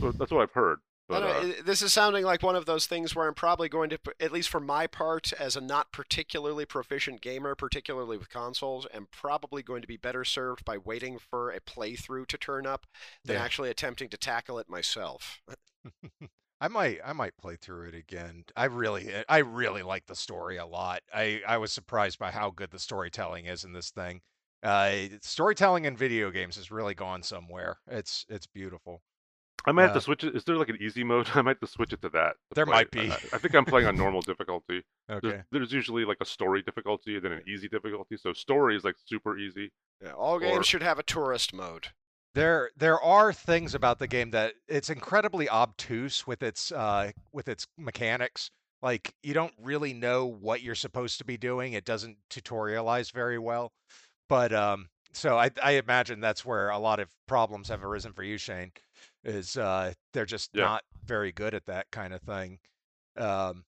So 0.00 0.12
that's 0.12 0.30
what 0.30 0.42
I've 0.42 0.52
heard. 0.52 0.78
But 1.06 1.22
uh, 1.22 1.52
this 1.66 1.82
is 1.82 1.92
sounding 1.92 2.24
like 2.24 2.42
one 2.42 2.56
of 2.56 2.64
those 2.64 2.86
things 2.86 3.14
where 3.14 3.28
I'm 3.28 3.34
probably 3.34 3.68
going 3.68 3.90
to, 3.90 3.98
at 4.20 4.32
least 4.32 4.48
for 4.48 4.58
my 4.58 4.86
part, 4.86 5.34
as 5.34 5.54
a 5.54 5.60
not 5.60 5.92
particularly 5.92 6.64
proficient 6.64 7.20
gamer, 7.20 7.54
particularly 7.54 8.16
with 8.16 8.30
consoles, 8.30 8.86
am 8.94 9.08
probably 9.12 9.62
going 9.62 9.82
to 9.82 9.86
be 9.88 9.98
better 9.98 10.24
served 10.24 10.64
by 10.64 10.78
waiting 10.78 11.18
for 11.18 11.50
a 11.50 11.60
playthrough 11.60 12.26
to 12.28 12.38
turn 12.38 12.66
up 12.66 12.86
than 13.22 13.36
Yeah. 13.36 13.42
actually 13.44 13.68
attempting 13.68 14.08
to 14.10 14.16
tackle 14.16 14.58
it 14.58 14.68
myself. 14.70 15.42
I 16.60 16.68
might 16.68 17.00
I 17.04 17.12
might 17.12 17.36
play 17.36 17.56
through 17.56 17.88
it 17.88 17.94
again. 17.94 18.44
I 18.56 18.64
really 18.64 19.12
I 19.28 19.38
really 19.38 19.82
like 19.82 20.06
the 20.06 20.14
story 20.16 20.56
a 20.56 20.64
lot. 20.64 21.02
I 21.14 21.42
I 21.46 21.58
was 21.58 21.70
surprised 21.72 22.18
by 22.18 22.30
how 22.30 22.48
good 22.50 22.70
the 22.70 22.78
storytelling 22.78 23.44
is 23.44 23.64
in 23.64 23.74
this 23.74 23.90
thing. 23.90 24.22
Uh, 24.64 25.08
storytelling 25.20 25.84
in 25.84 25.96
video 25.96 26.30
games 26.30 26.56
has 26.56 26.70
really 26.70 26.94
gone 26.94 27.22
somewhere. 27.22 27.76
It's 27.88 28.24
it's 28.28 28.46
beautiful. 28.46 29.02
I 29.66 29.72
might 29.72 29.82
have 29.82 29.90
uh, 29.92 29.94
to 29.94 30.00
switch 30.00 30.24
it. 30.24 30.34
Is 30.34 30.44
there 30.44 30.56
like 30.56 30.68
an 30.68 30.78
easy 30.80 31.04
mode? 31.04 31.28
I 31.34 31.42
might 31.42 31.52
have 31.52 31.60
to 31.60 31.66
switch 31.66 31.92
it 31.92 32.02
to 32.02 32.08
that. 32.10 32.32
to 32.32 32.54
There 32.54 32.66
play 32.66 32.74
might 32.74 32.90
be. 32.90 33.10
I, 33.10 33.18
I 33.32 33.38
think 33.38 33.54
I'm 33.54 33.64
playing 33.64 33.86
on 33.86 33.96
normal 34.04 34.22
difficulty. 34.22 34.82
Okay. 35.10 35.28
There's, 35.28 35.44
there's 35.52 35.72
usually 35.72 36.04
like 36.04 36.18
a 36.20 36.26
story 36.26 36.62
difficulty 36.62 37.16
and 37.16 37.24
then 37.24 37.32
an 37.32 37.42
easy 37.46 37.68
difficulty. 37.68 38.16
So 38.16 38.32
story 38.32 38.76
is 38.76 38.84
like 38.84 38.96
super 39.06 39.38
easy. 39.38 39.70
Yeah, 40.02 40.12
all 40.12 40.38
games 40.38 40.58
Or- 40.58 40.64
should 40.64 40.82
have 40.82 40.98
a 40.98 41.02
tourist 41.02 41.52
mode. 41.54 41.88
There 42.34 42.70
there 42.76 43.00
are 43.00 43.32
things 43.32 43.76
about 43.76 44.00
the 44.00 44.08
game 44.08 44.32
that 44.32 44.54
it's 44.66 44.90
incredibly 44.90 45.48
obtuse 45.48 46.26
with 46.26 46.42
its 46.42 46.72
uh 46.72 47.12
with 47.32 47.48
its 47.48 47.66
mechanics. 47.78 48.50
Like 48.82 49.14
you 49.22 49.34
don't 49.34 49.54
really 49.62 49.92
know 49.94 50.26
what 50.26 50.60
you're 50.60 50.74
supposed 50.74 51.18
to 51.18 51.24
be 51.24 51.36
doing. 51.36 51.74
It 51.74 51.84
doesn't 51.84 52.16
tutorialize 52.30 53.12
very 53.12 53.38
well. 53.38 53.72
But 54.28 54.52
um 54.52 54.88
so 55.12 55.38
I 55.38 55.50
I 55.62 55.72
imagine 55.72 56.20
that's 56.20 56.44
where 56.44 56.70
a 56.70 56.78
lot 56.78 57.00
of 57.00 57.10
problems 57.26 57.68
have 57.68 57.84
arisen 57.84 58.12
for 58.12 58.22
you, 58.22 58.38
Shane, 58.38 58.72
is 59.24 59.56
uh 59.56 59.94
they're 60.12 60.26
just 60.26 60.54
Yeah. 60.54 60.64
not 60.64 60.84
very 61.04 61.32
good 61.32 61.54
at 61.54 61.66
that 61.66 61.90
kind 61.90 62.12
of 62.14 62.22
thing. 62.22 62.58
Um 63.16 63.64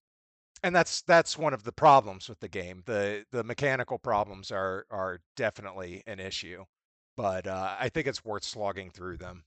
and 0.62 0.74
that's 0.74 1.02
that's 1.02 1.38
one 1.38 1.54
of 1.54 1.64
the 1.64 1.72
problems 1.72 2.28
with 2.28 2.40
the 2.40 2.48
game. 2.48 2.82
The 2.86 3.26
the 3.32 3.44
mechanical 3.44 3.98
problems 3.98 4.50
are 4.50 4.86
are 4.90 5.20
definitely 5.36 6.02
an 6.06 6.20
issue 6.20 6.64
but 7.16 7.46
uh, 7.46 7.76
I 7.80 7.88
think 7.88 8.06
it's 8.06 8.24
worth 8.24 8.44
slogging 8.44 8.90
through 8.90 9.16
them. 9.16 9.44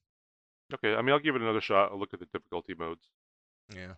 Okay, 0.73 0.95
I 0.95 1.01
mean 1.01 1.11
I'll 1.13 1.19
give 1.19 1.35
it 1.35 1.41
another 1.41 1.61
shot. 1.61 1.91
I'll 1.91 1.99
look 1.99 2.13
at 2.13 2.19
the 2.19 2.25
difficulty 2.27 2.73
modes. 2.73 3.11
Yeah. 3.73 3.93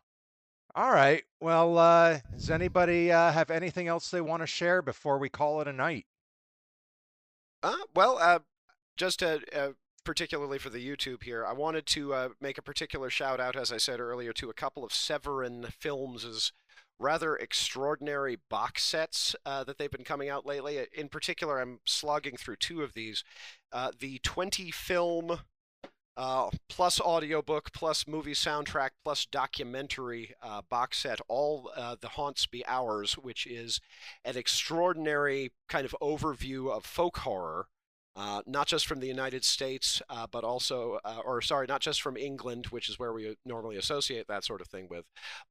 All 0.75 0.91
right. 0.91 1.23
Well, 1.39 1.77
uh, 1.77 2.19
does 2.33 2.49
anybody 2.49 3.11
uh, 3.11 3.31
have 3.31 3.51
anything 3.51 3.87
else 3.87 4.09
they 4.11 4.21
want 4.21 4.41
to 4.43 4.47
share 4.47 4.81
before 4.81 5.17
we 5.17 5.29
call 5.29 5.61
it 5.61 5.67
a 5.67 5.73
night? 5.73 6.05
Uh, 7.63 7.75
well, 7.93 8.17
uh, 8.19 8.39
just 8.97 9.21
uh, 9.21 9.37
particularly 10.03 10.57
for 10.57 10.69
the 10.69 10.85
YouTube 10.85 11.23
here, 11.23 11.45
I 11.45 11.53
wanted 11.53 11.85
to 11.87 12.13
uh, 12.13 12.29
make 12.39 12.57
a 12.57 12.63
particular 12.63 13.09
shout 13.09 13.39
out, 13.39 13.55
as 13.55 13.71
I 13.71 13.77
said 13.77 13.99
earlier, 13.99 14.33
to 14.33 14.49
a 14.49 14.53
couple 14.53 14.83
of 14.83 14.93
Severin 14.93 15.67
Films' 15.79 16.51
rather 16.99 17.35
extraordinary 17.35 18.37
box 18.49 18.83
sets 18.83 19.35
uh, 19.45 19.63
that 19.63 19.77
they've 19.77 19.91
been 19.91 20.03
coming 20.03 20.29
out 20.29 20.45
lately. 20.45 20.85
In 20.93 21.09
particular, 21.09 21.59
I'm 21.59 21.79
slogging 21.85 22.37
through 22.37 22.57
two 22.57 22.83
of 22.83 22.93
these. 22.93 23.23
Uh, 23.71 23.91
the 23.97 24.19
20 24.19 24.71
film 24.71 25.39
uh, 26.21 26.51
plus 26.69 27.01
audiobook 27.01 27.73
plus 27.73 28.07
movie 28.07 28.33
soundtrack 28.33 28.91
plus 29.03 29.25
documentary 29.25 30.35
uh, 30.43 30.61
box 30.69 30.99
set, 30.99 31.19
all 31.27 31.71
uh, 31.75 31.95
the 31.99 32.09
haunts 32.09 32.45
be 32.45 32.63
ours, 32.67 33.13
which 33.13 33.47
is 33.47 33.81
an 34.23 34.37
extraordinary 34.37 35.51
kind 35.67 35.83
of 35.83 35.95
overview 35.99 36.71
of 36.71 36.85
folk 36.85 37.17
horror. 37.17 37.67
Uh, 38.13 38.41
not 38.45 38.67
just 38.67 38.85
from 38.85 38.99
the 38.99 39.07
United 39.07 39.43
States, 39.43 40.01
uh, 40.09 40.27
but 40.29 40.43
also, 40.43 40.99
uh, 41.05 41.21
or 41.23 41.41
sorry, 41.41 41.65
not 41.65 41.79
just 41.79 42.01
from 42.01 42.17
England, 42.17 42.67
which 42.67 42.89
is 42.89 42.99
where 42.99 43.13
we 43.13 43.37
normally 43.45 43.77
associate 43.77 44.27
that 44.27 44.43
sort 44.43 44.59
of 44.59 44.67
thing 44.67 44.87
with, 44.89 45.05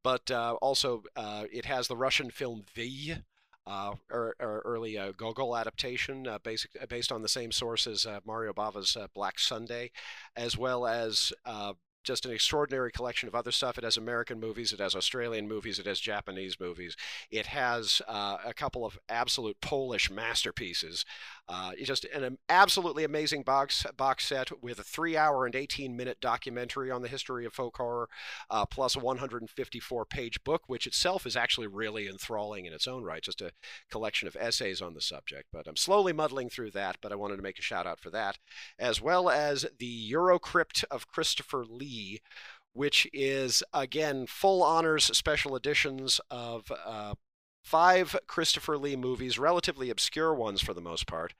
but 0.05 0.31
also 0.61 1.03
it 1.17 1.65
has 1.65 1.89
the 1.89 1.97
Russian 1.97 2.31
film 2.31 2.63
Viy, 2.77 3.23
uh, 3.71 3.95
or, 4.11 4.35
early 4.41 4.99
uh, 4.99 5.13
Gogol 5.13 5.57
adaptation, 5.57 6.27
uh, 6.27 6.39
basic, 6.43 6.71
uh, 6.81 6.87
based 6.87 7.13
on 7.13 7.23
the 7.23 7.29
same 7.29 7.53
source 7.53 7.87
as 7.87 8.05
uh, 8.05 8.21
Mario 8.27 8.53
Bava's 8.53 8.97
uh, 8.97 9.07
Black 9.15 9.39
Sunday, 9.39 9.93
as 10.37 10.59
well 10.59 10.87
as 10.87 11.33
just 12.03 12.25
an 12.25 12.33
extraordinary 12.33 12.91
collection 12.91 13.29
of 13.29 13.35
other 13.35 13.53
stuff. 13.53 13.79
It 13.79 13.85
has 13.85 13.97
American 13.97 14.41
movies, 14.41 14.73
it 14.73 14.81
has 14.81 14.95
Australian 14.95 15.49
movies, 15.49 15.79
it 15.79 15.87
has 15.87 16.01
Japanese 16.01 16.59
movies. 16.59 16.97
It 17.31 17.47
has 17.47 18.03
uh, 18.09 18.39
a 18.45 18.55
couple 18.55 18.85
of 18.85 18.99
absolute 19.09 19.61
Polish 19.61 20.11
masterpieces. 20.11 21.05
Uh, 21.49 21.73
just 21.83 22.05
an 22.07 22.39
absolutely 22.49 23.05
amazing 23.05 23.43
box 23.43 23.85
box 23.97 24.27
set 24.27 24.63
with 24.63 24.79
a 24.79 24.85
three-hour 24.85 25.47
and 25.47 25.55
18-minute 25.55 26.21
documentary 26.21 26.91
on 26.91 27.03
the 27.03 27.09
history 27.09 27.45
of 27.45 27.53
folk 27.53 27.77
horror, 27.77 28.09
uh, 28.51 28.65
plus 28.65 28.97
a 28.97 29.01
154-page 29.01 30.45
book, 30.45 30.63
which 30.67 30.87
itself 30.87 31.27
is 31.27 31.37
actually 31.37 31.67
really 31.67 32.09
enthralling 32.09 32.67
in 32.67 32.73
its 32.73 32.87
own 32.87 33.03
right. 33.03 33.23
Just 33.23 33.41
a 33.41 33.53
collection 33.91 34.29
of 34.29 34.37
essays 34.39 34.81
on 34.81 34.95
the 34.95 35.01
subject. 35.01 35.49
But 35.53 35.67
I'm 35.67 35.77
slowly 35.77 36.13
muddling 36.13 36.49
through 36.49 36.71
that. 36.73 36.99
But 37.03 37.13
I 37.13 37.17
wanted 37.17 37.37
to 37.37 37.43
make 37.43 37.59
a 37.59 37.63
shout 37.63 37.87
out 37.87 38.01
for 38.01 38.11
that, 38.11 38.39
as 38.79 39.01
well 39.01 39.29
as 39.29 39.67
the 39.79 40.13
Eurocrypt 40.13 40.85
of 40.91 41.09
Christopher 41.09 41.65
Lee, 41.65 41.90
which 42.73 43.09
is 43.13 43.63
again 43.73 44.27
full 44.27 44.63
honors 44.63 45.05
special 45.17 45.57
editions 45.57 46.21
of 46.31 46.71
uh, 46.85 47.15
five 47.63 48.17
Christopher 48.27 48.79
Lee 48.79 48.97
movies, 48.97 49.39
relatively 49.39 49.91
obscure 49.91 50.35
ones 50.35 50.61
for 50.61 50.75
the 50.75 50.81
most 50.81 51.07
part, 51.07 51.35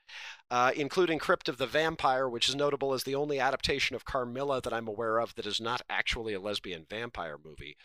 uh, 0.51 0.73
including 0.77 1.19
Crypt 1.19 1.49
of 1.49 1.59
the 1.59 1.67
Vampire, 1.67 2.29
which 2.29 2.49
is 2.49 2.55
notable 2.55 2.93
as 2.93 3.05
the 3.05 3.15
only 3.15 3.41
adaptation 3.41 3.97
of 3.97 4.05
Carmilla 4.05 4.61
that 4.61 4.73
I'm 4.73 4.89
aware 4.89 5.19
of 5.19 5.35
that 5.35 5.47
is 5.47 5.61
not 5.61 5.83
actually 5.89 6.35
a 6.35 6.41
lesbian 6.41 6.87
vampire 6.89 7.37
movie. 7.43 7.77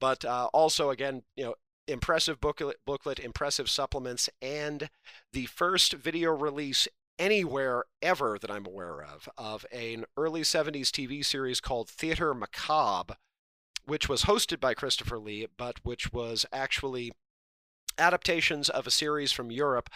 But 0.00 0.24
uh, 0.24 0.48
also, 0.52 0.90
again, 0.90 1.22
you 1.36 1.44
know, 1.44 1.54
impressive 1.86 2.40
booklet, 2.40 2.78
booklet, 2.86 3.18
impressive 3.18 3.68
supplements, 3.68 4.28
and 4.40 4.88
the 5.32 5.46
first 5.46 5.92
video 5.92 6.32
release 6.32 6.88
anywhere 7.18 7.84
ever 8.02 8.38
that 8.40 8.50
I'm 8.50 8.66
aware 8.66 9.02
of 9.02 9.28
of 9.36 9.66
an 9.72 10.04
early 10.16 10.42
70s 10.42 10.88
TV 10.88 11.24
series 11.24 11.60
called 11.60 11.88
Theater 11.88 12.34
Macabre, 12.34 13.16
which 13.84 14.08
was 14.08 14.24
hosted 14.24 14.60
by 14.60 14.74
Christopher 14.74 15.18
Lee, 15.18 15.46
but 15.56 15.84
which 15.84 16.12
was 16.12 16.46
actually 16.52 17.12
adaptations 17.98 18.68
of 18.68 18.86
a 18.86 18.90
series 18.90 19.32
from 19.32 19.50
Europe 19.50 19.88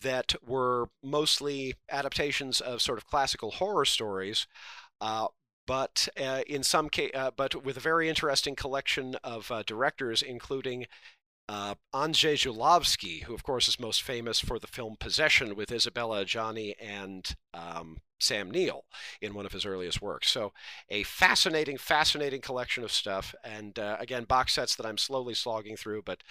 that 0.00 0.34
were 0.44 0.88
mostly 1.02 1.74
adaptations 1.90 2.60
of 2.60 2.82
sort 2.82 2.98
of 2.98 3.06
classical 3.06 3.52
horror 3.52 3.84
stories. 3.84 4.46
Uh, 5.00 5.28
but 5.66 6.08
uh, 6.20 6.42
in 6.46 6.62
some 6.62 6.88
case, 6.88 7.12
uh, 7.14 7.30
but 7.36 7.64
with 7.64 7.76
a 7.76 7.80
very 7.80 8.08
interesting 8.08 8.56
collection 8.56 9.16
of 9.22 9.50
uh, 9.50 9.62
directors, 9.64 10.20
including 10.20 10.86
uh, 11.52 11.74
Andrzej 11.92 12.46
Zulawski, 12.46 13.24
who 13.24 13.34
of 13.34 13.42
course 13.42 13.68
is 13.68 13.78
most 13.78 14.02
famous 14.02 14.40
for 14.40 14.58
the 14.58 14.66
film 14.66 14.96
Possession 14.98 15.54
with 15.54 15.70
Isabelle 15.70 16.10
Adjani 16.10 16.72
and 16.80 17.36
um, 17.52 17.98
Sam 18.18 18.50
Neill 18.50 18.84
in 19.20 19.34
one 19.34 19.44
of 19.44 19.52
his 19.52 19.66
earliest 19.66 20.00
works. 20.00 20.30
So 20.30 20.54
a 20.88 21.02
fascinating, 21.02 21.76
fascinating 21.76 22.40
collection 22.40 22.84
of 22.84 22.90
stuff, 22.90 23.34
and 23.44 23.78
uh, 23.78 23.98
again, 24.00 24.24
box 24.24 24.54
sets 24.54 24.76
that 24.76 24.86
I'm 24.86 24.96
slowly 24.96 25.34
slogging 25.34 25.76
through, 25.76 26.02
but 26.06 26.22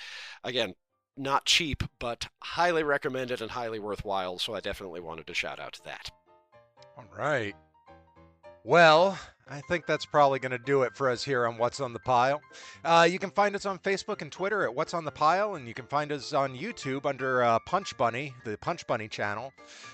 again, 0.44 0.74
not 1.16 1.46
cheap, 1.46 1.84
but 2.00 2.28
highly 2.42 2.82
recommended 2.82 3.44
and 3.44 3.52
highly 3.52 3.78
worthwhile. 3.78 4.40
So 4.40 4.56
I 4.56 4.60
definitely 4.60 5.02
wanted 5.02 5.28
to 5.28 5.36
shout 5.36 5.60
out 5.60 5.74
to 5.74 5.84
that. 5.84 6.10
All 6.98 7.06
right. 7.16 7.56
Well, 8.64 9.20
I 9.50 9.62
think 9.62 9.86
that's 9.86 10.06
probably 10.06 10.40
going 10.40 10.52
to 10.52 10.58
do 10.58 10.84
it 10.84 10.96
for 10.96 11.10
us 11.10 11.24
here 11.24 11.46
on 11.46 11.58
What's 11.58 11.80
on 11.80 11.94
the 11.94 12.00
Pile. 12.00 12.42
Uh, 12.86 13.08
you 13.10 13.20
can 13.20 13.32
find 13.32 13.56
us 13.56 13.66
on 13.66 13.80
Facebook 13.80 14.22
and 14.22 14.32
Twitter 14.32 14.64
at 14.64 14.74
What's 14.74 14.94
on 14.94 15.04
the 15.06 15.12
Pile, 15.12 15.56
and 15.56 15.68
you 15.68 15.74
can 15.74 15.86
find 15.86 16.12
us 16.12 16.34
on 16.34 16.58
YouTube 16.58 17.06
under 17.06 17.44
uh, 17.44 17.60
Punch 17.60 17.96
Bunny, 17.98 18.34
the 18.46 18.58
Punch 18.58 18.88
Bunny 18.88 19.08
channel, 19.08 19.54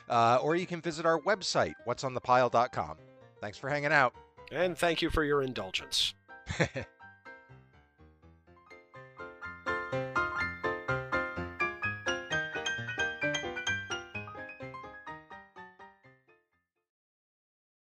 uh, 0.10 0.40
or 0.42 0.56
you 0.56 0.68
can 0.68 0.82
visit 0.82 1.06
our 1.06 1.20
website, 1.22 1.74
what'sonthepile.com. 1.88 2.98
Thanks 3.42 3.58
for 3.58 3.70
hanging 3.70 3.92
out. 3.92 4.14
And 4.52 4.78
thank 4.78 5.02
you 5.02 5.10
for 5.10 5.24
your 5.24 5.42
indulgence. 5.42 6.14